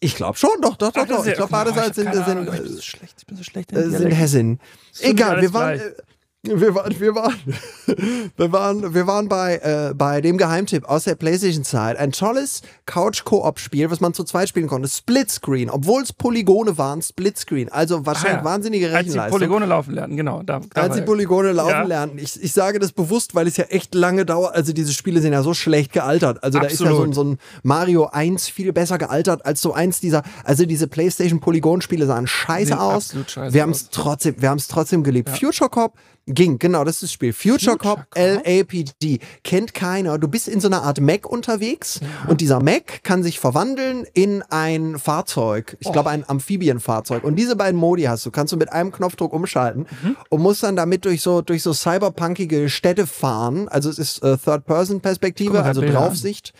Ich 0.00 0.16
glaube 0.16 0.36
schon, 0.36 0.60
doch, 0.60 0.76
doch, 0.76 0.92
doch, 0.92 1.06
doch. 1.06 1.26
Ich 1.26 1.34
glaube, 1.34 1.50
Badesalz 1.50 1.96
sind, 1.96 2.12
ich 2.12 2.24
bin 2.24 2.66
so 2.68 2.82
schlecht, 2.82 3.14
ich 3.18 3.26
bin 3.26 3.36
so 3.36 3.44
schlecht 3.44 3.72
äh, 3.72 3.88
sind. 3.88 4.10
Hessen. 4.10 4.60
Egal, 5.00 5.40
wir 5.40 5.52
waren, 5.54 5.78
gleich. 5.78 5.92
Wir 6.44 6.74
waren, 6.74 6.98
wir 6.98 7.14
waren, 7.14 7.36
wir 8.36 8.50
waren, 8.52 8.94
wir 8.94 9.06
waren 9.06 9.28
bei, 9.28 9.58
äh, 9.58 9.94
bei 9.94 10.20
dem 10.20 10.38
Geheimtipp 10.38 10.84
aus 10.86 11.04
der 11.04 11.14
PlayStation-Zeit. 11.14 11.96
Ein 11.96 12.10
tolles 12.10 12.62
Couch-Koop-Spiel, 12.86 13.92
was 13.92 14.00
man 14.00 14.12
zu 14.12 14.24
zweit 14.24 14.48
spielen 14.48 14.66
konnte. 14.66 14.88
Splitscreen, 14.88 15.70
obwohl 15.70 16.02
es 16.02 16.12
Polygone 16.12 16.76
waren, 16.78 17.00
Splitscreen. 17.00 17.68
Also 17.70 18.06
wahrscheinlich 18.06 18.40
Ah 18.40 18.44
ja. 18.44 18.44
wahnsinnige 18.44 18.86
Als 18.86 18.92
die 18.92 18.96
Rechenleistung. 19.10 19.38
Polygone 19.38 19.66
laufen 19.66 19.94
lernen, 19.94 20.16
genau. 20.16 20.42
Da, 20.42 20.60
da 20.74 20.80
Als 20.82 20.96
er. 20.96 21.02
Polygone 21.04 21.52
laufen 21.52 21.70
Ja. 21.70 21.82
lernen. 21.84 22.18
Ich, 22.18 22.42
ich 22.42 22.52
sage 22.52 22.80
das 22.80 22.90
bewusst, 22.90 23.36
weil 23.36 23.46
es 23.46 23.56
ja 23.56 23.64
echt 23.66 23.94
lange 23.94 24.26
dauert. 24.26 24.56
Also 24.56 24.72
diese 24.72 24.92
Spiele 24.92 25.20
sind 25.20 25.32
ja 25.32 25.44
so 25.44 25.54
schlecht 25.54 25.92
gealtert. 25.92 26.42
Also 26.42 26.58
da 26.58 26.66
ist 26.66 26.80
ja 26.80 26.88
so, 26.88 27.02
ein- 27.04 27.10
Absolut. 27.10 27.14
so 27.14 27.24
ein 27.24 27.38
Mario 27.62 28.06
1 28.06 28.48
viel 28.48 28.72
besser 28.72 28.98
gealtert 28.98 29.46
als 29.46 29.60
so 29.62 29.74
eins 29.74 30.00
dieser. 30.00 30.22
Also 30.42 30.66
diese 30.66 30.88
PlayStation 30.88 31.38
Polygon-Spiele 31.38 32.04
sahen 32.06 32.26
scheiße 32.26 32.66
Sehen 32.70 32.78
aus. 32.78 33.04
absolut 33.10 33.30
scheiße 33.30 33.54
wir 33.54 33.62
haben 33.62 33.70
es 33.70 33.90
trotzdem, 33.90 34.34
wir 34.38 34.50
haben 34.50 34.58
es 34.58 34.66
trotzdem 34.66 35.04
geliebt. 35.04 35.28
Future 35.30 35.70
Cop 35.70 35.94
ging, 36.26 36.58
genau, 36.58 36.84
das 36.84 36.96
ist 36.96 37.02
das 37.04 37.12
Spiel. 37.12 37.32
Future, 37.32 37.76
Cop 37.76 38.04
Future 38.12 38.36
Cop? 38.40 38.44
LAPD 38.46 39.18
kennt 39.44 39.74
keiner. 39.74 40.18
Du 40.18 40.28
bist 40.28 40.48
in 40.48 40.60
so 40.60 40.68
einer 40.68 40.82
Art 40.82 41.00
Mac 41.00 41.26
unterwegs 41.28 42.00
und 42.28 42.40
dieser 42.40 42.62
Mac 42.62 43.02
kann 43.02 43.22
sich 43.22 43.40
verwandeln 43.40 44.06
in 44.14 44.42
ein 44.50 44.98
Fahrzeug. 44.98 45.76
Ich 45.80 45.90
glaube 45.92 46.10
ein 46.10 46.28
Amphibienfahrzeug. 46.28 47.24
Und 47.24 47.36
diese 47.36 47.56
beiden 47.56 47.78
Modi 47.78 48.02
hast 48.04 48.24
du, 48.26 48.30
kannst 48.30 48.52
du 48.52 48.56
mit 48.56 48.72
einem 48.72 48.92
Knopfdruck 48.92 49.32
umschalten 49.32 49.86
Mhm. 50.02 50.16
und 50.28 50.40
musst 50.42 50.62
dann 50.62 50.76
damit 50.76 51.04
durch 51.04 51.22
so 51.22 51.42
durch 51.42 51.62
so 51.62 51.72
cyberpunkige 51.72 52.68
Städte 52.68 53.06
fahren. 53.06 53.68
Also 53.68 53.90
es 53.90 53.98
ist 53.98 54.22
äh, 54.22 54.36
Third-Person-Perspektive, 54.38 55.62
also 55.62 55.80
Bilder 55.80 55.98
an. 55.98 56.04
Draufsicht. 56.06 56.52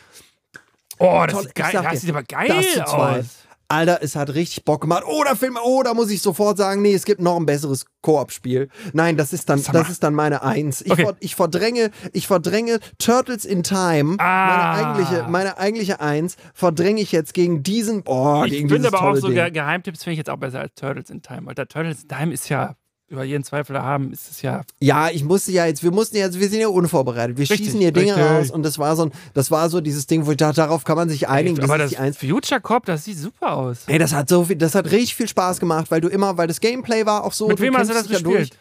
Oh, 0.99 1.23
das 1.25 1.33
Toll, 1.33 1.43
sieht 1.45 1.55
geil, 1.55 1.71
das 1.73 1.91
dir, 1.93 1.99
sieht 1.99 2.11
aber 2.11 2.23
geil 2.23 2.83
aus. 2.85 3.25
Alter, 3.73 3.99
es 4.03 4.15
hat 4.17 4.35
richtig 4.35 4.65
Bock 4.65 4.83
gemacht. 4.83 5.03
Oh, 5.07 5.23
da 5.25 5.35
Film, 5.35 5.59
oh, 5.63 5.83
da 5.83 5.95
muss 5.95 6.11
ich 6.11 6.21
sofort 6.23 6.57
sagen, 6.59 6.83
nee, 6.83 6.95
es 6.95 7.05
gibt 7.05 7.21
noch 7.21 7.37
ein 7.37 7.47
besseres 7.47 7.87
Koop-Spiel. 8.03 8.69
Nein, 8.93 9.17
das 9.17 9.33
ist 9.33 9.49
dann, 9.49 9.63
das 9.73 9.89
ist 9.91 10.03
dann 10.03 10.15
meine 10.15 10.43
Eins. 10.43 10.83
Ich, 10.83 10.93
Okay. 10.93 11.05
ver, 11.07 11.17
ich 11.21 11.35
verdränge, 11.37 11.91
ich 12.13 12.27
verdränge 12.27 12.81
Turtles 12.99 13.45
in 13.45 13.63
Time, 13.63 14.17
Ah. 14.19 14.47
meine 14.47 14.87
eigentliche, 14.87 15.27
meine 15.29 15.59
eigentliche 15.59 16.01
Eins, 16.01 16.37
verdränge 16.55 17.01
ich 17.01 17.13
jetzt 17.13 17.33
gegen 17.35 17.63
diesen, 17.63 18.03
oh, 18.07 18.43
Ich 18.45 18.53
gegen 18.53 18.69
finde 18.69 18.89
dieses 18.89 18.95
aber 19.01 19.11
auch 19.11 19.17
so. 19.17 19.29
Ge 19.29 19.51
Geheimtipps 19.51 20.05
finde 20.05 20.13
ich 20.13 20.19
jetzt 20.19 20.31
auch 20.31 20.37
besser 20.39 20.61
als 20.61 20.75
Turtles 20.75 21.09
in 21.11 21.23
Time. 21.23 21.47
Weil 21.47 21.55
der 21.55 21.69
Turtles 21.69 22.03
in 22.03 22.09
Time 22.09 22.33
ist 22.35 22.49
ja 22.49 22.77
über 23.13 23.25
jeden 23.25 23.45
Zweifel 23.45 23.81
haben, 23.81 24.13
ist 24.13 24.31
es 24.31 24.43
ja. 24.43 24.63
Ja, 24.81 25.11
ich 25.11 25.23
musste 25.25 25.53
ja 25.53 25.67
jetzt, 25.67 25.83
wir 25.83 25.93
mussten 25.93 26.17
ja, 26.17 26.33
wir 26.33 26.49
sind 26.49 26.61
ja 26.61 26.69
unvorbereitet. 26.69 27.37
Wir 27.37 27.43
Richtig, 27.43 27.59
schießen 27.67 27.81
hier 27.81 27.93
Dinge 27.93 28.17
richtig. 28.17 28.31
raus 28.31 28.51
und 28.51 28.63
das 28.65 28.79
war 28.79 28.97
so 28.97 29.05
ein, 29.05 29.13
das 29.35 29.51
war 29.51 29.69
so 29.71 29.81
dieses 29.81 30.07
Ding, 30.07 30.27
wo 30.27 30.31
ich 30.33 30.37
dachte, 30.39 30.57
darauf 30.57 30.85
kann 30.85 30.97
man 30.97 31.09
sich 31.09 31.29
einigen. 31.29 31.63
aber 31.63 31.79
das 31.79 31.83
das 31.83 31.93
ist 31.93 31.99
die 31.99 32.03
Eins. 32.03 32.17
Future 32.17 32.61
Cop, 32.61 32.87
das 32.87 33.05
sieht 33.05 33.19
super 33.19 33.53
aus. 33.53 33.79
Ey, 33.87 33.99
das 33.99 34.15
hat 34.15 34.29
so 34.29 34.45
viel, 34.45 34.57
das 34.57 34.75
hat 34.75 34.91
richtig 34.91 35.15
viel 35.15 35.29
Spaß 35.29 35.61
gemacht, 35.61 35.91
weil 35.91 36.01
du 36.01 36.09
immer, 36.09 36.37
weil 36.39 36.47
das 36.49 36.61
Gameplay 36.61 37.07
war 37.07 37.25
auch 37.25 37.33
so. 37.33 37.49
Mit 37.49 37.61
wem 37.61 37.77
hast 37.77 37.91
du 37.91 37.95
das 37.95 38.05
dich 38.05 38.19
ja 38.19 38.23
gespielt? 38.23 38.57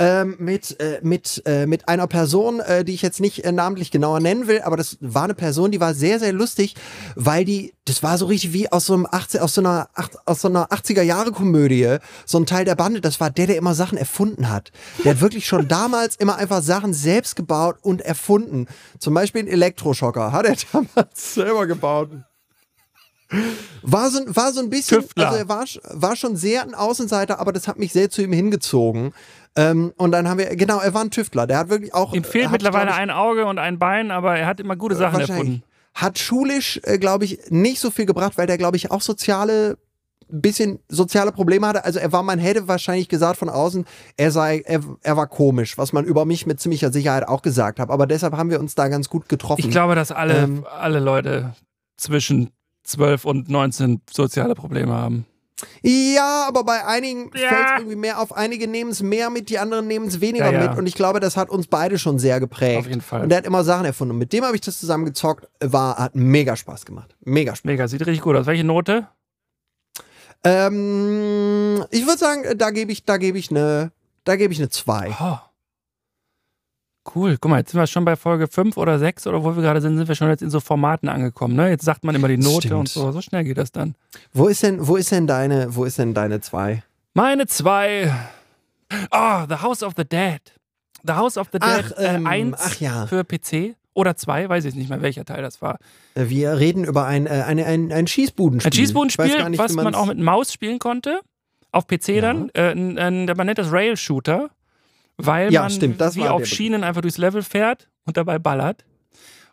Ähm, 0.00 0.36
mit, 0.38 0.78
äh, 0.78 1.00
mit, 1.02 1.42
äh, 1.44 1.66
mit 1.66 1.88
einer 1.88 2.06
Person, 2.06 2.60
äh, 2.60 2.84
die 2.84 2.94
ich 2.94 3.02
jetzt 3.02 3.18
nicht 3.18 3.44
äh, 3.44 3.50
namentlich 3.50 3.90
genauer 3.90 4.20
nennen 4.20 4.46
will, 4.46 4.60
aber 4.62 4.76
das 4.76 4.96
war 5.00 5.24
eine 5.24 5.34
Person, 5.34 5.72
die 5.72 5.80
war 5.80 5.92
sehr, 5.92 6.20
sehr 6.20 6.32
lustig, 6.32 6.76
weil 7.16 7.44
die, 7.44 7.74
das 7.84 8.00
war 8.04 8.16
so 8.16 8.26
richtig 8.26 8.52
wie 8.52 8.70
aus 8.70 8.86
so 8.86 8.94
einem 8.94 9.08
80, 9.10 9.40
aus 9.40 9.54
so 9.54 9.60
einer, 9.60 9.88
aus 10.24 10.40
so 10.42 10.46
einer 10.48 10.68
80er-Jahre-Komödie, 10.68 11.96
so 12.26 12.38
ein 12.38 12.46
Teil 12.46 12.64
der 12.64 12.76
Bande, 12.76 13.00
das 13.00 13.18
war 13.18 13.30
der, 13.30 13.48
der 13.48 13.56
immer 13.56 13.74
Sachen 13.74 13.98
erfunden 13.98 14.48
hat. 14.50 14.70
Der 15.02 15.14
hat 15.14 15.20
wirklich 15.20 15.48
schon 15.48 15.66
damals 15.66 16.14
immer 16.14 16.36
einfach 16.36 16.62
Sachen 16.62 16.94
selbst 16.94 17.34
gebaut 17.34 17.78
und 17.82 18.00
erfunden. 18.00 18.66
Zum 19.00 19.14
Beispiel 19.14 19.40
einen 19.40 19.48
Elektroschocker 19.50 20.30
hat 20.30 20.46
er 20.46 20.54
damals 20.72 21.34
selber 21.34 21.66
gebaut. 21.66 22.10
War 23.82 24.10
so, 24.10 24.20
ein- 24.20 24.34
war 24.36 24.52
so 24.52 24.60
ein 24.60 24.70
bisschen, 24.70 25.00
Tüftler. 25.02 25.26
also 25.26 25.38
er 25.38 25.48
war, 25.48 25.64
war 26.00 26.16
schon 26.16 26.36
sehr 26.36 26.62
ein 26.62 26.74
Außenseiter, 26.74 27.38
aber 27.40 27.52
das 27.52 27.68
hat 27.68 27.78
mich 27.78 27.92
sehr 27.92 28.08
zu 28.10 28.22
ihm 28.22 28.32
hingezogen. 28.32 29.12
Ähm, 29.56 29.92
und 29.96 30.12
dann 30.12 30.28
haben 30.28 30.38
wir, 30.38 30.54
genau, 30.56 30.78
er 30.80 30.94
war 30.94 31.02
ein 31.02 31.10
Tüftler. 31.10 31.46
Der 31.46 31.58
hat 31.58 31.68
wirklich 31.68 31.94
auch. 31.94 32.12
Ihm 32.14 32.24
fehlt 32.24 32.46
hat, 32.46 32.52
mittlerweile 32.52 32.90
ich, 32.90 32.96
ein 32.96 33.10
Auge 33.10 33.46
und 33.46 33.58
ein 33.58 33.78
Bein, 33.78 34.10
aber 34.10 34.36
er 34.38 34.46
hat 34.46 34.60
immer 34.60 34.76
gute 34.76 34.94
Sachen 34.94 35.20
wahrscheinlich. 35.20 35.30
erfunden. 35.30 35.62
Hat 35.94 36.18
schulisch, 36.18 36.80
äh, 36.84 36.98
glaube 36.98 37.24
ich, 37.24 37.38
nicht 37.50 37.80
so 37.80 37.90
viel 37.90 38.06
gebracht, 38.06 38.34
weil 38.36 38.46
der, 38.46 38.58
glaube 38.58 38.76
ich, 38.76 38.90
auch 38.90 39.00
soziale, 39.00 39.78
bisschen 40.28 40.78
soziale 40.88 41.32
Probleme 41.32 41.66
hatte. 41.66 41.84
Also 41.84 41.98
er 41.98 42.12
war, 42.12 42.22
man 42.22 42.38
hätte 42.38 42.68
wahrscheinlich 42.68 43.08
gesagt 43.08 43.38
von 43.38 43.48
außen, 43.48 43.84
er 44.16 44.30
sei, 44.30 44.62
er, 44.64 44.80
er 45.02 45.16
war 45.16 45.26
komisch, 45.26 45.78
was 45.78 45.92
man 45.92 46.04
über 46.04 46.24
mich 46.24 46.46
mit 46.46 46.60
ziemlicher 46.60 46.92
Sicherheit 46.92 47.26
auch 47.26 47.42
gesagt 47.42 47.80
hat. 47.80 47.90
Aber 47.90 48.06
deshalb 48.06 48.36
haben 48.36 48.50
wir 48.50 48.60
uns 48.60 48.74
da 48.74 48.88
ganz 48.88 49.08
gut 49.08 49.28
getroffen. 49.28 49.60
Ich 49.64 49.70
glaube, 49.70 49.94
dass 49.94 50.12
alle, 50.12 50.36
Ähm. 50.36 50.66
alle 50.78 51.00
Leute 51.00 51.54
zwischen 51.96 52.50
12 52.84 53.24
und 53.24 53.48
19 53.48 54.02
soziale 54.10 54.54
Probleme 54.54 54.92
haben. 54.92 55.26
Ja, 55.82 56.44
aber 56.46 56.62
bei 56.64 56.86
einigen 56.86 57.30
Ja. 57.34 57.48
fällt 57.48 57.64
es 57.66 57.72
irgendwie 57.78 57.96
mehr 57.96 58.20
auf. 58.20 58.36
Einige 58.36 58.68
nehmen 58.68 58.90
es 58.90 59.02
mehr 59.02 59.28
mit, 59.30 59.48
die 59.50 59.58
anderen 59.58 59.86
nehmen 59.88 60.06
es 60.06 60.20
weniger 60.20 60.52
Ja, 60.52 60.60
ja. 60.62 60.68
mit. 60.70 60.78
Und 60.78 60.86
ich 60.86 60.94
glaube, 60.94 61.18
das 61.20 61.36
hat 61.36 61.50
uns 61.50 61.66
beide 61.66 61.98
schon 61.98 62.18
sehr 62.18 62.38
geprägt. 62.40 62.78
Auf 62.78 62.86
jeden 62.86 63.00
Fall. 63.00 63.22
Und 63.22 63.28
der 63.30 63.38
hat 63.38 63.46
immer 63.46 63.64
Sachen 63.64 63.84
erfunden. 63.84 64.12
Und 64.12 64.18
mit 64.18 64.32
dem 64.32 64.44
habe 64.44 64.54
ich 64.54 64.60
das 64.60 64.78
zusammen 64.78 65.04
gezockt. 65.04 65.48
War, 65.60 65.96
hat 65.98 66.14
mega 66.14 66.54
Spaß 66.56 66.84
gemacht. 66.84 67.16
Mega 67.24 67.56
Spaß. 67.56 67.64
Mega, 67.64 67.88
sieht 67.88 68.00
richtig 68.06 68.22
gut 68.22 68.36
aus. 68.36 68.46
Welche 68.46 68.64
Note? 68.64 69.08
Ähm, 70.44 71.84
ich 71.90 72.06
würde 72.06 72.18
sagen, 72.18 72.42
da 72.56 72.70
gebe 72.70 72.92
ich, 72.92 73.04
da 73.04 73.16
gebe 73.16 73.38
ich 73.38 73.50
eine, 73.50 73.90
da 74.24 74.36
gebe 74.36 74.52
ich 74.52 74.60
eine 74.60 74.68
2. 74.68 75.16
Oh. 75.20 75.38
Cool. 77.14 77.36
Guck 77.40 77.50
mal, 77.50 77.58
jetzt 77.58 77.70
sind 77.72 77.80
wir 77.80 77.86
schon 77.86 78.04
bei 78.04 78.16
Folge 78.16 78.48
5 78.48 78.76
oder 78.76 78.98
6 78.98 79.26
oder 79.26 79.42
wo 79.44 79.54
wir 79.56 79.62
gerade 79.62 79.80
sind, 79.80 79.96
sind 79.96 80.08
wir 80.08 80.14
schon 80.14 80.28
jetzt 80.28 80.42
in 80.42 80.50
so 80.50 80.60
Formaten 80.60 81.08
angekommen. 81.08 81.56
Ne? 81.56 81.70
Jetzt 81.70 81.84
sagt 81.84 82.04
man 82.04 82.14
immer 82.14 82.28
die 82.28 82.36
Note 82.38 82.68
Stimmt. 82.68 82.80
und 82.80 82.88
so. 82.88 83.12
So 83.12 83.20
schnell 83.20 83.44
geht 83.44 83.58
das 83.58 83.72
dann. 83.72 83.94
Wo 84.32 84.48
ist 84.48 84.62
denn, 84.62 84.86
wo 84.86 84.96
ist 84.96 85.10
denn 85.12 85.26
deine, 85.26 85.74
wo 85.74 85.84
ist 85.84 85.98
denn 85.98 86.14
deine 86.14 86.40
2? 86.40 86.82
Meine 87.14 87.46
zwei 87.46 88.12
Oh, 89.10 89.44
The 89.48 89.56
House 89.62 89.82
of 89.82 89.94
the 89.96 90.04
Dead. 90.04 90.40
The 91.06 91.12
House 91.12 91.36
of 91.38 91.48
the 91.52 91.58
Dead 91.58 91.94
ähm, 91.98 92.26
äh, 92.26 92.28
1 92.28 92.56
ach 92.58 92.80
ja. 92.80 93.06
für 93.06 93.24
PC 93.24 93.76
oder 93.94 94.16
2, 94.16 94.48
weiß 94.48 94.64
ich 94.64 94.74
nicht 94.74 94.88
mehr, 94.90 95.02
welcher 95.02 95.24
Teil 95.24 95.42
das 95.42 95.60
war. 95.60 95.78
Äh, 96.14 96.28
Wir 96.28 96.58
reden 96.58 96.84
über 96.84 97.04
ein, 97.06 97.26
äh, 97.26 97.30
eine, 97.46 97.66
ein, 97.66 97.92
ein 97.92 98.06
Schießbudenspiel. 98.06 98.70
Ein 98.70 98.74
Schießbudenspiel, 98.74 99.48
nicht, 99.50 99.58
was 99.58 99.74
man 99.74 99.94
auch 99.94 100.06
mit 100.06 100.18
Maus 100.18 100.52
spielen 100.52 100.78
konnte. 100.78 101.20
Auf 101.70 101.86
PC 101.86 102.08
Ja. 102.08 102.20
dann. 102.22 102.50
Äh, 102.54 102.70
ein, 102.72 102.98
ein, 102.98 103.26
man 103.36 103.46
nennt 103.46 103.58
das 103.58 103.70
Rail-Shooter, 103.72 104.50
weil 105.18 105.52
Ja, 105.52 105.62
man 105.62 105.70
stimmt, 105.70 106.00
wie 106.14 106.26
auf. 106.26 106.46
Schienen 106.46 106.84
einfach 106.84 107.02
durchs 107.02 107.18
Level 107.18 107.42
fährt 107.42 107.88
und 108.06 108.16
dabei 108.16 108.38
ballert. 108.38 108.84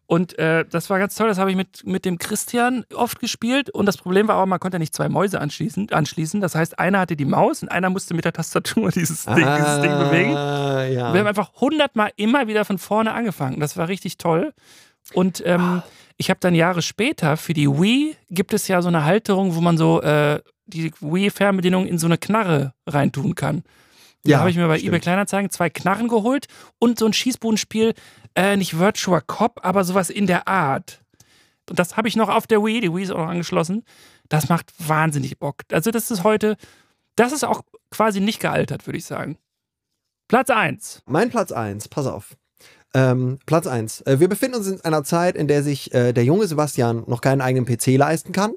Und 0.07 0.37
äh, 0.37 0.65
das 0.69 0.89
war 0.91 0.99
ganz 0.99 1.15
toll, 1.15 1.27
das 1.27 1.39
habe 1.39 1.49
ich 1.49 1.57
mit, 1.57 1.85
mit 1.85 2.05
dem 2.05 2.19
Christian 2.19 2.85
oft 2.93 3.19
gespielt. 3.19 3.71
Und 3.71 3.87
das 3.87 3.97
Problem 3.97 4.27
war 4.27 4.35
aber, 4.35 4.45
man 4.45 4.59
konnte 4.59 4.77
nicht 4.77 4.93
zwei 4.93 5.09
Mäuse 5.09 5.41
anschließen. 5.41 5.91
anschließen. 5.91 6.41
Das 6.41 6.53
heißt, 6.53 6.77
einer 6.77 6.99
hatte 6.99 7.15
die 7.15 7.25
Maus 7.25 7.63
und 7.63 7.69
einer 7.69 7.89
musste 7.89 8.13
mit 8.13 8.23
der 8.23 8.33
Tastatur 8.33 8.91
dieses 8.95 9.25
Ding, 9.25 9.35
dieses 9.35 9.81
Ding 9.81 9.91
bewegen. 9.97 10.35
Ah, 10.35 10.85
ja. 10.85 11.11
Wir 11.11 11.21
haben 11.21 11.27
einfach 11.27 11.53
hundertmal 11.55 12.11
immer 12.17 12.47
wieder 12.47 12.65
von 12.65 12.77
vorne 12.77 13.13
angefangen. 13.13 13.59
Das 13.59 13.77
war 13.77 13.87
richtig 13.87 14.17
toll. 14.17 14.53
Und 15.13 15.41
ähm, 15.45 15.81
ich 16.17 16.29
habe 16.29 16.39
dann 16.39 16.53
Jahre 16.53 16.81
später 16.81 17.35
für 17.35 17.53
die 17.53 17.67
Wii 17.67 18.15
gibt 18.29 18.53
es 18.53 18.67
ja 18.67 18.81
so 18.81 18.87
eine 18.87 19.05
Halterung, 19.05 19.55
wo 19.55 19.61
man 19.61 19.77
so 19.77 20.01
äh, 20.01 20.39
die 20.67 20.91
Wii-Fernbedienung 20.99 21.87
in 21.87 21.97
so 21.97 22.07
eine 22.07 22.17
Knarre 22.17 22.73
reintun 22.87 23.33
kann. 23.35 23.63
Da 24.25 24.31
Ja, 24.31 24.39
habe 24.39 24.49
ich 24.49 24.57
mir 24.57 24.67
bei 24.67 24.77
stimmt. 24.77 24.89
eBay 24.89 24.99
Kleinanzeigen 24.99 25.49
zwei 25.51 25.69
Knarren 25.69 26.07
geholt 26.07 26.47
und 26.79 26.99
so 26.99 27.05
ein 27.05 27.13
Schießbudenspiel, 27.13 27.93
äh, 28.35 28.57
nicht 28.57 28.77
Virtua 28.77 29.21
Cop, 29.21 29.61
aber 29.63 29.83
sowas 29.83 30.09
in 30.09 30.27
der 30.27 30.47
Art. 30.47 31.01
Und 31.69 31.79
das 31.79 31.95
habe 31.97 32.07
ich 32.07 32.15
noch 32.15 32.29
auf 32.29 32.45
der 32.47 32.63
Wii, 32.63 32.81
die 32.81 32.93
Wii 32.93 33.03
ist 33.03 33.11
auch 33.11 33.17
noch 33.19 33.29
angeschlossen. 33.29 33.83
Das 34.29 34.49
macht 34.49 34.71
wahnsinnig 34.79 35.39
Bock. 35.39 35.61
Also 35.71 35.91
das 35.91 36.11
ist 36.11 36.23
heute, 36.23 36.57
das 37.15 37.31
ist 37.31 37.43
auch 37.45 37.61
quasi 37.91 38.19
nicht 38.19 38.39
gealtert, 38.39 38.85
würde 38.87 38.97
ich 38.97 39.05
sagen. 39.05 39.37
Platz 40.27 40.49
1. 40.49 41.01
Mein 41.05 41.29
Platz 41.29 41.51
1, 41.51 41.87
pass 41.87 42.07
auf. 42.07 42.35
Ähm, 42.95 43.39
Platz 43.45 43.67
1. 43.67 44.01
Äh, 44.01 44.19
wir 44.19 44.27
befinden 44.27 44.57
uns 44.57 44.67
in 44.67 44.81
einer 44.81 45.03
Zeit, 45.03 45.35
in 45.35 45.47
der 45.47 45.61
sich 45.63 45.93
äh, 45.93 46.13
der 46.13 46.23
junge 46.23 46.47
Sebastian 46.47 47.03
noch 47.07 47.21
keinen 47.21 47.41
eigenen 47.41 47.65
PC 47.65 47.97
leisten 47.97 48.31
kann. 48.31 48.53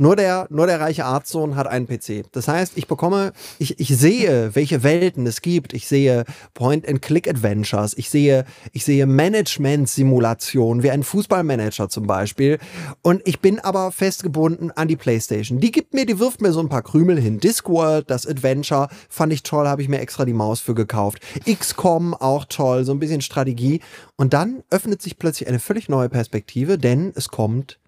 Nur 0.00 0.14
der, 0.14 0.46
nur 0.48 0.68
der 0.68 0.80
reiche 0.80 1.04
Arztsohn 1.04 1.56
hat 1.56 1.66
einen 1.66 1.88
PC. 1.88 2.24
Das 2.30 2.46
heißt, 2.46 2.74
ich 2.76 2.86
bekomme, 2.86 3.32
ich, 3.58 3.80
ich 3.80 3.88
sehe, 3.88 4.54
welche 4.54 4.84
Welten 4.84 5.26
es 5.26 5.42
gibt. 5.42 5.72
Ich 5.72 5.88
sehe 5.88 6.24
Point-and-Click-Adventures. 6.54 7.98
Ich 7.98 8.08
sehe, 8.08 8.44
ich 8.72 8.84
sehe 8.84 9.06
Management-Simulationen, 9.06 10.84
wie 10.84 10.92
ein 10.92 11.02
Fußballmanager 11.02 11.88
zum 11.88 12.06
Beispiel. 12.06 12.60
Und 13.02 13.22
ich 13.26 13.40
bin 13.40 13.58
aber 13.58 13.90
festgebunden 13.90 14.70
an 14.70 14.86
die 14.86 14.94
Playstation. 14.94 15.58
Die 15.58 15.72
gibt 15.72 15.94
mir, 15.94 16.06
die 16.06 16.20
wirft 16.20 16.40
mir 16.40 16.52
so 16.52 16.60
ein 16.60 16.68
paar 16.68 16.82
Krümel 16.82 17.20
hin. 17.20 17.40
Discworld, 17.40 18.08
das 18.08 18.24
Adventure, 18.24 18.88
fand 19.08 19.32
ich 19.32 19.42
toll, 19.42 19.66
habe 19.66 19.82
ich 19.82 19.88
mir 19.88 19.98
extra 19.98 20.24
die 20.24 20.32
Maus 20.32 20.60
für 20.60 20.76
gekauft. 20.76 21.20
XCOM, 21.44 22.14
auch 22.14 22.44
toll, 22.44 22.84
so 22.84 22.92
ein 22.92 23.00
bisschen 23.00 23.20
Strategie. 23.20 23.80
Und 24.14 24.32
dann 24.32 24.62
öffnet 24.70 25.02
sich 25.02 25.18
plötzlich 25.18 25.48
eine 25.48 25.58
völlig 25.58 25.88
neue 25.88 26.08
Perspektive, 26.08 26.78
denn 26.78 27.10
es 27.16 27.30
kommt 27.30 27.80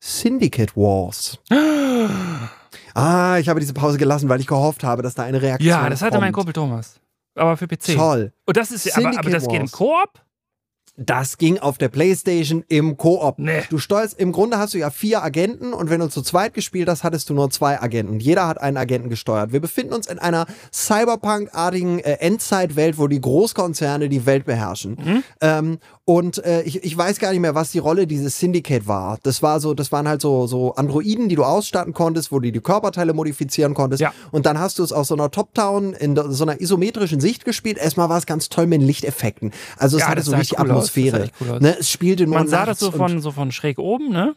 Syndicate 0.00 0.76
Wars. 0.76 1.38
Ah, 2.94 3.38
ich 3.38 3.48
habe 3.48 3.60
diese 3.60 3.74
Pause 3.74 3.96
gelassen, 3.96 4.28
weil 4.28 4.40
ich 4.40 4.46
gehofft 4.48 4.82
habe, 4.82 5.02
dass 5.02 5.14
da 5.14 5.22
eine 5.22 5.40
Reaktion 5.40 5.68
Ja, 5.68 5.88
das 5.88 6.02
hatte 6.02 6.12
kommt. 6.12 6.22
mein 6.22 6.32
Kumpel 6.32 6.52
Thomas. 6.52 6.98
Aber 7.36 7.56
für 7.56 7.68
PC. 7.68 7.94
Toll. 7.94 8.32
Und 8.44 8.56
das 8.56 8.72
ist 8.72 8.86
ja, 8.86 8.96
aber, 8.96 9.16
aber 9.20 9.30
das 9.30 9.44
geht 9.46 9.54
im 9.54 9.62
Wars. 9.62 9.72
Koop? 9.72 10.10
Das 11.00 11.38
ging 11.38 11.60
auf 11.60 11.78
der 11.78 11.88
Playstation 11.88 12.64
im 12.66 12.96
Koop. 12.96 13.38
Nee. 13.38 13.62
Du 13.70 13.78
steuerst, 13.78 14.18
im 14.18 14.32
Grunde 14.32 14.58
hast 14.58 14.74
du 14.74 14.78
ja 14.78 14.90
vier 14.90 15.22
Agenten 15.22 15.72
und 15.72 15.90
wenn 15.90 16.00
du 16.00 16.08
zu 16.08 16.22
zweit 16.22 16.54
gespielt 16.54 16.88
hast, 16.88 17.04
hattest 17.04 17.30
du 17.30 17.34
nur 17.34 17.50
zwei 17.50 17.80
Agenten. 17.80 18.18
Jeder 18.18 18.48
hat 18.48 18.60
einen 18.60 18.76
Agenten 18.76 19.08
gesteuert. 19.08 19.52
Wir 19.52 19.60
befinden 19.60 19.94
uns 19.94 20.08
in 20.08 20.18
einer 20.18 20.46
Cyberpunk-artigen 20.72 22.00
äh, 22.00 22.14
Endzeitwelt, 22.14 22.98
wo 22.98 23.06
die 23.06 23.20
Großkonzerne 23.20 24.08
die 24.08 24.26
Welt 24.26 24.44
beherrschen. 24.44 24.96
Mhm. 25.02 25.22
Ähm, 25.40 25.78
und 26.04 26.42
äh, 26.44 26.62
ich, 26.62 26.82
ich 26.84 26.96
weiß 26.96 27.18
gar 27.18 27.32
nicht 27.32 27.40
mehr, 27.40 27.54
was 27.54 27.70
die 27.70 27.78
Rolle 27.78 28.06
dieses 28.06 28.38
Syndicate 28.38 28.86
war. 28.86 29.18
Das 29.22 29.42
war 29.42 29.60
so, 29.60 29.74
das 29.74 29.92
waren 29.92 30.08
halt 30.08 30.22
so, 30.22 30.46
so 30.46 30.74
Androiden, 30.74 31.28
die 31.28 31.34
du 31.34 31.44
ausstatten 31.44 31.92
konntest, 31.92 32.32
wo 32.32 32.40
du 32.40 32.50
die 32.50 32.60
Körperteile 32.60 33.12
modifizieren 33.12 33.74
konntest. 33.74 34.00
Ja. 34.00 34.14
Und 34.30 34.46
dann 34.46 34.58
hast 34.58 34.78
du 34.78 34.84
es 34.84 34.90
aus 34.90 35.08
so 35.08 35.14
einer 35.14 35.30
Top-Down 35.30 35.92
in 35.92 36.16
so 36.16 36.44
einer 36.44 36.62
isometrischen 36.62 37.20
Sicht 37.20 37.44
gespielt. 37.44 37.76
Erstmal 37.76 38.08
war 38.08 38.16
es 38.16 38.24
ganz 38.24 38.48
toll 38.48 38.66
mit 38.66 38.80
den 38.80 38.86
Lichteffekten. 38.86 39.52
Also 39.76 39.98
es 39.98 40.04
Ja, 40.04 40.08
hatte 40.08 40.22
so 40.22 40.34
richtig 40.34 40.58
cool 40.58 40.70
aus. 40.70 40.87
Atmosphäre. 40.88 41.30
cool. 41.40 41.58
Ne, 41.60 41.78
es 41.78 41.90
spielte 41.90 42.24
nur 42.24 42.34
Man 42.34 42.48
sah 42.48 42.66
das 42.66 42.78
so 42.78 42.90
von, 42.90 43.20
so 43.20 43.30
von 43.30 43.52
schräg 43.52 43.78
oben, 43.78 44.10
ne? 44.10 44.34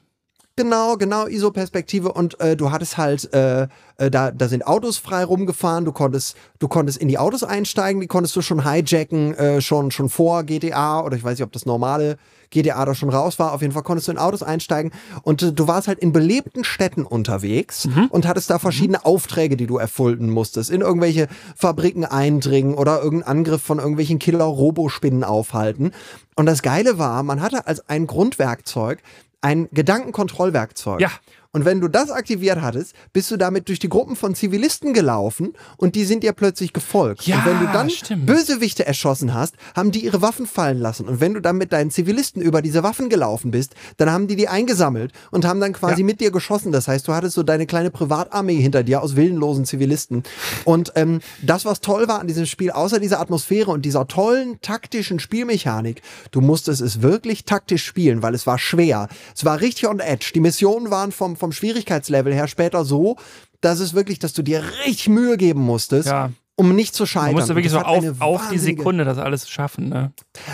Genau, 0.58 0.98
genau, 0.98 1.28
ISO-Perspektive 1.28 2.12
und 2.12 2.40
äh, 2.42 2.58
du 2.58 2.72
hattest 2.72 2.98
halt, 2.98 3.34
äh, 3.34 3.68
äh, 3.98 4.12
da, 4.12 4.32
da 4.32 4.50
sind 4.50 4.68
Autos 4.68 4.98
frei 4.98 5.24
rumgefahren, 5.24 5.86
du 5.86 5.94
konntest, 5.94 6.36
du 6.60 6.68
konntest 6.68 6.98
in 6.98 7.08
die 7.08 7.18
Autos 7.18 7.44
einsteigen, 7.44 8.02
die 8.02 8.08
konntest 8.08 8.36
du 8.36 8.42
schon 8.42 8.70
hijacken, 8.70 9.34
äh, 9.36 9.62
schon, 9.62 9.92
schon 9.92 10.10
vor 10.10 10.44
GTA 10.44 11.02
oder 11.04 11.16
ich 11.16 11.24
weiß 11.24 11.40
nicht, 11.40 11.46
ob 11.46 11.54
das 11.54 11.66
normale 11.66 12.18
GTA 12.52 12.86
da 12.86 12.94
schon 12.94 13.10
raus 13.10 13.40
war, 13.40 13.54
auf 13.54 13.62
jeden 13.62 13.74
Fall 13.74 13.84
konntest 13.84 14.08
du 14.08 14.12
in 14.12 14.18
Autos 14.18 14.44
einsteigen 14.44 14.92
und 15.24 15.42
äh, 15.42 15.54
du 15.54 15.68
warst 15.68 15.88
halt 15.88 16.00
in 16.00 16.12
belebten 16.12 16.64
Städten 16.64 17.06
unterwegs 17.06 17.88
und 18.10 18.28
hattest 18.28 18.50
da 18.50 18.60
verschiedene 18.60 19.06
Aufträge, 19.06 19.58
die 19.58 19.68
du 19.68 19.78
erfüllen 19.78 20.30
musstest, 20.30 20.70
in 20.70 20.82
irgendwelche 20.82 21.28
Fabriken 21.56 22.06
eindringen 22.06 22.76
oder 22.76 23.02
irgendeinen 23.02 23.40
Angriff 23.40 23.62
von 23.64 23.80
irgendwelchen 23.80 24.20
Killer-Robospinnen 24.20 25.24
aufhalten. 25.24 25.92
Und 26.36 26.46
das 26.46 26.62
Geile 26.62 26.98
war, 26.98 27.24
man 27.24 27.42
hatte 27.42 27.68
als 27.68 27.88
ein 27.90 28.08
Grundwerkzeug 28.08 29.00
ein 29.42 29.68
Gedankenkontrollwerkzeug. 29.72 31.02
Ja. 31.02 31.10
Und 31.54 31.66
wenn 31.66 31.82
du 31.82 31.90
das 31.90 32.10
aktiviert 32.12 32.62
hattest, 32.62 32.94
bist 33.12 33.30
du 33.30 33.36
damit 33.36 33.68
durch 33.68 33.80
die 33.80 33.90
Gruppen 33.90 34.16
von 34.16 34.36
Zivilisten 34.36 34.94
gelaufen 34.94 35.54
und 35.76 35.96
die 35.96 36.06
sind 36.06 36.24
dir 36.24 36.32
plötzlich 36.32 36.72
gefolgt. 36.72 37.24
Ja, 37.28 37.40
und 37.40 37.46
wenn 37.46 37.60
du 37.60 37.66
dann 37.74 37.90
stimmt. 37.90 38.26
Bösewichte 38.26 38.86
erschossen 38.86 39.34
hast, 39.34 39.56
haben 39.76 39.92
die 39.92 40.06
ihre 40.06 40.22
Waffen 40.22 40.46
fallen 40.48 40.78
lassen. 40.80 41.10
Und 41.10 41.20
wenn 41.20 41.34
du 41.34 41.42
dann 41.42 41.58
mit 41.58 41.74
deinen 41.74 41.92
Zivilisten 41.92 42.42
über 42.42 42.62
diese 42.62 42.84
Waffen 42.84 43.10
gelaufen 43.10 43.52
bist, 43.52 43.76
dann 43.98 44.10
haben 44.10 44.28
die 44.28 44.38
die 44.38 44.48
eingesammelt 44.48 45.12
und 45.32 45.44
haben 45.44 45.60
dann 45.60 45.74
quasi 45.74 46.02
Ja. 46.02 46.06
mit 46.06 46.22
dir 46.22 46.32
geschossen. 46.32 46.72
Das 46.72 46.88
heißt, 46.88 47.06
du 47.08 47.14
hattest 47.14 47.36
so 47.36 47.44
deine 47.44 47.66
kleine 47.66 47.92
Privatarmee 47.92 48.56
hinter 48.62 48.84
dir 48.84 49.02
aus 49.04 49.18
willenlosen 49.18 49.66
Zivilisten. 49.66 50.24
Und 50.64 50.94
ähm, 50.96 51.20
das, 51.42 51.66
was 51.66 51.82
toll 51.82 52.08
war 52.08 52.20
an 52.22 52.28
diesem 52.28 52.46
Spiel, 52.46 52.72
außer 52.72 53.00
dieser 53.00 53.20
Atmosphäre 53.20 53.72
und 53.72 53.84
dieser 53.84 54.08
tollen 54.08 54.62
taktischen 54.62 55.20
Spielmechanik, 55.20 56.02
du 56.32 56.40
musstest 56.40 56.80
es 56.82 57.02
wirklich 57.02 57.44
taktisch 57.44 57.84
spielen, 57.84 58.22
weil 58.22 58.36
es 58.36 58.48
war 58.48 58.58
schwer. 58.58 59.10
Es 59.36 59.44
war 59.44 59.60
richtig 59.60 59.90
on 59.90 60.00
edge. 60.00 60.32
Die 60.34 60.40
Missionen 60.40 60.92
waren 60.92 61.12
vom, 61.12 61.36
vom 61.42 61.52
Schwierigkeitslevel 61.52 62.34
her 62.34 62.48
später 62.48 62.86
so, 62.86 63.18
dass 63.60 63.80
es 63.82 63.94
wirklich, 63.94 64.20
dass 64.20 64.32
du 64.34 64.42
dir 64.42 64.64
richtig 64.86 65.10
Mühe 65.10 65.36
geben 65.36 65.60
musstest, 65.62 66.08
Ja. 66.08 66.32
um 66.56 66.74
nicht 66.76 66.96
zu 66.96 67.06
scheitern. 67.06 67.34
Musste 67.34 67.52
Und 67.52 67.58
wirklich 67.58 67.72
so 67.74 67.80
auf, 67.80 68.06
auf 68.20 68.50
die 68.50 68.58
Sekunde 68.58 69.04
das 69.04 69.18
alles 69.18 69.50
schaffen, 69.50 69.90
ne? 69.90 70.14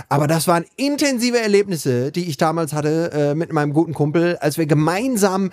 aber 0.09 0.25
das 0.27 0.47
waren 0.47 0.65
intensive 0.77 1.39
Erlebnisse, 1.39 2.11
die 2.11 2.25
ich 2.25 2.37
damals 2.37 2.73
hatte 2.73 3.11
äh, 3.11 3.35
mit 3.35 3.53
meinem 3.53 3.73
guten 3.73 3.93
Kumpel, 3.93 4.37
als 4.37 4.57
wir 4.57 4.65
gemeinsam 4.65 5.51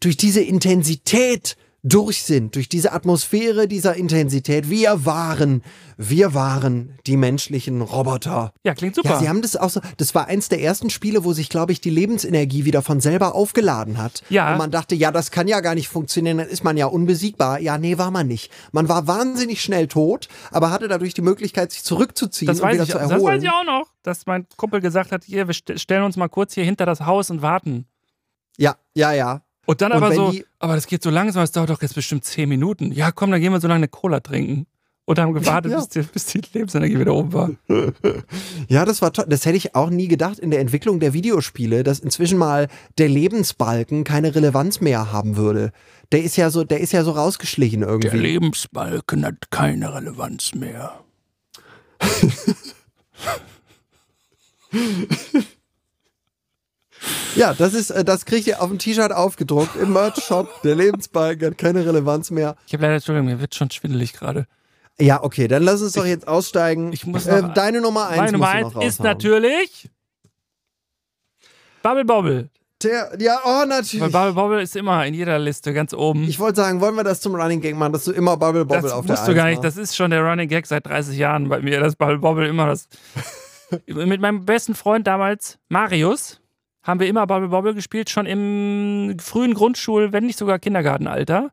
durch 0.00 0.16
diese 0.16 0.40
Intensität 0.40 1.56
durch 1.84 2.24
sind, 2.24 2.56
durch 2.56 2.68
diese 2.68 2.92
Atmosphäre 2.92 3.68
dieser 3.68 3.94
Intensität. 3.94 4.68
Wir 4.68 5.06
waren, 5.06 5.62
wir 5.96 6.34
waren 6.34 6.98
die 7.06 7.16
menschlichen 7.16 7.82
Roboter. 7.82 8.52
Ja, 8.64 8.74
klingt 8.74 8.96
super. 8.96 9.10
Ja, 9.10 9.18
sie 9.20 9.28
haben 9.28 9.42
das 9.42 9.54
auch 9.56 9.70
so, 9.70 9.80
das 9.96 10.14
war 10.14 10.26
eins 10.26 10.48
der 10.48 10.60
ersten 10.60 10.90
Spiele, 10.90 11.24
wo 11.24 11.32
sich, 11.32 11.48
glaube 11.48 11.70
ich, 11.70 11.80
die 11.80 11.90
Lebensenergie 11.90 12.64
wieder 12.64 12.82
von 12.82 13.00
selber 13.00 13.34
aufgeladen 13.34 13.98
hat. 13.98 14.22
Ja. 14.28 14.52
Und 14.52 14.58
man 14.58 14.72
dachte, 14.72 14.96
ja, 14.96 15.12
das 15.12 15.30
kann 15.30 15.46
ja 15.46 15.60
gar 15.60 15.76
nicht 15.76 15.88
funktionieren, 15.88 16.38
dann 16.38 16.48
ist 16.48 16.64
man 16.64 16.76
ja 16.76 16.86
unbesiegbar. 16.86 17.60
Ja, 17.60 17.78
nee, 17.78 17.96
war 17.96 18.10
man 18.10 18.26
nicht. 18.26 18.50
Man 18.72 18.88
war 18.88 19.06
wahnsinnig 19.06 19.62
schnell 19.62 19.86
tot, 19.86 20.28
aber 20.50 20.72
hatte 20.72 20.88
dadurch 20.88 21.14
die 21.14 21.22
Möglichkeit, 21.22 21.70
sich 21.70 21.84
zurückzuziehen 21.84 22.48
das, 22.48 22.60
und 22.60 22.72
wieder 22.72 22.82
ich, 22.82 22.90
zu 22.90 22.98
das 22.98 23.10
erholen. 23.10 23.36
weiß 23.36 23.42
ich 23.42 23.50
auch 23.50 23.64
noch, 23.64 23.92
dass 24.02 24.26
mein 24.26 24.46
Kumpel 24.56 24.80
gesagt 24.80 25.12
hat, 25.12 25.22
hier, 25.22 25.46
wir 25.46 25.54
st 25.54 25.78
stellen 25.78 26.02
uns 26.02 26.16
mal 26.16 26.28
kurz 26.28 26.54
hier 26.54 26.64
hinter 26.64 26.86
das 26.86 27.02
Haus 27.02 27.30
und 27.30 27.40
warten. 27.40 27.86
Ja, 28.56 28.76
ja, 28.94 29.12
ja. 29.12 29.42
Und 29.68 29.82
dann 29.82 29.92
Und 29.92 29.98
aber 30.02 30.14
so, 30.14 30.30
die- 30.32 30.46
aber 30.60 30.76
das 30.76 30.86
geht 30.86 31.02
so 31.02 31.10
langsam, 31.10 31.42
es 31.42 31.52
dauert 31.52 31.68
doch 31.68 31.82
jetzt 31.82 31.94
bestimmt 31.94 32.24
zehn 32.24 32.48
Minuten. 32.48 32.90
Ja, 32.90 33.12
komm, 33.12 33.30
dann 33.30 33.38
gehen 33.42 33.52
wir 33.52 33.60
so 33.60 33.68
lange 33.68 33.80
eine 33.80 33.88
Cola 33.88 34.20
trinken. 34.20 34.66
Und 35.04 35.18
haben 35.18 35.34
gewartet, 35.34 35.72
Ja. 35.72 35.76
bis, 35.78 35.88
die, 35.90 36.00
bis 36.00 36.24
die 36.24 36.40
Lebensenergie 36.54 36.98
wieder 36.98 37.12
oben 37.12 37.32
war. 37.34 37.50
Ja, 38.68 38.86
das 38.86 39.02
war 39.02 39.12
toll. 39.12 39.26
Das 39.28 39.44
hätte 39.44 39.58
ich 39.58 39.74
auch 39.74 39.90
nie 39.90 40.08
gedacht 40.08 40.38
in 40.38 40.50
der 40.50 40.60
Entwicklung 40.60 41.00
der 41.00 41.12
Videospiele, 41.12 41.84
dass 41.84 41.98
inzwischen 41.98 42.38
mal 42.38 42.68
der 42.96 43.10
Lebensbalken 43.10 44.04
keine 44.04 44.34
Relevanz 44.34 44.80
mehr 44.80 45.12
haben 45.12 45.36
würde. 45.36 45.70
Der 46.12 46.22
ist 46.22 46.36
ja 46.38 46.48
so, 46.48 46.64
der 46.64 46.80
ist 46.80 46.92
ja 46.92 47.04
so 47.04 47.10
rausgeschlichen 47.10 47.80
Der 47.80 47.90
irgendwie. 47.90 48.16
Lebensbalken 48.16 49.26
hat 49.26 49.50
keine 49.50 49.94
Relevanz 49.94 50.54
mehr. 50.54 50.98
Ja, 57.34 57.54
das 57.54 57.74
ist, 57.74 57.90
äh, 57.90 58.04
das 58.04 58.24
kriegt 58.24 58.46
ihr 58.46 58.60
auf 58.60 58.68
dem 58.68 58.78
T-Shirt 58.78 59.12
aufgedruckt 59.12 59.76
im 59.76 59.92
Merch-Shop. 59.92 60.62
Der 60.62 60.74
Lebensbalken 60.74 61.48
hat 61.48 61.58
keine 61.58 61.86
Relevanz 61.86 62.30
mehr. 62.30 62.56
Ich 62.66 62.72
habe 62.72 62.82
leider, 62.82 62.94
Entschuldigung, 62.94 63.26
mir 63.26 63.40
wird 63.40 63.54
schon 63.54 63.70
schwindelig 63.70 64.12
gerade. 64.12 64.46
Ja, 65.00 65.22
okay, 65.22 65.46
dann 65.46 65.62
lass 65.62 65.80
uns 65.80 65.92
doch 65.92 66.06
jetzt 66.06 66.26
aussteigen. 66.26 66.92
ich 66.92 67.06
muss 67.06 67.26
äh, 67.26 67.42
noch- 67.42 67.54
deine 67.54 67.80
Nummer 67.80 68.08
eins 68.08 68.16
Meine 68.16 68.32
Nummer 68.32 68.48
eins 68.48 68.74
ist 68.80 69.00
natürlich 69.00 69.88
Bubble 71.82 72.04
Bobble. 72.04 72.48
Der, 72.82 73.12
ja, 73.18 73.40
oh, 73.44 73.60
Weil 73.60 73.66
natürlich. 73.66 74.12
Bubble 74.12 74.32
Bobble 74.34 74.62
ist 74.62 74.76
immer 74.76 75.04
in 75.06 75.14
jeder 75.14 75.38
Liste 75.38 75.72
ganz 75.72 75.94
oben. 75.94 76.24
Ich 76.24 76.38
wollte 76.38 76.56
sagen, 76.60 76.80
wollen 76.80 76.94
wir 76.94 77.04
das 77.04 77.20
zum 77.20 77.34
Running 77.34 77.60
Gag 77.60 77.76
machen, 77.76 77.92
dass 77.92 78.04
du 78.04 78.12
immer 78.12 78.36
Bubble 78.36 78.64
Bobble 78.64 78.82
das 78.82 78.92
auf 78.92 79.06
der 79.06 79.16
musst 79.16 79.28
du 79.28 79.34
gar 79.34 79.46
nicht. 79.48 79.62
Das 79.64 79.76
ist 79.76 79.96
schon 79.96 80.10
der 80.10 80.22
Running 80.22 80.48
Gag 80.48 80.66
seit 80.66 80.86
30 80.86 81.16
Jahren 81.16 81.48
bei 81.48 81.60
mir. 81.60 81.80
Das 81.80 81.96
Bubble 81.96 82.18
Bobble 82.18 82.46
immer 82.48 82.66
das. 82.66 82.88
Mit 83.86 84.20
meinem 84.20 84.44
besten 84.44 84.74
Freund 84.74 85.06
damals, 85.06 85.58
Marius, 85.68 86.40
haben 86.88 87.00
wir 87.00 87.06
immer 87.06 87.26
Bubble 87.26 87.48
Bobble 87.48 87.74
gespielt, 87.74 88.08
schon 88.08 88.24
im 88.24 89.18
frühen 89.20 89.52
Grundschul-, 89.52 90.12
wenn 90.12 90.24
nicht 90.24 90.38
sogar 90.38 90.58
Kindergartenalter. 90.58 91.50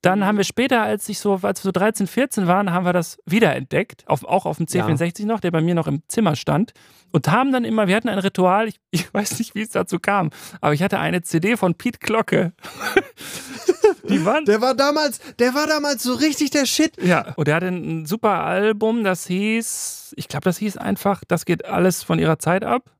Dann 0.00 0.24
haben 0.24 0.38
wir 0.38 0.44
später, 0.44 0.80
als 0.80 1.08
ich 1.10 1.18
so, 1.18 1.40
als 1.42 1.60
wir 1.60 1.68
so 1.68 1.72
13, 1.72 2.06
14 2.06 2.46
waren, 2.46 2.72
haben 2.72 2.86
wir 2.86 2.94
das 2.94 3.18
wiederentdeckt, 3.26 4.04
auf, 4.06 4.24
auch 4.24 4.46
auf 4.46 4.56
dem 4.56 4.64
C64 4.66 5.26
noch, 5.26 5.40
der 5.40 5.50
bei 5.50 5.60
mir 5.60 5.74
noch 5.74 5.88
im 5.88 6.02
Zimmer 6.08 6.36
stand. 6.36 6.72
Und 7.10 7.28
haben 7.28 7.52
dann 7.52 7.64
immer, 7.64 7.88
wir 7.88 7.96
hatten 7.96 8.08
ein 8.08 8.20
Ritual, 8.20 8.68
ich, 8.68 8.80
ich 8.92 9.12
weiß 9.12 9.40
nicht, 9.40 9.54
wie 9.54 9.62
es 9.62 9.70
dazu 9.70 9.98
kam, 9.98 10.30
aber 10.60 10.72
ich 10.72 10.82
hatte 10.82 11.00
eine 11.00 11.20
CD 11.22 11.56
von 11.56 11.74
Pete 11.74 11.98
Glocke. 11.98 12.52
Die 14.08 14.24
waren, 14.24 14.44
Der 14.44 14.60
war 14.62 14.74
damals, 14.74 15.20
der 15.38 15.54
war 15.54 15.66
damals 15.66 16.02
so 16.02 16.14
richtig 16.14 16.50
der 16.50 16.64
Shit. 16.64 16.92
ja, 17.02 17.34
und 17.36 17.48
er 17.48 17.56
hatte 17.56 17.68
ein 17.68 18.06
super 18.06 18.40
Album, 18.44 19.04
das 19.04 19.26
hieß, 19.26 20.14
ich 20.16 20.28
glaube, 20.28 20.44
das 20.44 20.58
hieß 20.58 20.78
einfach, 20.78 21.22
das 21.28 21.44
geht 21.44 21.66
alles 21.66 22.02
von 22.02 22.18
ihrer 22.18 22.38
Zeit 22.38 22.64
ab. 22.64 22.90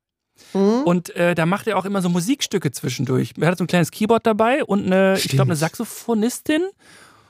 Mhm. 0.55 0.83
Und 0.85 1.15
äh, 1.17 1.35
da 1.35 1.47
macht 1.47 1.67
er 1.67 1.79
auch 1.79 1.85
immer 1.85 2.03
so 2.03 2.09
Musikstücke 2.09 2.71
zwischendurch. 2.73 3.33
Er 3.41 3.49
hat 3.49 3.59
so 3.59 3.65
ein 3.65 3.67
kleines 3.67 3.91
Keyboard 3.91 4.27
dabei 4.27 4.65
und 4.65 4.87
eine, 4.87 5.17
ich 5.17 5.29
glaube, 5.29 5.51
eine 5.51 5.57
Saxophonistin. 5.57 6.63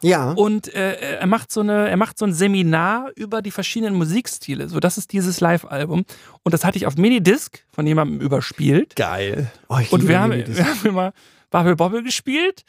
Ja. 0.03 0.33
Und 0.33 0.75
äh, 0.75 1.19
er 1.19 1.27
macht 1.27 1.53
so 1.53 1.61
eine, 1.61 1.89
er 1.89 1.97
macht 1.97 2.19
so 2.19 2.25
ein 2.25 2.33
Seminar 2.33 3.11
über 3.17 3.43
die 3.43 3.51
verschiedenen 3.51 3.95
Musikstile. 3.95 4.69
So, 4.69 4.81
das 4.81 4.97
ist 4.97 5.13
dieses 5.13 5.41
Live-Album. 5.41 6.05
Und 6.43 6.55
das 6.55 6.65
hatte 6.65 6.79
ich 6.79 6.87
auf 6.87 6.97
Minidisc 6.97 7.65
von 7.71 7.87
jemandem 7.87 8.21
überspielt. 8.21 8.97
Geil. 8.97 9.51
Oh, 9.69 9.79
Und 9.91 10.09
wir 10.09 10.21
haben, 10.21 10.33
wir 10.47 10.65
haben 10.65 10.81
immer 10.85 11.13
Bubble 11.51 11.77
Bobble 11.77 12.03
gespielt 12.03 12.65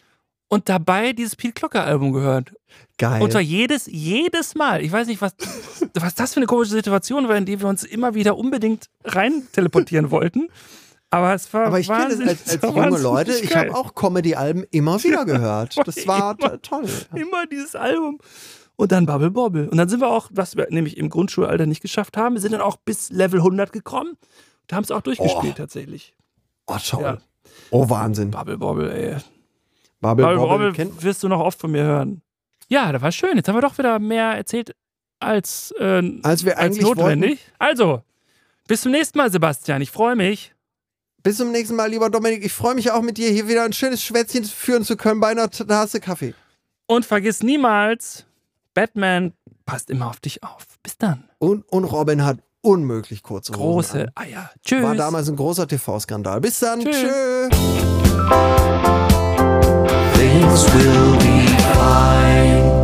und 0.51 0.67
dabei 0.67 1.13
dieses 1.13 1.35
Pete 1.37 1.53
Klocker 1.53 1.85
Album 1.85 2.11
gehört. 2.11 2.53
Geil. 2.97 3.21
Und 3.21 3.31
zwar 3.31 3.41
jedes, 3.41 3.85
jedes 3.87 4.53
Mal. 4.53 4.81
Ich 4.81 4.91
weiß 4.91 5.07
nicht, 5.07 5.21
was, 5.21 5.33
was 5.93 6.13
das 6.13 6.33
für 6.33 6.37
eine 6.39 6.45
komische 6.45 6.71
Situation 6.71 7.27
war, 7.29 7.37
in 7.37 7.45
die 7.45 7.59
wir 7.61 7.67
uns 7.69 7.83
immer 7.85 8.13
wieder 8.15 8.37
unbedingt 8.37 8.87
rein 9.05 9.43
teleportieren 9.53 10.11
wollten. 10.11 10.49
Aber 11.09 11.33
es 11.33 11.53
war 11.53 11.67
Aber 11.67 11.79
ich 11.79 11.87
kenne 11.87 12.13
es 12.13 12.19
als, 12.19 12.49
als 12.49 12.61
junge 12.75 12.97
Leute. 13.01 13.33
Ich 13.37 13.55
habe 13.55 13.73
auch 13.73 13.95
Comedy-Alben 13.95 14.65
immer 14.71 15.01
wieder 15.03 15.23
gehört. 15.25 15.75
Das 15.85 16.05
war 16.05 16.37
Immer. 16.37 16.51
to- 16.51 16.57
toll. 16.57 16.85
immer 17.15 17.45
dieses 17.47 17.75
Album. 17.75 18.19
Und 18.75 18.91
dann 18.91 19.05
Bubble 19.05 19.31
Bobble. 19.31 19.69
Und 19.69 19.77
dann 19.77 19.87
sind 19.89 20.01
wir 20.01 20.09
auch, 20.09 20.29
was 20.31 20.57
wir 20.57 20.67
nämlich 20.69 20.97
im 20.97 21.09
Grundschulalter 21.09 21.65
nicht 21.65 21.81
geschafft 21.81 22.17
haben, 22.17 22.35
wir 22.35 22.41
sind 22.41 22.51
dann 22.51 22.61
auch 22.61 22.75
bis 22.77 23.09
Level 23.09 23.39
100 23.39 23.71
gekommen 23.71 24.11
und 24.63 24.73
haben 24.75 24.83
es 24.83 24.91
auch 24.91 25.01
durchgespielt 25.01 25.53
Oh. 25.55 25.61
tatsächlich. 25.61 26.13
Oh, 26.67 26.77
toll. 26.85 27.03
Ja. 27.03 27.17
Oh, 27.71 27.89
Wahnsinn. 27.89 28.31
Bubble 28.31 28.57
Bobble, 28.57 28.91
ey. 28.91 29.17
Bubble 30.01 30.25
Bubble 30.25 30.37
Bobble. 30.47 30.71
Bobble 30.71 31.03
wirst 31.03 31.23
du 31.23 31.27
noch 31.27 31.39
oft 31.39 31.59
von 31.59 31.71
mir 31.71 31.83
hören. 31.83 32.21
Ja, 32.67 32.91
das 32.91 33.01
war 33.01 33.11
schön. 33.11 33.35
Jetzt 33.35 33.47
haben 33.47 33.55
wir 33.55 33.61
doch 33.61 33.77
wieder 33.77 33.99
mehr 33.99 34.31
erzählt 34.35 34.75
als, 35.19 35.73
äh, 35.79 36.01
als 36.23 36.43
wir 36.45 36.57
als 36.57 36.65
eigentlich 36.65 36.85
wollten. 36.85 36.99
notwendig. 36.99 37.39
Also, 37.59 38.01
bis 38.67 38.81
zum 38.81 38.91
nächsten 38.91 39.17
Mal, 39.17 39.31
Sebastian. 39.31 39.81
Ich 39.81 39.91
freue 39.91 40.15
mich. 40.15 40.53
Bis 41.23 41.37
zum 41.37 41.51
nächsten 41.51 41.75
Mal, 41.75 41.89
lieber 41.89 42.09
Dominik. 42.09 42.43
Ich 42.43 42.53
freue 42.53 42.73
mich 42.73 42.89
auch 42.91 43.01
mit 43.01 43.17
dir 43.17 43.29
hier 43.29 43.47
wieder 43.47 43.63
ein 43.63 43.73
schönes 43.73 44.03
Schwätzchen 44.03 44.43
führen 44.43 44.83
zu 44.83 44.97
können 44.97 45.19
bei 45.19 45.27
einer 45.27 45.49
Tasse 45.51 45.99
Kaffee. 45.99 46.33
Und 46.87 47.05
vergiss 47.05 47.43
niemals, 47.43 48.25
Batman 48.73 49.33
passt 49.65 49.89
immer 49.91 50.07
auf 50.07 50.19
dich 50.19 50.41
auf. 50.43 50.65
Bis 50.81 50.97
dann. 50.97 51.29
Und, 51.37 51.69
und 51.71 51.83
Robin 51.83 52.25
hat 52.25 52.39
unmöglich 52.61 53.21
kurze 53.21 53.53
Hosen 53.53 53.61
Große 53.61 54.01
an. 54.15 54.23
Eier. 54.25 54.51
Tschüss. 54.65 54.83
War 54.83 54.95
damals 54.95 55.29
ein 55.29 55.35
großer 55.35 55.67
TV-Skandal. 55.67 56.41
Bis 56.41 56.59
dann. 56.59 56.79
Tschüss. 56.81 57.49
Tschö. 57.49 59.07
things 60.31 60.63
will 60.73 61.17
be 61.19 61.45
fine. 61.73 62.80